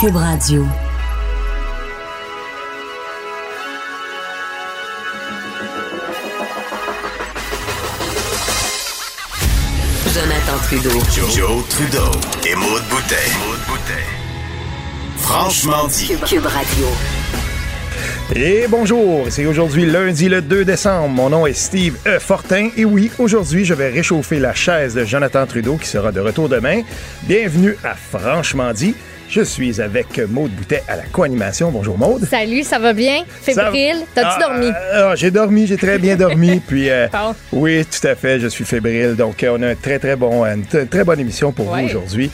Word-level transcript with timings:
Cube 0.00 0.14
Radio. 0.14 0.64
Jonathan 10.14 10.58
Trudeau. 10.62 10.90
Joe, 11.34 11.68
Trudeau 11.68 11.98
et 12.46 12.54
Maude 12.54 12.82
Boutet. 12.88 13.14
Franchement 15.16 15.88
dit. 15.88 16.12
Cube 16.28 16.46
Radio. 16.46 16.86
Et 18.36 18.66
bonjour, 18.68 19.26
c'est 19.30 19.46
aujourd'hui 19.46 19.84
lundi 19.84 20.28
le 20.28 20.42
2 20.42 20.64
décembre. 20.64 21.08
Mon 21.08 21.30
nom 21.30 21.44
est 21.44 21.54
Steve 21.54 21.96
E. 22.06 22.20
Fortin 22.20 22.68
et 22.76 22.84
oui, 22.84 23.10
aujourd'hui, 23.18 23.64
je 23.64 23.74
vais 23.74 23.88
réchauffer 23.88 24.38
la 24.38 24.54
chaise 24.54 24.94
de 24.94 25.04
Jonathan 25.04 25.44
Trudeau 25.44 25.76
qui 25.76 25.88
sera 25.88 26.12
de 26.12 26.20
retour 26.20 26.48
demain. 26.48 26.82
Bienvenue 27.24 27.76
à 27.82 27.96
Franchement 27.96 28.72
dit. 28.72 28.94
Je 29.28 29.42
suis 29.42 29.80
avec 29.80 30.18
Maude 30.28 30.50
Boutet 30.52 30.82
à 30.88 30.96
la 30.96 31.02
co-animation. 31.12 31.70
Bonjour 31.70 31.98
Maude. 31.98 32.24
Salut, 32.24 32.62
ça 32.62 32.78
va 32.78 32.94
bien? 32.94 33.24
Fébrile? 33.42 33.96
T'as-tu 34.14 34.28
Ah, 34.42 34.48
dormi? 34.48 34.70
ah, 34.94 35.12
j'ai 35.16 35.30
dormi, 35.30 35.66
j'ai 35.66 35.76
très 35.76 35.98
bien 35.98 36.16
dormi. 36.16 36.60
Puis 36.66 36.88
euh, 36.88 37.08
oui, 37.52 37.84
tout 37.84 38.06
à 38.06 38.14
fait, 38.14 38.40
je 38.40 38.48
suis 38.48 38.64
fébrile. 38.64 39.16
Donc 39.16 39.42
euh, 39.42 39.54
on 39.58 39.62
a 39.62 39.68
un 39.68 39.74
très 39.74 39.98
très 39.98 40.16
bon, 40.16 40.44
une 40.46 40.64
très 40.64 41.04
bonne 41.04 41.20
émission 41.20 41.52
pour 41.52 41.70
Ouais. 41.70 41.82
vous 41.82 41.88
aujourd'hui. 41.88 42.30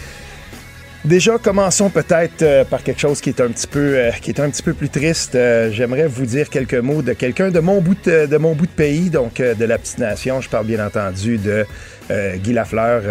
Déjà, 1.05 1.37
commençons 1.37 1.91
peut-être 1.91 2.41
euh, 2.43 2.65
par 2.65 2.83
quelque 2.83 3.01
chose 3.01 3.21
qui 3.21 3.29
est 3.29 3.41
un 3.41 3.49
petit 3.49 3.67
peu, 3.67 3.79
euh, 3.99 4.11
qui 4.23 4.31
est 4.31 4.41
un 4.41 4.49
petit 4.49 4.63
peu 4.63 4.73
plus 4.73 4.89
triste. 4.89 5.35
Euh, 5.35 5.71
J'aimerais 5.73 6.07
vous 6.07 6.25
dire 6.25 6.49
quelques 6.49 6.73
mots 6.75 7.03
de 7.03 7.13
quelqu'un 7.13 7.51
de 7.51 7.61
mon 7.61 7.81
bout 7.83 7.97
de, 8.07 8.25
de 8.25 8.37
mon 8.39 8.55
bout 8.55 8.65
de 8.67 8.71
pays, 8.73 9.11
donc 9.11 9.41
euh, 9.41 9.53
de 9.55 9.65
la 9.67 9.77
petite 9.77 9.99
nation. 9.99 10.41
Je 10.41 10.49
parle 10.49 10.65
bien 10.65 10.87
entendu 10.87 11.37
de 11.39 11.67
euh, 12.11 12.37
Guy 12.37 12.53
Lafleur. 12.55 13.03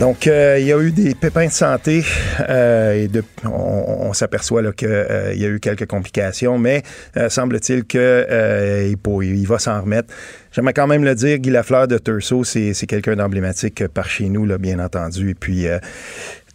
Euh, 0.00 0.04
donc, 0.04 0.26
euh, 0.26 0.58
il 0.58 0.66
y 0.66 0.72
a 0.72 0.80
eu 0.80 0.92
des 0.92 1.14
pépins 1.14 1.46
de 1.46 1.52
santé 1.52 2.04
euh, 2.48 2.92
et 2.92 3.10
on, 3.44 4.08
on 4.08 4.12
s'aperçoit 4.12 4.72
qu'il 4.72 4.88
y 4.88 5.44
a 5.44 5.48
eu 5.48 5.60
quelques 5.60 5.86
complications, 5.86 6.58
mais 6.58 6.82
euh, 7.16 7.28
semble-t-il 7.28 7.84
qu'il 7.84 8.00
il, 8.00 9.46
va 9.46 9.58
s'en 9.58 9.82
remettre. 9.82 10.12
J'aimerais 10.52 10.72
quand 10.72 10.88
même 10.88 11.04
le 11.04 11.14
dire, 11.14 11.38
Guy 11.38 11.50
Lafleur 11.50 11.86
de 11.86 11.96
Tursault, 11.96 12.42
c'est 12.42 12.86
quelqu'un 12.88 13.14
d'emblématique 13.14 13.86
par 13.86 14.08
chez 14.08 14.28
nous, 14.28 14.46
là, 14.46 14.58
bien 14.58 14.80
entendu. 14.80 15.30
Et 15.30 15.34
puis, 15.34 15.68
euh, 15.68 15.78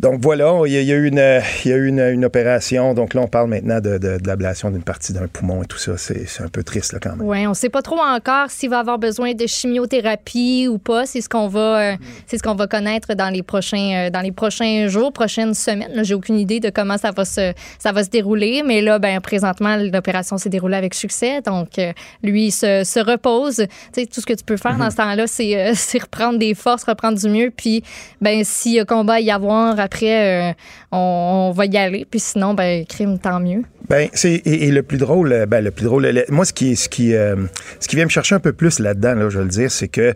donc 0.01 0.19
voilà, 0.19 0.51
il 0.65 0.73
y 0.73 0.77
a, 0.77 0.81
il 0.81 0.87
y 0.87 0.91
a 0.91 0.95
eu, 0.95 1.07
une, 1.07 1.41
il 1.63 1.71
y 1.71 1.73
a 1.73 1.77
eu 1.77 1.87
une, 1.87 2.01
une 2.01 2.25
opération. 2.25 2.93
Donc 2.93 3.13
là, 3.13 3.21
on 3.21 3.27
parle 3.27 3.49
maintenant 3.49 3.79
de, 3.79 3.97
de, 3.97 4.17
de 4.17 4.27
l'ablation 4.27 4.69
d'une 4.69 4.83
partie 4.83 5.13
d'un 5.13 5.27
poumon 5.27 5.63
et 5.63 5.65
tout 5.65 5.77
ça. 5.77 5.97
C'est 5.97 6.41
un 6.41 6.49
peu 6.49 6.63
triste 6.63 6.91
là, 6.93 6.99
quand 7.01 7.15
même. 7.15 7.21
Oui, 7.21 7.47
on 7.47 7.53
sait 7.53 7.69
pas 7.69 7.81
trop 7.81 7.99
encore 7.99 8.49
s'il 8.49 8.69
va 8.69 8.79
avoir 8.79 8.99
besoin 8.99 9.33
de 9.33 9.47
chimiothérapie 9.47 10.67
ou 10.69 10.79
pas. 10.79 11.05
C'est 11.05 11.21
ce 11.21 11.29
qu'on 11.29 11.47
va, 11.47 11.79
euh, 11.79 11.95
c'est 12.27 12.37
ce 12.37 12.43
qu'on 12.43 12.55
va 12.55 12.67
connaître 12.67 13.13
dans 13.13 13.29
les 13.29 13.41
prochains, 13.41 14.07
euh, 14.07 14.09
dans 14.09 14.19
les 14.19 14.33
prochains 14.33 14.87
jours, 14.87 15.13
prochaines 15.13 15.53
semaines. 15.53 16.03
J'ai 16.03 16.13
aucune 16.13 16.39
idée 16.39 16.59
de 16.59 16.69
comment 16.69 16.97
ça 16.97 17.11
va 17.11 17.23
se, 17.23 17.53
ça 17.79 17.93
va 17.93 18.03
se 18.03 18.09
dérouler, 18.09 18.63
mais 18.65 18.81
là, 18.81 18.99
ben 18.99 19.21
présentement, 19.21 19.77
l'opération 19.77 20.37
s'est 20.37 20.49
déroulée 20.49 20.77
avec 20.77 20.93
succès. 20.93 21.39
Donc, 21.41 21.79
euh, 21.79 21.93
lui, 22.21 22.47
il 22.47 22.51
se, 22.51 22.83
se 22.83 22.99
repose. 22.99 23.55
Tu 23.93 24.01
sais, 24.01 24.05
tout 24.07 24.19
ce 24.19 24.25
que 24.25 24.33
tu 24.33 24.43
peux 24.43 24.57
faire 24.57 24.77
dans 24.77 24.91
ce 24.91 24.97
temps-là, 24.97 25.25
c'est, 25.27 25.71
c'est 25.75 26.01
reprendre 26.01 26.37
des 26.37 26.53
forces, 26.53 26.83
reprendre 26.83 27.17
du 27.17 27.29
mieux. 27.29 27.49
Puis, 27.55 27.81
ben 28.21 28.43
s'il 28.43 28.73
y 28.73 28.79
a 28.81 28.85
combat 28.85 29.15
à 29.15 29.19
y 29.21 29.31
avoir 29.31 29.79
après, 29.85 30.49
euh, 30.49 30.53
on, 30.91 31.53
va 31.55 31.65
y 31.65 31.77
aller. 31.77 32.05
Puis 32.09 32.19
sinon, 32.19 32.53
ben 32.53 32.85
crime, 32.85 33.17
tant 33.19 33.39
mieux. 33.39 33.63
Ben, 33.87 34.09
c'est 34.13 34.41
et, 34.45 34.71
le 34.71 34.81
plus 34.81 34.97
drôle, 34.97 35.31
euh, 35.31 35.45
ben 35.45 35.63
le 35.63 35.69
plus 35.69 35.85
drôle. 35.85 36.07
le- 36.07 36.25
moi, 36.29 36.43
ce 36.43 36.53
qui, 36.53 36.75
ce 36.75 36.89
qui, 36.89 37.13
euh, 37.13 37.35
ce 37.79 37.87
qui 37.87 37.95
vient 37.95 38.05
me 38.05 38.09
chercher 38.09 38.33
un 38.33 38.39
peu 38.39 38.51
plus 38.51 38.79
là-dedans, 38.79 39.13
là, 39.13 39.29
je 39.29 39.37
vais 39.37 39.43
le 39.43 39.49
dire, 39.49 39.69
c'est 39.71 39.87
que 39.87 40.13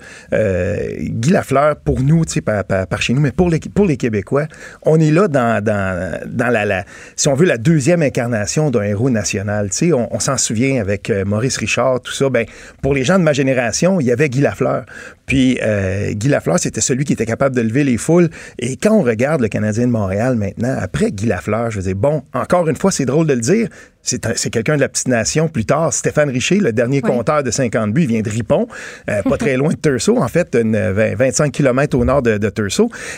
Guy 0.99 1.29
Lafleur, 1.29 1.75
pour 1.75 2.01
nous, 2.01 2.25
tu 2.25 2.33
sais, 2.33 2.41
par, 2.41 2.63
par, 2.63 3.01
chez 3.01 3.13
nous, 3.13 3.21
mais 3.21 3.31
pour 3.31 3.49
les, 3.49 3.59
pour 3.59 3.85
les 3.85 3.95
Québécois, 3.95 4.47
on 4.81 4.99
est 4.99 5.11
là 5.11 5.27
dans, 5.27 5.63
dans, 5.63 6.19
dans 6.25 6.47
la, 6.47 6.83
si 7.15 7.27
on 7.27 7.35
veut, 7.35 7.45
la 7.45 7.59
deuxième 7.59 8.01
incarnation 8.01 8.71
d'un 8.71 8.81
héros 8.83 9.11
national. 9.11 9.69
Tu 9.69 9.77
sais, 9.77 9.93
on, 9.93 10.13
on 10.13 10.19
s'en 10.19 10.37
souvient 10.37 10.81
avec 10.81 11.11
Maurice 11.25 11.57
Richard, 11.57 12.01
tout 12.01 12.11
ça. 12.11 12.29
Ben, 12.29 12.47
pour 12.81 12.95
les 12.95 13.03
gens 13.03 13.19
de 13.19 13.23
ma 13.23 13.33
génération, 13.33 13.99
il 13.99 14.07
y 14.07 14.11
avait 14.11 14.29
Guy 14.29 14.41
Lafleur. 14.41 14.85
Puis 15.29 15.57
euh, 15.63 16.11
Guy 16.11 16.27
Lafleur, 16.27 16.59
c'était 16.59 16.81
celui 16.81 17.05
qui 17.05 17.13
était 17.13 17.25
capable 17.25 17.55
de 17.55 17.61
lever 17.61 17.85
les 17.85 17.95
foules. 17.97 18.29
Et 18.57 18.75
quand 18.75 18.91
on 18.95 19.03
regarde 19.03 19.39
le 19.41 19.47
Canadien 19.47 19.87
de 19.87 19.91
Montréal 19.91 20.35
maintenant, 20.35 20.75
après 20.77 21.11
Guy 21.11 21.27
Lafleur, 21.27 21.71
je 21.71 21.77
veux 21.77 21.83
dire, 21.83 21.95
bon, 21.95 22.23
encore 22.33 22.67
une 22.67 22.75
fois, 22.75 22.91
c'est 22.91 23.05
drôle 23.05 23.27
de 23.27 23.33
le 23.33 23.39
dire, 23.41 23.69
c'est 24.01 24.25
un- 24.25 24.33
c'est 24.35 24.49
quelqu'un 24.49 24.75
de 24.75 24.81
la 24.81 24.89
petite 24.89 25.07
nation. 25.07 25.47
Plus 25.47 25.65
tard, 25.65 25.93
Stéphane 25.93 26.29
Richer, 26.29 26.57
le 26.59 26.73
dernier 26.73 26.99
Oui. 27.03 27.09
compteur 27.09 27.43
de 27.43 27.51
50 27.51 27.93
buts, 27.93 28.03
il 28.03 28.07
vient 28.07 28.21
de 28.21 28.29
Ripon, 28.29 28.67
euh, 29.09 29.21
pas 29.21 29.37
très 29.37 29.55
loin 29.55 29.69
de 29.69 29.77
Tursault, 29.79 30.17
en 30.17 30.27
fait, 30.27 30.55
une, 30.55 30.75
20 30.91 31.15
25 31.15 31.51
km 31.51 31.97
au 31.97 32.03
nord 32.05 32.21
de, 32.21 32.37
de 32.37 32.49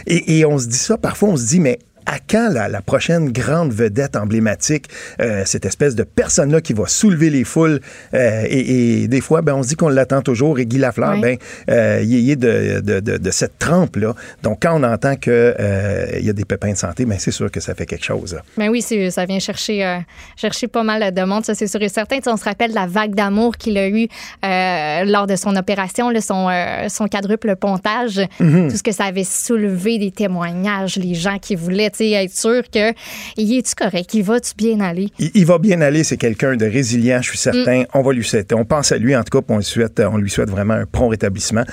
et 0.07 0.45
on 0.45 0.57
se 0.59 0.67
dit 0.67 0.77
ça, 0.77 0.97
parfois 0.97 1.29
on 1.29 1.37
se 1.37 1.47
dit, 1.47 1.59
mais 1.59 1.79
à 2.05 2.17
quand 2.19 2.49
la, 2.51 2.67
la 2.67 2.81
prochaine 2.81 3.31
grande 3.31 3.71
vedette 3.73 4.15
emblématique, 4.15 4.85
euh, 5.21 5.43
cette 5.45 5.65
espèce 5.65 5.95
de 5.95 6.03
personne-là 6.03 6.61
qui 6.61 6.73
va 6.73 6.87
soulever 6.87 7.29
les 7.29 7.43
foules? 7.43 7.79
euh, 8.13 8.43
et, 8.47 9.03
et 9.03 9.07
des 9.07 9.21
fois, 9.21 9.41
ben, 9.41 9.53
on 9.55 9.63
se 9.63 9.69
dit 9.69 9.75
qu'on 9.75 9.89
l'attend 9.89 10.21
toujours. 10.21 10.59
Et 10.59 10.65
Guy 10.65 10.77
Lafleur, 10.77 11.13
Oui. 11.13 11.21
ben, 11.21 11.37
euh, 11.69 12.01
il 12.03 12.29
est 12.29 12.35
de, 12.35 12.79
de, 12.81 12.99
de, 12.99 13.17
de 13.17 13.31
cette 13.31 13.57
trempe-là. 13.59 14.15
Donc, 14.43 14.59
quand 14.61 14.79
on 14.79 14.83
entend 14.83 15.15
qu'il 15.15 15.31
y 15.33 16.29
a 16.29 16.33
des 16.33 16.45
pépins 16.45 16.71
de 16.71 16.77
santé, 16.77 17.05
ben, 17.05 17.17
c'est 17.19 17.31
sûr 17.31 17.49
que 17.51 17.59
ça 17.59 17.75
fait 17.75 17.85
quelque 17.85 18.05
chose. 18.05 18.37
Mais 18.57 18.69
oui, 18.69 18.81
c'est- 18.81 19.11
ça 19.11 19.25
vient 19.25 19.39
chercher, 19.39 19.99
chercher 20.35 20.67
pas 20.67 20.83
mal 20.83 21.13
de 21.13 21.21
monde, 21.23 21.45
ça 21.45 21.53
c'est 21.55 21.67
sûr 21.67 21.81
et 21.81 21.89
certain. 21.89 22.17
Tu 22.17 22.23
sais, 22.23 22.29
on 22.31 22.37
se 22.37 22.43
rappelle 22.45 22.71
de 22.71 22.75
la 22.75 22.87
vague 22.87 23.13
d'amour 23.15 23.57
qu'il 23.57 23.77
a 23.77 23.87
eue 23.89 24.07
lors 24.43 25.27
de 25.27 25.35
son 25.35 25.55
opération, 25.55 26.09
là, 26.09 26.21
son, 26.21 26.49
son 26.89 27.07
quadruple 27.07 27.55
pontage. 27.55 28.21
Tout 28.37 28.69
ce 28.75 28.83
que 28.83 28.91
ça 28.91 29.05
avait 29.05 29.23
soulevé, 29.23 29.97
des 29.99 30.11
témoignages, 30.11 30.97
les 30.97 31.13
gens 31.15 31.37
qui 31.39 31.55
voulaient 31.55 31.90
sais, 31.97 32.11
être 32.11 32.35
sûrs 32.35 32.63
que 32.71 32.93
il 33.37 33.57
est-tu 33.57 33.75
correct, 33.75 34.13
il 34.13 34.23
va-tu 34.23 34.53
bien 34.55 34.79
aller? 34.79 35.09
Il, 35.19 35.31
il 35.33 35.45
va 35.45 35.57
bien 35.57 35.81
aller, 35.81 36.03
c'est 36.03 36.17
quelqu'un 36.17 36.55
de 36.55 36.65
résilient, 36.65 37.21
je 37.21 37.29
suis 37.29 37.37
certain. 37.37 37.83
On 37.93 38.01
va 38.01 38.13
lui 38.13 38.23
souhaiter. 38.23 38.55
On 38.55 38.65
pense 38.65 38.91
à 38.91 38.97
lui, 38.97 39.15
en 39.15 39.23
tout 39.23 39.37
cas, 39.37 39.41
puis 39.41 39.55
on 39.55 39.57
lui 39.57 39.65
souhaite, 39.65 39.99
on 39.99 40.17
lui 40.17 40.29
souhaite 40.29 40.49
vraiment 40.49 40.73
un 40.73 40.85
prompt 40.85 41.09
rétablissement. 41.09 41.63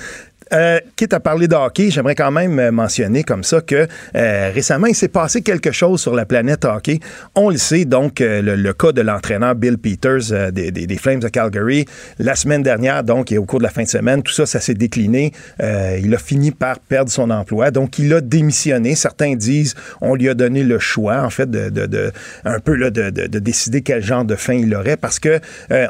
Euh, 0.51 0.79
quitte 0.95 1.13
à 1.13 1.19
parler 1.19 1.47
de 1.47 1.53
hockey, 1.53 1.91
j'aimerais 1.91 2.15
quand 2.15 2.31
même 2.31 2.57
euh, 2.59 2.71
mentionner 2.71 3.23
comme 3.23 3.43
ça 3.43 3.61
que 3.61 3.87
euh, 4.15 4.51
récemment, 4.53 4.87
il 4.87 4.95
s'est 4.95 5.07
passé 5.07 5.41
quelque 5.41 5.71
chose 5.71 6.01
sur 6.01 6.15
la 6.15 6.25
planète 6.25 6.65
hockey. 6.65 6.99
On 7.35 7.49
le 7.51 7.57
sait, 7.57 7.85
donc, 7.85 8.19
euh, 8.19 8.41
le, 8.41 8.73
cas 8.73 8.91
de 8.91 9.01
l'entraîneur 9.01 9.53
Bill 9.53 9.77
Peters 9.77 10.31
euh, 10.31 10.49
des, 10.49 10.97
Flames 10.97 11.19
de 11.19 11.27
Calgary. 11.27 11.85
La 12.17 12.35
semaine 12.35 12.63
dernière, 12.63 13.03
donc, 13.03 13.31
et 13.31 13.37
au 13.37 13.45
cours 13.45 13.59
de 13.59 13.63
la 13.63 13.69
fin 13.69 13.83
de 13.83 13.87
semaine, 13.87 14.23
tout 14.23 14.33
ça, 14.33 14.45
ça 14.47 14.59
s'est 14.59 14.73
décliné. 14.73 15.31
Il 15.59 16.13
a 16.13 16.17
fini 16.17 16.51
par 16.51 16.79
perdre 16.79 17.11
son 17.11 17.29
emploi. 17.29 17.71
Donc, 17.71 17.99
il 17.99 18.13
a 18.13 18.21
démissionné. 18.21 18.95
Certains 18.95 19.35
disent 19.35 19.75
on 20.01 20.15
lui 20.15 20.29
a 20.29 20.33
donné 20.33 20.63
le 20.63 20.79
choix, 20.79 21.21
en 21.23 21.29
fait, 21.29 21.49
de, 21.49 21.69
de- 21.69 21.85
de- 21.85 22.11
un 22.43 22.59
peu 22.59 22.73
là, 22.75 22.89
de, 22.89 23.09
de- 23.11 23.27
de 23.27 23.39
décider 23.39 23.81
quel 23.81 24.01
genre 24.03 24.25
de 24.25 24.35
fin 24.35 24.53
il 24.53 24.73
aurait, 24.75 24.97
parce 24.97 25.19
que 25.19 25.39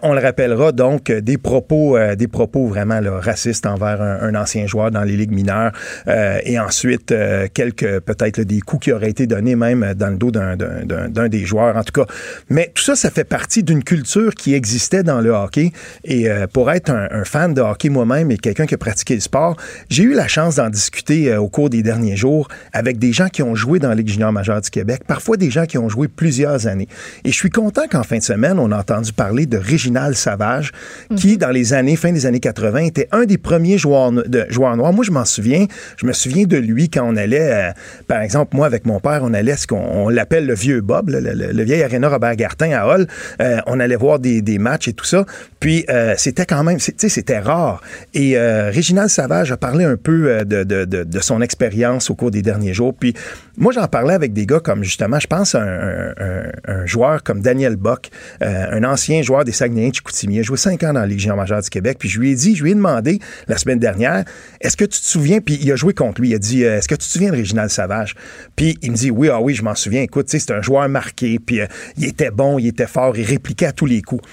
on 0.03 0.14
le 0.14 0.19
rappellera 0.22 0.72
donc 0.72 1.12
des 1.12 1.38
propos, 1.38 1.98
des 2.16 2.28
propos 2.28 2.68
vraiment 2.68 3.00
là, 3.00 3.19
racistes 3.19 3.66
envers 3.66 4.02
un 4.02 4.36
ancien 4.36 4.49
joueur 4.68 4.92
dans 4.92 5.04
les 5.04 5.16
ligues 5.18 5.32
mineures, 5.32 5.72
euh, 6.08 6.40
et 6.44 6.60
ensuite 6.60 7.12
euh, 7.12 7.48
quelques 7.54 8.00
peut-être 8.02 8.42
des 8.42 8.60
coups 8.62 8.86
qui 8.86 8.92
auraient 8.92 9.10
été 9.10 9.28
donnés 9.28 9.56
même 9.56 9.94
dans 9.96 10.10
le 10.10 10.18
dos 10.18 10.32
d'un- 10.32 11.30
des 11.30 11.46
joueurs, 11.46 11.76
en 11.78 11.84
tout 11.84 12.04
cas. 12.04 12.12
Mais 12.50 12.72
tout 12.74 12.84
ça, 12.84 12.96
ça 12.96 13.10
fait 13.12 13.24
partie 13.24 13.64
d'une 13.64 13.84
culture 13.84 14.34
qui 14.34 14.54
existait 14.54 15.04
dans 15.04 15.22
le 15.22 15.32
hockey. 15.32 15.72
Et 16.04 16.30
euh, 16.30 16.48
pour 16.48 16.72
être 16.72 16.90
un, 16.90 17.08
un 17.12 17.24
fan 17.26 17.54
de 17.54 17.62
hockey 17.62 17.90
moi-même 17.90 18.32
et 18.32 18.38
quelqu'un 18.38 18.66
qui 18.66 18.76
a 18.76 18.78
pratiqué 18.78 19.16
le 19.16 19.22
sport, 19.22 19.56
j'ai 19.90 20.04
eu 20.04 20.14
la 20.14 20.28
chance 20.28 20.56
d'en 20.56 20.70
discuter 20.70 21.36
au 21.36 21.48
cours 21.50 21.70
des 21.70 21.84
derniers 21.84 22.16
jours 22.16 22.48
avec 22.74 22.98
des 23.00 23.14
gens 23.14 23.28
qui 23.30 23.44
ont 23.44 23.56
joué 23.56 23.80
dans 23.80 23.90
la 23.90 23.96
Ligue 23.96 24.08
junior 24.10 24.31
majeure 24.31 24.62
du 24.62 24.70
Québec, 24.70 25.02
parfois 25.08 25.38
des 25.38 25.50
gens 25.50 25.66
qui 25.66 25.78
ont 25.78 25.90
joué 25.90 26.08
plusieurs 26.08 26.68
années. 26.68 26.88
Et 27.26 27.30
je 27.31 27.36
suis 27.36 27.50
content 27.50 27.84
qu'en 27.90 28.04
fin 28.04 28.18
de 28.18 28.24
semaine, 28.24 28.60
on 28.60 28.72
a 28.72 28.78
entendu 28.78 29.12
parler 29.14 29.46
de 29.46 29.58
Réginald 29.58 30.16
Savage, 30.16 30.72
qui, 31.16 31.38
dans 31.38 31.50
les 31.52 31.74
années, 31.74 31.96
fin 31.96 32.12
des 32.12 32.26
années 32.26 32.40
80, 32.40 32.80
était 32.86 33.08
un 33.12 33.26
des 33.26 33.38
premiers 33.38 33.78
joueurs, 33.78 34.12
no- 34.12 34.24
de, 34.47 34.51
joueurs 34.51 34.75
noirs. 34.77 34.94
Moi, 34.94 35.03
je 35.05 35.11
m'en 35.11 35.25
souviens. 35.25 35.66
Je 35.97 36.05
me 36.05 36.13
souviens 36.13 36.45
de 36.45 36.57
lui 36.57 36.89
quand 36.89 37.03
on 37.07 37.16
allait, 37.16 37.51
euh, 37.51 37.72
par 38.07 38.22
exemple, 38.22 38.55
moi, 38.55 38.66
avec 38.66 38.85
mon 38.85 39.00
père, 39.00 39.19
on 39.23 39.33
allait 39.33 39.55
ce 39.55 39.67
qu'on 39.67 39.77
on 39.80 40.09
l'appelle 40.09 40.45
le 40.45 40.53
vieux 40.53 40.81
Bob, 40.81 41.09
le, 41.09 41.19
le- 41.19 41.33
le 41.51 41.63
vieil 41.63 41.83
aréna 41.83 42.09
Robert 42.09 42.36
Gartin 42.36 42.71
à 42.71 42.86
Hall. 42.86 43.07
Euh, 43.41 43.57
on 43.68 43.80
allait 43.80 43.95
voir 43.95 44.19
des, 44.19 44.41
des 44.41 44.59
matchs 44.59 44.88
et 44.88 44.94
tout 44.94 45.06
ça. 45.06 45.25
Puis, 45.59 45.86
euh, 45.89 46.13
c'était 46.18 46.45
quand 46.45 46.63
même, 46.63 46.77
tu 46.77 46.94
sais, 46.97 47.09
c'était 47.09 47.39
rare. 47.39 47.81
Et 48.13 48.38
Réginald 48.39 49.09
Savage 49.09 49.51
a 49.51 49.57
parlé 49.57 49.83
un 49.86 49.97
peu 49.97 50.44
de, 50.45 50.63
de- 50.63 50.85
de- 50.85 51.19
son 51.19 51.42
expérience 51.42 52.09
au 52.09 52.15
cours 52.15 52.31
des 52.31 52.42
derniers 52.42 52.74
jours. 52.74 52.94
Puis, 52.97 53.13
moi, 53.57 53.74
j'en 53.74 53.88
parlais 53.88 54.13
avec 54.13 54.31
des 54.33 54.45
gars 54.45 54.59
comme, 54.59 54.83
justement, 54.83 55.19
je 55.19 55.27
pense 55.27 55.53
un, 55.56 56.85
joueur 56.85 57.24
comme 57.24 57.42
Daniel 57.42 57.75
Bock, 57.75 58.09
un 58.42 58.83
ancien 58.83 59.21
joueur 59.21 59.44
des 59.44 59.51
Saguenayens 59.51 59.89
de 59.89 59.95
Chicoutimi. 59.95 60.35
Il 60.35 60.39
a 60.39 60.44
joué 60.44 60.57
cinq 60.57 60.83
ans 60.83 60.94
dans 60.94 61.01
la 61.01 61.09
junior 61.09 61.35
majeure 61.35 61.62
du 61.62 61.69
Québec. 61.69 61.97
Puis, 62.00 62.09
je 62.09 62.19
lui 62.19 62.31
ai 62.31 62.35
dit, 62.35 62.56
je 62.56 62.63
lui 62.63 62.71
ai 62.71 62.75
demandé 62.75 63.19
la 63.47 63.57
semaine 63.57 63.80
dernière, 63.80 64.24
est-ce 64.62 64.78
que 64.78 64.86
tu 64.86 65.00
te 65.00 65.06
souviens, 65.06 65.40
puis 65.40 65.58
il 65.62 65.72
a 65.72 65.76
joué 65.76 65.94
contre 65.94 66.22
lui, 66.22 66.30
il 66.30 66.36
a 66.36 66.40
dit, 66.40 66.66
euh, 66.66 66.78
est-ce 66.78 66.88
que 66.88 66.96
tu 66.96 67.08
te 67.08 67.12
souviens 67.12 67.31
de 67.31 67.38
Réginald 67.38 67.70
Savage? 67.70 68.16
Puis, 68.56 68.78
il 68.81 68.92
me 68.92 68.96
dit, 68.96 69.12
oui, 69.12 69.30
ah 69.30 69.42
oui, 69.42 69.54
je 69.54 69.64
m'en 69.64 69.76
souviens. 69.76 70.02
Écoute, 70.02 70.26
c'est 70.30 70.52
un 70.52 70.62
joueur 70.62 70.88
marqué, 70.90 71.40
puis 71.40 71.62
euh, 71.62 71.68
il 71.98 72.06
était 72.06 72.31
bon, 72.31 72.60
il 72.60 72.68
était 72.68 72.88
fort, 72.88 73.18
il 73.18 73.26
répliquait 73.26 73.68
à 73.68 73.72
tous 73.72 73.86
les 73.86 74.02
coups. 74.02 74.24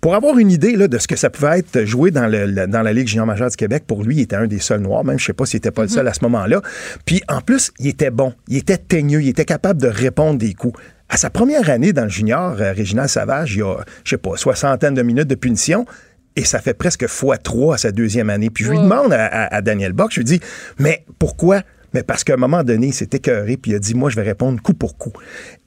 Pour 0.00 0.14
avoir 0.14 0.38
une 0.38 0.50
idée 0.50 0.76
de 0.76 0.98
ce 0.98 1.08
que 1.08 1.16
ça 1.16 1.30
pouvait 1.30 1.58
être 1.58 1.84
joué 1.84 2.10
dans, 2.12 2.26
la 2.28 2.92
Ligue 2.92 3.08
junior 3.08 3.26
majeure 3.26 3.50
du 3.50 3.56
Québec, 3.56 3.84
pour 3.86 4.04
lui, 4.04 4.16
il 4.16 4.20
était 4.20 4.36
un 4.36 4.46
des 4.46 4.60
seuls 4.60 4.80
noirs, 4.80 5.04
même 5.04 5.18
je 5.18 5.24
sais 5.24 5.32
pas 5.32 5.46
s'il 5.46 5.58
était 5.58 5.72
pas 5.72 5.82
le 5.82 5.88
seul 5.88 6.06
à 6.06 6.12
ce 6.12 6.20
moment-là. 6.22 6.62
Puis 7.04 7.22
en 7.28 7.40
plus, 7.40 7.72
il 7.80 7.88
était 7.88 8.10
bon, 8.10 8.32
il 8.46 8.58
était 8.58 8.78
teigneux, 8.78 9.22
il 9.22 9.28
était 9.28 9.44
capable 9.44 9.80
de 9.80 9.88
répondre 9.88 10.38
des 10.38 10.54
coups. 10.54 10.78
À 11.08 11.16
sa 11.16 11.30
première 11.30 11.70
année 11.70 11.92
dans 11.92 12.04
le 12.04 12.08
junior, 12.08 12.56
euh, 12.60 13.06
Savage, 13.06 13.54
il 13.54 13.58
y 13.58 13.62
a, 13.62 13.78
je 14.04 14.10
sais 14.10 14.16
pas, 14.16 14.36
soixantaine 14.36 14.94
de 14.94 15.02
minutes 15.02 15.28
de 15.28 15.34
punition. 15.34 15.86
Et 16.36 16.44
ça 16.44 16.60
fait 16.60 16.74
presque 16.74 17.06
fois 17.06 17.38
trois 17.38 17.74
à 17.74 17.78
sa 17.78 17.92
deuxième 17.92 18.30
année. 18.30 18.50
Puis 18.50 18.64
je 18.64 18.70
lui 18.70 18.76
Wow. 18.78 18.84
demande 18.84 19.12
à, 19.12 19.24
à- 19.26 19.54
à 19.56 19.62
Daniel 19.62 19.92
Bock, 19.92 20.10
je 20.12 20.20
lui 20.20 20.24
dis, 20.24 20.40
mais 20.78 21.04
pourquoi? 21.18 21.62
Mais 21.94 22.02
parce 22.02 22.24
qu'à 22.24 22.34
un 22.34 22.36
moment 22.36 22.62
donné, 22.62 22.88
il 22.88 22.92
s'est 22.92 23.08
écœuré, 23.12 23.56
puis 23.56 23.70
il 23.70 23.74
a 23.74 23.78
dit, 23.78 23.94
moi, 23.94 24.10
je 24.10 24.16
vais 24.16 24.22
répondre 24.22 24.60
coup 24.60 24.74
pour 24.74 24.98
coup. 24.98 25.12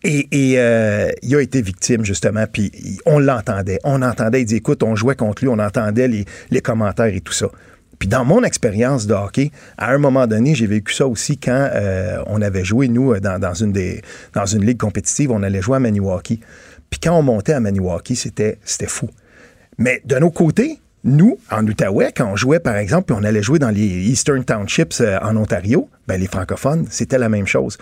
Et, 0.03 0.27
et, 0.31 0.59
euh, 0.59 1.09
il 1.23 1.35
a 1.35 1.41
été 1.41 1.59
victime, 1.61 2.05
justement, 2.05 2.45
puis 2.51 2.71
on 3.07 3.17
l'entendait. 3.19 3.79
On 3.83 4.01
entendait, 4.03 4.41
il 4.41 4.45
dit, 4.45 4.57
écoute, 4.57 4.83
on 4.83 4.95
jouait 4.95 5.15
contre 5.15 5.43
lui, 5.43 5.49
on 5.49 5.57
entendait 5.57 6.07
les, 6.07 6.25
les 6.51 6.61
commentaires 6.61 7.07
et 7.07 7.21
tout 7.21 7.33
ça. 7.33 7.47
Puis 7.97 8.07
dans 8.07 8.23
mon 8.25 8.43
expérience 8.43 9.07
de 9.07 9.13
hockey, 9.13 9.51
à 9.77 9.91
un 9.91 9.97
moment 9.97 10.27
donné, 10.27 10.53
j'ai 10.55 10.67
vécu 10.67 10.93
ça 10.93 11.07
aussi 11.07 11.37
quand 11.37 11.69
euh, 11.73 12.21
on 12.27 12.41
avait 12.41 12.63
joué, 12.63 12.87
nous, 12.89 13.13
euh, 13.13 13.19
dans, 13.19 13.39
dans 13.39 13.53
une 13.55 13.71
des, 13.73 14.01
dans 14.33 14.45
une 14.45 14.63
ligue 14.65 14.77
compétitive, 14.77 15.31
on 15.31 15.41
allait 15.41 15.61
jouer 15.61 15.77
à 15.77 15.79
Maniwaki. 15.79 16.39
Puis 16.91 16.99
quand 17.01 17.17
on 17.17 17.23
montait 17.23 17.53
à 17.53 17.59
Maniwaki, 17.59 18.15
c'était 18.15 18.57
c'était 18.63 18.87
fou. 18.87 19.09
Mais 19.79 20.01
de 20.05 20.17
nos 20.17 20.29
côtés, 20.29 20.79
nous, 21.05 21.39
en 21.49 21.65
Outaouais, 21.65 22.11
quand 22.15 22.29
on 22.29 22.35
jouait, 22.35 22.59
par 22.59 22.75
exemple, 22.75 23.05
puis 23.05 23.15
on 23.19 23.23
allait 23.23 23.41
jouer 23.41 23.59
dans 23.59 23.69
les 23.69 23.81
Eastern 23.81 24.43
Townships 24.43 24.99
euh, 24.99 25.17
en 25.21 25.37
Ontario, 25.37 25.89
ben, 26.07 26.19
les 26.19 26.27
francophones, 26.27 26.85
c'était 26.89 27.17
la 27.17 27.29
même 27.29 27.47
chose. 27.47 27.77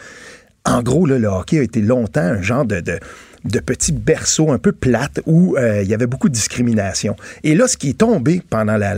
En 0.64 0.84
gros, 0.84 1.08
là, 1.08 1.18
le 1.18 1.28
hockey 1.28 1.58
a 1.58 1.64
été 1.64 1.82
longtemps 1.82 2.22
un 2.22 2.42
genre 2.42 2.66
de, 2.66 2.82
de, 2.82 3.60
petit 3.60 3.94
berceau 3.94 4.52
un 4.52 4.60
peu 4.60 4.74
plate 4.74 5.22
où 5.26 5.56
euh, 5.58 5.82
il 5.82 5.90
y 5.90 5.94
avait 5.94 6.06
beaucoup 6.06 6.30
de 6.30 6.34
discrimination. 6.34 7.16
Et 7.44 7.56
là, 7.56 7.68
ce 7.68 7.78
qui 7.78 7.90
est 7.90 7.98
tombé 7.98 8.44
pendant 8.48 8.78
la, 8.78 8.92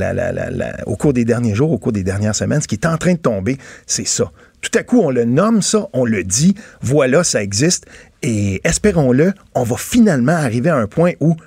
au 0.87 0.97
cours 0.97 1.13
des 1.13 1.23
derniers 1.23 1.55
jours, 1.55 1.71
au 1.71 1.77
cours 1.77 1.93
des 1.93 2.03
dernières 2.03 2.35
semaines, 2.35 2.59
ce 2.59 2.67
qui 2.67 2.75
est 2.75 2.87
en 2.87 2.97
train 2.97 3.13
de 3.13 3.19
tomber, 3.19 3.57
c'est 3.85 4.07
ça. 4.07 4.31
Tout 4.61 4.77
à 4.77 4.83
coup, 4.83 4.99
on 4.99 5.11
le 5.11 5.23
nomme 5.23 5.61
ça, 5.61 5.87
on 5.93 6.03
le 6.03 6.23
dit, 6.23 6.55
voilà, 6.81 7.23
ça 7.23 7.41
existe, 7.41 7.85
et 8.23 8.59
espérons-le, 8.65 9.33
on 9.55 9.63
va 9.63 9.77
finalement 9.77 10.33
arriver 10.33 10.69
à 10.69 10.75
un 10.75 10.87
point 10.87 11.13
où 11.21 11.37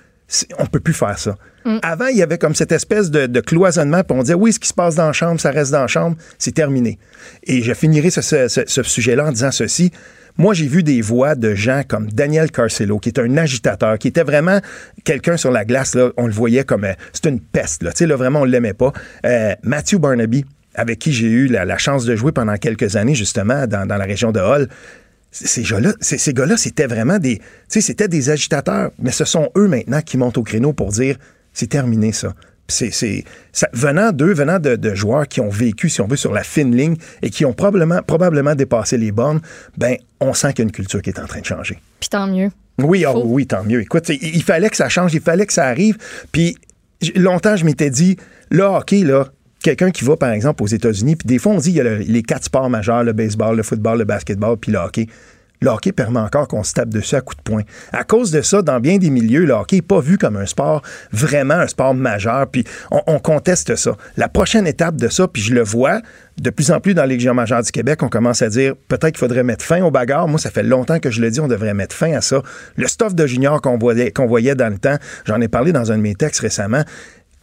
on 0.59 0.67
peut 0.67 0.81
plus 0.81 0.95
faire 0.95 1.19
ça. 1.19 1.37
Avant, 1.83 2.07
il 2.07 2.17
y 2.17 2.23
avait 2.23 2.39
comme 2.39 2.55
cette 2.57 2.73
espèce 2.73 3.11
de, 3.11 3.27
de 3.27 3.41
cloisonnement, 3.41 4.03
puis 4.03 4.17
on 4.19 4.23
disait 4.23 4.35
oui, 4.35 4.53
ce 4.53 4.59
qui 4.59 4.69
se 4.69 4.75
passe 4.75 4.97
dans 4.97 5.07
la 5.07 5.13
chambre, 5.13 5.41
ça 5.41 5.51
reste 5.51 5.71
dans 5.71 5.81
la 5.83 5.87
chambre, 5.87 6.17
c'est 6.39 6.53
terminé. 6.55 6.99
Et 7.45 7.63
je 7.63 7.73
finirai 7.73 8.11
ce, 8.11 8.21
ce- 8.21 8.49
ce- 8.49 8.65
ce 8.67 8.83
sujet-là 8.83 9.27
en 9.27 9.33
disant 9.33 9.51
ceci. 9.53 9.93
Moi, 10.39 10.55
j'ai 10.55 10.67
vu 10.67 10.83
des 10.83 11.03
voix 11.03 11.35
de 11.35 11.55
gens 11.55 11.83
comme 11.87 12.11
Daniel 12.11 12.51
Carcelo, 12.51 12.99
qui 12.99 13.11
est 13.11 13.19
un 13.19 13.37
agitateur, 13.37 13.99
qui 13.99 14.09
était 14.09 14.23
vraiment 14.23 14.61
quelqu'un 15.05 15.37
sur 15.37 15.51
la 15.51 15.67
glace, 15.67 15.95
là, 15.95 16.09
on 16.17 16.27
le 16.27 16.33
voyait 16.33 16.65
comme 16.65 16.85
euh, 16.85 16.95
c'est 17.13 17.27
une 17.29 17.39
peste, 17.39 17.83
là, 17.83 17.91
tu 17.93 17.99
sais, 17.99 18.07
là, 18.07 18.17
vraiment, 18.17 18.41
on 18.41 18.45
l'aimait 18.45 18.73
pas. 18.73 18.93
Euh, 19.27 19.55
Matthew 19.63 19.97
Barnaby, 19.97 20.47
avec 20.75 20.99
qui 21.01 21.13
j'ai 21.13 21.27
eu 21.27 21.49
la, 21.49 21.67
la 21.67 21.77
chance 21.77 22.07
de 22.07 22.17
jouer 22.17 22.33
pendant 22.33 22.57
quelques 22.57 22.97
années, 22.97 23.15
justement, 23.15 23.67
dans, 23.67 23.85
dans 23.87 23.99
la 23.99 24.07
région 24.07 24.33
de 24.33 24.41
Hull, 24.41 24.69
ces 25.33 25.63
gars-là, 25.63 25.95
ces, 26.01 26.19
ces 26.19 26.33
gars-là, 26.35 26.57
c'était 26.57 26.87
vraiment 26.87 27.19
des, 27.19 27.39
tu 27.39 27.45
sais, 27.69 27.81
c'était 27.81 28.09
des 28.09 28.31
agitateurs, 28.31 28.91
mais 28.99 29.11
ce 29.11 29.25
sont 29.25 29.51
eux 29.57 29.67
maintenant 29.67 30.01
qui 30.03 30.17
montent 30.19 30.39
au 30.39 30.43
créneau 30.43 30.73
pour 30.73 30.91
dire, 30.93 31.17
c'est 31.53 31.69
terminé 31.69 32.13
ça. 32.13 32.35
C'est, 32.69 33.25
venant 33.75 34.13
d'eux, 34.13 34.33
venant 34.33 34.59
de, 34.59 34.77
de 34.77 34.95
joueurs 34.95 35.29
qui 35.29 35.41
ont 35.43 35.51
vécu, 35.51 35.91
si 35.91 36.01
on 36.01 36.07
veut, 36.07 36.17
sur 36.17 36.33
la 36.33 36.43
fine 36.43 36.75
ligne 36.75 36.97
et 37.21 37.29
qui 37.29 37.45
ont 37.45 37.53
probablement, 37.53 38.01
probablement 38.03 38.55
dépassé 38.55 38.97
les 38.97 39.13
bornes, 39.13 39.41
ben, 39.77 39.97
on 40.21 40.33
sent 40.33 40.55
qu'il 40.55 40.61
y 40.61 40.63
a 40.63 40.65
une 40.69 40.73
culture 40.73 41.03
qui 41.03 41.11
est 41.11 41.19
en 41.19 41.27
train 41.27 41.41
de 41.41 41.45
changer. 41.45 41.79
Puis 42.01 42.09
tant 42.09 42.27
mieux. 42.27 42.51
Oui, 42.79 43.05
oh, 43.07 43.13
Faut- 43.13 43.23
oui, 43.27 43.47
tant 43.47 43.63
mieux. 43.65 43.83
Écoute, 43.83 44.09
il, 44.09 44.23
il 44.23 44.43
fallait 44.43 44.71
que 44.71 44.77
ça 44.77 44.89
change, 44.89 45.13
il 45.13 45.21
fallait 45.21 45.45
que 45.45 45.53
ça 45.53 45.67
arrive. 45.67 45.99
Puis 46.31 46.57
longtemps, 47.15 47.57
je 47.57 47.67
m'étais 47.67 47.91
dit, 47.91 48.17
le 48.51 48.63
hockey, 48.63 49.01
là, 49.01 49.29
quelqu'un 49.63 49.91
qui 49.91 50.05
va, 50.05 50.17
par 50.17 50.31
exemple, 50.31 50.63
aux 50.63 50.67
États-Unis, 50.69 51.17
puis 51.17 51.27
des 51.27 51.39
fois, 51.39 51.53
on 51.53 51.59
dit, 51.59 51.71
il 51.71 51.77
y 51.77 51.81
a 51.81 51.85
le- 51.85 51.97
les 51.99 52.23
quatre 52.23 52.45
sports 52.45 52.69
majeurs, 52.69 53.05
le 53.05 53.13
baseball, 53.13 53.57
le 53.57 53.63
football, 53.63 53.99
le 53.99 54.05
basketball, 54.05 54.57
puis 54.57 54.73
le 54.73 54.79
hockey. 54.79 55.07
Permet 55.95 56.19
encore 56.19 56.49
qu'on 56.49 56.65
se 56.65 56.73
tape 56.73 56.89
dessus 56.89 57.15
à 57.15 57.21
coups 57.21 57.37
de 57.37 57.43
poing. 57.45 57.63
À 57.93 58.03
cause 58.03 58.33
de 58.33 58.43
ça, 58.43 58.63
dans 58.63 58.81
bien 58.81 58.99
des 58.99 59.11
milieux, 59.11 59.45
le 59.45 59.53
hockey 59.53 59.77
n'est 59.77 59.83
pas 59.83 60.01
vu 60.01 60.19
comme 60.19 60.37
un 60.37 60.45
sport, 60.45 60.83
vraiment 61.13 61.55
un 61.55 61.69
sport 61.69 61.95
majeur, 61.95 62.49
puis 62.49 62.65
on, 62.91 63.01
on 63.07 63.21
conteste 63.21 63.77
ça. 63.77 63.97
La 64.17 64.29
prochaine 64.29 64.67
étape 64.67 64.97
de 64.97 65.07
ça, 65.07 65.29
puis 65.29 65.41
je 65.41 65.55
le 65.55 65.63
vois, 65.63 66.01
de 66.41 66.51
plus 66.51 66.73
en 66.73 66.81
plus 66.81 66.95
dans 66.95 67.05
les 67.05 67.15
Légion 67.15 67.33
majeure 67.33 67.63
du 67.63 67.71
Québec, 67.71 68.03
on 68.03 68.09
commence 68.09 68.43
à 68.43 68.49
dire 68.49 68.75
peut-être 68.89 69.13
qu'il 69.13 69.19
faudrait 69.19 69.45
mettre 69.45 69.65
fin 69.65 69.81
aux 69.85 69.93
bagarres. 69.93 70.27
Moi, 70.27 70.41
ça 70.41 70.51
fait 70.51 70.65
longtemps 70.65 70.99
que 70.99 71.13
je 71.13 71.21
le 71.21 71.31
dis, 71.31 71.39
on 71.39 71.47
devrait 71.47 71.75
mettre 71.75 71.95
fin 71.95 72.13
à 72.13 72.21
ça. 72.23 72.43
Le 72.75 72.89
stuff 72.89 73.15
de 73.15 73.25
junior 73.29 73.61
qu'on 73.63 73.79
voyait, 73.79 74.13
voyait 74.27 74.57
dans 74.57 74.69
le 74.73 74.79
temps, 74.79 74.97
j'en 75.27 75.41
ai 75.41 75.47
parlé 75.47 75.71
dans 75.71 75.93
un 75.93 75.97
de 75.97 76.03
mes 76.03 76.17
textes 76.17 76.41
récemment. 76.41 76.83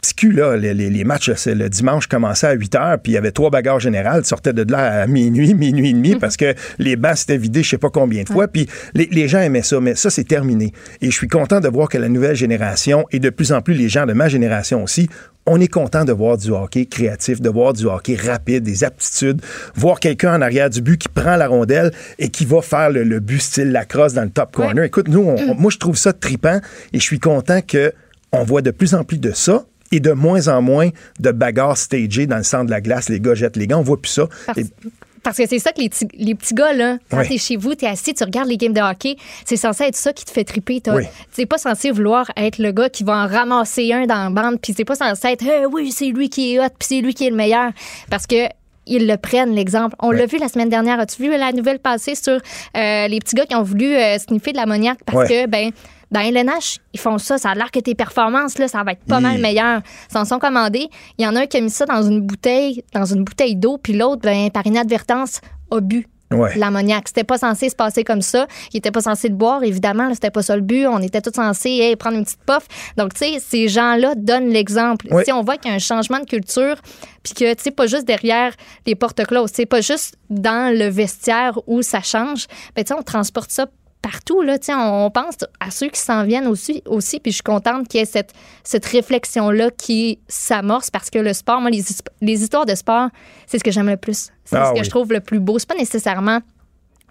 Petit 0.00 0.14
cul, 0.14 0.32
là, 0.32 0.56
les, 0.56 0.72
les- 0.74 0.90
les 0.90 1.04
matchs, 1.04 1.30
le 1.46 1.68
dimanche 1.68 2.06
commençaient 2.06 2.46
à 2.48 2.52
8 2.52 2.74
heures, 2.74 2.98
puis 3.02 3.12
il 3.12 3.14
y 3.14 3.18
avait 3.18 3.32
trois 3.32 3.50
bagarres 3.50 3.80
générales, 3.80 4.24
sortais 4.24 4.52
de 4.52 4.70
là 4.70 5.02
à 5.02 5.06
minuit, 5.06 5.54
minuit 5.54 5.90
et 5.90 5.92
demi, 5.92 6.16
parce 6.16 6.36
que 6.36 6.54
les 6.78 6.96
bancs 6.96 7.16
s'étaient 7.16 7.36
vidés 7.36 7.62
je 7.62 7.70
sais 7.70 7.78
pas 7.78 7.90
combien 7.90 8.22
de 8.22 8.28
fois, 8.28 8.48
puis 8.48 8.66
les, 8.94 9.08
les 9.10 9.28
gens 9.28 9.40
aimaient 9.40 9.62
ça, 9.62 9.80
mais 9.80 9.94
ça, 9.94 10.08
c'est 10.10 10.24
terminé. 10.24 10.72
Et 11.00 11.10
je 11.10 11.16
suis 11.16 11.28
content 11.28 11.60
de 11.60 11.68
voir 11.68 11.88
que 11.88 11.98
la 11.98 12.08
nouvelle 12.08 12.36
génération, 12.36 13.04
et 13.10 13.18
de 13.18 13.30
plus 13.30 13.52
en 13.52 13.60
plus 13.62 13.74
les 13.74 13.88
gens 13.88 14.06
de 14.06 14.12
ma 14.12 14.28
génération 14.28 14.82
aussi, 14.82 15.08
on 15.46 15.58
est 15.60 15.68
content 15.68 16.04
de 16.04 16.12
voir 16.12 16.36
du 16.38 16.50
hockey 16.50 16.84
créatif, 16.86 17.40
de 17.40 17.48
voir 17.48 17.72
du 17.72 17.86
hockey 17.86 18.14
rapide, 18.14 18.62
des 18.62 18.84
aptitudes, 18.84 19.40
voir 19.74 19.98
quelqu'un 19.98 20.34
en 20.36 20.42
arrière 20.42 20.68
du 20.70 20.80
but 20.82 20.98
qui 20.98 21.08
prend 21.08 21.36
la 21.36 21.48
rondelle 21.48 21.92
et 22.18 22.28
qui 22.28 22.44
va 22.44 22.60
faire 22.62 22.90
le, 22.90 23.04
le 23.04 23.20
but 23.20 23.40
style 23.40 23.72
lacrosse 23.72 24.12
dans 24.12 24.22
le 24.24 24.30
top 24.30 24.52
corner. 24.54 24.84
Écoute, 24.84 25.08
nous, 25.08 25.20
on- 25.20 25.36
on- 25.50 25.54
moi, 25.58 25.70
je 25.70 25.78
trouve 25.78 25.96
ça 25.96 26.12
tripant 26.12 26.60
et 26.92 26.98
je 26.98 27.02
suis 27.04 27.18
content 27.18 27.60
que 27.66 27.92
on 28.32 28.44
voit 28.44 28.62
de 28.62 28.70
plus 28.70 28.94
en 28.94 29.02
plus 29.02 29.18
de 29.18 29.32
ça 29.32 29.64
et 29.92 30.00
de 30.00 30.12
moins 30.12 30.48
en 30.48 30.62
moins 30.62 30.88
de 31.18 31.30
bagarres 31.32 31.76
stagées 31.76 32.26
dans 32.26 32.36
le 32.38 32.42
centre 32.42 32.66
de 32.66 32.70
la 32.70 32.80
glace. 32.80 33.08
Les 33.08 33.20
gars 33.20 33.34
jettent 33.34 33.56
les 33.56 33.66
gars, 33.66 33.78
on 33.78 33.82
voit 33.82 34.00
plus 34.00 34.10
ça. 34.10 34.26
Parce, 34.46 34.58
Et- 34.58 34.66
parce 35.22 35.36
que 35.36 35.46
c'est 35.46 35.58
ça 35.58 35.72
que 35.72 35.80
les, 35.80 35.88
petits- 35.90 36.08
les 36.14 36.34
petits 36.34 36.54
gars, 36.54 36.72
là, 36.72 36.96
quand 37.10 37.22
t'es 37.28 37.36
chez 37.36 37.56
vous, 37.56 37.74
t'es 37.74 37.86
assis, 37.86 38.14
tu 38.14 38.24
regardes 38.24 38.48
les 38.48 38.56
games 38.56 38.72
de 38.72 38.80
hockey, 38.80 39.16
c'est 39.44 39.56
censé 39.56 39.84
être 39.84 39.96
ça 39.96 40.12
qui 40.14 40.24
te 40.24 40.30
fait 40.30 40.44
triper. 40.44 40.80
T'as- 40.80 40.94
Oui. 40.94 41.04
T'es 41.34 41.44
pas 41.44 41.58
censé 41.58 41.90
vouloir 41.90 42.30
être 42.36 42.58
le 42.58 42.72
gars 42.72 42.88
qui 42.88 43.04
va 43.04 43.16
en 43.24 43.26
ramasser 43.26 43.92
un 43.92 44.06
dans 44.06 44.24
la 44.24 44.30
bande, 44.30 44.60
puis 44.60 44.72
c'est 44.76 44.84
pas 44.86 44.94
censé 44.94 45.28
être 45.28 45.42
Hey, 45.44 45.66
oui, 45.66 45.92
c'est 45.92 46.06
lui 46.06 46.30
qui 46.30 46.54
est 46.54 46.60
hot, 46.60 46.68
puis 46.78 46.88
c'est 46.88 47.00
lui 47.00 47.12
qui 47.12 47.26
est 47.26 47.30
le 47.30 47.36
meilleur. 47.36 47.70
Parce 48.10 48.26
que 48.26 48.46
ils 48.86 49.06
le 49.06 49.16
prennent, 49.18 49.54
l'exemple. 49.54 49.94
On 50.00 50.10
l'a 50.10 50.26
vu 50.26 50.38
la 50.38 50.48
semaine 50.48 50.70
dernière. 50.70 50.98
As-tu 50.98 51.22
vu 51.22 51.30
la 51.36 51.52
nouvelle 51.52 51.78
passée 51.78 52.14
sur 52.16 52.32
euh, 52.32 53.06
les 53.08 53.18
petits 53.20 53.36
gars 53.36 53.44
qui 53.46 53.54
ont 53.54 53.62
voulu 53.62 53.94
euh, 53.94 54.18
sniffer 54.18 54.52
de 54.52 54.56
l'ammoniac? 54.56 54.98
Parce 55.04 55.18
Ouais. 55.18 55.44
que, 55.44 55.46
ben, 55.46 55.70
dans 56.10 56.20
LNH, 56.20 56.78
ils 56.92 57.00
font 57.00 57.18
ça. 57.18 57.38
Ça 57.38 57.50
a 57.50 57.54
l'air 57.54 57.70
que 57.70 57.78
tes 57.80 57.94
performances, 57.94 58.58
là, 58.58 58.68
ça 58.68 58.82
va 58.82 58.92
être 58.92 59.04
pas 59.04 59.20
mal 59.20 59.38
meilleur. 59.40 59.80
Ils 60.08 60.12
s'en 60.12 60.24
sont 60.24 60.38
commandés. 60.38 60.88
Il 61.18 61.24
y 61.24 61.28
en 61.28 61.36
a 61.36 61.40
un 61.42 61.46
qui 61.46 61.56
a 61.56 61.60
mis 61.60 61.70
ça 61.70 61.86
dans 61.86 62.02
une 62.02 62.20
bouteille, 62.20 62.82
dans 62.92 63.04
une 63.04 63.24
bouteille 63.24 63.56
d'eau, 63.56 63.78
puis 63.78 63.92
l'autre, 63.92 64.22
ben, 64.22 64.50
par 64.50 64.66
inadvertance, 64.66 65.40
a 65.70 65.80
bu 65.80 66.06
Ouais. 66.32 66.54
l'ammoniac. 66.56 67.08
C'était 67.08 67.24
pas 67.24 67.38
censé 67.38 67.68
se 67.70 67.74
passer 67.74 68.04
comme 68.04 68.22
ça. 68.22 68.46
Il 68.72 68.76
était 68.76 68.92
pas 68.92 69.00
censé 69.00 69.28
le 69.28 69.34
boire, 69.34 69.64
évidemment. 69.64 70.06
là, 70.06 70.14
C'était 70.14 70.30
pas 70.30 70.42
ça 70.42 70.54
le 70.54 70.62
but. 70.62 70.86
On 70.86 71.00
était 71.00 71.20
tous 71.20 71.34
censés 71.34 71.70
hey, 71.70 71.96
prendre 71.96 72.16
une 72.18 72.24
petite 72.24 72.38
puff. 72.46 72.68
Donc, 72.96 73.14
tu 73.14 73.18
sais, 73.24 73.38
ces 73.40 73.66
gens-là 73.66 74.14
donnent 74.16 74.50
l'exemple. 74.50 75.08
Oui. 75.10 75.24
Si 75.24 75.32
on 75.32 75.42
voit 75.42 75.56
qu'il 75.56 75.70
y 75.70 75.72
a 75.72 75.76
un 75.76 75.80
changement 75.80 76.20
de 76.20 76.26
culture, 76.26 76.76
puis 77.24 77.34
que, 77.34 77.52
tu 77.54 77.64
sais, 77.64 77.70
pas 77.72 77.88
juste 77.88 78.04
derrière 78.04 78.52
les 78.86 78.94
portes 78.94 79.26
closes, 79.26 79.50
c'est 79.52 79.66
pas 79.66 79.80
juste 79.80 80.14
dans 80.28 80.72
le 80.72 80.86
vestiaire 80.88 81.58
où 81.66 81.82
ça 81.82 82.00
change, 82.00 82.46
ben, 82.76 82.84
tu 82.84 82.94
sais, 82.94 82.94
on 82.96 83.02
transporte 83.02 83.50
ça 83.50 83.66
partout 84.02 84.42
là, 84.42 84.56
on, 84.70 85.10
pense 85.10 85.36
à 85.60 85.70
ceux 85.70 85.88
qui 85.88 86.00
s'en 86.00 86.24
viennent 86.24 86.46
aussi 86.46 86.82
aussi 86.86 87.20
puis 87.20 87.32
je 87.32 87.36
suis 87.36 87.42
contente 87.42 87.88
qu'il 87.88 88.00
y 88.00 88.02
ait 88.02 88.06
cette 88.06 88.32
cette 88.64 88.86
réflexion 88.86 89.50
là 89.50 89.70
qui 89.70 90.18
s'amorce 90.28 90.90
parce 90.90 91.10
que 91.10 91.18
le 91.18 91.32
sport 91.32 91.60
moi 91.60 91.70
les, 91.70 91.82
les 92.20 92.42
histoires 92.42 92.66
de 92.66 92.74
sport, 92.74 93.08
c'est 93.46 93.58
ce 93.58 93.64
que 93.64 93.70
j'aime 93.70 93.88
le 93.88 93.96
plus. 93.96 94.30
C'est 94.44 94.56
Ah 94.56 94.66
ce 94.66 94.72
que 94.72 94.78
oui. 94.78 94.84
je 94.84 94.90
trouve 94.90 95.12
le 95.12 95.20
plus 95.20 95.40
beau, 95.40 95.58
c'est 95.58 95.68
pas 95.68 95.74
nécessairement 95.74 96.40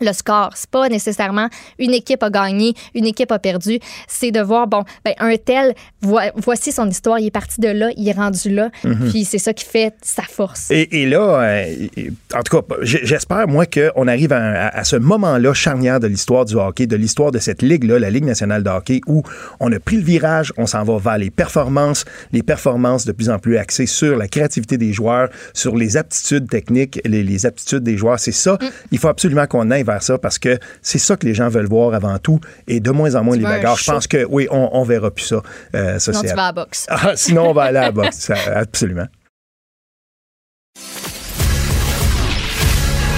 le 0.02 0.14
score. 0.14 0.52
C'est 0.56 0.70
pas 0.70 0.90
nécessairement 0.90 1.50
une 1.78 1.94
équipe 1.94 2.24
a 2.24 2.30
gagné, 2.30 2.74
une 2.96 3.06
équipe 3.06 3.32
a 3.32 3.40
perdu. 3.40 3.80
C'est 4.08 4.32
de 4.32 4.42
voir, 4.42 4.68
bon, 4.68 4.84
ben, 5.06 5.14
un 5.20 5.36
tel, 5.38 5.74
voi- 6.02 6.32
voici 6.36 6.72
son 6.72 6.88
histoire, 6.90 7.20
il 7.20 7.28
est 7.28 7.32
parti 7.32 7.62
de 7.62 7.68
là, 7.70 7.90
il 7.96 8.08
est 8.08 8.14
rendu 8.14 8.50
là. 8.50 8.70
Mhm. 8.84 9.10
Puis 9.10 9.26
c'est 9.26 9.38
ça 9.38 9.54
qui 9.54 9.66
fait 9.66 9.94
sa 10.02 10.24
force. 10.24 10.72
Et, 10.72 11.02
et 11.02 11.06
là, 11.06 11.42
euh, 11.42 11.88
en 12.36 12.42
tout 12.42 12.62
cas, 12.62 12.76
j'espère, 12.82 13.48
moi, 13.48 13.66
qu'on 13.66 14.08
arrive 14.08 14.34
à, 14.34 14.84
ce 14.84 14.96
moment-là 14.96 15.54
charnière 15.54 16.00
de 16.00 16.08
l'histoire 16.08 16.46
du 16.46 16.56
hockey, 16.56 16.88
de 16.88 16.96
l'histoire 16.96 17.32
de 17.32 17.40
cette 17.40 17.62
ligue-là, 17.62 18.00
la 18.00 18.10
Ligue 18.10 18.26
nationale 18.26 18.64
de 18.64 18.70
hockey, 18.70 19.02
où 19.08 19.24
on 19.60 19.72
a 19.72 19.80
pris 19.80 19.98
le 19.98 20.04
virage, 20.04 20.54
on 20.58 20.66
s'en 20.66 20.84
va 20.84 20.98
vers 20.98 21.18
les 21.18 21.30
performances, 21.30 22.06
les 22.32 22.44
performances 22.44 23.06
de 23.06 23.12
plus 23.12 23.30
en 23.30 23.40
plus 23.40 23.58
axées 23.58 23.86
sur 23.86 24.18
la 24.18 24.28
créativité 24.28 24.78
des 24.78 24.94
joueurs, 24.94 25.30
sur 25.54 25.76
les 25.76 25.98
aptitudes 25.98 26.50
techniques, 26.50 27.00
les, 27.06 27.24
les 27.24 27.46
aptitudes 27.46 27.84
des 27.84 27.98
joueurs. 27.98 28.20
C'est 28.20 28.32
ça. 28.32 28.58
Il 28.92 28.98
faut 29.00 29.08
absolument 29.08 29.46
qu'on 29.48 29.70
aille 29.72 29.84
vers 29.92 30.04
ça 30.04 30.18
parce 30.18 30.40
que 30.40 30.58
c'est 30.82 31.00
ça 31.00 31.16
que 31.18 31.26
les 31.26 31.34
gens 31.34 31.50
veulent 31.50 31.68
voir 31.68 31.94
avant 31.94 32.18
tout. 32.20 32.40
Et 32.68 32.80
de 32.80 32.92
moins 32.92 33.16
en 33.16 33.24
moins 33.24 33.36
Tu 33.36 33.42
les 33.42 33.48
bagarres. 33.48 33.78
Je 33.78 33.92
pense 33.92 34.08
que, 34.08 34.26
oui, 34.30 34.48
on, 34.52 34.70
on 34.74 34.84
verra 34.84 35.12
plus 35.12 35.26
ça. 35.26 35.42
Euh, 35.76 36.00
ça 36.00 36.12
Sinon, 36.14 36.22
c'est 36.22 36.30
tu 36.30 36.36
vas 36.36 36.44
à 36.44 36.46
la 36.48 36.52
boxe. 36.54 36.86
ah, 36.90 37.12
sinon, 37.16 37.50
on 37.50 37.54
va 37.54 37.64
aller 37.64 37.78
à 37.78 37.82
la 37.84 37.92
boxe. 37.92 38.18
Ça, 38.18 38.36
absolument. 38.56 39.08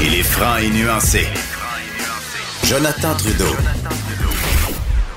Il 0.04 0.16
est 0.16 0.24
franc 0.24 0.58
et 0.58 0.70
nuancé. 0.70 1.28
Jonathan 2.64 3.14
Trudeau. 3.16 3.56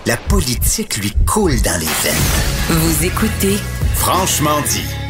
La 0.07 0.17
politique 0.17 0.97
lui 0.99 1.13
coule 1.27 1.61
dans 1.63 1.81
les 1.81 1.87
veines. 1.87 2.69
Vous 2.69 3.05
écoutez 3.05 3.57
Franchement 3.95 4.61
dit. 4.69 5.04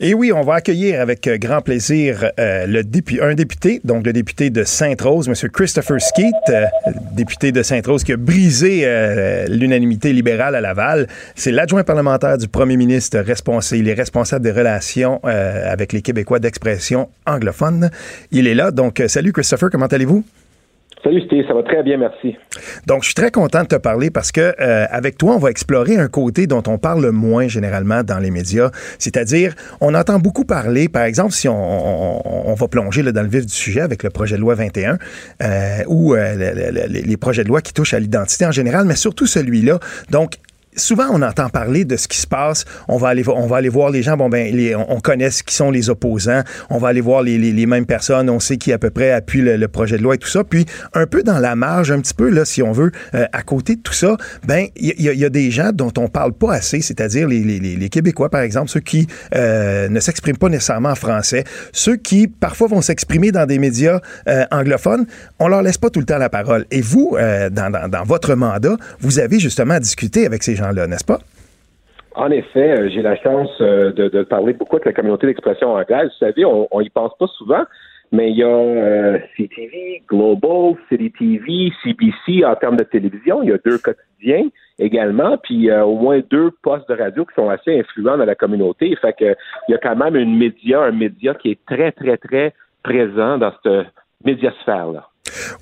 Et 0.00 0.14
oui, 0.14 0.32
on 0.32 0.42
va 0.42 0.54
accueillir 0.54 1.00
avec 1.00 1.26
euh, 1.26 1.38
grand 1.38 1.60
plaisir 1.60 2.30
euh, 2.38 2.66
le 2.68 2.84
un 3.20 3.34
député, 3.34 3.80
donc 3.82 4.06
le 4.06 4.12
député 4.12 4.48
de 4.48 4.62
Sainte-Rose, 4.62 5.28
M. 5.28 5.50
Christopher 5.50 6.00
Skeet, 6.00 6.32
euh, 6.50 6.66
député 7.16 7.50
de 7.50 7.64
Sainte-Rose 7.64 8.04
qui 8.04 8.12
a 8.12 8.16
brisé 8.16 8.86
l'unanimité 9.48 10.12
libérale 10.12 10.54
à 10.54 10.60
Laval. 10.60 11.08
C'est 11.34 11.50
l'adjoint 11.50 11.82
parlementaire 11.82 12.38
du 12.38 12.46
premier 12.46 12.76
ministre. 12.76 13.18
Il 13.72 13.88
est 13.88 13.94
responsable 13.94 14.44
des 14.44 14.52
relations 14.52 15.20
avec 15.24 15.92
les 15.92 16.00
Québécois 16.00 16.38
d'expression 16.38 17.08
anglophone. 17.26 17.90
Il 18.30 18.46
est 18.46 18.54
là. 18.54 18.70
Donc, 18.70 19.02
salut 19.08 19.32
Christopher, 19.32 19.70
comment 19.70 19.86
allez-vous? 19.86 20.24
Salut 21.04 21.22
Steve, 21.26 21.44
ça 21.46 21.54
va 21.54 21.62
très 21.62 21.82
bien, 21.82 21.96
merci. 21.96 22.36
Donc, 22.86 23.02
je 23.02 23.06
suis 23.06 23.14
très 23.14 23.30
content 23.30 23.62
de 23.62 23.68
te 23.68 23.76
parler 23.76 24.10
parce 24.10 24.32
que 24.32 24.40
euh, 24.40 24.86
avec 24.90 25.16
toi, 25.16 25.34
on 25.34 25.38
va 25.38 25.50
explorer 25.50 25.96
un 25.96 26.08
côté 26.08 26.46
dont 26.46 26.62
on 26.66 26.76
parle 26.78 27.10
moins 27.10 27.46
généralement 27.46 28.02
dans 28.02 28.18
les 28.18 28.30
médias, 28.30 28.70
c'est-à-dire 28.98 29.54
on 29.80 29.94
entend 29.94 30.18
beaucoup 30.18 30.44
parler, 30.44 30.88
par 30.88 31.04
exemple, 31.04 31.32
si 31.32 31.48
on, 31.48 32.54
va 32.54 32.68
plonger 32.68 33.04
dans 33.04 33.22
le 33.22 33.28
vif 33.28 33.46
du 33.46 33.52
sujet 33.52 33.80
avec 33.80 34.02
le 34.02 34.10
projet 34.10 34.36
de 34.36 34.40
loi 34.40 34.54
21 34.56 34.98
euh, 35.40 35.84
ou 35.86 36.14
euh, 36.14 36.34
les 36.88 37.16
projets 37.16 37.44
de 37.44 37.48
loi 37.48 37.60
qui 37.60 37.72
touchent 37.72 37.94
à 37.94 38.00
l'identité 38.00 38.46
en 38.46 38.52
général, 38.52 38.84
mais 38.84 38.96
surtout 38.96 39.26
celui-là. 39.26 39.78
Donc, 40.10 40.32
souvent, 40.78 41.06
on 41.10 41.22
entend 41.22 41.48
parler 41.48 41.84
de 41.84 41.96
ce 41.96 42.08
qui 42.08 42.18
se 42.18 42.26
passe. 42.26 42.64
On 42.88 42.96
va 42.96 43.08
aller, 43.08 43.22
on 43.28 43.46
va 43.46 43.60
voir 43.68 43.90
les 43.90 44.02
gens. 44.02 44.16
Bon, 44.16 44.28
ben, 44.28 44.54
on, 44.88 45.00
connaît 45.00 45.30
ce 45.30 45.42
qui 45.42 45.54
sont 45.54 45.70
les 45.70 45.90
opposants. 45.90 46.42
On 46.70 46.78
va 46.78 46.88
aller 46.88 47.00
voir 47.00 47.22
les, 47.22 47.66
mêmes 47.66 47.86
personnes. 47.86 48.30
On 48.30 48.40
sait 48.40 48.56
qui 48.56 48.72
à 48.72 48.78
peu 48.78 48.90
près 48.90 49.10
appuie 49.10 49.42
le, 49.42 49.68
projet 49.68 49.98
de 49.98 50.02
loi 50.02 50.14
et 50.14 50.18
tout 50.18 50.28
ça. 50.28 50.44
Puis, 50.44 50.64
un 50.94 51.06
peu 51.06 51.22
dans 51.22 51.38
la 51.38 51.54
marge, 51.56 51.90
un 51.90 52.00
petit 52.00 52.14
peu, 52.14 52.30
là, 52.30 52.44
si 52.44 52.62
on 52.62 52.72
veut, 52.72 52.90
euh, 53.14 53.26
à 53.32 53.42
côté 53.42 53.76
de 53.76 53.80
tout 53.80 53.92
ça, 53.92 54.16
ben, 54.46 54.66
il 54.76 55.00
y, 55.00 55.24
a 55.24 55.28
des 55.28 55.50
gens 55.50 55.70
dont 55.72 55.92
on 55.98 56.08
parle 56.08 56.32
pas 56.32 56.54
assez, 56.54 56.80
c'est-à-dire 56.80 57.28
les, 57.28 57.88
Québécois, 57.88 58.28
par 58.28 58.42
exemple, 58.42 58.68
ceux 58.68 58.80
qui 58.80 59.06
euh, 59.34 59.88
ne 59.88 60.00
s'expriment 60.00 60.36
pas 60.36 60.48
nécessairement 60.48 60.90
en 60.90 60.94
français, 60.94 61.44
ceux 61.72 61.96
qui, 61.96 62.28
parfois, 62.28 62.68
vont 62.68 62.82
s'exprimer 62.82 63.32
dans 63.32 63.46
des 63.46 63.58
médias 63.58 64.00
euh, 64.28 64.44
anglophones. 64.50 65.06
On 65.38 65.48
leur 65.48 65.62
laisse 65.62 65.78
pas 65.78 65.90
tout 65.90 66.00
le 66.00 66.06
temps 66.06 66.18
la 66.18 66.28
parole. 66.28 66.66
Et 66.70 66.80
vous, 66.80 67.16
dans, 67.50 67.88
dans 67.88 68.04
votre 68.04 68.34
mandat, 68.34 68.76
vous 69.00 69.18
avez 69.18 69.40
justement 69.40 69.78
discuté 69.78 70.26
avec 70.26 70.42
ces 70.42 70.54
gens 70.54 70.67
n'est-ce 70.72 71.04
pas? 71.04 71.18
En 72.18 72.32
effet, 72.32 72.72
euh, 72.72 72.88
j'ai 72.88 73.00
la 73.02 73.16
chance 73.16 73.50
euh, 73.60 73.92
de, 73.92 74.22
parler 74.24 74.52
beaucoup 74.52 74.74
avec 74.76 74.86
la 74.86 74.92
communauté 74.92 75.28
d'expression 75.28 75.74
anglaise. 75.74 76.08
Vous 76.08 76.26
savez, 76.26 76.44
on, 76.44 76.80
n'y 76.80 76.90
pense 76.90 77.12
pas 77.16 77.28
souvent, 77.28 77.62
mais 78.10 78.30
il 78.30 78.38
y 78.38 78.42
a 78.42 78.48
euh, 78.48 79.18
CTV, 79.36 80.02
Global, 80.08 80.74
City 80.88 81.12
TV, 81.12 81.72
CBC 81.84 82.44
en 82.44 82.56
termes 82.56 82.76
de 82.76 82.82
télévision. 82.82 83.44
Il 83.44 83.50
y 83.50 83.52
a 83.52 83.58
deux 83.64 83.78
quotidiens 83.78 84.48
également, 84.80 85.38
puis 85.38 85.70
au 85.72 85.94
moins 85.94 86.20
deux 86.28 86.50
postes 86.62 86.88
de 86.88 86.94
radio 86.96 87.24
qui 87.24 87.34
sont 87.34 87.50
assez 87.50 87.78
influents 87.78 88.16
dans 88.16 88.24
la 88.24 88.34
communauté. 88.34 88.96
Fait 88.96 89.12
que 89.12 89.36
il 89.68 89.72
y 89.72 89.74
a 89.74 89.78
quand 89.78 89.96
même 89.96 90.16
une 90.16 90.36
média, 90.36 90.82
un 90.82 90.92
média 90.92 91.34
qui 91.34 91.52
est 91.52 91.64
très, 91.66 91.92
très, 91.92 92.16
très 92.16 92.52
présent 92.82 93.38
dans 93.38 93.52
cette 93.62 93.86
médiasphère-là. 94.24 95.07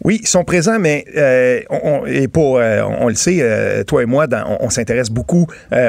Oui, 0.04 0.20
ils 0.22 0.28
sont 0.28 0.44
présents, 0.44 0.78
mais 0.78 1.04
euh, 1.16 1.60
on, 1.70 2.06
et 2.06 2.28
pour, 2.28 2.58
euh, 2.58 2.82
on, 2.82 3.08
le 3.08 3.14
sait, 3.14 3.38
euh, 3.40 3.84
toi 3.84 4.02
et 4.02 4.06
moi, 4.06 4.26
on, 4.60 4.70
s'intéresse 4.70 5.10
beaucoup 5.10 5.46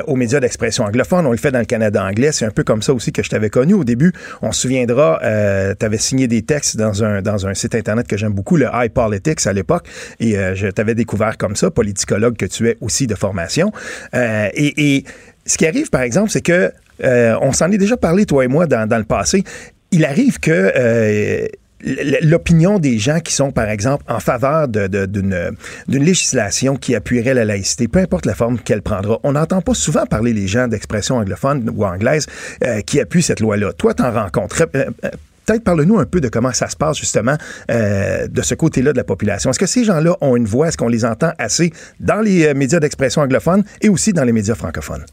aux 0.08 0.16
médias 0.16 0.40
d'expression 0.40 0.84
anglophone. 0.84 1.26
On 1.26 1.32
le 1.32 1.38
fait 1.38 1.52
dans 1.52 1.60
le 1.60 1.66
Canada 1.66 2.04
anglais. 2.04 2.32
C'est 2.32 2.46
un 2.46 2.52
peu 2.52 2.64
comme 2.64 2.82
ça 2.82 2.94
aussi 2.94 3.12
que 3.12 3.24
je 3.24 3.30
t'avais 3.30 3.50
connu 3.50 3.74
au 3.74 3.84
début. 3.84 4.14
On 4.42 4.52
se 4.52 4.62
souviendra, 4.62 5.20
tu 5.22 5.86
avais 5.86 5.98
signé 5.98 6.28
des 6.28 6.42
textes 6.42 6.78
dans 6.78 7.04
un, 7.04 7.22
dans 7.22 7.48
un 7.48 7.54
site 7.54 7.76
Internet 7.76 8.08
que 8.08 8.18
j'aime 8.18 8.34
beaucoup, 8.34 8.58
le 8.58 8.68
High 8.74 8.92
Politics 8.92 9.46
à 9.46 9.54
l'époque, 9.54 9.88
et 10.20 10.36
je 10.56 10.68
t'avais 10.68 10.96
découvert 10.96 11.38
comme 11.38 11.56
ça, 11.56 11.72
politicologue 11.72 12.38
que 12.38 12.46
tu 12.46 12.70
es 12.70 12.78
aussi 12.82 13.08
de 13.08 13.16
formation. 13.16 13.72
Et, 14.14 14.96
et, 14.96 15.04
ce 15.46 15.58
qui 15.58 15.66
arrive, 15.66 15.90
par 15.90 16.02
exemple, 16.02 16.30
c'est 16.30 16.42
que 16.42 16.72
on 17.04 17.52
s'en 17.52 17.72
est 17.72 17.78
déjà 17.78 17.98
parlé, 17.98 18.26
toi 18.26 18.44
et 18.44 18.48
moi, 18.48 18.66
dans, 18.68 18.88
dans 18.88 18.98
le 18.98 19.04
passé. 19.04 19.44
Il 19.92 20.06
arrive 20.06 20.40
que 20.40 21.48
l'opinion 21.84 22.80
des 22.80 22.98
gens 22.98 23.20
qui 23.20 23.34
sont, 23.34 23.52
par 23.52 23.70
exemple, 23.70 24.04
en 24.08 24.20
faveur 24.20 24.68
d'une 24.68 25.56
législation 25.88 26.76
qui 26.76 26.96
appuierait 26.96 27.34
la 27.34 27.46
laïcité, 27.46 27.88
peu 27.88 28.00
importe 28.00 28.26
la 28.26 28.36
forme 28.36 28.58
qu'elle 28.60 28.82
prendra. 28.82 29.20
On 29.24 29.34
n'entend 29.34 29.62
pas 29.62 29.74
souvent 29.74 30.06
parler 30.06 30.34
les 30.34 30.48
gens 30.48 30.68
d'expression 30.68 31.18
anglophone 31.18 31.70
ou 31.76 31.86
anglaise 31.86 32.26
euh, 32.64 32.82
qui 32.82 33.00
appuient 33.00 33.22
cette 33.22 33.40
loi-là. 33.40 33.74
Toi, 33.74 33.94
t'en 33.94 34.12
rencontres. 34.12 34.64
Euh, 34.76 34.86
euh, 35.04 35.10
peut-être 35.46 35.64
parle-nous 35.64 36.00
un 36.00 36.06
peu 36.06 36.20
de 36.20 36.30
comment 36.30 36.52
ça 36.52 36.68
se 36.68 36.76
passe 36.76 36.98
justement 36.98 37.38
de 37.70 38.42
ce 38.42 38.54
côté-là 38.54 38.92
de 38.92 38.98
la 38.98 39.06
population. 39.06 39.50
Est-ce 39.50 39.60
que 39.60 39.66
ces 39.66 39.86
gens-là 39.86 40.18
ont 40.20 40.36
une 40.36 40.46
voix? 40.46 40.68
Est-ce 40.68 40.78
qu'on 40.78 40.90
les 40.90 41.06
entend 41.06 41.32
assez 41.38 41.72
dans 42.02 42.20
les 42.20 42.54
médias 42.54 42.82
d'expression 42.82 43.22
anglophone 43.22 43.64
et 43.80 43.88
aussi 43.88 44.12
dans 44.12 44.26
les 44.26 44.34
médias 44.34 44.56
francophones? 44.56 45.06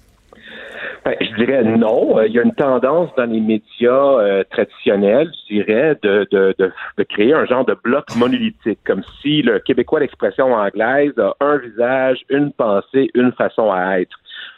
Ben, 1.04 1.16
je 1.20 1.34
dirais 1.37 1.62
non. 1.64 2.18
Euh, 2.18 2.26
il 2.26 2.34
y 2.34 2.38
a 2.38 2.42
une 2.42 2.54
tendance 2.54 3.11
dans 3.16 3.26
les 3.26 3.40
médias 3.40 3.90
euh, 3.90 4.42
traditionnels, 4.50 5.30
je 5.49 5.54
dirais, 5.56 5.99
de, 6.02 6.26
de, 6.30 6.54
de, 6.58 6.73
de, 6.96 7.02
créer 7.04 7.34
un 7.34 7.44
genre 7.44 7.66
de 7.66 7.76
bloc 7.84 8.06
monolithique, 8.16 8.78
comme 8.87 9.02
si 9.20 9.42
le 9.42 9.58
Québécois 9.58 10.00
l'expression 10.00 10.54
anglaise 10.54 11.12
a 11.18 11.34
un 11.40 11.58
visage, 11.58 12.20
une 12.30 12.52
pensée, 12.52 13.11
une 13.14 13.32
façon 13.32 13.70
à 13.70 14.00
être. 14.00 14.16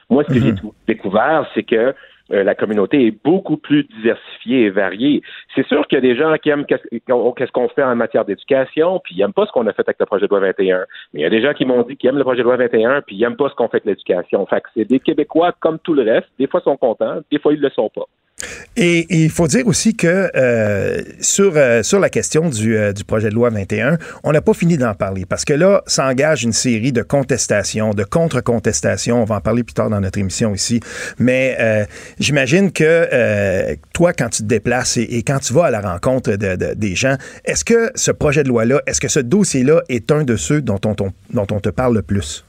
Moi, 0.08 0.22
ce 0.28 0.34
que 0.34 0.40
j'ai 0.40 0.52
mhm. 0.52 0.70
découvert, 0.86 1.50
c'est 1.54 1.64
que 1.64 1.92
euh, 2.32 2.42
la 2.42 2.54
communauté 2.54 3.06
est 3.06 3.24
beaucoup 3.24 3.56
plus 3.56 3.84
diversifiée 3.84 4.62
et 4.62 4.70
variée. 4.70 5.22
C'est 5.54 5.66
sûr 5.66 5.86
qu'il 5.86 5.96
y 5.96 5.98
a 5.98 6.00
des 6.00 6.16
gens 6.16 6.34
qui 6.38 6.50
aiment 6.50 6.66
qu'est-ce 6.66 7.52
qu'on 7.52 7.68
fait 7.68 7.82
en 7.82 7.94
matière 7.96 8.24
d'éducation, 8.24 9.00
puis 9.04 9.14
ils 9.14 9.18
n'aiment 9.18 9.32
pas 9.32 9.46
ce 9.46 9.52
qu'on 9.52 9.66
a 9.66 9.72
fait 9.72 9.86
avec 9.86 9.98
le 10.00 10.06
projet 10.06 10.26
de 10.26 10.30
loi 10.30 10.40
21. 10.40 10.84
Mais 11.12 11.20
il 11.20 11.22
y 11.22 11.26
a 11.26 11.30
des 11.30 11.42
gens 11.42 11.54
qui 11.54 11.64
m'ont 11.64 11.82
dit 11.82 11.96
qu'ils 11.96 12.08
aiment 12.10 12.18
le 12.18 12.24
projet 12.24 12.38
de 12.38 12.44
loi 12.44 12.56
21, 12.56 13.02
puis 13.02 13.16
ils 13.16 13.20
n'aiment 13.20 13.36
pas 13.36 13.48
ce 13.48 13.54
qu'on 13.54 13.68
fait 13.68 13.76
avec 13.76 13.86
l'éducation. 13.86 14.44
Fait 14.46 14.60
que 14.60 14.68
c'est 14.74 14.84
des 14.84 15.00
Québécois 15.00 15.52
comme 15.60 15.78
tout 15.78 15.94
le 15.94 16.02
reste. 16.02 16.28
Des 16.38 16.46
fois, 16.46 16.60
ils 16.60 16.64
sont 16.68 16.76
contents, 16.76 17.20
des 17.30 17.38
fois, 17.38 17.52
ils 17.52 17.58
ne 17.58 17.62
le 17.62 17.70
sont 17.70 17.90
pas. 17.90 18.06
Et, 18.76 19.06
il 19.08 19.30
faut 19.30 19.46
dire 19.46 19.66
aussi 19.66 19.94
que 19.94 20.30
euh, 20.36 21.02
sur, 21.20 21.52
euh, 21.56 21.82
sur 21.82 21.98
la 21.98 22.10
question 22.10 22.50
du, 22.50 22.76
euh, 22.76 22.92
du, 22.92 23.04
projet 23.04 23.30
de 23.30 23.34
loi 23.34 23.48
21, 23.48 23.96
on 24.22 24.32
n'a 24.32 24.42
pas 24.42 24.52
fini 24.52 24.76
d'en 24.76 24.92
parler 24.94 25.24
parce 25.24 25.46
que 25.46 25.54
là, 25.54 25.82
s'engage 25.86 26.42
une 26.42 26.52
série 26.52 26.92
de 26.92 27.00
contestations, 27.00 27.94
de 27.94 28.04
contre-contestations. 28.04 29.22
On 29.22 29.24
va 29.24 29.36
en 29.36 29.40
parler 29.40 29.62
plus 29.62 29.72
tard 29.72 29.88
dans 29.88 30.00
notre 30.00 30.18
émission 30.18 30.54
ici. 30.54 30.80
Mais 31.18 31.86
j'imagine 32.18 32.70
que 32.70 33.76
toi, 33.94 34.12
quand 34.12 34.28
tu 34.28 34.42
te 34.42 34.46
déplaces 34.46 34.98
et, 34.98 35.22
quand 35.22 35.38
tu 35.38 35.54
vas 35.54 35.66
à 35.66 35.70
la 35.70 35.80
rencontre 35.80 36.32
de, 36.32 36.74
des 36.74 36.94
gens, 36.94 37.16
est-ce 37.44 37.64
que 37.64 37.90
ce 37.94 38.10
projet 38.10 38.42
de 38.42 38.48
loi-là, 38.48 38.82
est-ce 38.86 39.00
que 39.00 39.08
ce 39.08 39.20
dossier-là 39.20 39.82
est 39.88 40.12
un 40.12 40.24
de 40.24 40.36
ceux 40.36 40.60
dont 40.60 40.80
on, 40.84 40.94
dont 40.94 41.46
on 41.50 41.60
te 41.60 41.70
parle 41.70 41.94
le 41.94 42.02
plus? 42.02 42.44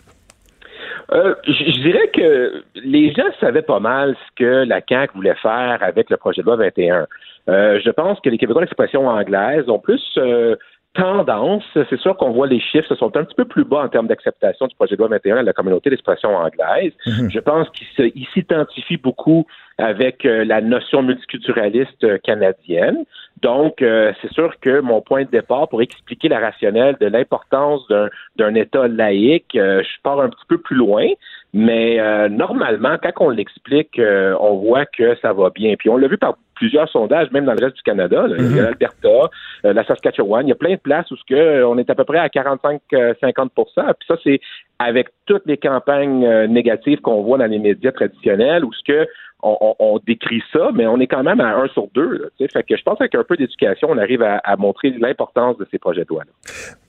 Euh, 1.13 1.35
je 1.45 1.81
dirais 1.81 2.09
que 2.13 2.63
les 2.75 3.13
gens 3.13 3.29
savaient 3.39 3.61
pas 3.61 3.79
mal 3.79 4.15
ce 4.15 4.43
que 4.43 4.65
la 4.65 4.81
CAQ 4.87 5.13
voulait 5.15 5.35
faire 5.35 5.77
avec 5.81 6.09
le 6.09 6.17
projet 6.17 6.41
de 6.41 6.47
loi 6.47 6.57
21. 6.57 7.07
Euh, 7.49 7.79
je 7.83 7.89
pense 7.91 8.19
que 8.19 8.29
les 8.29 8.37
Québécois 8.37 8.61
d'expression 8.61 9.07
anglaise 9.07 9.69
ont 9.69 9.79
plus 9.79 10.03
euh, 10.17 10.55
tendance, 10.93 11.63
c'est 11.73 11.99
sûr 11.99 12.17
qu'on 12.17 12.31
voit 12.31 12.47
les 12.47 12.59
chiffres, 12.59 12.93
sont 12.95 13.15
un 13.15 13.23
petit 13.23 13.35
peu 13.35 13.45
plus 13.45 13.63
bas 13.63 13.83
en 13.83 13.87
termes 13.87 14.07
d'acceptation 14.07 14.67
du 14.67 14.75
projet 14.75 14.95
de 14.95 14.99
loi 14.99 15.07
21 15.09 15.37
à 15.37 15.43
la 15.43 15.53
communauté 15.53 15.89
d'expression 15.89 16.35
anglaise. 16.35 16.91
Mhm. 17.05 17.29
Je 17.31 17.39
pense 17.39 17.69
qu'ils 17.69 18.27
s'identifient 18.33 18.97
beaucoup 18.97 19.45
avec 19.77 20.23
la 20.23 20.59
notion 20.59 21.03
multiculturaliste 21.03 22.21
canadienne. 22.23 23.05
Donc, 23.41 23.81
euh, 23.81 24.13
c'est 24.21 24.31
sûr 24.31 24.53
que 24.59 24.79
mon 24.81 25.01
point 25.01 25.23
de 25.23 25.29
départ 25.29 25.67
pour 25.67 25.81
expliquer 25.81 26.27
la 26.27 26.39
rationnelle 26.39 26.97
de 26.99 27.05
l'importance 27.05 27.87
d'un 28.35 28.55
État 28.55 28.87
laïque, 28.87 29.55
euh, 29.55 29.83
je 29.83 30.01
pars 30.01 30.19
un 30.19 30.29
petit 30.29 30.45
peu 30.47 30.57
plus 30.57 30.75
loin, 30.75 31.05
mais 31.53 31.99
euh, 31.99 32.29
normalement, 32.29 32.97
quand 33.01 33.11
on 33.25 33.29
l'explique, 33.29 33.99
on 33.99 34.55
voit 34.57 34.85
que 34.85 35.15
ça 35.21 35.33
va 35.33 35.49
bien. 35.51 35.75
Puis 35.77 35.89
on 35.89 35.97
l'a 35.97 36.07
vu 36.07 36.17
par 36.17 36.35
plusieurs 36.55 36.89
sondages, 36.89 37.29
même 37.31 37.45
dans 37.45 37.53
le 37.53 37.63
reste 37.63 37.75
du 37.75 37.83
Canada. 37.83 38.25
Il 38.27 38.31
y 38.31 38.39
a 38.39 38.41
mm-hmm. 38.41 38.63
l'Alberta, 38.63 39.29
la 39.63 39.85
Saskatchewan, 39.85 40.47
il 40.47 40.49
y 40.49 40.53
a 40.53 40.55
plein 40.55 40.73
de 40.73 40.79
places 40.79 41.09
où 41.11 41.15
ce 41.15 41.23
que 41.29 41.63
on 41.63 41.77
est 41.77 41.89
à 41.89 41.95
peu 41.95 42.03
près 42.03 42.17
à 42.17 42.27
45-50% 42.29 43.49
Puis 43.51 44.07
ça, 44.07 44.15
c'est 44.23 44.39
avec 44.79 45.09
toutes 45.27 45.45
les 45.45 45.57
campagnes 45.57 46.27
négatives 46.47 47.01
qu'on 47.01 47.21
voit 47.21 47.37
dans 47.37 47.45
les 47.45 47.59
médias 47.59 47.91
traditionnels, 47.91 48.65
où 48.65 48.73
ce 48.73 48.83
que 48.83 49.07
on, 49.43 49.99
décrit 50.05 50.41
ça, 50.51 50.69
mais 50.73 50.87
on 50.87 50.99
est 50.99 51.07
quand 51.07 51.23
même 51.23 51.39
à 51.39 51.55
un 51.55 51.67
sur 51.69 51.87
deux. 51.93 52.31
fait 52.39 52.65
je 52.69 52.83
pense 52.83 52.97
qu'avec 52.97 53.15
un 53.15 53.23
peu 53.23 53.37
d'éducation, 53.37 53.89
on 53.91 53.97
arrive 53.97 54.23
à, 54.23 54.55
montrer 54.57 54.91
l'importance 54.91 55.57
de 55.57 55.67
ces 55.69 55.77
projets 55.77 56.03
de 56.03 56.09
loi. 56.09 56.23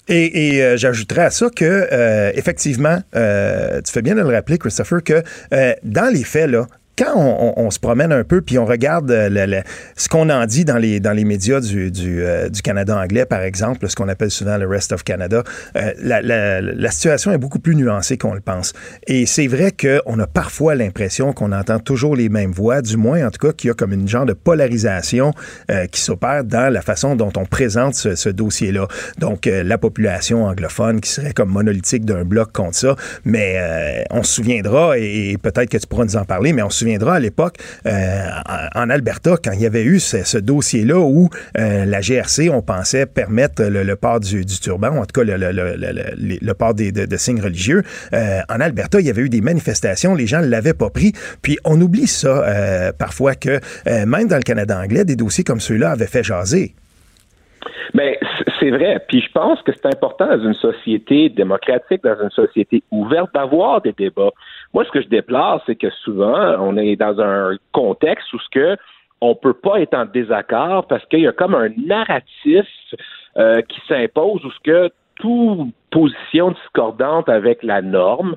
Et, 0.09 0.63
euh, 0.63 0.77
j'ajouterais 0.77 1.25
à 1.25 1.31
ça 1.31 1.51
que, 1.55 1.65
euh, 1.65 2.31
effectivement, 2.35 2.99
euh, 3.15 3.83
tu 3.83 3.93
fais 3.93 4.03
bien 4.03 4.15
de 4.15 4.21
le 4.21 4.29
rappeler, 4.29 4.57
Christopher, 4.57 5.03
que 5.05 5.23
dans 5.83 6.13
les 6.13 6.25
faits, 6.25 6.51
là, 6.51 6.67
quand 6.99 7.15
on, 7.57 7.71
se 7.71 7.79
promène 7.79 8.13
un 8.13 8.25
peu 8.25 8.43
puis 8.43 8.59
on 8.59 8.65
regarde 8.65 9.11
euh, 9.11 9.63
ce 9.97 10.09
qu'on 10.09 10.31
en 10.31 10.47
dit 10.47 10.65
dans 10.65 10.79
les, 10.79 10.99
dans 10.99 11.13
les 11.13 11.25
médias 11.25 11.61
du, 11.61 11.93
du, 11.93 12.25
euh, 12.25 12.49
du, 12.49 12.61
Canada 12.61 12.99
anglais, 12.99 13.25
par 13.25 13.43
exemple, 13.43 13.89
ce 13.89 13.95
qu'on 13.95 14.09
appelle 14.09 14.33
souvent 14.33 14.57
le 14.57 14.67
Rest 14.67 14.93
of 14.93 15.05
Canada, 15.05 15.45
euh, 15.77 15.93
la, 16.01 16.21
la, 16.23 16.61
la, 16.61 16.91
situation 16.91 17.31
est 17.31 17.39
beaucoup 17.39 17.61
plus 17.61 17.77
nuancée 17.77 18.19
qu'on 18.19 18.35
le 18.35 18.41
pense. 18.41 18.73
Et 19.07 19.27
c'est 19.27 19.47
vrai 19.47 19.73
qu'on 19.73 20.19
a 20.19 20.27
parfois 20.27 20.75
l'impression 20.75 21.33
qu'on 21.33 21.53
entend 21.53 21.79
toujours 21.79 22.17
les 22.17 22.29
mêmes 22.29 22.51
voix, 22.51 22.83
du 22.83 22.97
moins 22.97 23.25
en 23.27 23.31
tout 23.31 23.47
cas 23.47 23.53
qu'il 23.53 23.69
y 23.69 23.71
a 23.71 23.75
comme 23.75 23.93
une 23.93 24.09
genre 24.09 24.27
de 24.27 24.33
polarisation 24.33 25.33
qui 25.93 26.01
s'opère 26.01 26.45
dans 26.45 26.73
la 26.73 26.81
façon 26.83 27.15
dont 27.15 27.33
on 27.37 27.45
présente 27.45 27.95
ce, 27.95 28.17
ce 28.17 28.29
dossier-là. 28.29 28.89
Donc 29.19 29.47
la 29.47 29.79
population 29.79 30.47
anglophone 30.47 31.01
qui 31.01 31.11
serait 31.11 31.33
comme 31.33 31.51
monolithique 31.51 32.05
d'un 32.05 32.25
bloc 32.25 32.53
contre 32.53 32.77
ça, 32.77 32.97
mais 33.25 34.05
on 34.11 34.23
se 34.23 34.35
souviendra, 34.35 34.99
et, 34.99 35.31
et 35.31 35.39
peut-être 35.39 35.69
que 35.69 35.79
tu 35.79 35.87
pourras 35.87 36.05
nous 36.05 36.17
en 36.17 36.25
parler, 36.25 36.53
mais 36.53 36.63
on 36.63 36.71
se 36.71 36.79
souviendras 36.89 37.17
à 37.17 37.21
l'époque, 37.21 37.57
en 37.85 38.91
Alberta, 38.91 39.37
quand 39.43 39.53
il 39.53 39.61
y 39.61 39.67
avait 39.67 39.85
eu 39.85 40.01
ce, 40.01 40.39
dossier-là 40.39 40.99
où 40.99 41.29
la 41.55 42.01
GRC, 42.01 42.49
on 42.51 42.63
pensait 42.63 43.07
permettre 43.07 43.63
le, 43.65 43.97
port 43.97 44.21
du, 44.21 44.45
turban, 44.47 44.97
en 44.97 45.05
tout 45.05 45.21
cas 45.21 45.25
le, 45.25 46.53
port 46.55 46.75
des, 46.75 46.93
de, 46.93 47.17
signes 47.17 47.41
religieux, 47.41 47.83
en 48.13 48.61
Alberta, 48.61 49.01
il 49.01 49.07
y 49.07 49.11
avait 49.11 49.23
eu 49.23 49.29
des 49.29 49.41
manifestations, 49.41 50.15
les 50.15 50.27
gens 50.27 50.41
ne 50.41 50.47
l'avaient 50.47 50.75
pas 50.75 50.91
pris. 50.91 51.13
Puis 51.43 51.59
on 51.65 51.81
oublie 51.81 52.07
ça 52.07 52.93
parfois 52.99 53.35
que 53.35 53.61
même 53.87 54.29
dans 54.29 54.37
le 54.37 54.43
Canada 54.43 54.79
anglais, 54.79 55.05
des 55.05 55.17
dossiers 55.17 55.45
comme 55.45 55.61
ceux-là 55.61 55.91
avaient 55.91 56.07
fait 56.07 56.25
jaser. 56.25 56.75
Mais 57.95 58.19
c'est 58.59 58.71
vrai. 58.71 59.05
Puis 59.09 59.21
je 59.21 59.31
pense 59.33 59.61
que 59.63 59.73
c'est 59.73 59.87
important 59.87 60.27
dans 60.27 60.45
une 60.45 60.55
société 60.55 61.29
démocratique, 61.29 62.03
dans 62.03 62.21
une 62.23 62.31
société 62.31 62.83
ouverte, 62.91 63.33
d'avoir 63.35 63.81
des 63.81 63.93
débats. 63.93 64.31
Moi, 64.75 64.85
ce 64.85 64.91
que 64.91 65.01
je 65.01 65.09
déplore, 65.09 65.63
c'est 65.67 65.77
que 65.77 65.91
souvent, 66.05 66.57
on 66.61 66.77
est 66.77 66.97
dans 66.97 67.21
un 67.21 67.57
contexte 67.73 68.33
où 68.33 68.39
ce 68.39 68.49
que 68.51 68.77
on 69.21 69.35
peut 69.35 69.55
pas 69.55 69.81
être 69.81 69.95
en 69.95 70.05
désaccord 70.05 70.87
parce 70.87 71.05
qu'il 71.07 71.21
y 71.21 71.27
a 71.27 71.33
comme 71.33 71.55
un 71.55 71.71
narratif 71.77 72.67
euh, 73.37 73.63
qui 73.63 73.81
s'impose 73.89 74.45
où 74.45 74.51
ce 74.51 74.61
que 74.63 74.91
toute 75.17 75.75
position 75.91 76.53
discordante 76.53 77.29
avec 77.29 77.63
la 77.63 77.83
norme 77.83 78.37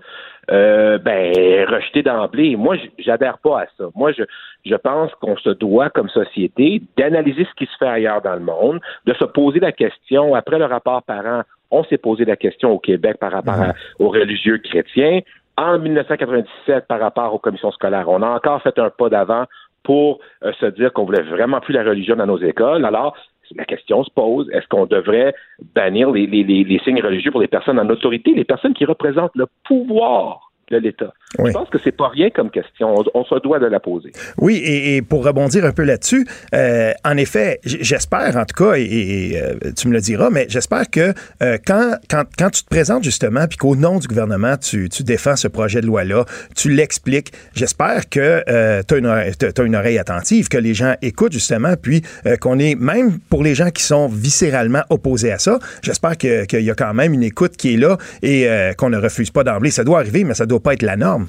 euh, 0.49 0.97
ben 0.97 1.33
rejeté 1.69 2.01
d'emblée. 2.01 2.55
Moi, 2.55 2.77
j'adhère 2.97 3.37
pas 3.37 3.61
à 3.61 3.65
ça. 3.77 3.85
Moi, 3.95 4.11
je, 4.11 4.23
je 4.65 4.75
pense 4.75 5.13
qu'on 5.15 5.37
se 5.37 5.49
doit, 5.51 5.89
comme 5.89 6.09
société, 6.09 6.81
d'analyser 6.97 7.45
ce 7.45 7.55
qui 7.55 7.71
se 7.71 7.77
fait 7.77 7.87
ailleurs 7.87 8.21
dans 8.21 8.33
le 8.33 8.41
monde, 8.41 8.79
de 9.05 9.13
se 9.13 9.25
poser 9.25 9.59
la 9.59 9.71
question. 9.71 10.33
Après 10.35 10.57
le 10.57 10.65
rapport 10.65 11.03
parent, 11.03 11.43
on 11.69 11.83
s'est 11.85 11.97
posé 11.97 12.25
la 12.25 12.35
question 12.35 12.71
au 12.71 12.79
Québec 12.79 13.17
par 13.19 13.31
rapport 13.31 13.55
aux 13.99 14.09
religieux 14.09 14.57
chrétiens. 14.57 15.21
En 15.57 15.77
1997, 15.79 16.87
par 16.87 16.99
rapport 16.99 17.33
aux 17.33 17.39
commissions 17.39 17.71
scolaires, 17.71 18.09
on 18.09 18.21
a 18.21 18.27
encore 18.27 18.61
fait 18.61 18.77
un 18.79 18.89
pas 18.89 19.09
d'avant 19.09 19.45
pour 19.83 20.19
euh, 20.43 20.51
se 20.59 20.65
dire 20.67 20.93
qu'on 20.93 21.05
voulait 21.05 21.23
vraiment 21.23 21.59
plus 21.59 21.73
la 21.73 21.83
religion 21.83 22.15
dans 22.15 22.25
nos 22.25 22.39
écoles. 22.39 22.85
Alors, 22.85 23.15
la 23.55 23.65
question 23.65 24.03
se 24.03 24.11
pose, 24.11 24.49
est-ce 24.51 24.67
qu'on 24.67 24.85
devrait 24.85 25.33
bannir 25.75 26.11
les, 26.11 26.81
signes 26.83 27.01
religieux 27.01 27.31
pour 27.31 27.41
les 27.41 27.47
personnes 27.47 27.79
en 27.79 27.89
autorité, 27.89 28.33
les 28.33 28.43
personnes 28.43 28.73
qui 28.73 28.85
représentent 28.85 29.35
le 29.35 29.47
pouvoir? 29.65 30.50
De 30.71 30.77
l'État? 30.77 31.13
Je 31.37 31.51
pense 31.51 31.69
que 31.69 31.77
c'est 31.83 31.91
pas 31.91 32.09
rien 32.09 32.29
comme 32.29 32.49
question. 32.49 32.95
On, 33.13 33.23
se 33.23 33.39
doit 33.41 33.59
de 33.59 33.65
la 33.65 33.79
poser. 33.79 34.11
Oui, 34.37 34.61
et, 34.65 35.01
pour 35.01 35.25
rebondir 35.25 35.65
un 35.65 35.71
peu 35.71 35.83
là-dessus, 35.83 36.27
euh, 36.53 36.91
en 37.05 37.17
effet, 37.17 37.59
j'espère 37.63 38.35
en 38.35 38.45
tout 38.45 38.63
cas, 38.63 38.73
et, 38.75 39.33
euh, 39.35 39.71
tu 39.75 39.87
me 39.87 39.93
le 39.93 40.01
diras, 40.01 40.29
mais 40.29 40.45
j'espère 40.49 40.89
que 40.89 41.13
euh, 41.41 41.57
quand, 41.65 41.95
quand, 42.09 42.23
quand, 42.37 42.49
tu 42.49 42.63
te 42.63 42.69
présentes 42.69 43.03
justement, 43.03 43.47
puis 43.47 43.57
qu'au 43.57 43.75
nom 43.75 43.99
du 43.99 44.07
gouvernement, 44.07 44.57
tu, 44.57 44.89
tu, 44.89 45.03
défends 45.03 45.35
ce 45.35 45.47
projet 45.47 45.81
de 45.81 45.85
loi-là, 45.85 46.25
tu 46.55 46.69
l'expliques, 46.69 47.31
j'espère 47.53 48.09
que 48.09 48.43
tu 48.87 48.95
as, 48.95 49.63
une 49.63 49.75
oreille 49.75 49.97
attentive, 49.97 50.49
que 50.49 50.57
les 50.57 50.73
gens 50.73 50.95
écoutent 51.01 51.33
justement, 51.33 51.75
puis 51.81 52.01
qu'on 52.39 52.59
est, 52.59 52.75
même 52.75 53.19
pour 53.29 53.43
les 53.43 53.55
gens 53.55 53.69
qui 53.69 53.83
sont 53.83 54.07
viscéralement 54.07 54.81
opposés 54.89 55.31
à 55.31 55.39
ça, 55.39 55.59
j'espère 55.81 56.17
qu'il 56.17 56.45
y 56.51 56.71
a 56.71 56.75
quand 56.75 56.93
même 56.93 57.13
une 57.13 57.23
écoute 57.23 57.55
qui 57.55 57.73
est 57.73 57.77
là 57.77 57.97
et 58.21 58.47
qu'on 58.77 58.89
ne 58.89 58.97
refuse 58.97 59.31
pas 59.31 59.43
d'emblée. 59.43 59.71
Ça 59.71 59.83
doit 59.83 59.99
arriver, 59.99 60.23
mais 60.23 60.33
ça 60.33 60.45
doit 60.45 60.60
pas 60.61 60.73
être 60.73 60.83
la 60.83 60.95
norme. 60.95 61.27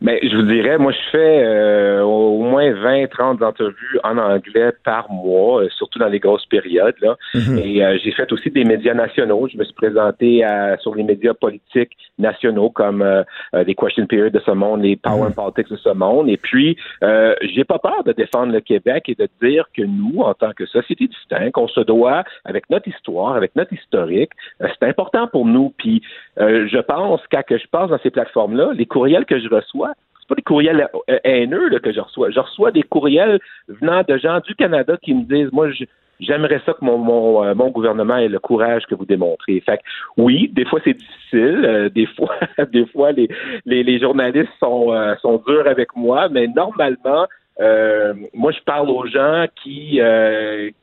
Mais 0.00 0.20
je 0.22 0.36
vous 0.36 0.42
dirais, 0.42 0.78
moi, 0.78 0.92
je 0.92 1.10
fais 1.10 1.42
euh, 1.44 2.02
au 2.02 2.42
moins 2.42 2.72
20, 2.72 3.08
30 3.08 3.42
entrevues 3.42 3.98
en 4.04 4.16
anglais 4.16 4.70
par 4.84 5.10
mois, 5.10 5.64
euh, 5.64 5.68
surtout 5.70 5.98
dans 5.98 6.08
les 6.08 6.20
grosses 6.20 6.46
périodes. 6.46 6.94
Là. 7.00 7.16
Mhm. 7.34 7.58
Et 7.58 7.84
euh, 7.84 7.98
j'ai 8.02 8.12
fait 8.12 8.30
aussi 8.32 8.50
des 8.50 8.64
médias 8.64 8.94
nationaux. 8.94 9.48
Je 9.48 9.58
me 9.58 9.64
suis 9.64 9.74
présenté 9.74 10.44
sur 10.80 10.94
les 10.94 11.02
médias 11.02 11.34
politiques 11.34 11.96
nationaux 12.18 12.70
comme 12.70 13.04
les 13.54 13.74
Question 13.74 14.06
Period 14.06 14.32
de 14.32 14.40
ce 14.40 14.50
monde, 14.50 14.82
les 14.82 14.96
Power 14.96 15.28
mhm. 15.28 15.34
Politics 15.34 15.70
de 15.70 15.76
ce 15.76 15.90
monde. 15.90 16.28
Et 16.28 16.36
puis, 16.36 16.76
j'ai 17.42 17.64
pas 17.64 17.78
peur 17.78 18.04
de 18.04 18.12
défendre 18.12 18.52
le 18.52 18.60
Québec 18.60 19.04
et 19.08 19.14
de 19.14 19.28
dire 19.42 19.66
que 19.76 19.82
nous, 19.82 20.20
en 20.20 20.34
tant 20.34 20.52
que 20.52 20.66
société 20.66 21.06
distincte, 21.06 21.56
on 21.56 21.68
se 21.68 21.80
doit, 21.80 22.24
avec 22.44 22.68
notre 22.70 22.88
histoire, 22.88 23.36
avec 23.36 23.54
notre 23.56 23.72
historique, 23.72 24.30
c'est 24.60 24.88
important 24.88 25.28
pour 25.28 25.46
nous. 25.46 25.72
Puis, 25.76 26.02
je 26.36 26.80
pense 26.80 27.20
qu'à 27.28 27.42
que 27.42 27.58
je 27.58 27.66
passe 27.68 27.90
dans 27.90 27.98
ces 27.98 28.10
plateformes-là, 28.10 28.72
les 28.74 28.86
courriels 28.86 29.24
que 29.24 29.38
je 29.38 29.48
reçois, 29.48 29.87
pas 30.28 30.34
des 30.34 30.42
courriels 30.42 30.88
euh, 31.10 31.18
haineux 31.24 31.70
que 31.78 31.92
je 31.92 32.00
reçois. 32.00 32.30
Je 32.30 32.38
reçois 32.38 32.70
des 32.70 32.82
courriels 32.82 33.40
venant 33.68 34.02
de 34.06 34.16
gens 34.18 34.40
du 34.40 34.54
Canada 34.54 34.96
qui 35.02 35.14
me 35.14 35.24
disent, 35.24 35.50
moi, 35.52 35.68
j'aimerais 36.20 36.60
ça 36.66 36.74
que 36.74 36.84
mon, 36.84 36.98
mon, 36.98 37.44
euh, 37.44 37.54
mon, 37.54 37.70
gouvernement 37.70 38.16
ait 38.16 38.28
le 38.28 38.38
courage 38.38 38.84
que 38.86 38.94
vous 38.94 39.06
démontrez. 39.06 39.60
Fait 39.60 39.80
oui, 40.16 40.50
des 40.52 40.64
fois 40.64 40.80
c'est 40.84 40.94
difficile, 40.94 41.64
euh, 41.64 41.88
des 41.88 42.06
fois, 42.16 42.36
des 42.72 42.86
fois 42.86 43.12
les, 43.12 43.28
les, 43.64 43.82
les 43.82 43.98
journalistes 43.98 44.52
sont, 44.60 44.94
sont 45.22 45.42
durs 45.46 45.66
avec 45.66 45.96
moi, 45.96 46.28
mais 46.28 46.46
normalement, 46.46 47.26
moi 48.34 48.52
je 48.52 48.60
parle 48.64 48.90
aux 48.90 49.06
gens 49.06 49.46
qui 49.62 50.00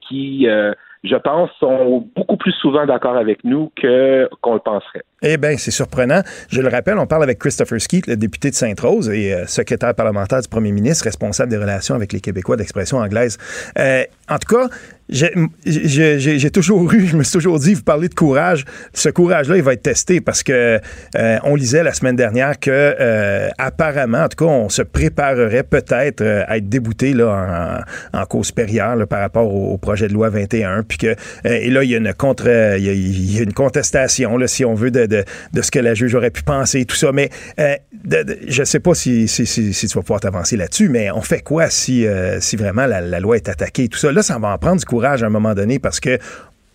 qui 0.02 0.48
je 1.06 1.16
pense, 1.16 1.50
sont 1.60 2.08
beaucoup 2.16 2.38
plus 2.38 2.52
souvent 2.54 2.86
d'accord 2.86 3.16
avec 3.16 3.44
nous 3.44 3.72
que 3.76 4.28
qu'on 4.42 4.56
le 4.56 4.60
penserait. 4.60 5.04
Eh 5.28 5.38
bien, 5.38 5.58
c'est 5.58 5.72
surprenant. 5.72 6.22
Je 6.50 6.62
le 6.62 6.70
rappelle, 6.70 7.00
on 7.00 7.08
parle 7.08 7.24
avec 7.24 7.40
Christopher 7.40 7.82
Skeet, 7.82 8.06
le 8.06 8.16
député 8.16 8.52
de 8.52 8.56
Sainte-Rose 8.56 9.10
et 9.10 9.34
euh, 9.34 9.48
secrétaire 9.48 9.96
parlementaire 9.96 10.40
du 10.40 10.48
premier 10.48 10.72
ministre, 10.72 11.06
responsable 11.06 11.50
des 11.50 11.58
relations 11.58 11.96
avec 11.96 12.14
les 12.14 12.20
Québécois 12.20 12.58
d'expression 12.58 13.00
anglaise. 13.00 13.40
Euh, 13.80 14.04
en 14.30 14.38
tout 14.38 14.56
cas, 14.56 14.70
j'ai 15.10 16.50
toujours 16.52 16.92
eu, 16.92 17.08
je 17.08 17.18
me 17.18 17.24
suis 17.24 17.34
toujours 17.34 17.60
dit, 17.60 17.74
vous 17.74 17.84
parlez 17.84 18.08
de 18.08 18.14
courage. 18.14 18.66
Ce 18.94 19.10
courage-là, 19.10 19.58
il 19.58 19.64
va 19.64 19.74
être 19.74 19.84
testé 19.84 20.22
parce 20.22 20.42
que 20.42 20.80
euh, 21.16 21.38
on 21.44 21.56
lisait 21.56 21.84
la 21.84 21.94
semaine 21.94 22.16
dernière 22.16 22.60
que 22.60 22.96
apparemment, 23.60 24.24
en 24.24 24.28
tout 24.28 24.46
cas, 24.46 24.52
on 24.52 24.70
se 24.70 24.82
préparerait 24.82 25.62
peut-être 25.62 26.24
à 26.24 26.58
être 26.58 26.70
débouté 26.70 27.16
en, 27.24 28.26
cause 28.26 28.48
supérieure 28.48 29.08
par 29.08 29.20
rapport 29.20 29.54
au, 29.54 29.78
projet 29.78 30.08
de 30.08 30.14
loi 30.14 30.30
21, 30.30 30.82
puis 30.82 30.98
que 30.98 31.16
et 31.44 31.70
là 31.70 31.84
il 31.84 31.92
y 31.92 31.96
a 31.96 33.44
une 33.44 33.54
contestation 33.54 34.40
si 34.48 34.66
on 34.66 34.74
veut 34.74 34.90
de, 34.90 35.15
de, 35.54 35.62
ce 35.62 35.72
que 35.72 35.80
la 35.80 35.94
juge 35.94 36.16
aurait 36.16 36.32
pu 36.32 36.44
penser 36.44 36.86
tout 36.86 36.96
ça. 36.96 37.12
Mais 37.12 37.30
de, 37.58 38.38
je 38.48 38.64
sais 38.64 38.80
pas 38.80 38.94
si, 38.94 39.26
tu 39.26 39.88
vas 39.88 40.02
pouvoir 40.02 40.20
t'avancer 40.20 40.58
là-dessus, 40.58 40.90
mais 40.90 41.12
on 41.12 41.22
fait 41.22 41.42
quoi 41.42 41.70
si 41.70 42.06
si 42.40 42.56
vraiment 42.56 42.86
la, 42.86 43.20
loi 43.20 43.38
est 43.38 43.50
attaquée 43.50 43.88
tout 43.88 43.98
ça? 43.98 44.12
Là, 44.12 44.22
ça 44.22 44.38
va 44.40 44.54
en 44.54 44.58
prendre 44.58 44.80
du 44.80 44.86
courage 44.86 45.24
à 45.24 45.28
un 45.28 45.30
moment 45.30 45.54
donné 45.54 45.80
parce 45.80 46.00
que 46.00 46.18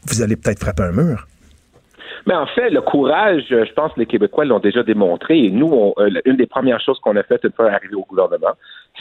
vous 0.07 0.23
allez 0.23 0.37
peut-être 0.37 0.61
frapper 0.61 0.85
un 0.85 0.93
mur. 0.93 1.27
Mais 2.27 2.35
en 2.35 2.47
fait, 2.47 2.71
le 2.71 2.81
courage, 2.81 3.45
je 3.49 3.73
pense 3.73 3.93
que 3.95 4.01
les 4.01 4.07
Québécois 4.07 4.45
l'ont 4.45 4.59
déjà 4.59 4.83
démontré. 4.83 5.39
Et 5.39 5.51
nous, 5.51 5.95
euh, 5.99 6.11
une 6.25 6.37
des 6.37 6.47
premières 6.47 6.81
choses 6.81 6.99
qu'on 7.01 7.17
a 7.17 7.23
faites 7.23 7.45
une 7.45 7.53
fois 7.53 7.71
arrivé 7.71 7.95
au 7.95 8.05
gouvernement, 8.05 8.53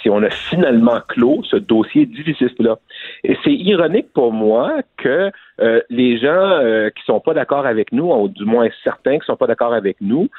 c'est 0.02 0.10
qu'on 0.10 0.24
a 0.24 0.30
finalement 0.30 1.02
clos 1.08 1.44
ce 1.44 1.58
dossier 1.58 2.06
divisiste-là. 2.06 2.80
Et 3.24 3.38
c'est 3.44 3.54
ironique 3.54 4.14
pour 4.14 4.32
moi 4.32 4.78
que 4.98 5.32
euh, 5.62 5.82
les 5.90 6.18
gens 6.18 6.28
euh, 6.30 6.90
qui 6.90 7.04
sont 7.06 7.20
pas 7.20 7.34
d'accord 7.34 7.66
avec 7.66 7.92
nous, 7.92 8.12
ou 8.12 8.28
du 8.30 8.46
moins 8.46 8.68
certains 8.84 9.20
qui 9.20 9.26
sont 9.26 9.36
pas 9.36 9.48
d'accord 9.48 9.74
avec 9.74 9.98
nous, 10.02 10.30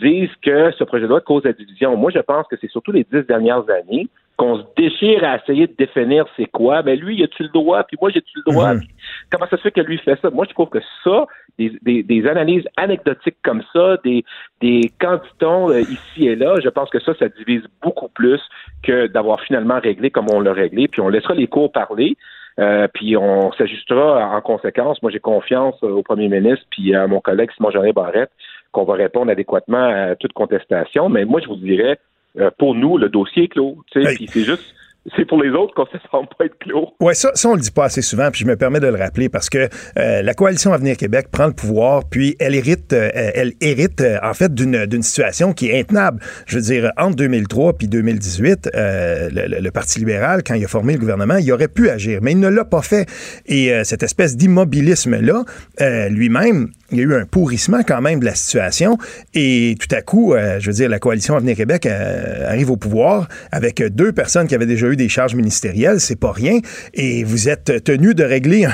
disent 0.00 0.34
que 0.42 0.72
ce 0.72 0.84
projet 0.84 1.04
de 1.04 1.08
loi 1.08 1.20
cause 1.20 1.44
la 1.44 1.52
division. 1.52 1.96
Moi, 1.96 2.10
je 2.14 2.20
pense 2.20 2.46
que 2.48 2.56
c'est 2.60 2.70
surtout 2.70 2.92
les 2.92 3.06
dix 3.10 3.26
dernières 3.26 3.68
années 3.70 4.08
qu'on 4.40 4.56
se 4.56 4.64
déchire 4.74 5.22
à 5.22 5.36
essayer 5.36 5.66
de 5.66 5.74
définir 5.76 6.24
c'est 6.34 6.46
quoi, 6.46 6.82
mais 6.82 6.96
lui, 6.96 7.14
il 7.14 7.22
a-tu 7.22 7.42
le 7.42 7.50
droit, 7.50 7.84
puis 7.84 7.98
moi, 8.00 8.08
j'ai-tu 8.08 8.38
le 8.38 8.50
droit? 8.50 8.72
Mhm. 8.72 8.80
comment 9.30 9.46
ça 9.50 9.58
se 9.58 9.62
fait 9.62 9.70
que 9.70 9.82
lui 9.82 9.98
fait 9.98 10.18
ça? 10.22 10.30
Moi, 10.30 10.46
je 10.48 10.54
trouve 10.54 10.70
que 10.70 10.78
ça, 11.04 11.26
des, 11.58 12.26
analyses 12.26 12.64
anecdotiques 12.78 13.36
comme 13.42 13.62
ça, 13.70 13.98
des, 14.02 14.24
des 14.62 14.90
candidats 14.98 15.74
euh, 15.74 15.82
ici 15.82 16.26
et 16.26 16.36
là, 16.36 16.54
je 16.64 16.70
pense 16.70 16.88
que 16.88 17.00
ça, 17.00 17.12
ça 17.18 17.28
divise 17.28 17.64
beaucoup 17.82 18.08
plus 18.08 18.40
que 18.82 19.08
d'avoir 19.08 19.42
finalement 19.42 19.78
réglé 19.78 20.10
comme 20.10 20.30
on 20.32 20.40
l'a 20.40 20.54
réglé, 20.54 20.88
puis 20.88 21.02
on 21.02 21.10
laissera 21.10 21.34
les 21.34 21.46
cours 21.46 21.70
parler. 21.70 22.16
Euh, 22.60 22.88
puis 22.92 23.16
on 23.16 23.52
s'ajustera 23.52 24.36
en 24.36 24.40
conséquence. 24.40 25.00
Moi, 25.02 25.10
j'ai 25.10 25.18
confiance 25.18 25.82
au 25.82 26.02
premier 26.02 26.28
ministre 26.28 26.64
puis 26.70 26.94
à 26.94 27.06
mon 27.06 27.20
collègue 27.20 27.50
Simon-Jean 27.56 27.90
Barrette 27.92 28.30
qu'on 28.72 28.84
va 28.84 28.94
répondre 28.94 29.30
adéquatement 29.30 29.88
à 29.88 30.14
toute 30.16 30.32
contestation. 30.32 31.08
Mais 31.08 31.24
moi, 31.24 31.40
je 31.40 31.48
vous 31.48 31.56
dirais, 31.56 31.98
euh, 32.38 32.50
pour 32.58 32.74
nous, 32.74 32.98
le 32.98 33.08
dossier 33.08 33.44
est 33.44 33.48
clos. 33.48 33.78
Puis 33.90 34.28
c'est 34.28 34.44
juste 34.44 34.74
c'est 35.16 35.24
pour 35.26 35.42
les 35.42 35.50
autres 35.50 35.74
qu'on 35.74 35.84
ne 35.92 35.98
se 35.98 36.08
semble 36.10 36.28
pas 36.38 36.44
être 36.44 36.58
clos. 36.58 36.88
Oui, 37.00 37.14
ça, 37.14 37.30
ça, 37.34 37.48
on 37.48 37.54
le 37.54 37.60
dit 37.60 37.70
pas 37.70 37.84
assez 37.84 38.02
souvent, 38.02 38.30
puis 38.30 38.40
je 38.40 38.46
me 38.46 38.56
permets 38.56 38.80
de 38.80 38.86
le 38.86 38.96
rappeler 38.96 39.28
parce 39.28 39.48
que 39.48 39.68
euh, 39.98 40.22
la 40.22 40.34
coalition 40.34 40.72
Avenir 40.72 40.96
Québec 40.96 41.28
prend 41.32 41.46
le 41.46 41.54
pouvoir, 41.54 42.04
puis 42.08 42.36
elle 42.38 42.54
hérite, 42.54 42.92
euh, 42.92 43.10
elle 43.14 43.54
hérite 43.60 44.02
en 44.22 44.34
fait 44.34 44.54
d'une, 44.54 45.02
situation 45.02 45.54
qui 45.54 45.70
est 45.70 45.80
intenable. 45.80 46.20
Je 46.46 46.56
veux 46.56 46.62
dire, 46.62 46.92
entre 46.98 47.16
2003 47.16 47.72
puis 47.74 47.88
2018, 47.88 48.70
le, 48.74 49.60
le, 49.60 49.70
Parti 49.70 49.98
libéral, 50.00 50.42
quand 50.46 50.54
il 50.54 50.64
a 50.64 50.68
formé 50.68 50.92
le 50.92 50.98
gouvernement, 50.98 51.36
il 51.36 51.50
aurait 51.52 51.68
pu 51.68 51.88
agir, 51.88 52.20
mais 52.22 52.32
il 52.32 52.40
ne 52.40 52.48
l'a 52.48 52.64
pas 52.64 52.82
fait. 52.82 53.08
Et 53.46 53.72
cette 53.84 54.02
espèce 54.02 54.36
d'immobilisme-là, 54.36 55.44
lui-même, 56.10 56.70
il 56.92 56.98
y 56.98 57.00
a 57.00 57.04
eu 57.04 57.14
un 57.14 57.24
pourrissement 57.24 57.80
quand 57.86 58.00
même 58.00 58.20
de 58.20 58.24
la 58.24 58.34
situation 58.34 58.98
et 59.34 59.76
tout 59.78 59.94
à 59.94 60.02
coup, 60.02 60.34
euh, 60.34 60.58
je 60.60 60.66
veux 60.66 60.74
dire, 60.74 60.88
la 60.88 60.98
coalition 60.98 61.36
Avenir 61.36 61.56
Québec 61.56 61.86
euh, 61.86 62.48
arrive 62.48 62.70
au 62.70 62.76
pouvoir 62.76 63.28
avec 63.52 63.82
deux 63.82 64.12
personnes 64.12 64.46
qui 64.46 64.54
avaient 64.54 64.66
déjà 64.66 64.88
eu 64.88 64.96
des 64.96 65.08
charges 65.08 65.34
ministérielles, 65.34 66.00
c'est 66.00 66.18
pas 66.18 66.32
rien, 66.32 66.58
et 66.94 67.24
vous 67.24 67.48
êtes 67.48 67.84
tenu 67.84 68.14
de 68.14 68.24
régler 68.24 68.66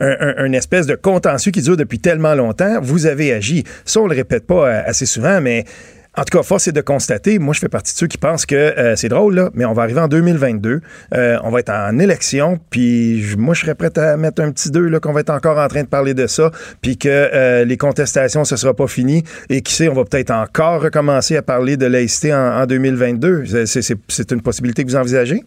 un, 0.00 0.52
espèce 0.52 0.86
de 0.86 0.94
contentieux 0.94 1.52
qui 1.52 1.62
dure 1.62 1.76
depuis 1.76 1.98
tellement 1.98 2.34
longtemps. 2.34 2.80
Vous 2.80 3.06
avez 3.06 3.32
agi. 3.32 3.64
Ça, 3.84 4.00
on 4.00 4.06
le 4.06 4.14
répète 4.14 4.46
pas 4.46 4.68
euh, 4.68 4.82
assez 4.86 5.06
souvent, 5.06 5.40
mais 5.40 5.64
En 6.18 6.24
tout 6.24 6.38
cas, 6.38 6.42
force 6.42 6.66
est 6.66 6.72
de 6.72 6.80
constater, 6.80 7.38
moi 7.38 7.52
je 7.52 7.60
fais 7.60 7.68
partie 7.68 7.92
de 7.92 7.98
ceux 7.98 8.06
qui 8.06 8.16
pensent 8.16 8.46
que 8.46 8.54
euh, 8.54 8.96
c'est 8.96 9.10
drôle, 9.10 9.34
là, 9.34 9.50
mais 9.52 9.66
on 9.66 9.74
va 9.74 9.82
arriver 9.82 10.00
en 10.00 10.08
2022, 10.08 10.80
euh, 11.12 11.36
on 11.44 11.50
va 11.50 11.60
être 11.60 11.68
en 11.68 11.98
élection, 11.98 12.58
puis 12.70 13.22
moi 13.36 13.52
je 13.52 13.60
serais 13.60 13.74
prêt 13.74 13.90
à 13.98 14.16
mettre 14.16 14.40
un 14.40 14.50
petit 14.50 14.70
2, 14.70 14.98
qu'on 14.98 15.12
va 15.12 15.20
être 15.20 15.28
encore 15.28 15.58
en 15.58 15.68
train 15.68 15.82
de 15.82 15.88
parler 15.88 16.14
de 16.14 16.26
ça, 16.26 16.50
puis 16.80 16.96
que 16.96 17.08
euh, 17.10 17.66
les 17.66 17.76
contestations, 17.76 18.44
ce 18.44 18.56
sera 18.56 18.72
pas 18.72 18.86
fini, 18.86 19.24
et 19.50 19.60
qui 19.60 19.74
sait, 19.74 19.88
on 19.88 19.92
va 19.92 20.04
peut-être 20.04 20.30
encore 20.30 20.80
recommencer 20.80 21.36
à 21.36 21.42
parler 21.42 21.76
de 21.76 21.84
laïcité 21.84 22.32
en, 22.32 22.64
2022. 22.64 23.66
C'est 23.66 24.32
une 24.32 24.40
possibilité 24.40 24.84
que 24.84 24.88
vous 24.88 24.96
envisagez? 24.96 25.42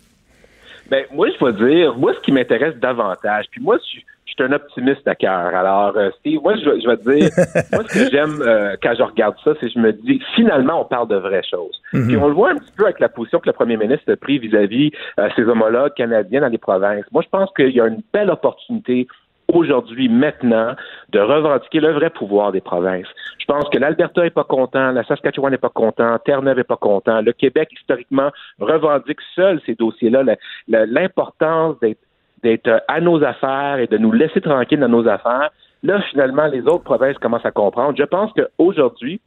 Ben, 0.92 1.04
moi, 1.12 1.30
je 1.30 1.46
vais 1.46 1.54
dire, 1.54 1.98
moi, 1.98 2.14
ce 2.14 2.20
qui 2.20 2.32
m'intéresse 2.32 2.76
davantage, 2.76 3.46
puis 3.50 3.60
moi, 3.60 3.78
je 3.78 4.02
suis 4.44 4.52
un 4.52 4.56
optimiste 4.56 5.08
à 5.08 5.16
cœur. 5.16 5.54
Alors, 5.56 5.98
euh, 5.98 6.10
Steve, 6.20 6.42
moi, 6.42 6.56
je, 6.56 6.80
je 6.82 6.88
vais 6.88 6.98
te 6.98 7.12
dire, 7.12 7.30
moi, 7.74 7.84
ce 7.88 8.06
que 8.06 8.12
j'aime 8.12 8.42
euh, 8.42 8.76
quand 8.82 8.94
je 8.98 9.04
regarde 9.04 9.36
ça, 9.44 9.52
c'est 9.60 9.68
que 9.68 9.74
je 9.74 9.80
me 9.80 9.94
dis, 9.94 10.22
finalement, 10.36 10.82
on 10.82 10.86
parle 10.86 11.08
de 11.08 11.16
vraies 11.16 11.44
choses. 11.50 11.82
Mhm. 11.94 12.08
Puis 12.08 12.18
on 12.18 12.28
le 12.28 12.34
voit 12.34 12.52
un 12.52 12.56
petit 12.56 12.72
peu 12.76 12.86
avec 12.86 13.00
la 13.00 13.10
position 13.10 13.40
que 13.40 13.48
le 13.48 13.54
premier 13.54 13.78
ministre 13.78 14.12
a 14.12 14.16
pris 14.16 14.40
vis-à-vis 14.40 14.92
euh, 15.20 15.30
ses 15.36 15.44
homologues 15.44 15.94
canadiens 15.94 16.42
dans 16.42 16.48
les 16.48 16.58
provinces. 16.58 17.06
Moi, 17.12 17.24
je 17.24 17.30
pense 17.30 17.50
qu'il 17.56 17.72
y 17.72 17.82
a 17.82 17.88
une 17.88 18.02
belle 18.14 18.30
opportunité 18.30 19.08
aujourd'hui, 19.54 20.10
maintenant, 20.10 20.76
de 21.10 21.20
revendiquer 21.20 21.80
le 21.80 21.92
vrai 21.94 22.12
pouvoir 22.12 22.52
des 22.52 22.62
provinces. 22.62 23.08
Je 23.40 23.46
pense 23.46 23.68
que 23.70 23.80
l'Alberta 23.80 24.22
n'est 24.22 24.30
pas 24.30 24.44
content, 24.44 24.92
la 24.92 25.04
Saskatchewan 25.04 25.52
n'est 25.52 25.58
pas 25.58 25.70
content, 25.70 26.20
Terre-Neuve 26.24 26.58
n'est 26.58 26.64
pas 26.64 26.78
content. 26.78 27.22
Le 27.22 27.34
Québec, 27.34 27.70
historiquement, 27.72 28.30
revendique 28.60 29.18
seul 29.36 29.60
ces 29.66 29.74
dossiers-là. 29.74 30.24
L'importance 30.68 31.80
d'être 31.80 32.00
d'être 32.44 32.68
euh, 32.68 32.80
à 32.88 33.02
nos 33.02 33.24
affaires 33.24 33.80
et 33.80 33.88
de 33.88 33.98
nous 33.98 34.12
laisser 34.12 34.42
tranquilles 34.42 34.80
dans 34.80 34.90
nos 34.90 35.08
affaires. 35.08 35.50
Là, 35.84 36.02
finalement, 36.12 36.48
les 36.48 36.62
autres 36.62 36.84
provinces 36.84 37.18
commencent 37.18 37.46
à 37.46 37.52
comprendre. 37.52 37.96
Je 37.98 38.04
pense 38.04 38.32
qu'aujourd'hui, 38.34 39.22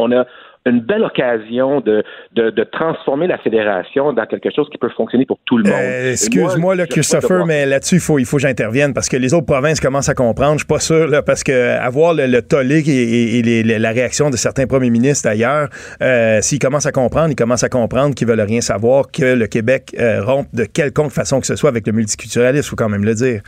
on 0.00 0.12
a 0.12 0.24
une 0.66 0.80
belle 0.80 1.02
occasion 1.02 1.80
de, 1.80 2.04
de, 2.34 2.64
transformer 2.64 3.26
la 3.26 3.38
fédération 3.38 4.12
dans 4.12 4.26
quelque 4.26 4.50
chose 4.54 4.68
qui 4.70 4.76
peut 4.76 4.90
fonctionner 4.90 5.24
pour 5.24 5.38
tout 5.46 5.56
le 5.56 5.64
monde. 5.64 5.80
Euh, 5.80 6.12
excuse-moi, 6.12 6.76
Christopher, 6.86 7.46
mais 7.46 7.64
là-dessus, 7.64 7.96
il 7.96 8.00
faut, 8.00 8.18
il 8.18 8.26
faut 8.26 8.36
que 8.36 8.42
j'intervienne 8.42 8.92
parce 8.92 9.08
que 9.08 9.16
les 9.16 9.32
autres 9.32 9.46
provinces 9.46 9.80
commencent 9.80 10.10
à 10.10 10.14
comprendre. 10.14 10.54
Je 10.54 10.58
suis 10.58 10.66
pas 10.66 10.78
sûr, 10.78 11.06
là, 11.06 11.22
parce 11.22 11.42
que 11.42 11.78
avoir 11.78 12.12
le, 12.12 12.26
le 12.26 12.42
tollé 12.42 12.82
et, 12.86 13.62
la 13.62 13.90
réaction 13.90 14.28
de 14.28 14.36
certains 14.36 14.66
premiers 14.66 14.90
ministres 14.90 15.28
ailleurs, 15.28 15.68
euh, 16.02 16.40
s'ils 16.42 16.58
commencent 16.58 16.86
à 16.86 16.92
comprendre, 16.92 17.30
ils 17.30 17.36
commencent 17.36 17.64
à 17.64 17.70
comprendre 17.70 18.14
qu'ils 18.14 18.28
veulent 18.28 18.40
rien 18.40 18.60
savoir, 18.60 19.10
que 19.10 19.34
le 19.34 19.46
Québec 19.46 19.94
euh, 19.98 20.22
rompe 20.22 20.48
de 20.52 20.64
quelconque 20.64 21.12
façon 21.12 21.40
que 21.40 21.46
ce 21.46 21.56
soit 21.56 21.70
avec 21.70 21.86
le 21.86 21.94
multiculturalisme, 21.94 22.66
il 22.66 22.68
faut 22.68 22.76
quand 22.76 22.90
même 22.90 23.04
le 23.04 23.14
dire. 23.14 23.40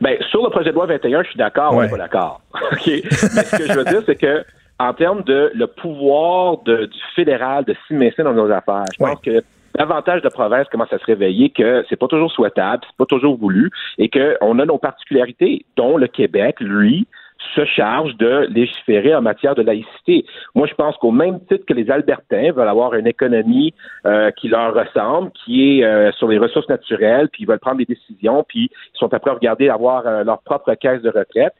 Bien, 0.00 0.16
sur 0.30 0.42
le 0.42 0.48
projet 0.48 0.70
de 0.70 0.74
loi 0.74 0.86
21, 0.86 1.22
je 1.24 1.28
suis 1.28 1.38
d'accord, 1.38 1.74
on 1.74 1.82
n'est 1.82 1.88
pas 1.88 1.98
d'accord. 1.98 2.40
OK? 2.72 2.86
Mais 2.86 3.42
ce 3.44 3.56
que 3.56 3.66
je 3.66 3.78
veux 3.78 3.84
dire, 3.84 4.02
c'est 4.06 4.16
que 4.16 4.42
en 4.82 4.92
termes 4.94 5.22
de 5.22 5.52
le 5.54 5.66
pouvoir 5.68 6.58
de, 6.64 6.86
du 6.86 6.98
fédéral 7.14 7.64
de 7.64 7.74
s'immiscer 7.86 8.22
dans 8.22 8.34
nos 8.34 8.50
affaires. 8.50 8.84
Je 8.92 8.98
pense 8.98 9.20
que 9.20 9.42
davantage 9.78 10.22
de 10.22 10.28
provinces 10.28 10.68
commencent 10.68 10.92
à 10.92 10.98
se 10.98 11.04
réveiller 11.04 11.50
que 11.50 11.84
c'est 11.88 11.96
pas 11.96 12.08
toujours 12.08 12.32
souhaitable, 12.32 12.82
c'est 12.84 12.96
pas 12.96 13.06
toujours 13.06 13.38
voulu, 13.38 13.70
et 13.98 14.10
qu'on 14.10 14.58
a 14.58 14.64
nos 14.64 14.78
particularités, 14.78 15.64
dont 15.76 15.96
le 15.96 16.08
Québec, 16.08 16.56
lui, 16.58 17.06
se 17.54 17.64
charge 17.64 18.16
de 18.16 18.46
légiférer 18.50 19.14
en 19.14 19.22
matière 19.22 19.54
de 19.54 19.62
laïcité. 19.62 20.24
Moi, 20.54 20.66
je 20.66 20.74
pense 20.74 20.96
qu'au 20.96 21.10
même 21.10 21.40
titre 21.46 21.64
que 21.66 21.74
les 21.74 21.90
Albertains 21.90 22.52
veulent 22.52 22.68
avoir 22.68 22.94
une 22.94 23.06
économie 23.06 23.74
euh, 24.06 24.30
qui 24.32 24.48
leur 24.48 24.74
ressemble, 24.74 25.30
qui 25.44 25.80
est 25.80 25.84
euh, 25.84 26.12
sur 26.12 26.28
les 26.28 26.38
ressources 26.38 26.68
naturelles, 26.68 27.28
puis 27.32 27.42
ils 27.42 27.46
veulent 27.46 27.58
prendre 27.58 27.78
des 27.78 27.84
décisions, 27.84 28.44
puis 28.48 28.70
ils 28.72 28.98
sont 28.98 29.12
après 29.12 29.30
à 29.30 29.34
regarder 29.34 29.68
avoir 29.68 30.06
euh, 30.06 30.24
leur 30.24 30.40
propre 30.42 30.74
caisse 30.74 31.02
de 31.02 31.10
retraite. 31.10 31.54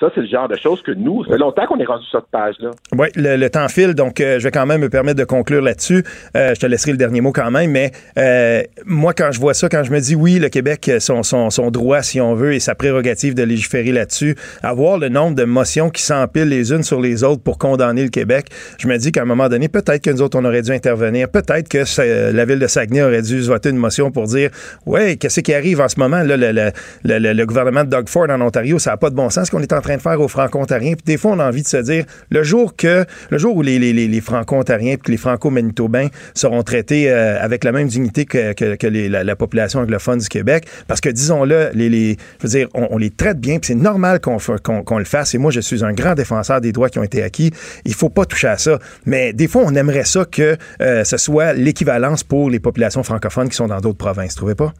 Ça, 0.00 0.06
c'est 0.14 0.20
le 0.20 0.28
genre 0.28 0.46
de 0.46 0.54
choses 0.54 0.80
que 0.82 0.92
nous, 0.92 1.24
ça 1.24 1.32
fait 1.32 1.38
longtemps 1.38 1.66
qu'on 1.66 1.80
est 1.80 1.84
rendu 1.84 2.06
sur 2.06 2.20
cette 2.20 2.30
page-là. 2.30 2.70
Oui, 2.96 3.08
le, 3.16 3.48
temps 3.48 3.66
file, 3.66 3.94
donc 3.94 4.20
euh, 4.20 4.38
je 4.38 4.44
vais 4.44 4.52
quand 4.52 4.64
même 4.64 4.80
me 4.80 4.88
permettre 4.88 5.18
de 5.18 5.24
conclure 5.24 5.60
là-dessus. 5.60 6.04
Euh, 6.36 6.54
je 6.54 6.60
te 6.60 6.66
laisserai 6.66 6.92
le 6.92 6.98
dernier 6.98 7.20
mot 7.20 7.32
quand 7.32 7.50
même, 7.50 7.72
mais 7.72 7.90
euh, 8.16 8.62
moi, 8.86 9.12
quand 9.12 9.32
je 9.32 9.40
vois 9.40 9.54
ça, 9.54 9.68
quand 9.68 9.82
je 9.82 9.90
me 9.90 9.98
dis 9.98 10.14
oui, 10.14 10.38
le 10.38 10.50
Québec, 10.50 10.88
son, 11.00 11.24
son, 11.24 11.70
droit, 11.72 12.02
si 12.02 12.20
on 12.20 12.36
veut, 12.36 12.54
et 12.54 12.60
sa 12.60 12.76
prérogative 12.76 13.34
de 13.34 13.42
légiférer 13.42 13.90
là-dessus, 13.90 14.36
avoir 14.62 14.98
le 14.98 15.08
nombre 15.08 15.34
de 15.34 15.42
motions 15.42 15.90
qui 15.90 16.02
s'empilent 16.02 16.48
les 16.48 16.70
unes 16.72 16.84
sur 16.84 17.00
les 17.00 17.24
autres 17.24 17.42
pour 17.42 17.58
condamner 17.58 18.04
le 18.04 18.10
Québec, 18.10 18.46
je 18.78 18.86
me 18.86 18.96
dis 18.98 19.10
qu'à 19.10 19.22
un 19.22 19.24
moment 19.24 19.48
donné, 19.48 19.68
peut-être 19.68 20.04
que 20.04 20.10
nous 20.10 20.22
autres, 20.22 20.38
on 20.38 20.44
aurait 20.44 20.62
dû 20.62 20.70
intervenir, 20.70 21.28
peut-être 21.28 21.68
que 21.68 22.32
la 22.32 22.44
ville 22.44 22.60
de 22.60 22.68
Saguenay 22.68 23.02
aurait 23.02 23.22
dû 23.22 23.40
voter 23.40 23.70
une 23.70 23.76
motion 23.76 24.12
pour 24.12 24.26
dire, 24.26 24.50
ouais, 24.86 25.16
qu'est-ce 25.16 25.40
qui 25.40 25.52
arrive 25.52 25.80
en 25.80 25.88
ce 25.88 25.98
moment, 25.98 26.22
là, 26.22 26.36
le, 26.36 27.44
gouvernement 27.46 27.82
de 27.82 27.90
Doug 27.90 28.08
Ford 28.08 28.30
en 28.30 28.40
Ontario, 28.40 28.78
ça 28.78 28.90
n'a 28.90 28.96
pas 28.96 29.10
de 29.10 29.16
bon 29.16 29.28
sens 29.28 29.50
qu'on 29.50 29.60
est 29.60 29.72
en 29.72 29.80
train 29.80 29.87
de 29.96 30.02
faire 30.02 30.20
aux 30.20 30.28
Franco-Ontariens. 30.28 30.94
Puis 30.94 31.04
des 31.04 31.16
fois, 31.16 31.32
on 31.32 31.38
a 31.38 31.46
envie 31.46 31.62
de 31.62 31.68
se 31.68 31.76
dire, 31.78 32.04
le 32.30 32.42
jour 32.42 32.76
que, 32.76 33.04
où 33.44 33.62
les, 33.62 33.78
les, 33.78 33.92
les 33.92 34.20
Franco-Ontariens 34.20 34.94
et 34.94 35.10
les 35.10 35.16
Franco-Manitobains 35.16 36.08
seront 36.34 36.62
traités 36.62 37.10
euh, 37.10 37.42
avec 37.42 37.64
la 37.64 37.72
même 37.72 37.88
dignité 37.88 38.24
que, 38.24 38.54
la, 39.08 39.36
population 39.36 39.80
anglophone 39.80 40.18
du 40.18 40.28
Québec, 40.28 40.66
parce 40.86 41.00
que 41.00 41.08
disons-le, 41.08 41.70
les, 41.74 42.16
on, 42.74 42.98
les 42.98 43.10
traite 43.10 43.38
bien, 43.38 43.58
c'est 43.62 43.74
normal 43.74 44.20
qu'on 44.20 44.98
le 44.98 45.04
fasse. 45.04 45.34
Et 45.34 45.38
moi, 45.38 45.50
je 45.50 45.60
suis 45.60 45.84
un 45.84 45.92
grand 45.92 46.14
défenseur 46.14 46.60
des 46.60 46.72
droits 46.72 46.88
qui 46.88 46.98
ont 46.98 47.04
été 47.04 47.22
acquis. 47.22 47.52
Il 47.84 47.94
faut 47.94 48.08
pas 48.08 48.24
toucher 48.24 48.48
à 48.48 48.58
ça. 48.58 48.78
Mais 49.06 49.32
des 49.32 49.48
fois, 49.48 49.62
on 49.64 49.74
aimerait 49.74 50.04
ça 50.04 50.24
que 50.24 50.56
euh, 50.80 51.04
ce 51.04 51.16
soit 51.16 51.52
l'équivalence 51.52 52.24
pour 52.24 52.50
les 52.50 52.60
populations 52.60 53.02
francophones 53.02 53.48
qui 53.48 53.56
sont 53.56 53.68
dans 53.68 53.80
d'autres 53.80 53.98
provinces. 53.98 54.34
Trouvez 54.34 54.54
pas? 54.54 54.72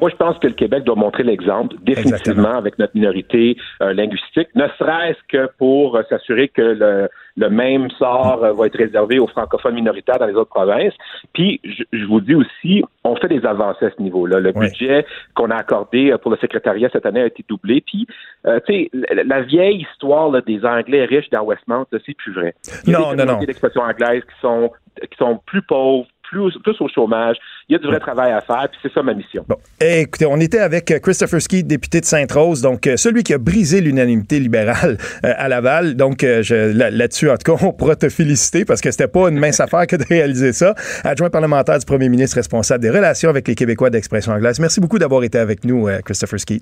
Moi, 0.00 0.10
je 0.10 0.16
pense 0.16 0.38
que 0.38 0.46
le 0.46 0.54
Québec 0.54 0.84
doit 0.84 0.96
montrer 0.96 1.22
l'exemple, 1.22 1.76
définitivement, 1.82 2.54
avec 2.54 2.78
notre 2.78 2.94
minorité 2.94 3.56
euh, 3.80 3.92
linguistique, 3.92 4.48
ne 4.54 4.66
serait-ce 4.78 5.18
que 5.28 5.48
pour 5.58 5.96
euh, 5.96 6.02
s'assurer 6.08 6.48
que 6.48 6.62
le, 6.62 7.08
le, 7.36 7.50
même 7.50 7.90
sort 7.90 8.42
euh, 8.42 8.52
va 8.52 8.66
être 8.66 8.76
réservé 8.76 9.18
aux 9.18 9.28
francophones 9.28 9.74
minoritaires 9.74 10.18
dans 10.18 10.26
les 10.26 10.34
autres 10.34 10.50
provinces. 10.50 10.94
Puis, 11.32 11.60
je, 11.64 12.04
vous 12.06 12.20
dis 12.20 12.34
aussi, 12.34 12.82
on 13.04 13.14
fait 13.16 13.28
des 13.28 13.46
avancées 13.46 13.86
à 13.86 13.90
ce 13.96 14.02
niveau-là. 14.02 14.40
Le 14.40 14.52
budget 14.52 15.06
qu'on 15.34 15.50
a 15.50 15.56
accordé 15.56 16.14
pour 16.22 16.30
le 16.32 16.38
secrétariat 16.38 16.88
cette 16.92 17.06
année 17.06 17.22
a 17.22 17.26
été 17.26 17.44
doublé. 17.48 17.80
Puis, 17.80 18.06
tu 18.44 18.50
sais, 18.66 18.90
la, 18.92 19.42
vieille 19.42 19.86
histoire 19.90 20.30
des 20.42 20.64
Anglais 20.64 21.04
riches 21.04 21.30
dans 21.30 21.42
Westmount, 21.42 21.86
c'est 21.92 22.16
plus 22.16 22.32
vrai. 22.32 22.54
Il 22.86 22.92
y 22.92 22.94
a 22.94 22.98
non, 22.98 23.10
des 23.14 23.24
non, 23.24 23.34
non. 23.34 23.38
d'expressions 23.38 23.82
anglaises 23.82 24.22
qui 24.22 24.40
sont 24.40 24.70
qui 25.00 25.16
sont 25.18 25.40
plus 25.46 25.62
pauvres, 25.62 26.06
plus, 26.30 26.56
au 26.80 26.88
chômage. 26.88 27.36
Il 27.68 27.72
y 27.72 27.76
a 27.76 27.78
du 27.78 27.86
vrai 27.86 28.00
travail 28.00 28.32
à 28.32 28.40
faire, 28.40 28.68
puis 28.70 28.78
c'est 28.82 28.92
ça 28.92 29.02
ma 29.02 29.14
mission. 29.14 29.44
Bon. 29.48 29.56
Eh, 29.80 30.00
écoutez, 30.00 30.26
on 30.26 30.38
était 30.40 30.58
avec 30.58 30.90
euh, 30.90 30.98
Christopher 30.98 31.40
Ski, 31.40 31.64
député 31.64 32.00
de 32.00 32.04
Sainte-Rose, 32.04 32.62
donc 32.62 32.86
euh, 32.86 32.96
celui 32.96 33.22
qui 33.22 33.32
a 33.34 33.38
brisé 33.38 33.80
l'unanimité 33.80 34.40
libérale 34.40 34.98
euh, 35.24 35.32
à 35.36 35.48
Laval. 35.48 35.94
Donc 35.94 36.22
là-dessus, 36.22 37.30
en 37.30 37.36
tout 37.36 37.52
cas, 37.52 37.64
on 37.66 37.72
pourra 37.72 37.96
te 37.96 38.08
féliciter 38.08 38.64
parce 38.64 38.80
que 38.80 38.90
c'était 38.90 39.08
pas 39.08 39.28
une 39.28 39.38
mince 39.38 39.60
affaire 39.60 39.86
que 39.86 39.96
de 39.96 40.04
réaliser 40.04 40.52
ça. 40.52 40.74
Adjoint 41.04 41.30
parlementaire 41.30 41.78
du 41.78 41.86
premier 41.86 42.08
ministre 42.08 42.36
responsable 42.36 42.82
des 42.82 42.90
relations 42.90 43.30
avec 43.30 43.48
les 43.48 43.54
Québécois 43.54 43.90
d'expression 43.90 44.32
anglaise. 44.32 44.58
Merci 44.60 44.80
beaucoup 44.80 44.98
d'avoir 44.98 45.22
été 45.24 45.38
avec 45.38 45.64
nous, 45.64 45.88
Christopher 46.04 46.40
Ski. 46.40 46.60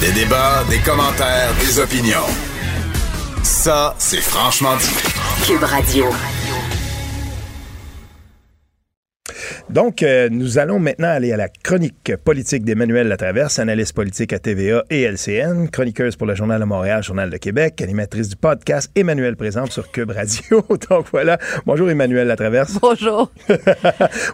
Des 0.00 0.12
débats, 0.12 0.64
des 0.68 0.78
commentaires, 0.78 1.52
des 1.60 1.78
opinions. 1.78 2.26
Ça, 3.44 3.94
c'est 3.98 4.20
franchement 4.20 4.76
dit. 4.76 5.11
Cube 5.46 5.64
Radio. 5.64 6.04
Donc, 9.68 10.02
euh, 10.02 10.28
nous 10.30 10.58
allons 10.58 10.78
maintenant 10.78 11.08
aller 11.08 11.32
à 11.32 11.36
la 11.36 11.48
chronique 11.48 12.14
politique 12.24 12.64
d'Emmanuel 12.64 13.08
Latraverse, 13.08 13.58
analyste 13.58 13.92
politique 13.92 14.32
à 14.32 14.38
TVA 14.38 14.84
et 14.88 15.02
LCN, 15.02 15.68
chroniqueuse 15.68 16.14
pour 16.14 16.28
le 16.28 16.36
Journal 16.36 16.60
de 16.60 16.64
Montréal, 16.64 17.02
Journal 17.02 17.28
de 17.28 17.36
Québec, 17.38 17.80
animatrice 17.80 18.28
du 18.28 18.36
podcast 18.36 18.90
Emmanuel 18.94 19.34
présente 19.34 19.72
sur 19.72 19.90
Cube 19.90 20.12
Radio. 20.12 20.64
Donc 20.90 21.06
voilà. 21.10 21.38
Bonjour 21.66 21.90
Emmanuel 21.90 22.28
Latraverse. 22.28 22.78
Bonjour. 22.80 23.32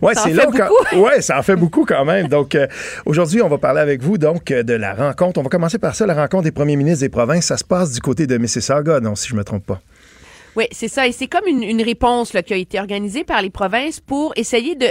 ouais, 0.03 0.15
c'est 0.15 0.35
là 0.35 0.47
quand... 0.55 0.69
Ouais, 0.99 1.23
ça 1.23 1.39
en 1.39 1.43
fait 1.43 1.57
beaucoup 1.57 1.87
quand 1.87 2.05
même. 2.05 2.29
Donc 2.29 2.55
euh, 2.55 2.67
aujourd'hui, 3.07 3.41
on 3.41 3.49
va 3.49 3.57
parler 3.57 3.81
avec 3.81 4.03
vous 4.03 4.19
donc 4.19 4.47
de 4.53 4.75
la 4.75 4.93
rencontre. 4.93 5.41
On 5.41 5.43
va 5.43 5.49
commencer 5.49 5.79
par 5.79 5.95
ça, 5.95 6.05
la 6.05 6.15
rencontre 6.15 6.45
des 6.45 6.53
premiers 6.53 6.77
ministres 6.77 7.01
des 7.01 7.09
provinces. 7.09 7.47
Ça 7.47 7.57
se 7.57 7.65
passe 7.65 7.93
du 7.93 8.01
côté 8.01 8.27
de 8.27 8.37
Mississauga, 8.37 9.01
non, 9.01 9.15
si 9.15 9.29
je 9.29 9.35
me 9.35 9.45
trompe 9.45 9.65
pas. 9.65 9.81
Oui, 10.57 10.67
c'est 10.73 10.89
ça. 10.89 11.07
Et 11.07 11.13
c'est 11.13 11.27
comme 11.27 11.47
une, 11.47 11.83
réponse 11.83 12.33
qui 12.45 12.53
a 12.53 12.57
été 12.57 12.79
organisée 12.79 13.25
par 13.25 13.43
les 13.43 13.51
provinces 13.51 14.01
pour 14.01 14.33
essayer 14.37 14.75
de 14.75 14.89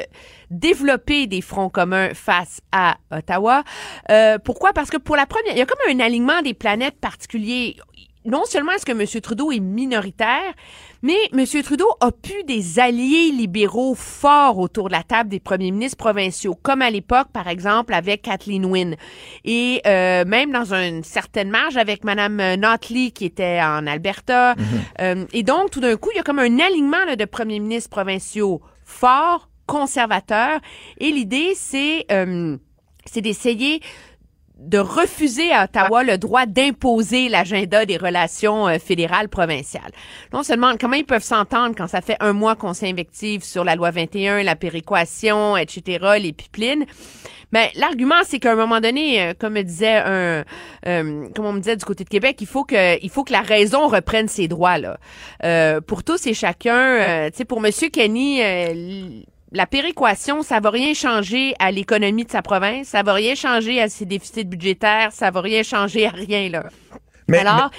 développer 0.50 1.28
des 1.28 1.42
fronts 1.42 1.70
communs 1.70 2.14
face 2.14 2.62
à 2.72 2.98
Ottawa. 3.12 3.64
Euh, 4.10 4.38
pourquoi? 4.40 4.74
Parce 4.74 4.90
que 4.90 4.98
pour 4.98 5.16
la 5.16 5.26
première, 5.26 5.54
il 5.54 5.58
y 5.58 5.62
a 5.62 5.66
comme 5.66 5.80
un 5.90 6.00
alignement 6.00 6.42
des 6.42 6.54
planètes 6.54 7.00
particulier. 7.00 7.76
Non 8.26 8.46
seulement 8.46 8.74
est-ce 8.74 8.86
que 8.86 8.92
M. 8.92 9.22
Trudeau 9.22 9.52
est 9.52 9.60
minoritaire, 9.60 10.54
mais 11.02 11.18
M. 11.34 11.46
Trudeau 11.64 11.88
a 12.00 12.12
pu 12.12 12.44
des 12.46 12.80
alliés 12.80 13.32
libéraux 13.32 13.96
forts 13.96 14.58
autour 14.58 14.88
de 14.88 14.94
la 14.94 15.04
table 15.04 15.30
des 15.30 15.40
premiers 15.40 15.72
ministres 15.72 15.98
provinciaux, 15.98 16.56
comme 16.56 16.82
à 16.82 16.90
l'époque, 16.90 17.28
par 17.32 17.48
exemple, 17.48 17.94
avec 17.94 18.24
Kathleen 18.24 18.66
Wynne. 18.66 18.96
Et 19.46 19.82
euh, 19.86 20.26
même 20.26 20.52
dans 20.52 20.74
une 20.74 21.04
certaine 21.04 21.50
marge 21.50 21.78
avec 21.78 22.04
Mme 22.04 22.56
Notley, 22.56 23.12
qui 23.12 23.26
était 23.26 23.60
en 23.62 23.86
Alberta. 23.88 24.56
Mhm. 24.56 24.66
Euh, 25.02 25.26
et 25.34 25.44
donc, 25.44 25.72
tout 25.72 25.80
d'un 25.80 25.96
coup, 25.98 26.10
il 26.14 26.18
y 26.18 26.20
a 26.20 26.24
comme 26.24 26.40
un 26.40 26.60
alignement 26.60 27.06
là, 27.06 27.16
de 27.16 27.26
premiers 27.26 27.60
ministres 27.60 27.90
provinciaux 27.90 28.62
forts, 28.84 29.50
conservateurs. 29.66 30.60
Et 31.00 31.12
l'idée, 31.12 31.54
c'est... 31.56 32.06
Euh, 32.12 32.58
c'est 33.10 33.22
d'essayer 33.22 33.82
de 34.58 34.78
refuser 34.78 35.52
à 35.52 35.66
Ottawa 35.66 36.04
le 36.04 36.18
droit 36.18 36.46
d'imposer 36.46 37.30
l'agenda 37.30 37.86
des 37.86 37.98
relations 37.98 38.68
euh, 38.68 38.80
fédérales 38.80 39.30
provinciales. 39.30 39.92
on 40.34 40.44
se 40.44 40.54
demande 40.54 40.80
comment 40.80 40.96
ils 40.96 41.06
peuvent 41.06 41.24
s'entendre 41.24 41.76
quand 41.78 41.88
ça 41.88 42.02
fait 42.02 42.18
un 42.20 42.34
mois 42.34 42.56
qu'on 42.56 42.74
s'invective 42.74 43.44
sur 43.44 43.64
la 43.64 43.76
loi 43.76 43.92
21, 43.92 44.44
la 44.44 44.56
péréquation, 44.56 45.58
etc., 45.58 46.18
les 46.20 46.34
pipelines? 46.34 46.86
Mais 47.54 47.72
l'argument, 47.76 48.22
c'est 48.26 48.40
qu'à 48.40 48.52
un 48.52 48.56
moment 48.56 48.82
donné, 48.82 49.22
euh, 49.22 49.34
comme 49.38 49.54
me 49.54 49.62
disait 49.62 49.98
un, 49.98 50.44
euh, 50.86 51.30
comme 51.34 51.46
on 51.46 51.54
me 51.54 51.60
disait 51.60 51.78
du 51.78 51.86
côté 51.86 52.04
de 52.04 52.10
Québec, 52.10 52.38
il 52.42 52.48
faut 52.48 52.66
que, 52.66 53.02
il 53.02 53.10
faut 53.10 53.24
que 53.24 53.32
la 53.32 53.42
raison 53.42 53.88
reprenne 53.88 54.28
ses 54.28 54.48
droits 54.48 54.78
là. 54.78 54.98
Euh, 55.44 55.80
pour 55.80 56.04
tous 56.04 56.28
et 56.28 56.34
chacun, 56.34 57.30
tu 57.30 57.38
sais, 57.38 57.46
pour 57.46 57.62
Monsieur 57.62 57.90
Kenny 57.90 58.42
la 59.52 59.66
péréquation, 59.66 60.42
ça 60.42 60.60
va 60.60 60.70
rien 60.70 60.94
changer 60.94 61.54
à 61.60 61.72
l'économie 61.72 62.26
de 62.26 62.32
sa 62.32 62.42
province, 62.42 62.88
ça 62.88 63.04
va 63.04 63.14
rien 63.14 63.36
changer 63.36 63.82
à 63.82 63.88
ses 63.88 64.06
déficits 64.06 64.44
budgétaires, 64.44 65.12
ça 65.12 65.32
va 65.32 65.42
rien 65.42 65.64
changer 65.64 66.06
à 66.06 66.10
rien 66.10 66.50
là. 66.50 66.66
Mais, 67.30 67.40
Alors, 67.40 67.72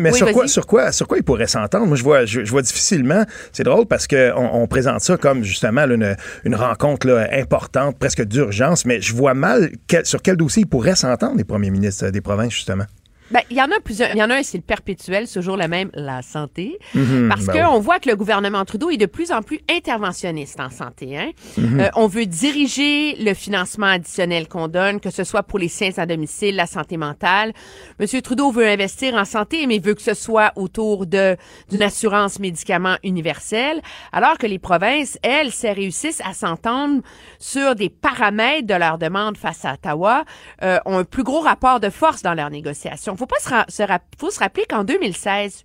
mais 0.00 0.12
sur, 0.12 0.32
quoi, 0.32 0.48
sur, 0.48 0.66
quoi, 0.66 0.92
sur 0.92 1.08
quoi 1.08 1.18
ils 1.18 1.24
pourraient 1.24 1.46
s'entendre? 1.46 1.86
Moi, 1.86 1.96
je 1.96 2.02
vois, 2.02 2.24
je, 2.24 2.40
vois 2.42 2.62
difficilement. 2.62 3.24
C'est 3.52 3.64
drôle 3.64 3.86
parce 3.86 4.06
qu'on 4.06 4.50
on 4.52 4.66
présente 4.66 5.00
ça 5.00 5.16
comme 5.16 5.42
justement 5.42 5.84
une, 5.84 6.16
une, 6.44 6.54
rencontre 6.54 7.06
là, 7.06 7.28
importante, 7.32 7.98
presque 7.98 8.22
d'urgence, 8.22 8.84
mais 8.84 9.00
je 9.00 9.14
vois 9.14 9.34
mal 9.34 9.72
sur 10.04 10.22
quel 10.22 10.36
dossier 10.36 10.62
ils 10.62 10.68
pourraient 10.68 10.94
s'entendre, 10.94 11.36
les 11.36 11.44
premiers 11.44 11.70
ministres 11.70 12.10
des 12.10 12.20
provinces, 12.20 12.52
justement. 12.52 12.84
Ben, 13.30 13.40
il 13.50 13.56
y 13.56 13.62
en 13.62 13.70
a 13.70 13.80
plusieurs. 13.80 14.10
Il 14.10 14.18
y 14.18 14.22
en 14.22 14.30
a 14.30 14.36
un, 14.36 14.42
c'est 14.42 14.58
le 14.58 14.62
perpétuel, 14.62 15.26
ce 15.26 15.40
jour 15.40 15.56
le 15.56 15.68
même, 15.68 15.90
la 15.94 16.22
santé. 16.22 16.78
Mhm, 16.94 17.28
parce 17.28 17.46
ben 17.46 17.66
qu'on 17.66 17.80
voit 17.80 17.98
que 17.98 18.08
le 18.08 18.16
gouvernement 18.16 18.64
Trudeau 18.64 18.90
est 18.90 18.96
de 18.96 19.06
plus 19.06 19.32
en 19.32 19.42
plus 19.42 19.60
interventionniste 19.70 20.60
en 20.60 20.70
santé. 20.70 21.16
Hein? 21.16 21.30
Mhm. 21.56 21.80
Euh, 21.80 21.88
on 21.96 22.06
veut 22.06 22.26
diriger 22.26 23.16
le 23.16 23.34
financement 23.34 23.86
additionnel 23.86 24.48
qu'on 24.48 24.68
donne, 24.68 25.00
que 25.00 25.10
ce 25.10 25.24
soit 25.24 25.42
pour 25.42 25.58
les 25.58 25.68
soins 25.68 25.90
à 25.96 26.06
domicile, 26.06 26.56
la 26.56 26.66
santé 26.66 26.96
mentale. 26.96 27.52
Monsieur 27.98 28.20
Trudeau 28.20 28.50
veut 28.50 28.66
investir 28.66 29.14
en 29.14 29.24
santé, 29.24 29.66
mais 29.66 29.78
veut 29.78 29.94
que 29.94 30.02
ce 30.02 30.14
soit 30.14 30.52
autour 30.56 31.06
de 31.06 31.36
d'une 31.70 31.82
assurance 31.82 32.38
médicaments 32.38 32.96
universelle, 33.02 33.80
alors 34.12 34.36
que 34.38 34.46
les 34.46 34.58
provinces, 34.58 35.18
elles, 35.22 35.52
se 35.52 35.66
réussissent 35.66 36.22
à 36.24 36.34
s'entendre 36.34 37.02
sur 37.38 37.74
des 37.74 37.88
paramètres 37.88 38.66
de 38.66 38.74
leur 38.74 38.98
demande 38.98 39.36
face 39.36 39.64
à 39.64 39.74
Ottawa, 39.74 40.24
euh, 40.62 40.78
ont 40.84 40.98
un 40.98 41.04
plus 41.04 41.22
gros 41.22 41.40
rapport 41.40 41.80
de 41.80 41.90
force 41.90 42.22
dans 42.22 42.34
leurs 42.34 42.50
négociations 42.50 43.16
faut 43.22 43.26
pas 43.26 43.64
se, 43.68 43.84
faut 44.18 44.30
se 44.30 44.38
rappeler 44.38 44.64
qu'en 44.68 44.84
2016, 44.84 45.64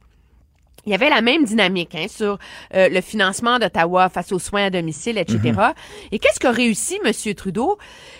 il 0.86 0.92
y 0.92 0.94
avait 0.94 1.10
la 1.10 1.22
même 1.22 1.44
dynamique 1.44 1.96
hein, 1.96 2.06
sur 2.08 2.38
euh, 2.74 2.88
le 2.88 3.02
financement 3.02 3.60
d'Ottawa 3.60 4.10
face 4.10 4.32
aux 4.32 4.40
soins 4.40 4.66
à 4.66 4.70
domicile, 4.70 5.18
etc. 5.18 5.40
Mm-hmm. 5.44 5.74
Et 6.14 6.20
qu'est-ce 6.20 6.40
qu'a 6.40 6.52
réussi 6.52 7.00
M. 7.04 7.34
Trudeau? 7.34 7.78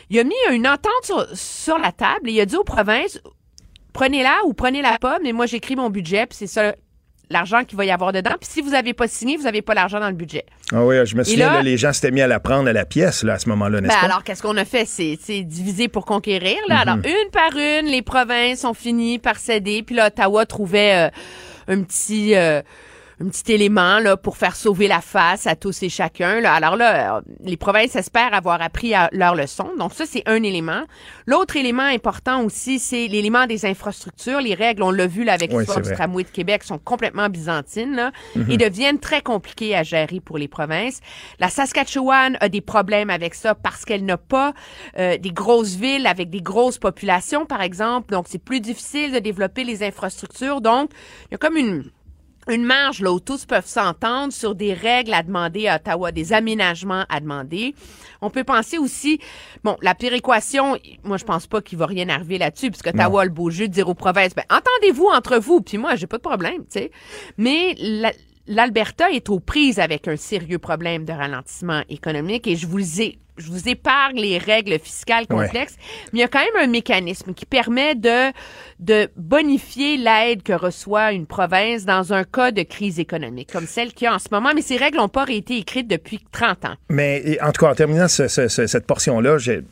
Il 0.10 0.20
a 0.20 0.24
mis 0.24 0.36
une 0.52 0.68
entente 0.68 1.34
sur, 1.34 1.78
la 1.78 1.92
table 1.92 2.30
et 2.30 2.34
il 2.34 2.42
a 2.42 2.46
dit 2.46 2.58
aux 2.58 2.66
provinces, 2.66 3.22
prenez-la 3.94 4.40
ou 4.46 4.54
prenez-la 4.54 4.98
pas, 5.00 5.20
mais 5.24 5.32
moi 5.32 5.46
j'écris 5.46 5.76
mon 5.76 5.90
budget, 5.90 6.26
puis 6.26 6.38
c'est 6.38 6.48
ça 6.48 6.76
l'argent 7.30 7.64
qu'il 7.64 7.78
va 7.78 7.86
y 7.86 7.92
avoir 7.92 8.14
dedans. 8.14 8.32
Puis 8.40 8.50
si 8.50 8.62
vous 8.62 8.72
n'avez 8.72 8.94
pas 8.94 9.08
signé, 9.08 9.38
vous 9.38 9.44
n'avez 9.44 9.62
pas 9.62 9.74
l'argent 9.74 10.00
dans 10.00 10.10
le 10.10 10.16
budget. 10.16 10.46
Ah 10.72 10.84
oui, 10.84 10.96
je 11.06 11.16
me 11.16 11.24
souviens, 11.24 11.62
les 11.62 11.78
gens 11.78 11.94
s'étaient 11.94 12.12
mis 12.12 12.22
à 12.22 12.28
la 12.28 12.40
prendre 12.40 12.70
à 12.70 12.74
la 12.74 12.86
pièce 12.86 13.24
là, 13.24 13.34
à 13.34 13.40
ce 13.40 13.50
moment-là, 13.50 13.82
n'est-ce 13.82 13.94
ben, 13.94 14.06
Alors, 14.06 14.24
qu'est-ce 14.24 14.42
qu'on 14.42 14.58
a 14.58 14.66
fait? 14.66 14.86
C'est 14.86 15.44
diviser 15.44 15.88
pour 15.88 16.06
conquérir. 16.06 16.58
Là. 16.68 16.80
Alors, 16.80 16.98
mhm. 16.98 17.06
une 17.06 17.32
par 17.32 17.58
une, 17.58 17.88
les 17.88 18.02
provinces 18.02 18.64
ont 18.66 18.74
fini 18.74 19.20
par 19.20 19.38
céder. 19.38 19.84
Puis 19.84 19.96
là, 19.96 20.08
Ottawa 20.08 20.46
trouvait 20.46 21.08
euh, 21.08 21.74
un 21.74 21.82
petit... 21.84 22.36
Euh, 22.36 22.62
un 23.20 23.30
petit 23.30 23.52
élément 23.52 24.00
là 24.00 24.16
pour 24.16 24.38
faire 24.38 24.56
sauver 24.56 24.88
la 24.88 25.02
face 25.02 25.48
à 25.48 25.56
tous 25.56 25.82
et 25.82 25.90
chacun. 25.90 26.40
Là. 26.40 26.54
Alors 26.54 26.76
là, 26.76 27.18
euh, 27.18 27.22
les 27.44 27.58
provinces 27.58 27.96
espèrent 27.96 28.34
avoir 28.34 28.62
appris 28.62 28.94
à 28.94 29.10
leur 29.12 29.34
leçon. 29.34 29.70
Donc 29.78 29.94
ça, 29.94 30.06
c'est 30.06 30.24
un 30.28 30.44
élément. 30.44 30.84
L'autre 31.26 31.56
élément 31.56 31.84
important 31.84 32.44
aussi, 32.44 32.78
c'est 32.78 33.08
l'élément 33.08 33.48
des 33.48 33.66
infrastructures. 33.66 34.40
Les 34.40 34.54
règles, 34.54 34.84
on 34.84 34.92
l'a 34.92 35.08
vu 35.08 35.24
là, 35.24 35.34
avec 35.34 35.52
l'histoire 35.52 35.82
du 35.82 35.92
tramway 35.92 36.24
de 36.24 36.30
Québec, 36.30 36.64
sont 36.64 36.78
complètement 36.78 37.30
byzantines 37.30 37.96
là, 37.96 38.12
mhm. 38.36 38.52
et 38.52 38.58
deviennent 38.58 39.00
très 39.00 39.22
compliquées 39.22 39.76
à 39.76 39.84
gérer 39.84 40.20
pour 40.20 40.38
les 40.38 40.48
provinces. 40.48 41.00
La 41.40 41.50
Saskatchewan 41.50 42.38
a 42.40 42.50
des 42.50 42.62
problèmes 42.62 43.10
avec 43.10 43.34
ça 43.34 43.56
parce 43.56 43.84
qu'elle 43.84 44.06
n'a 44.06 44.18
pas 44.18 44.54
euh, 45.00 45.18
des 45.18 45.32
grosses 45.32 45.76
villes 45.76 46.06
avec 46.06 46.30
des 46.30 46.42
grosses 46.42 46.78
populations, 46.78 47.46
par 47.46 47.62
exemple. 47.62 48.12
Donc, 48.12 48.26
c'est 48.30 48.38
plus 48.38 48.60
difficile 48.60 49.12
de 49.12 49.20
développer 49.20 49.64
les 49.64 49.84
infrastructures. 49.84 50.62
Donc, 50.62 50.92
il 51.26 51.32
y 51.32 51.36
a 51.36 51.38
comme 51.38 51.58
une 51.58 51.86
une 52.50 52.64
marge 52.64 53.02
là 53.02 53.12
où 53.12 53.20
tous 53.20 53.46
peuvent 53.46 53.68
s'entendre 53.68 54.32
sur 54.34 54.56
des 54.56 54.74
règles 54.74 55.14
à 55.14 55.24
demander 55.24 55.68
à 55.68 55.76
Ottawa, 55.76 56.12
des 56.12 56.34
aménagements 56.34 57.06
à 57.10 57.20
demander. 57.20 57.76
On 58.22 58.30
peut 58.30 58.44
penser 58.44 58.78
aussi, 58.78 59.20
bon, 59.64 59.78
la 59.82 59.96
péréquation, 59.96 60.78
moi 61.04 61.18
je 61.18 61.26
pense 61.26 61.48
pas 61.48 61.62
qu'il 61.62 61.78
va 61.78 61.86
rien 61.86 62.10
arriver 62.10 62.38
là-dessus, 62.38 62.72
puisque 62.72 62.88
Ottawa 62.88 63.26
le 63.26 63.32
beau 63.32 63.50
jeu 63.50 63.68
de 63.68 63.74
dire 63.74 63.90
aux 63.90 63.94
provinces, 63.94 64.34
ben, 64.36 64.46
entendez-vous 64.50 65.08
entre 65.08 65.38
vous, 65.38 65.62
puis 65.62 65.78
moi 65.78 65.96
j'ai 65.96 66.08
pas 66.08 66.18
de 66.18 66.24
problème, 66.24 66.62
tu 66.62 66.80
sais. 66.80 66.92
Mais 67.38 67.76
l'Alberta 68.48 69.12
est 69.12 69.30
aux 69.30 69.40
prises 69.40 69.80
avec 69.80 70.08
un 70.08 70.16
sérieux 70.16 70.60
problème 70.60 71.06
de 71.06 71.14
ralentissement 71.14 71.84
économique 71.90 72.48
et 72.48 72.56
je 72.56 72.68
vous 72.68 73.02
ai 73.02 73.20
je 73.38 73.50
vous 73.50 73.70
épargne 73.70 74.20
les 74.20 74.38
règles 74.38 74.80
fiscales 74.80 75.28
complexes, 75.28 75.76
mais 76.12 76.20
il 76.20 76.22
y 76.22 76.24
a 76.24 76.28
quand 76.28 76.40
même 76.40 76.64
un 76.64 76.68
mécanisme 76.68 77.34
qui 77.34 77.46
permet 77.46 77.96
de, 77.96 78.32
de 78.80 79.10
bonifier 79.16 79.98
l'aide 79.98 80.44
que 80.44 80.54
reçoit 80.54 81.12
une 81.12 81.26
province 81.26 81.86
dans 81.86 82.14
un 82.14 82.24
cas 82.24 82.52
de 82.52 82.64
crise 82.64 83.00
économique, 83.00 83.52
comme 83.52 83.68
celle 83.68 83.94
qu'il 83.94 84.06
y 84.06 84.08
a 84.08 84.16
en 84.16 84.20
ce 84.20 84.28
moment, 84.32 84.52
mais 84.56 84.62
ces 84.62 84.78
règles 84.78 84.98
n'ont 84.98 85.10
pas 85.10 85.26
été 85.28 85.58
écrites 85.58 85.88
depuis 85.88 86.20
30 86.32 86.66
ans. 86.66 86.76
Mais 86.90 87.38
en 87.42 87.52
tout 87.52 87.66
cas, 87.66 87.72
en 87.72 87.76
terminant 87.76 88.08
cette 88.08 88.86
portion-là, 88.86 89.38
j'ai 89.38 89.64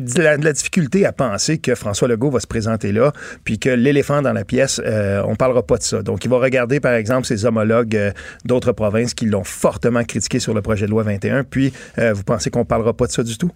de 0.00 0.22
la, 0.22 0.36
la, 0.36 0.52
difficulté 0.52 1.06
à 1.06 1.12
penser 1.12 1.58
que 1.58 1.74
François 1.74 2.08
Legault 2.08 2.30
va 2.30 2.40
se 2.40 2.46
présenter 2.46 2.92
là, 2.92 3.12
puis 3.44 3.58
que 3.58 3.70
l'éléphant 3.70 4.22
dans 4.22 4.32
la 4.32 4.44
pièce, 4.44 4.80
euh, 4.84 5.22
on 5.26 5.36
parlera 5.36 5.62
pas 5.62 5.76
de 5.76 5.82
ça. 5.82 6.02
Donc, 6.02 6.24
il 6.24 6.30
va 6.30 6.38
regarder, 6.38 6.80
par 6.80 6.94
exemple, 6.94 7.26
ses 7.26 7.44
homologues 7.44 7.96
euh, 7.96 8.12
d'autres 8.44 8.72
provinces 8.72 9.14
qui 9.14 9.26
l'ont 9.26 9.44
fortement 9.44 10.04
critiqué 10.04 10.38
sur 10.38 10.54
le 10.54 10.62
projet 10.62 10.86
de 10.86 10.90
loi 10.90 11.02
21, 11.02 11.44
puis 11.44 11.72
euh, 11.98 12.12
vous 12.12 12.22
pensez 12.22 12.50
qu'on 12.50 12.64
parlera 12.64 12.92
pas 12.92 13.01
pas 13.02 13.08
de 13.08 13.12
ça 13.12 13.22
du 13.24 13.36
tout? 13.36 13.50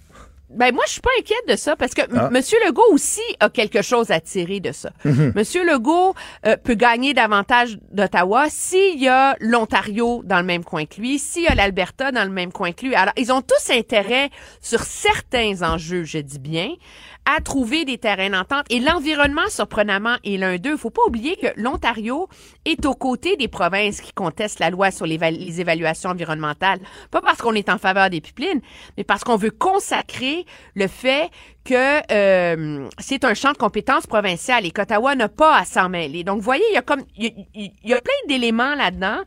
Ben 0.50 0.72
moi, 0.72 0.84
je 0.86 0.92
suis 0.92 1.00
pas 1.00 1.10
inquiète 1.18 1.48
de 1.48 1.56
ça 1.56 1.76
parce 1.76 1.92
que 1.92 2.02
ah. 2.02 2.30
M. 2.32 2.40
Legault 2.66 2.92
aussi 2.92 3.20
a 3.40 3.50
quelque 3.50 3.82
chose 3.82 4.10
à 4.10 4.20
tirer 4.20 4.60
de 4.60 4.72
ça. 4.72 4.90
Monsieur 5.34 5.62
M. 5.62 5.68
Legault 5.68 6.14
euh, 6.46 6.56
peut 6.56 6.74
gagner 6.74 7.14
davantage 7.14 7.78
d'Ottawa 7.92 8.46
s'il 8.48 9.00
y 9.00 9.08
a 9.08 9.36
l'Ontario 9.40 10.22
dans 10.24 10.38
le 10.38 10.44
même 10.44 10.64
coin 10.64 10.86
que 10.86 11.00
lui, 11.00 11.18
s'il 11.18 11.42
y 11.42 11.46
a 11.48 11.54
l'Alberta 11.54 12.12
dans 12.12 12.24
le 12.24 12.30
même 12.30 12.52
coin 12.52 12.72
que 12.72 12.86
lui. 12.86 12.94
Alors, 12.94 13.14
ils 13.16 13.32
ont 13.32 13.42
tous 13.42 13.70
intérêt 13.72 14.30
sur 14.60 14.82
certains 14.82 15.62
enjeux, 15.62 16.04
je 16.04 16.18
dis 16.18 16.38
bien, 16.38 16.70
à 17.26 17.40
trouver 17.40 17.84
des 17.84 17.98
terrains 17.98 18.30
d'entente. 18.30 18.64
Et 18.70 18.80
l'environnement, 18.80 19.48
surprenamment, 19.48 20.16
est 20.24 20.38
l'un 20.38 20.56
d'eux. 20.56 20.76
Faut 20.76 20.90
pas 20.90 21.02
oublier 21.06 21.36
que 21.36 21.48
l'Ontario 21.56 22.28
est 22.64 22.86
aux 22.86 22.94
côtés 22.94 23.36
des 23.36 23.48
provinces 23.48 24.00
qui 24.00 24.12
contestent 24.12 24.60
la 24.60 24.70
loi 24.70 24.90
sur 24.90 25.06
les, 25.06 25.60
évaluations 25.60 26.10
environnementales. 26.10 26.78
Pas 27.10 27.20
parce 27.20 27.38
qu'on 27.38 27.54
est 27.54 27.68
en 27.68 27.78
faveur 27.78 28.10
des 28.10 28.20
pipelines, 28.20 28.60
mais 28.96 29.04
parce 29.04 29.24
qu'on 29.24 29.36
veut 29.36 29.50
consacrer 29.50 30.46
le 30.74 30.86
fait 30.86 31.30
que 31.64 32.00
euh, 32.12 32.88
c'est 32.98 33.24
un 33.24 33.34
champ 33.34 33.52
de 33.52 33.58
compétences 33.58 34.06
provincial 34.06 34.64
et 34.64 34.70
qu'Ottawa 34.70 35.16
n'a 35.16 35.28
pas 35.28 35.56
à 35.56 35.64
s'en 35.64 35.88
mêler. 35.88 36.22
Donc, 36.22 36.38
vous 36.38 36.44
voyez, 36.44 36.64
il 36.70 36.74
y 36.74 36.78
a 36.78 36.82
comme 36.82 37.02
il 37.16 37.72
y 37.84 37.92
a 37.92 38.00
plein 38.00 38.14
d'éléments 38.28 38.74
là-dedans 38.76 39.22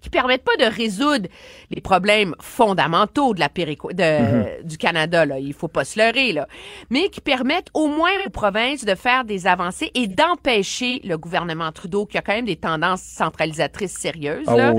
qui 0.00 0.10
permettent 0.10 0.44
pas 0.44 0.56
de 0.58 0.64
résoudre 0.64 1.28
les 1.70 1.80
problèmes 1.80 2.34
fondamentaux 2.40 3.34
de 3.34 3.40
la 3.40 3.48
périco 3.48 3.92
de, 3.92 4.20
mhm. 4.20 4.64
du 4.64 4.78
Canada 4.78 5.24
là, 5.26 5.38
il 5.38 5.52
faut 5.52 5.68
pas 5.68 5.84
se 5.84 5.98
leurrer 5.98 6.32
là, 6.32 6.46
mais 6.90 7.08
qui 7.08 7.20
permettent 7.20 7.68
au 7.74 7.88
moins 7.88 8.10
aux 8.26 8.30
provinces 8.30 8.84
de 8.84 8.94
faire 8.94 9.24
des 9.24 9.46
avancées 9.46 9.90
et 9.94 10.06
d'empêcher 10.06 11.00
le 11.04 11.16
gouvernement 11.16 11.70
Trudeau 11.72 12.06
qui 12.06 12.18
a 12.18 12.22
quand 12.22 12.34
même 12.34 12.46
des 12.46 12.56
tendances 12.56 13.02
centralisatrices 13.02 13.96
sérieuses 13.96 14.46
ah 14.46 14.56
là, 14.56 14.74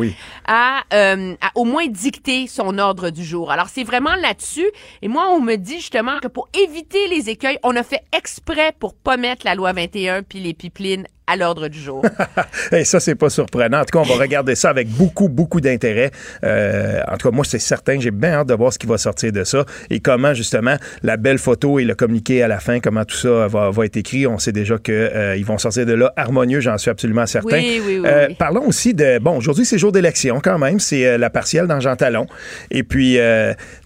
à, 0.45 0.81
euh, 0.93 1.35
à 1.41 1.51
au 1.55 1.65
moins 1.65 1.87
dicter 1.87 2.47
son 2.47 2.77
ordre 2.77 3.09
du 3.09 3.23
jour. 3.23 3.51
Alors 3.51 3.69
c'est 3.69 3.83
vraiment 3.83 4.15
là-dessus 4.15 4.69
et 5.01 5.07
moi 5.07 5.29
on 5.31 5.39
me 5.39 5.55
dit 5.55 5.77
justement 5.77 6.19
que 6.19 6.27
pour 6.27 6.49
éviter 6.53 7.07
les 7.07 7.29
écueils, 7.29 7.59
on 7.63 7.75
a 7.75 7.83
fait 7.83 8.03
exprès 8.15 8.73
pour 8.79 8.95
pas 8.95 9.17
mettre 9.17 9.45
la 9.45 9.55
loi 9.55 9.73
21 9.73 10.23
puis 10.23 10.39
les 10.39 10.53
pipelines 10.53 11.07
à 11.27 11.37
l'ordre 11.37 11.67
du 11.67 11.79
jour. 11.79 12.03
Et 12.71 12.83
ça, 12.83 12.99
c'est 12.99 13.15
pas 13.15 13.29
surprenant. 13.29 13.79
En 13.79 13.85
tout 13.85 13.97
cas, 13.97 13.99
on 13.99 14.15
va 14.15 14.21
regarder 14.21 14.55
ça 14.55 14.69
avec 14.69 14.89
beaucoup, 14.89 15.29
beaucoup 15.29 15.61
d'intérêt. 15.61 16.11
Euh, 16.43 16.99
en 17.07 17.17
tout 17.17 17.29
cas, 17.29 17.35
moi, 17.35 17.45
c'est 17.45 17.59
certain. 17.59 17.99
J'ai 17.99 18.11
bien 18.11 18.33
hâte 18.33 18.47
de 18.47 18.53
voir 18.53 18.73
ce 18.73 18.79
qui 18.79 18.87
va 18.87 18.97
sortir 18.97 19.31
de 19.31 19.43
ça 19.43 19.65
et 19.89 19.99
comment, 19.99 20.33
justement, 20.33 20.75
la 21.03 21.17
belle 21.17 21.37
photo 21.37 21.79
et 21.79 21.85
le 21.85 21.95
communiqué 21.95 22.43
à 22.43 22.47
la 22.47 22.59
fin, 22.59 22.79
comment 22.79 23.05
tout 23.05 23.15
ça 23.15 23.47
va, 23.47 23.69
va 23.69 23.85
être 23.85 23.97
écrit. 23.97 24.27
On 24.27 24.39
sait 24.39 24.51
déjà 24.51 24.77
qu'ils 24.77 24.93
euh, 24.93 25.41
vont 25.45 25.57
sortir 25.57 25.85
de 25.85 25.93
là 25.93 26.11
harmonieux, 26.17 26.59
j'en 26.59 26.77
suis 26.77 26.91
absolument 26.91 27.25
certain. 27.25 27.57
Oui, 27.57 27.81
oui, 27.85 27.99
oui, 28.01 28.09
euh, 28.09 28.29
Parlons 28.37 28.67
aussi 28.67 28.93
de... 28.93 29.19
Bon, 29.19 29.37
aujourd'hui, 29.37 29.65
c'est 29.65 29.77
jour 29.77 29.91
d'élection 29.91 30.41
quand 30.41 30.57
même. 30.57 30.79
C'est 30.79 31.17
la 31.17 31.29
partielle 31.29 31.67
dans 31.67 31.79
Jean 31.79 31.95
Talon. 31.95 32.27
Et 32.71 32.83
puis, 32.83 33.17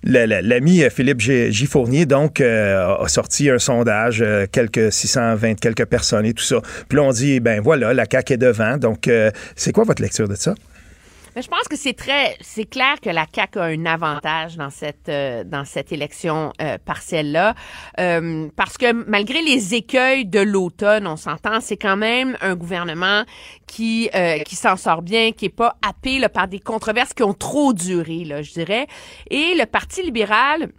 l'ami 0.04 0.84
Philippe 0.90 1.20
Giffournier, 1.20 2.06
donc, 2.06 2.42
a 2.42 3.08
sorti 3.08 3.50
un 3.50 3.60
sondage, 3.60 4.24
quelques 4.52 4.92
620 4.92 5.60
quelques 5.60 5.86
personnes 5.86 6.26
et 6.26 6.34
tout 6.34 6.44
ça. 6.44 6.62
Puis 6.90 6.98
là, 6.98 7.04
on 7.04 7.12
dit 7.12 7.35
ben 7.40 7.62
voilà, 7.62 7.94
la 7.94 8.06
CAQ 8.10 8.34
est 8.34 8.38
devant. 8.38 8.78
Donc, 8.78 9.08
euh, 9.08 9.32
c'est 9.56 9.72
quoi 9.72 9.84
votre 9.84 10.02
lecture 10.02 10.28
de 10.28 10.36
ça? 10.36 10.56
Mais 11.36 11.42
je 11.42 11.50
pense 11.50 11.68
que 11.70 11.76
c'est 11.76 11.94
très, 11.94 12.38
c'est 12.40 12.64
clair 12.64 12.96
que 13.02 13.10
la 13.10 13.26
CAQ 13.34 13.60
a 13.60 13.64
un 13.64 13.86
avantage 13.86 14.56
dans 14.56 14.70
cette 14.70 15.10
euh, 15.10 15.44
dans 15.44 15.66
cette 15.66 15.92
élection 15.92 16.54
euh, 16.62 16.78
partielle 16.78 17.34
là, 17.34 17.56
parce 18.56 18.78
que 18.78 18.94
malgré 18.94 19.42
les 19.42 19.74
écueils 19.76 20.26
de 20.26 20.40
l'automne, 20.40 21.08
on 21.08 21.18
s'entend, 21.18 21.60
c'est 21.60 21.76
quand 21.76 21.98
même 21.98 22.38
un 22.40 22.56
gouvernement 22.56 23.24
qui 23.68 24.10
qui 24.46 24.56
s'en 24.56 24.78
sort 24.78 25.02
bien, 25.02 25.34
qui 25.34 25.46
est 25.46 25.50
pas 25.50 25.76
happé 25.86 26.20
là, 26.20 26.30
par 26.30 26.48
des 26.48 26.60
controverses 26.60 27.14
qui 27.14 27.24
ont 27.24 27.34
trop 27.34 27.74
duré, 27.74 28.24
là, 28.24 28.42
je 28.42 28.54
dirais. 28.54 28.88
Et 29.30 29.56
le 29.60 29.66
Parti 29.66 30.04
libéral 30.04 30.70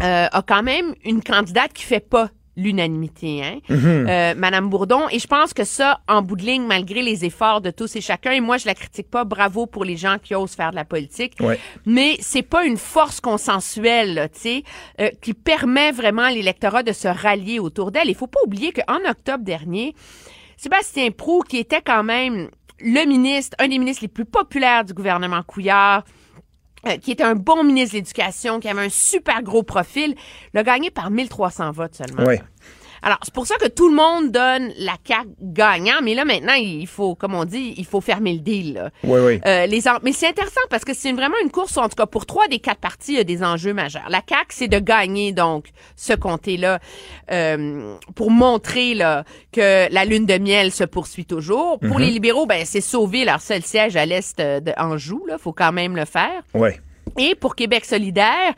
a 0.00 0.42
quand 0.46 0.62
même 0.62 0.94
une 1.04 1.24
candidate 1.24 1.72
qui 1.72 1.82
fait 1.82 1.98
pas 1.98 2.30
l'unanimité, 2.56 3.42
hein, 3.44 3.58
euh, 3.70 4.34
Madame 4.34 4.68
Bourdon. 4.70 5.02
Et 5.10 5.18
je 5.18 5.26
pense 5.26 5.52
que 5.52 5.64
ça, 5.64 6.00
en 6.08 6.22
bout 6.22 6.36
de 6.36 6.42
ligne, 6.42 6.66
malgré 6.66 7.02
les 7.02 7.24
efforts 7.24 7.60
de 7.60 7.70
tous 7.70 7.96
et 7.96 8.00
chacun, 8.00 8.32
et 8.32 8.40
moi 8.40 8.56
je 8.56 8.66
la 8.66 8.74
critique 8.74 9.10
pas, 9.10 9.24
bravo 9.24 9.66
pour 9.66 9.84
les 9.84 9.96
gens 9.96 10.16
qui 10.22 10.34
osent 10.34 10.54
faire 10.54 10.70
de 10.70 10.76
la 10.76 10.84
politique, 10.84 11.34
Ouais. 11.40 11.58
mais 11.84 12.16
c'est 12.20 12.42
pas 12.42 12.64
une 12.64 12.78
force 12.78 13.20
consensuelle, 13.20 14.28
tu 14.32 14.40
sais, 14.40 14.62
euh, 15.00 15.10
qui 15.20 15.34
permet 15.34 15.92
vraiment 15.92 16.22
à 16.22 16.30
l'électorat 16.32 16.82
de 16.82 16.92
se 16.92 17.08
rallier 17.08 17.58
autour 17.58 17.90
d'elle. 17.92 18.08
Il 18.08 18.14
faut 18.14 18.26
pas 18.26 18.40
oublier 18.44 18.72
qu'en 18.72 18.98
octobre 19.08 19.44
dernier, 19.44 19.94
Sébastien 20.56 21.10
Prou, 21.10 21.42
qui 21.46 21.58
était 21.58 21.82
quand 21.82 22.02
même 22.02 22.48
le 22.80 23.06
ministre, 23.06 23.56
un 23.58 23.68
des 23.68 23.78
ministres 23.78 24.02
les 24.04 24.08
plus 24.08 24.24
populaires 24.24 24.84
du 24.84 24.92
gouvernement 24.94 25.42
Couillard, 25.42 26.04
qui 27.02 27.12
était 27.12 27.24
un 27.24 27.34
bon 27.34 27.64
ministre 27.64 27.94
de 27.94 27.98
l'Éducation, 27.98 28.60
qui 28.60 28.68
avait 28.68 28.84
un 28.84 28.88
super 28.88 29.42
gros 29.42 29.62
profil, 29.62 30.14
l'a 30.54 30.62
gagné 30.62 30.90
par 30.90 31.10
1300 31.10 31.72
votes 31.72 31.96
seulement. 31.96 32.24
Ouais. 32.24 32.42
Alors, 33.02 33.18
c'est 33.22 33.32
pour 33.34 33.46
ça 33.46 33.56
que 33.56 33.68
tout 33.68 33.88
le 33.88 33.94
monde 33.94 34.30
donne 34.32 34.72
la 34.78 34.96
carte 35.02 35.28
gagnant, 35.40 35.96
mais 36.02 36.14
là, 36.14 36.24
maintenant, 36.24 36.54
il 36.54 36.86
faut, 36.86 37.14
comme 37.14 37.34
on 37.34 37.44
dit, 37.44 37.74
il 37.76 37.84
faut 37.86 38.00
fermer 38.00 38.32
le 38.34 38.40
deal. 38.40 38.74
Là. 38.74 38.90
Oui, 39.04 39.20
oui. 39.20 39.40
Euh, 39.46 39.66
les 39.66 39.86
en- 39.88 39.98
Mais 40.02 40.12
c'est 40.12 40.28
intéressant 40.28 40.60
parce 40.70 40.84
que 40.84 40.94
c'est 40.94 41.12
vraiment 41.12 41.36
une 41.42 41.50
course, 41.50 41.76
en 41.76 41.88
tout 41.88 41.96
cas, 41.96 42.06
pour 42.06 42.26
trois 42.26 42.48
des 42.48 42.58
quatre 42.58 42.80
parties, 42.80 43.12
il 43.12 43.16
y 43.18 43.20
a 43.20 43.24
des 43.24 43.42
enjeux 43.42 43.72
majeurs. 43.74 44.06
La 44.08 44.20
CAQ, 44.28 44.46
c'est 44.50 44.68
de 44.68 44.78
gagner, 44.78 45.32
donc, 45.32 45.66
ce 45.96 46.12
comté-là, 46.14 46.78
euh, 47.32 47.96
pour 48.14 48.30
montrer 48.30 48.94
là, 48.94 49.24
que 49.52 49.92
la 49.92 50.04
lune 50.04 50.26
de 50.26 50.38
miel 50.38 50.72
se 50.72 50.84
poursuit 50.84 51.24
toujours. 51.26 51.78
Pour 51.80 51.98
les 51.98 52.10
libéraux, 52.10 52.46
ben, 52.46 52.64
c'est 52.64 52.80
sauver 52.80 53.24
leur 53.24 53.40
seul 53.40 53.62
siège 53.62 53.96
à 53.96 54.06
l'est 54.06 54.38
euh, 54.40 54.60
de 54.60 54.72
Anjou. 54.76 55.24
Là, 55.26 55.38
faut 55.38 55.52
quand 55.52 55.72
même 55.72 55.96
le 55.96 56.04
faire. 56.04 56.42
Ouais. 56.54 56.80
Et 57.18 57.34
pour 57.34 57.54
Québec 57.56 57.84
solidaire, 57.84 58.52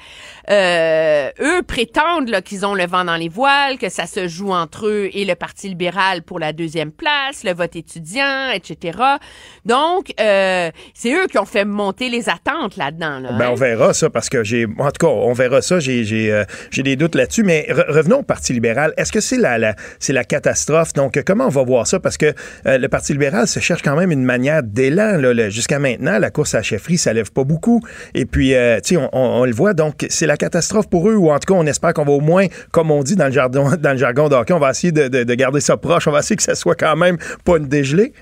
euh, 0.51 1.31
eux 1.41 1.63
prétendent 1.63 2.29
là, 2.29 2.43
qu'ils 2.43 2.65
ont 2.67 2.75
le 2.75 2.87
vent 2.87 3.05
dans 3.05 3.17
les 3.17 3.29
voiles, 3.29 3.79
que 3.79 3.89
ça 3.89 4.07
se 4.07 4.29
joue 4.29 4.53
entre 4.53 4.87
eux 4.87 5.09
et 5.13 5.25
le 5.25 5.35
Parti 5.35 5.69
libéral 5.69 6.23
pour 6.23 6.39
la 6.39 6.53
deuxième 6.53 6.91
place, 6.91 7.45
le 7.45 7.53
vote 7.53 7.77
étudiant, 7.77 8.51
etc. 8.53 8.99
Donc, 9.65 10.13
euh, 10.21 10.71
c'est 10.95 11.13
eux 11.13 11.27
qui 11.31 11.39
ont 11.39 11.45
fait 11.45 11.65
monter 11.65 12.09
les 12.09 12.29
attentes 12.29 12.77
là-dedans. 12.77 13.21
Là, 13.21 13.33
Ben, 13.33 13.47
hein. 13.47 13.51
on 13.53 13.55
verra 13.55 13.93
ça 13.93 14.11
parce 14.11 14.29
que 14.29 14.43
j'ai. 14.45 14.67
En 14.79 14.91
tout 14.91 15.07
cas, 15.07 15.13
on 15.13 15.33
verra 15.33 15.61
ça. 15.63 15.81
J'ai 15.81 16.05
j'ai, 16.05 16.33
euh, 16.33 16.45
j'ai 16.71 16.83
des 16.83 16.97
doutes 16.97 17.15
là-dessus. 17.15 17.43
Mais 17.43 17.67
re- 17.69 17.91
revenons 17.93 18.19
au 18.19 18.23
Parti 18.23 18.53
libéral. 18.53 18.95
Est-ce 18.97 19.13
que 19.13 19.21
c'est 19.21 19.37
la, 19.37 19.59
la 19.59 19.75
c'est 19.99 20.13
la 20.13 20.25
catastrophe? 20.25 20.93
Donc, 20.95 21.21
comment 21.27 21.47
on 21.47 21.51
va 21.51 21.63
voir 21.63 21.87
ça? 21.87 22.01
Parce 22.01 22.17
que 22.17 22.33
euh, 22.67 22.79
le 22.79 22.89
Parti 22.89 23.13
libéral 23.13 23.47
se 23.47 23.61
cherche 23.61 23.83
quand 23.83 23.97
même 23.97 24.11
une 24.11 24.25
manière 24.25 24.63
d'élan. 24.63 25.17
là. 25.19 25.51
Jusqu'à 25.51 25.79
maintenant, 25.79 26.19
la 26.19 26.31
course 26.31 26.55
à 26.55 26.59
la 26.59 26.63
chefferie, 26.63 26.99
ça 26.99 27.13
lève 27.13 27.31
pas 27.33 27.45
beaucoup. 27.45 27.83
Et 28.15 28.25
puis, 28.25 28.48
euh, 28.55 28.81
tu 28.81 28.95
sais, 28.95 28.97
on, 28.97 29.09
on- 29.13 29.41
on 29.41 29.45
le 29.45 29.53
voit. 29.53 29.75
Donc, 29.75 30.07
c'est 30.09 30.27
la 30.27 30.37
catastrophe 30.37 30.89
pour 30.89 31.09
eux. 31.09 31.15
Ou 31.17 31.31
en 31.31 31.39
tout 31.39 31.53
cas, 31.53 31.59
on 31.59 31.67
espère 31.67 31.93
qu'on 31.95 32.05
va 32.05 32.13
au 32.13 32.21
moins, 32.21 32.47
comme 32.73 32.91
on 32.91 33.03
dit 33.03 33.17
dans 33.17 33.27
le 33.27 33.33
jargon, 33.33 33.71
dans 33.79 33.93
le 33.93 33.99
jargon 33.99 34.29
de 34.29 34.35
hockey, 34.35 34.53
on 34.53 34.59
va 34.59 34.71
essayer 34.71 34.93
de, 34.93 35.09
de- 35.09 35.25
de 35.25 35.35
garder 35.35 35.61
ça 35.61 35.77
proche. 35.77 36.07
On 36.09 36.13
va 36.13 36.21
essayer 36.21 36.37
que 36.37 36.43
ça 36.43 36.55
soit 36.55 36.75
quand 36.75 36.97
même 36.97 37.17
pas 37.45 37.57
une 37.59 37.67
dégelée. 37.69 38.13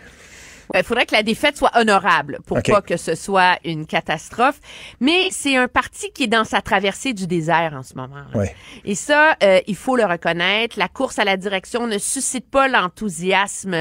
Il 0.75 0.83
faudrait 0.83 1.07
que 1.07 1.15
la 1.15 1.23
défaite 1.23 1.57
soit 1.57 1.71
honorable 1.79 2.39
pour 2.45 2.61
pas 2.61 2.83
que 2.83 2.97
ce 2.97 3.15
soit 3.15 3.57
une 3.65 3.87
catastrophe. 3.87 4.59
Mais 4.99 5.29
c'est 5.31 5.55
un 5.57 5.69
parti 5.69 6.11
qui 6.13 6.25
est 6.25 6.27
dans 6.27 6.43
sa 6.43 6.61
traversée 6.61 7.13
du 7.13 7.29
désert 7.29 7.73
en 7.79 7.85
ce 7.85 7.95
moment. 7.95 8.17
là. 8.35 8.41
Ouais. 8.41 8.53
Et 8.85 8.97
ça, 8.97 9.37
euh, 9.45 9.61
il 9.69 9.77
faut 9.77 9.95
le 9.95 10.05
reconnaître. 10.05 10.77
La 10.77 10.89
course 10.89 11.21
à 11.21 11.25
la 11.25 11.37
direction 11.37 11.87
ne 11.87 11.99
suscite 11.99 12.51
pas 12.51 12.67
l'enthousiasme 12.67 13.75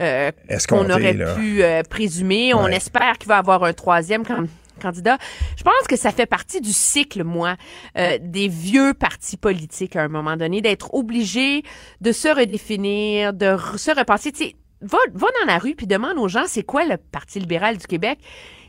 euh, 0.00 0.30
qu'on 0.66 0.88
aurait 0.88 1.12
là. 1.12 1.34
pu 1.34 1.62
euh, 1.62 1.82
présumer. 1.82 2.54
On 2.54 2.68
espère 2.68 3.18
qu'il 3.18 3.28
va 3.28 3.36
y 3.36 3.38
avoir 3.38 3.62
un 3.64 3.74
troisième 3.74 4.24
can- 4.24 4.46
candidat. 4.80 5.18
Je 5.56 5.62
pense 5.62 5.86
que 5.88 5.96
ça 5.96 6.10
fait 6.12 6.26
partie 6.26 6.60
du 6.60 6.72
cycle, 6.72 7.24
moi, 7.24 7.56
euh, 7.98 8.18
des 8.20 8.48
vieux 8.48 8.94
partis 8.94 9.36
politiques 9.36 9.96
à 9.96 10.02
un 10.02 10.08
moment 10.08 10.36
donné, 10.36 10.60
d'être 10.60 10.94
obligé 10.94 11.62
de 12.00 12.12
se 12.12 12.28
redéfinir, 12.28 13.32
de 13.32 13.56
se 13.76 13.90
repenser. 13.90 14.32
Tu 14.32 14.44
sais, 14.44 14.56
va, 14.80 14.98
va 15.14 15.28
dans 15.40 15.52
la 15.52 15.58
rue 15.58 15.74
puis 15.74 15.86
demande 15.86 16.18
aux 16.18 16.28
gens 16.28 16.44
c'est 16.46 16.62
quoi 16.62 16.84
le 16.84 16.96
Parti 16.96 17.40
libéral 17.40 17.76
du 17.78 17.86
Québec? 17.86 18.18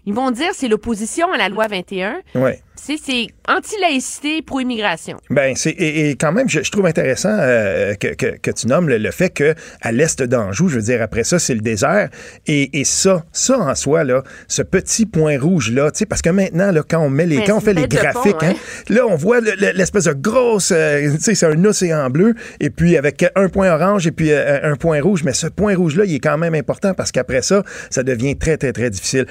Ils 0.05 0.13
vont 0.13 0.31
dire 0.31 0.51
c'est 0.53 0.69
l'opposition 0.69 1.31
à 1.33 1.37
la 1.37 1.49
loi 1.49 1.67
21. 1.67 2.21
Ouais. 2.35 2.61
C'est 2.79 3.27
anti-laïcité, 3.49 4.41
pro-immigration. 4.41 5.17
Ben, 5.29 5.55
c'est 5.55 5.71
et, 5.71 6.09
et 6.11 6.15
quand 6.15 6.31
même, 6.31 6.47
je, 6.49 6.61
je 6.63 6.71
trouve 6.71 6.85
intéressant 6.85 7.35
euh, 7.39 7.95
que, 7.95 8.09
que, 8.13 8.37
que 8.37 8.51
tu 8.51 8.67
nommes 8.67 8.87
le, 8.87 8.97
le 8.97 9.11
fait 9.11 9.29
que 9.29 9.55
à 9.81 9.91
l'est 9.91 10.21
d'Anjou, 10.23 10.69
je 10.69 10.75
veux 10.77 10.81
dire, 10.83 11.01
après 11.01 11.23
ça, 11.23 11.39
c'est 11.39 11.53
le 11.53 11.61
désert. 11.61 12.09
Et, 12.45 12.79
et 12.79 12.83
ça, 12.85 13.25
ça 13.33 13.57
en 13.59 13.75
soi, 13.75 14.03
là, 14.03 14.23
ce 14.47 14.61
petit 14.61 15.05
point 15.05 15.37
rouge 15.39 15.71
là, 15.71 15.91
tu 15.91 15.99
sais, 15.99 16.05
parce 16.05 16.21
que 16.21 16.29
maintenant, 16.29 16.71
là, 16.71 16.81
quand 16.87 16.99
on 16.99 17.09
met 17.09 17.25
les, 17.25 17.37
Mais 17.37 17.43
quand 17.45 17.57
on 17.57 17.61
fait 17.61 17.73
les 17.73 17.87
graphiques, 17.87 18.37
pont, 18.37 18.45
hein, 18.45 18.53
hein. 18.55 18.93
là, 18.93 19.01
on 19.07 19.15
voit 19.15 19.41
le- 19.41 19.51
le- 19.59 19.71
l'espèce 19.73 20.05
de 20.05 20.13
grosse, 20.13 20.71
euh, 20.73 21.11
tu 21.15 21.21
sais, 21.21 21.35
c'est 21.35 21.45
un 21.45 21.65
océan 21.65 22.09
bleu, 22.09 22.35
et 22.59 22.69
puis 22.69 22.95
avec 22.97 23.25
un 23.35 23.49
point 23.49 23.69
orange 23.73 24.07
et 24.07 24.11
puis 24.11 24.31
euh, 24.31 24.59
un 24.63 24.75
point 24.75 25.01
rouge. 25.01 25.23
Mais 25.23 25.33
ce 25.33 25.47
point 25.47 25.75
rouge 25.75 25.95
là, 25.97 26.05
il 26.05 26.15
est 26.15 26.19
quand 26.19 26.37
même 26.37 26.53
important 26.55 26.93
parce 26.93 27.11
qu'après 27.11 27.41
ça, 27.41 27.63
ça 27.89 28.03
devient 28.03 28.37
très, 28.37 28.57
très, 28.57 28.71
très 28.71 28.89
difficile. 28.89 29.25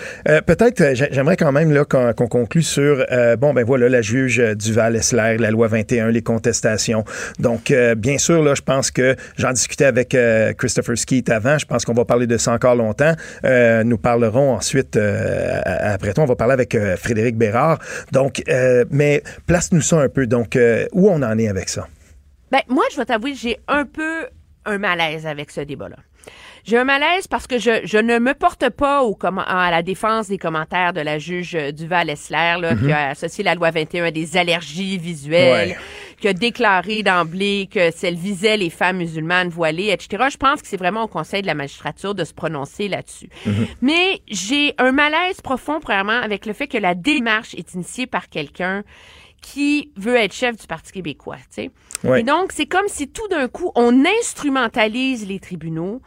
Peut-être, 0.46 0.94
j'ai- 0.94 1.08
j'aimerais 1.10 1.36
quand 1.36 1.52
même 1.52 1.72
là 1.72 1.84
qu'on 1.84 2.12
conclue 2.28 2.62
sur, 2.62 3.04
bon, 3.36 3.54
ben 3.54 3.64
voilà, 3.64 3.88
la 3.88 4.02
juge 4.02 4.40
euh, 4.40 4.54
Duval-Essler, 4.54 5.36
la 5.38 5.50
loi 5.50 5.68
21, 5.68 6.10
les 6.10 6.22
contestations. 6.22 7.04
Donc, 7.38 7.70
euh, 7.70 7.94
bien 7.94 8.18
sûr, 8.18 8.42
là, 8.42 8.54
je 8.54 8.62
pense 8.62 8.90
que 8.90 9.16
j'en 9.36 9.52
discutais 9.52 9.84
avec 9.84 10.14
euh, 10.14 10.52
Christopher 10.52 10.96
Skeet 10.96 11.30
avant. 11.30 11.58
Je 11.58 11.66
pense 11.66 11.84
qu'on 11.84 11.94
va 11.94 12.04
parler 12.04 12.26
de 12.26 12.36
ça 12.36 12.52
encore 12.52 12.74
longtemps. 12.74 13.14
Euh, 13.44 13.84
nous 13.84 13.98
parlerons 13.98 14.54
ensuite, 14.54 14.96
euh, 14.96 15.60
après 15.64 16.12
toi, 16.12 16.24
on 16.24 16.26
va 16.26 16.36
parler 16.36 16.54
avec 16.54 16.74
euh, 16.74 16.96
Frédéric 16.96 17.36
Bérard. 17.36 17.78
Donc, 18.12 18.42
euh, 18.48 18.84
mais 18.90 19.22
place-nous 19.46 19.80
ça 19.80 20.00
un 20.00 20.08
peu. 20.08 20.26
Donc, 20.26 20.56
euh, 20.56 20.86
où 20.92 21.08
on 21.08 21.22
en 21.22 21.38
est 21.38 21.48
avec 21.48 21.68
ça? 21.68 21.86
Ben, 22.50 22.60
moi, 22.68 22.84
je 22.92 22.96
vais 22.96 23.04
t'avouer, 23.04 23.34
j'ai 23.34 23.58
un 23.68 23.84
peu 23.84 24.26
un 24.64 24.78
malaise 24.78 25.26
avec 25.26 25.50
ce 25.50 25.60
débat-là. 25.60 25.96
J'ai 26.66 26.78
un 26.78 26.84
malaise 26.84 27.28
parce 27.28 27.46
que 27.46 27.58
je, 27.60 27.82
je 27.84 27.96
ne 27.96 28.18
me 28.18 28.34
porte 28.34 28.68
pas 28.70 29.04
au 29.04 29.16
à 29.22 29.70
la 29.70 29.82
défense 29.82 30.26
des 30.26 30.36
commentaires 30.36 30.92
de 30.92 31.00
la 31.00 31.18
juge 31.20 31.54
euh, 31.54 31.70
Duval-Essler, 31.70 32.56
là, 32.60 32.74
qui 32.74 32.90
a 32.90 33.10
associé 33.10 33.44
la 33.44 33.54
loi 33.54 33.70
21 33.70 34.06
à 34.06 34.10
des 34.10 34.36
allergies 34.36 34.98
visuelles, 34.98 35.68
Ouais. 35.70 35.76
qui 36.20 36.26
a 36.26 36.32
déclaré 36.32 37.04
d'emblée 37.04 37.68
que 37.72 37.90
elle 38.04 38.16
visait 38.16 38.56
les 38.56 38.70
femmes 38.70 38.96
musulmanes 38.96 39.48
voilées, 39.48 39.90
etc. 39.90 40.24
Je 40.28 40.36
pense 40.38 40.60
que 40.60 40.66
c'est 40.66 40.76
vraiment 40.76 41.04
au 41.04 41.08
Conseil 41.08 41.40
de 41.42 41.46
la 41.46 41.54
magistrature 41.54 42.16
de 42.16 42.24
se 42.24 42.34
prononcer 42.34 42.88
là-dessus. 42.88 43.28
Mais 43.80 44.20
j'ai 44.26 44.74
un 44.78 44.90
malaise 44.90 45.40
profond, 45.40 45.78
premièrement, 45.80 46.20
avec 46.20 46.46
le 46.46 46.52
fait 46.52 46.66
que 46.66 46.78
la 46.78 46.96
démarche 46.96 47.54
est 47.54 47.74
initiée 47.74 48.08
par 48.08 48.28
quelqu'un 48.28 48.82
qui 49.40 49.92
veut 49.96 50.16
être 50.16 50.32
chef 50.34 50.56
du 50.56 50.66
Parti 50.66 50.90
québécois, 50.90 51.36
tu 51.36 51.62
sais. 51.62 51.70
Ouais. 52.02 52.20
Et 52.20 52.22
donc, 52.24 52.50
c'est 52.50 52.66
comme 52.66 52.88
si 52.88 53.06
tout 53.08 53.28
d'un 53.28 53.46
coup, 53.46 53.70
on 53.76 54.04
instrumentalise 54.20 55.28
les 55.28 55.38
tribunaux 55.38 56.00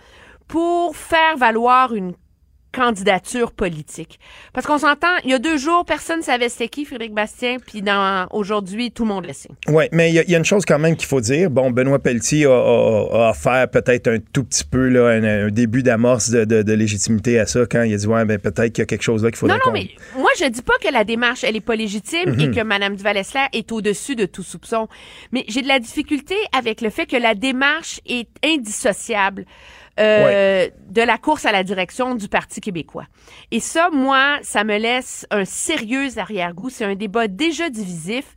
pour 0.50 0.98
faire 0.98 1.38
valoir 1.38 1.94
une 1.96 2.14
candidature 2.72 3.52
politique. 3.52 4.20
Parce 4.54 4.68
qu'on 4.68 4.78
s'entend, 4.78 5.08
il 5.24 5.32
y 5.32 5.34
a 5.34 5.40
deux 5.40 5.58
jours, 5.58 5.86
personne 5.86 6.22
savait 6.22 6.50
c'était 6.50 6.68
qui 6.68 6.86
Frédéric 6.86 7.16
Bastien, 7.16 7.58
puis 7.66 7.82
dans 7.82 8.28
aujourd'hui, 8.30 8.92
tout 8.92 9.06
le 9.06 9.10
monde 9.10 9.26
le 9.26 9.34
sait. 9.34 9.50
Oui, 9.70 9.86
mais 9.92 10.10
il 10.12 10.14
y, 10.16 10.20
a- 10.20 10.24
il 10.24 10.30
y 10.30 10.36
a 10.36 10.38
une 10.38 10.46
chose 10.46 10.66
quand 10.68 10.78
même 10.78 10.96
qu'il 10.96 11.08
faut 11.08 11.20
dire. 11.20 11.50
Bon, 11.50 11.72
Benoît 11.72 11.98
Pelletier 11.98 12.46
a, 12.46 12.52
a- 12.52 12.54
a 12.54 13.30
offert 13.32 13.68
peut-être 13.72 14.08
un 14.08 14.20
tout 14.20 14.44
petit 14.44 14.64
peu 14.64 14.88
là, 14.88 15.08
un, 15.08 15.48
un 15.48 15.50
début 15.50 15.82
d'amorce 15.82 16.30
de, 16.30 16.46
de- 16.46 16.62
de 16.62 16.74
légitimité 16.74 17.40
à 17.40 17.48
ça 17.48 17.62
quand 17.66 17.82
il 17.82 17.92
a 17.94 17.98
dit 17.98 18.06
ouais, 18.06 18.24
ben 18.26 18.38
peut-être 18.38 18.72
qu'il 18.72 18.84
y 18.84 18.84
a 18.84 18.86
quelque 18.86 19.02
chose 19.02 19.24
là 19.24 19.32
qu'il 19.32 19.40
faudrait 19.40 19.58
Non, 19.58 19.64
non, 19.66 19.72
mais 19.74 19.90
moi, 20.16 20.30
je 20.40 20.46
dis 20.46 20.62
pas 20.62 20.78
que 20.80 20.94
la 20.94 21.04
démarche, 21.04 21.44
elle 21.44 21.56
est 21.56 21.62
pas 21.62 21.76
légitime 21.76 22.34
Mhm. 22.34 22.40
et 22.40 22.52
que 22.52 22.62
Mme 22.62 22.96
Duval-Essler 22.96 23.46
est 23.52 23.72
au-dessus 23.72 24.16
de 24.16 24.28
tout 24.28 24.44
soupçon. 24.44 24.88
Mais 25.32 25.44
j'ai 25.48 25.64
de 25.64 25.68
la 25.68 25.80
difficulté 25.80 26.36
avec 26.56 26.82
le 26.82 26.92
fait 26.92 27.08
que 27.08 27.18
la 27.18 27.34
démarche 27.34 28.00
est 28.06 28.30
indissociable. 28.46 29.46
Euh, 30.00 30.70
de 30.90 31.02
la 31.02 31.18
course 31.18 31.46
à 31.46 31.52
la 31.52 31.64
direction 31.64 32.16
du 32.16 32.28
Parti 32.28 32.62
québécois. 32.62 33.06
Et 33.52 33.60
ça, 33.60 33.90
moi, 33.92 34.38
ça 34.42 34.64
me 34.64 34.78
laisse 34.78 35.28
un 35.32 35.46
sérieux 35.46 36.18
arrière-goût. 36.18 36.70
C'est 36.70 36.86
un 36.86 36.96
débat 36.96 37.28
déjà 37.28 37.70
divisif 37.70 38.36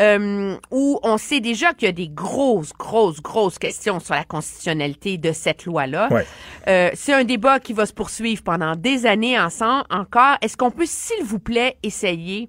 euh, 0.00 0.56
où 0.70 0.98
on 1.02 1.18
sait 1.18 1.40
déjà 1.40 1.72
qu'il 1.72 1.86
y 1.86 1.88
a 1.88 1.92
des 1.92 2.08
grosses, 2.08 2.72
grosses, 2.72 3.20
grosses 3.22 3.58
questions 3.58 4.00
sur 4.00 4.14
la 4.14 4.24
constitutionnalité 4.24 5.18
de 5.18 5.32
cette 5.32 5.66
loi-là. 5.66 6.08
Ouais. 6.10 6.26
Euh, 6.68 6.90
c'est 6.94 7.12
un 7.12 7.24
débat 7.24 7.60
qui 7.60 7.72
va 7.72 7.86
se 7.86 7.92
poursuivre 7.92 8.42
pendant 8.42 8.74
des 8.74 9.06
années 9.06 9.38
ensemble 9.38 9.84
encore. 9.90 10.36
Est-ce 10.42 10.56
qu'on 10.56 10.70
peut, 10.70 10.86
s'il 10.86 11.22
vous 11.24 11.38
plaît, 11.38 11.76
essayer 11.82 12.48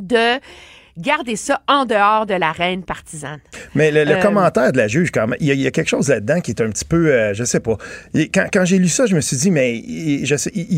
de 0.00 0.40
garder 0.98 1.36
ça 1.36 1.60
en 1.68 1.84
dehors 1.86 2.26
de 2.26 2.34
l'arène 2.34 2.82
partisane. 2.84 3.40
Mais 3.74 3.90
le, 3.90 4.04
le 4.04 4.12
Euh, 4.16 4.22
commentaire 4.22 4.70
de 4.72 4.78
la 4.78 4.86
juge, 4.88 5.10
quand 5.10 5.26
même, 5.26 5.36
il 5.40 5.46
y, 5.46 5.50
a- 5.50 5.54
il 5.54 5.60
y 5.60 5.66
a 5.66 5.70
quelque 5.70 5.88
chose 5.88 6.08
là-dedans 6.08 6.40
qui 6.40 6.52
est 6.52 6.60
un 6.60 6.70
petit 6.70 6.84
peu, 6.84 7.08
euh, 7.12 7.34
je 7.34 7.42
sais 7.44 7.60
pas. 7.60 7.76
Quand, 8.32 8.46
quand 8.52 8.64
j'ai 8.64 8.78
lu 8.78 8.88
ça, 8.88 9.06
je 9.06 9.16
me 9.16 9.20
suis 9.20 9.36
dit, 9.36 9.50
mais 9.50 9.76
il, 9.76 10.24
y 10.24 10.32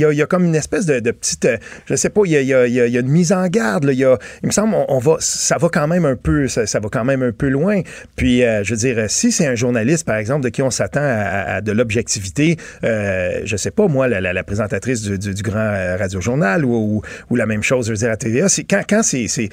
a, 0.04 0.12
il 0.12 0.16
y 0.18 0.22
a 0.22 0.26
comme 0.26 0.44
une 0.44 0.54
espèce 0.54 0.86
de, 0.86 1.00
de 1.00 1.10
petite, 1.10 1.44
euh, 1.44 1.56
je 1.86 1.94
sais 1.96 2.08
pas, 2.10 2.22
il 2.24 2.32
y 2.32 2.54
a, 2.54 2.66
y 2.66 2.96
une 2.98 3.08
mise 3.08 3.32
en 3.32 3.46
garde. 3.48 3.84
là. 3.84 3.92
Il, 3.92 3.98
y 3.98 4.04
a, 4.04 4.16
il 4.42 4.46
me 4.46 4.52
semble, 4.52 4.74
on, 4.74 4.86
on 4.88 4.98
va, 4.98 5.16
ça 5.20 5.58
va 5.58 5.68
quand 5.68 5.86
même 5.86 6.04
un 6.06 6.16
peu, 6.16 6.48
ça, 6.48 6.66
ça 6.66 6.80
va 6.80 6.88
quand 6.88 7.04
même 7.04 7.22
un 7.22 7.32
peu 7.32 7.48
loin. 7.48 7.82
Puis, 8.16 8.42
euh, 8.42 8.64
je 8.64 8.70
veux 8.72 8.78
dire, 8.78 9.04
si 9.08 9.32
c'est 9.32 9.46
un 9.46 9.54
journaliste, 9.54 10.06
par 10.06 10.16
exemple, 10.16 10.44
de 10.44 10.48
qui 10.48 10.62
on 10.62 10.70
s'attend 10.70 11.00
à, 11.02 11.60
de 11.60 11.72
l'objectivité, 11.72 12.56
euh, 12.84 13.40
je 13.44 13.56
sais 13.56 13.70
pas, 13.70 13.86
moi, 13.88 14.08
la, 14.08 14.20
la- 14.20 14.32
la 14.32 14.44
présentatrice 14.44 15.02
du, 15.02 15.18
du- 15.18 15.34
du 15.34 15.42
grand 15.42 15.58
euh, 15.58 15.96
radio-journal 15.96 16.64
ou, 16.64 16.74
ou, 16.96 17.02
ou 17.30 17.36
la 17.36 17.46
même 17.46 17.62
chose, 17.62 17.86
je 17.86 17.92
veux 17.92 17.98
dire, 17.98 18.10
à 18.10 18.16
TVA, 18.16 18.46
quand, 18.68 18.82
quand 18.88 19.02
ces, 19.02 19.28
ces 19.28 19.50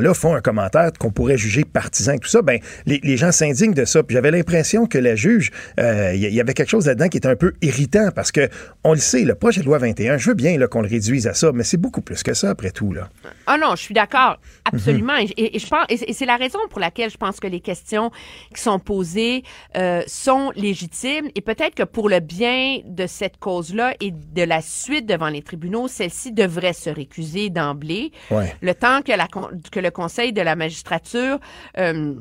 gens-là 0.00 0.14
font 0.14 0.34
un 0.34 0.40
commentaire 0.40 0.90
qu'on 0.98 1.10
pourrait 1.10 1.36
juger 1.38 1.64
partisan 1.64 2.12
et 2.14 2.18
tout 2.18 2.28
ça, 2.28 2.42
ben, 2.42 2.58
les, 2.86 3.00
les 3.02 3.16
gens 3.16 3.32
s'indignent 3.32 3.74
de 3.74 3.84
ça. 3.84 4.02
Puis 4.02 4.14
j'avais 4.14 4.30
l'impression 4.30 4.86
que 4.86 4.98
la 4.98 5.14
juge, 5.16 5.50
euh, 5.78 6.12
il 6.14 6.22
y, 6.24 6.34
y 6.34 6.40
avait 6.40 6.54
quelque 6.54 6.68
chose 6.70 6.86
là-dedans 6.86 7.08
qui 7.08 7.18
était 7.18 7.28
un 7.28 7.36
peu 7.36 7.52
irritant 7.62 8.10
parce 8.14 8.32
que, 8.32 8.48
on 8.84 8.92
le 8.94 8.98
sait, 9.00 9.22
le 9.22 9.34
projet 9.34 9.60
de 9.60 9.66
loi 9.66 9.78
21, 9.78 10.16
je 10.18 10.28
veux 10.28 10.34
bien 10.34 10.58
là, 10.58 10.66
qu'on 10.68 10.82
le 10.82 10.88
réduise 10.88 11.26
à 11.26 11.34
ça, 11.34 11.50
mais 11.52 11.64
c'est 11.64 11.76
beaucoup 11.76 12.00
plus 12.00 12.22
que 12.22 12.34
ça, 12.34 12.50
après 12.50 12.70
tout. 12.70 12.92
Là. 12.92 13.08
Ah 13.46 13.58
non, 13.58 13.74
je 13.76 13.82
suis 13.82 13.94
d'accord, 13.94 14.38
absolument. 14.64 15.16
Et- 15.16 15.30
et, 15.36 15.56
et 15.56 15.58
je 15.58 15.66
pense, 15.66 15.86
et, 15.88 16.12
c'est 16.12 16.26
la 16.26 16.36
raison 16.36 16.58
pour 16.70 16.80
laquelle 16.80 17.10
je 17.10 17.16
pense 17.16 17.40
que 17.40 17.46
les 17.46 17.60
questions 17.60 18.10
qui 18.54 18.62
sont 18.62 18.78
posées 18.78 19.42
euh, 19.76 20.02
sont 20.06 20.50
légitimes. 20.56 21.28
Et 21.34 21.40
peut-être 21.40 21.74
que 21.74 21.82
pour 21.82 22.08
le 22.08 22.20
bien 22.20 22.78
de 22.84 23.06
cette 23.06 23.38
cause-là 23.38 23.94
et 24.00 24.10
de 24.12 24.42
la 24.42 24.60
suite 24.60 25.06
devant 25.06 25.28
les 25.28 25.42
tribunaux, 25.42 25.88
celle-ci 25.88 26.32
devrait 26.32 26.72
se 26.72 26.90
récuser 26.90 27.50
d'emblée. 27.50 28.12
Ouais. 28.30 28.54
Le 28.60 28.74
temps 28.74 29.02
que, 29.02 29.12
la, 29.12 29.26
que 29.70 29.80
le 29.80 29.89
Conseil 29.90 30.32
de 30.32 30.42
la 30.42 30.56
magistrature 30.56 31.38
euh, 31.78 32.14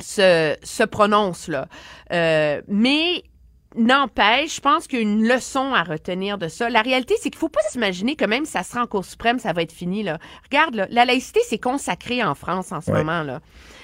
se, 0.00 0.56
se 0.62 0.82
prononce 0.84 1.48
là. 1.48 1.66
Euh, 2.12 2.62
mais 2.68 3.24
N'empêche, 3.74 4.56
je 4.56 4.60
pense 4.60 4.86
qu'il 4.86 4.98
y 4.98 5.00
a 5.00 5.02
une 5.02 5.26
leçon 5.26 5.72
à 5.72 5.82
retenir 5.82 6.36
de 6.36 6.48
ça. 6.48 6.68
La 6.68 6.82
réalité, 6.82 7.14
c'est 7.18 7.30
qu'il 7.30 7.38
faut 7.38 7.48
pas 7.48 7.62
s'imaginer 7.70 8.16
que 8.16 8.26
même 8.26 8.44
si 8.44 8.52
ça 8.52 8.64
sera 8.64 8.82
en 8.82 8.86
Cour 8.86 9.02
suprême, 9.02 9.38
ça 9.38 9.54
va 9.54 9.62
être 9.62 9.72
fini. 9.72 10.02
Là. 10.02 10.18
Regarde, 10.44 10.74
là, 10.74 10.86
la 10.90 11.06
laïcité, 11.06 11.40
c'est 11.48 11.56
consacré 11.58 12.22
en 12.22 12.34
France 12.34 12.70
en 12.70 12.82
ce 12.82 12.90
Ouais. 12.90 12.98
moment. 12.98 13.22
là. 13.22 13.40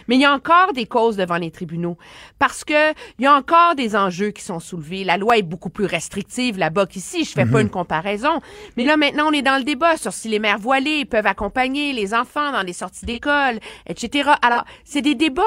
Mais 0.09 0.17
il 0.17 0.21
y 0.21 0.25
a 0.25 0.33
encore 0.33 0.73
des 0.73 0.87
causes 0.87 1.17
devant 1.17 1.37
les 1.37 1.51
tribunaux 1.51 1.97
parce 2.39 2.65
que 2.65 2.93
il 3.19 3.25
y 3.25 3.27
a 3.27 3.35
encore 3.35 3.75
des 3.75 3.95
enjeux 3.95 4.31
qui 4.31 4.43
sont 4.43 4.61
soulevés. 4.61 5.05
La 5.05 5.17
loi 5.17 5.39
est 5.39 5.43
beaucoup 5.43 5.71
plus 5.71 5.85
restrictive 5.85 6.59
là-bas 6.59 6.87
qu'ici. 6.87 7.25
Je 7.25 7.33
fais 7.33 7.47
pas 7.47 7.61
une 7.61 7.71
comparaison. 7.71 8.41
Mais 8.77 8.85
là, 8.85 8.97
maintenant, 8.97 9.29
on 9.29 9.33
est 9.33 9.43
dans 9.43 9.59
le 9.59 9.65
débat 9.65 9.97
sur 9.97 10.13
si 10.13 10.29
les 10.29 10.39
mères 10.39 10.59
voilées 10.59 11.05
peuvent 11.05 11.27
accompagner 11.27 11.93
les 11.93 12.15
enfants 12.15 12.53
dans 12.53 12.63
les 12.63 12.73
sorties 12.73 13.07
d'école, 13.07 13.61
etc. 13.87 14.31
Alors, 14.43 14.65
c'est 14.85 15.03
des 15.03 15.15
débats 15.15 15.43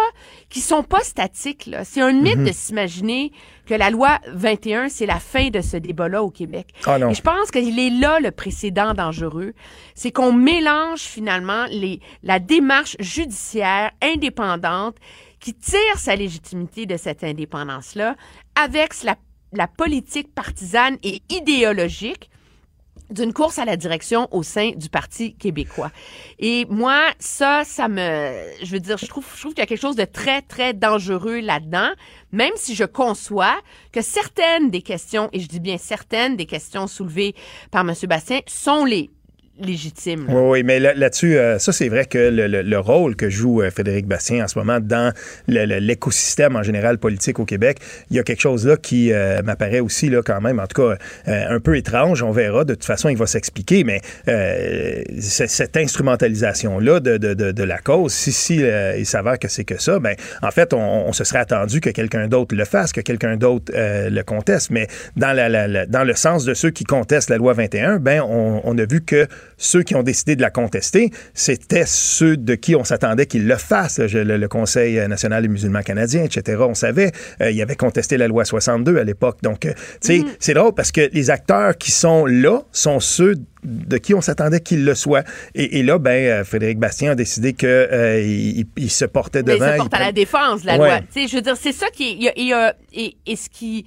qui 0.50 0.62
sont 0.62 0.84
pas 0.84 1.02
statiques. 1.02 1.66
là. 1.66 1.84
C'est 1.84 2.02
un 2.02 2.14
mythe 2.14 2.44
de 2.44 2.52
s'imaginer 2.52 3.32
que 3.66 3.74
la 3.74 3.90
loi 3.90 4.20
21, 4.28 4.90
c'est 4.90 5.06
la 5.06 5.20
fin 5.20 5.50
de 5.50 5.62
ce 5.62 5.78
débat-là 5.78 6.24
au 6.24 6.30
Québec. 6.30 6.74
Non. 6.88 7.10
Et 7.10 7.14
je 7.14 7.22
pense 7.22 7.52
qu'il 7.52 7.80
est 7.80 7.90
là 7.90 8.20
le 8.20 8.32
précédent 8.32 8.94
dangereux. 8.94 9.54
C'est 9.96 10.12
qu'on 10.12 10.34
mélange 10.34 11.02
finalement 11.02 11.66
les, 11.70 12.00
la 12.24 12.40
démarche 12.40 12.96
judiciaire 13.00 13.92
indépendante 14.02 14.96
qui 15.40 15.54
tire 15.54 15.98
sa 15.98 16.16
légitimité 16.16 16.86
de 16.86 16.98
cette 16.98 17.24
indépendance-là 17.24 18.16
avec 18.56 19.04
la, 19.04 19.16
la 19.54 19.68
politique 19.68 20.34
partisane 20.34 20.98
et 21.04 21.22
idéologique 21.30 22.31
d'une 23.12 23.34
course 23.34 23.60
à 23.60 23.66
la 23.66 23.78
direction 23.78 24.28
au 24.32 24.44
sein 24.44 24.72
du 24.76 24.90
Parti 24.90 25.36
québécois. 25.36 25.92
Et 26.40 26.66
moi, 26.70 27.00
ça, 27.20 27.64
ça 27.66 27.88
me, 27.88 28.34
je 28.64 28.72
veux 28.72 28.80
dire, 28.80 28.98
je 28.98 29.06
trouve, 29.06 29.26
je 29.36 29.42
trouve 29.42 29.54
qu'il 29.54 29.62
y 29.62 29.64
a 29.64 29.68
quelque 29.68 29.82
chose 29.82 29.96
de 29.96 30.06
très, 30.06 30.42
très 30.42 30.74
dangereux 30.74 31.40
là-dedans, 31.40 31.90
même 32.32 32.54
si 32.56 32.76
je 32.76 32.86
conçois 32.86 33.56
que 33.92 34.02
certaines 34.02 34.70
des 34.70 34.82
questions, 34.82 35.30
et 35.34 35.40
je 35.40 35.48
dis 35.48 35.60
bien 35.60 35.78
certaines 35.78 36.38
des 36.38 36.46
questions 36.46 36.88
soulevées 36.88 37.36
par 37.72 37.82
M. 37.82 37.94
Bastien, 38.08 38.40
sont 38.48 38.86
les 38.86 39.10
légitimes. 39.62 40.28
là. 40.28 40.34
Oui, 40.34 40.42
oui, 40.50 40.64
mais 40.64 40.80
là- 40.80 40.94
là-dessus, 40.94 41.38
euh, 41.38 41.60
ça, 41.60 41.72
c'est 41.72 41.90
vrai 41.90 42.06
que 42.06 42.18
le, 42.18 42.48
le- 42.48 42.62
le 42.62 42.80
rôle 42.80 43.16
que 43.16 43.30
joue 43.30 43.62
euh, 43.62 43.72
Frédéric 43.72 44.08
Bastien 44.08 44.44
en 44.44 44.48
ce 44.48 44.58
moment 44.58 44.80
dans 44.80 45.14
l'écosystème 45.48 46.56
en 46.56 46.64
général 46.64 46.98
politique 46.98 47.40
au 47.40 47.46
Québec, 47.46 47.78
il 48.10 48.18
y 48.18 48.20
a 48.20 48.24
quelque 48.24 48.42
chose 48.42 48.66
là 48.68 48.78
qui 48.78 49.12
euh, 49.14 49.42
m'apparaît 49.44 49.80
aussi, 49.80 50.10
là, 50.10 50.22
quand 50.24 50.42
même, 50.42 50.60
en 50.60 50.68
tout 50.68 50.82
cas, 50.82 50.98
un 51.28 51.60
peu 51.60 51.78
étrange. 51.78 52.24
On 52.24 52.32
verra. 52.32 52.66
De 52.66 52.74
toute 52.74 52.86
façon, 52.86 53.10
il 53.10 53.18
va 53.18 53.26
s'expliquer, 53.28 53.84
mais 53.84 54.02
cette 55.20 55.78
instrumentalisation-là 55.78 57.00
de, 57.00 57.18
de- 57.18 57.34
de- 57.34 57.64
la 57.64 57.78
cause, 57.78 58.12
si, 58.12 58.32
si 58.32 58.64
il 58.98 59.06
s'avère 59.06 59.38
que 59.38 59.48
c'est 59.48 59.64
que 59.64 59.80
ça, 59.80 60.00
ben, 60.00 60.16
en 60.42 60.50
fait, 60.52 60.74
on, 60.74 61.14
se 61.14 61.24
serait 61.24 61.40
attendu 61.40 61.80
que 61.80 61.90
quelqu'un 61.92 62.28
d'autre 62.28 62.56
le 62.56 62.66
fasse, 62.66 62.92
que 62.92 63.02
quelqu'un 63.02 63.38
d'autre 63.38 63.72
le 63.76 64.22
conteste, 64.24 64.72
mais 64.72 64.88
dans, 65.16 65.36
dans 65.90 66.04
le 66.04 66.14
sens 66.16 66.44
de 66.46 66.54
ceux 66.54 66.72
qui 66.72 66.84
contestent 66.84 67.30
la 67.30 67.38
loi 67.38 67.54
21, 67.54 67.98
ben, 68.00 68.22
on, 68.22 68.62
on 68.64 68.78
a 68.78 68.86
vu 68.86 69.02
que 69.02 69.28
ceux 69.58 69.84
qui 69.84 69.96
ont 69.96 70.04
décidé 70.04 70.36
de 70.36 70.42
la 70.42 70.50
contester, 70.50 71.12
c'était 71.34 71.86
ceux 71.86 72.38
de 72.38 72.56
qui 72.56 72.76
on 72.76 72.84
s'attendait 72.84 73.26
qu'ils 73.26 73.48
le 73.48 73.56
fassent. 73.58 74.00
Le, 74.00 74.24
le 74.38 74.48
Conseil 74.48 74.96
national 75.08 75.44
des 75.44 75.48
musulmans 75.50 75.82
canadiens, 75.82 76.24
etc. 76.24 76.58
On 76.62 76.74
savait, 76.74 77.12
euh, 77.42 77.52
il 77.52 77.62
avait 77.62 77.76
contesté 77.76 78.18
la 78.18 78.28
loi 78.28 78.46
62 78.46 78.98
à 78.98 79.04
l'époque. 79.04 79.40
Donc, 79.44 79.66
euh, 79.66 79.74
tu 80.02 80.20
sais, 80.20 80.24
c'est 80.40 80.54
drôle 80.54 80.74
parce 80.74 80.92
que 80.92 81.10
les 81.14 81.30
acteurs 81.30 81.78
qui 81.78 81.92
sont 81.92 82.26
là 82.26 82.62
sont 82.72 83.00
ceux 83.00 83.36
de 83.64 83.98
qui 83.98 84.14
on 84.16 84.22
s'attendait 84.22 84.60
qu'ils 84.60 84.86
le 84.86 84.96
soient. 84.96 85.24
Et, 85.54 85.80
et 85.80 85.84
là, 85.84 86.00
ben, 86.00 86.12
euh, 86.12 86.44
Frédéric 86.44 86.80
Bastien 86.80 87.12
a 87.12 87.16
décidé 87.16 87.54
que 87.54 87.68
euh, 87.68 88.20
il, 88.22 88.66
il 88.78 88.90
se 88.90 89.06
portait 89.06 89.44
Mais 89.44 89.54
devant. 89.54 89.68
il 89.68 89.72
se 89.74 89.78
porte 89.78 89.94
il 89.94 90.02
à 90.02 90.06
la 90.06 90.12
défense 90.12 90.64
la 90.64 90.78
Ouais. 90.80 90.88
loi. 90.88 91.00
Tu 91.14 91.22
sais, 91.22 91.28
je 91.28 91.36
veux 91.36 91.42
dire, 91.44 91.56
c'est 91.58 91.72
ça 91.72 91.88
qui 91.92 92.16
y 92.18 92.28
a- 92.28 92.34
il 92.36 92.48
y 92.48 92.54
a- 92.54 92.76
et, 92.94 93.16
et 93.28 93.36
ce 93.36 93.50
qui, 93.50 93.86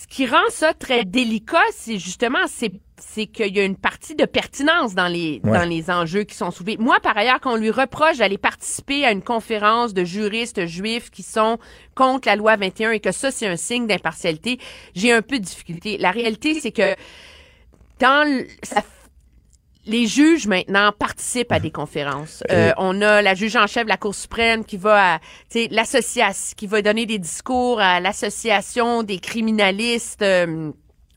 ce 0.00 0.06
qui 0.06 0.26
rend 0.26 0.36
ça 0.50 0.72
très 0.78 1.04
délicat, 1.04 1.56
c'est 1.74 1.98
justement, 1.98 2.38
c'est, 2.46 2.70
c'est 2.96 3.26
qu'il 3.26 3.54
y 3.56 3.60
a 3.60 3.64
une 3.64 3.76
partie 3.76 4.14
de 4.14 4.24
pertinence 4.24 4.94
dans 4.94 5.08
les, 5.08 5.40
Ouais. 5.44 5.52
dans 5.58 5.68
les 5.68 5.90
enjeux 5.90 6.22
qui 6.24 6.34
sont 6.36 6.50
soulevés. 6.50 6.76
Moi, 6.78 6.98
par 7.02 7.16
ailleurs, 7.16 7.40
quand 7.40 7.52
on 7.54 7.56
lui 7.56 7.70
reproche 7.70 8.18
d'aller 8.18 8.38
participer 8.38 9.04
à 9.04 9.10
une 9.10 9.22
conférence 9.22 9.94
de 9.94 10.04
juristes 10.04 10.66
juifs 10.66 11.10
qui 11.10 11.22
sont 11.22 11.58
contre 11.94 12.28
la 12.28 12.36
loi 12.36 12.56
21 12.56 12.92
et 12.92 13.00
que 13.00 13.10
ça, 13.12 13.30
c'est 13.30 13.46
un 13.48 13.56
signe 13.56 13.86
d'impartialité, 13.86 14.58
j'ai 14.94 15.12
un 15.12 15.22
peu 15.22 15.38
de 15.38 15.44
difficulté. 15.44 15.98
La 15.98 16.12
réalité, 16.12 16.60
c'est 16.60 16.72
que 16.72 16.94
dans 18.00 18.28
le- 18.28 18.46
ça 18.62 18.82
les 19.86 20.06
juges 20.06 20.46
maintenant 20.46 20.92
participent 20.98 21.52
à 21.52 21.60
des 21.60 21.70
conférences. 21.70 22.42
Euh, 22.50 22.72
on 22.78 23.02
a 23.02 23.20
la 23.20 23.34
juge 23.34 23.54
en 23.54 23.66
chef 23.66 23.84
de 23.84 23.90
la 23.90 23.98
Cour 23.98 24.14
suprême 24.14 24.64
qui 24.64 24.78
va, 24.78 25.18
tu 25.50 25.58
sais, 25.64 25.68
l'association, 25.70 26.54
qui 26.56 26.66
va 26.66 26.80
donner 26.80 27.04
des 27.04 27.18
discours 27.18 27.80
à 27.80 28.00
l'association 28.00 29.02
des 29.02 29.18
criminalistes. 29.18 30.22
euh, 30.22 30.72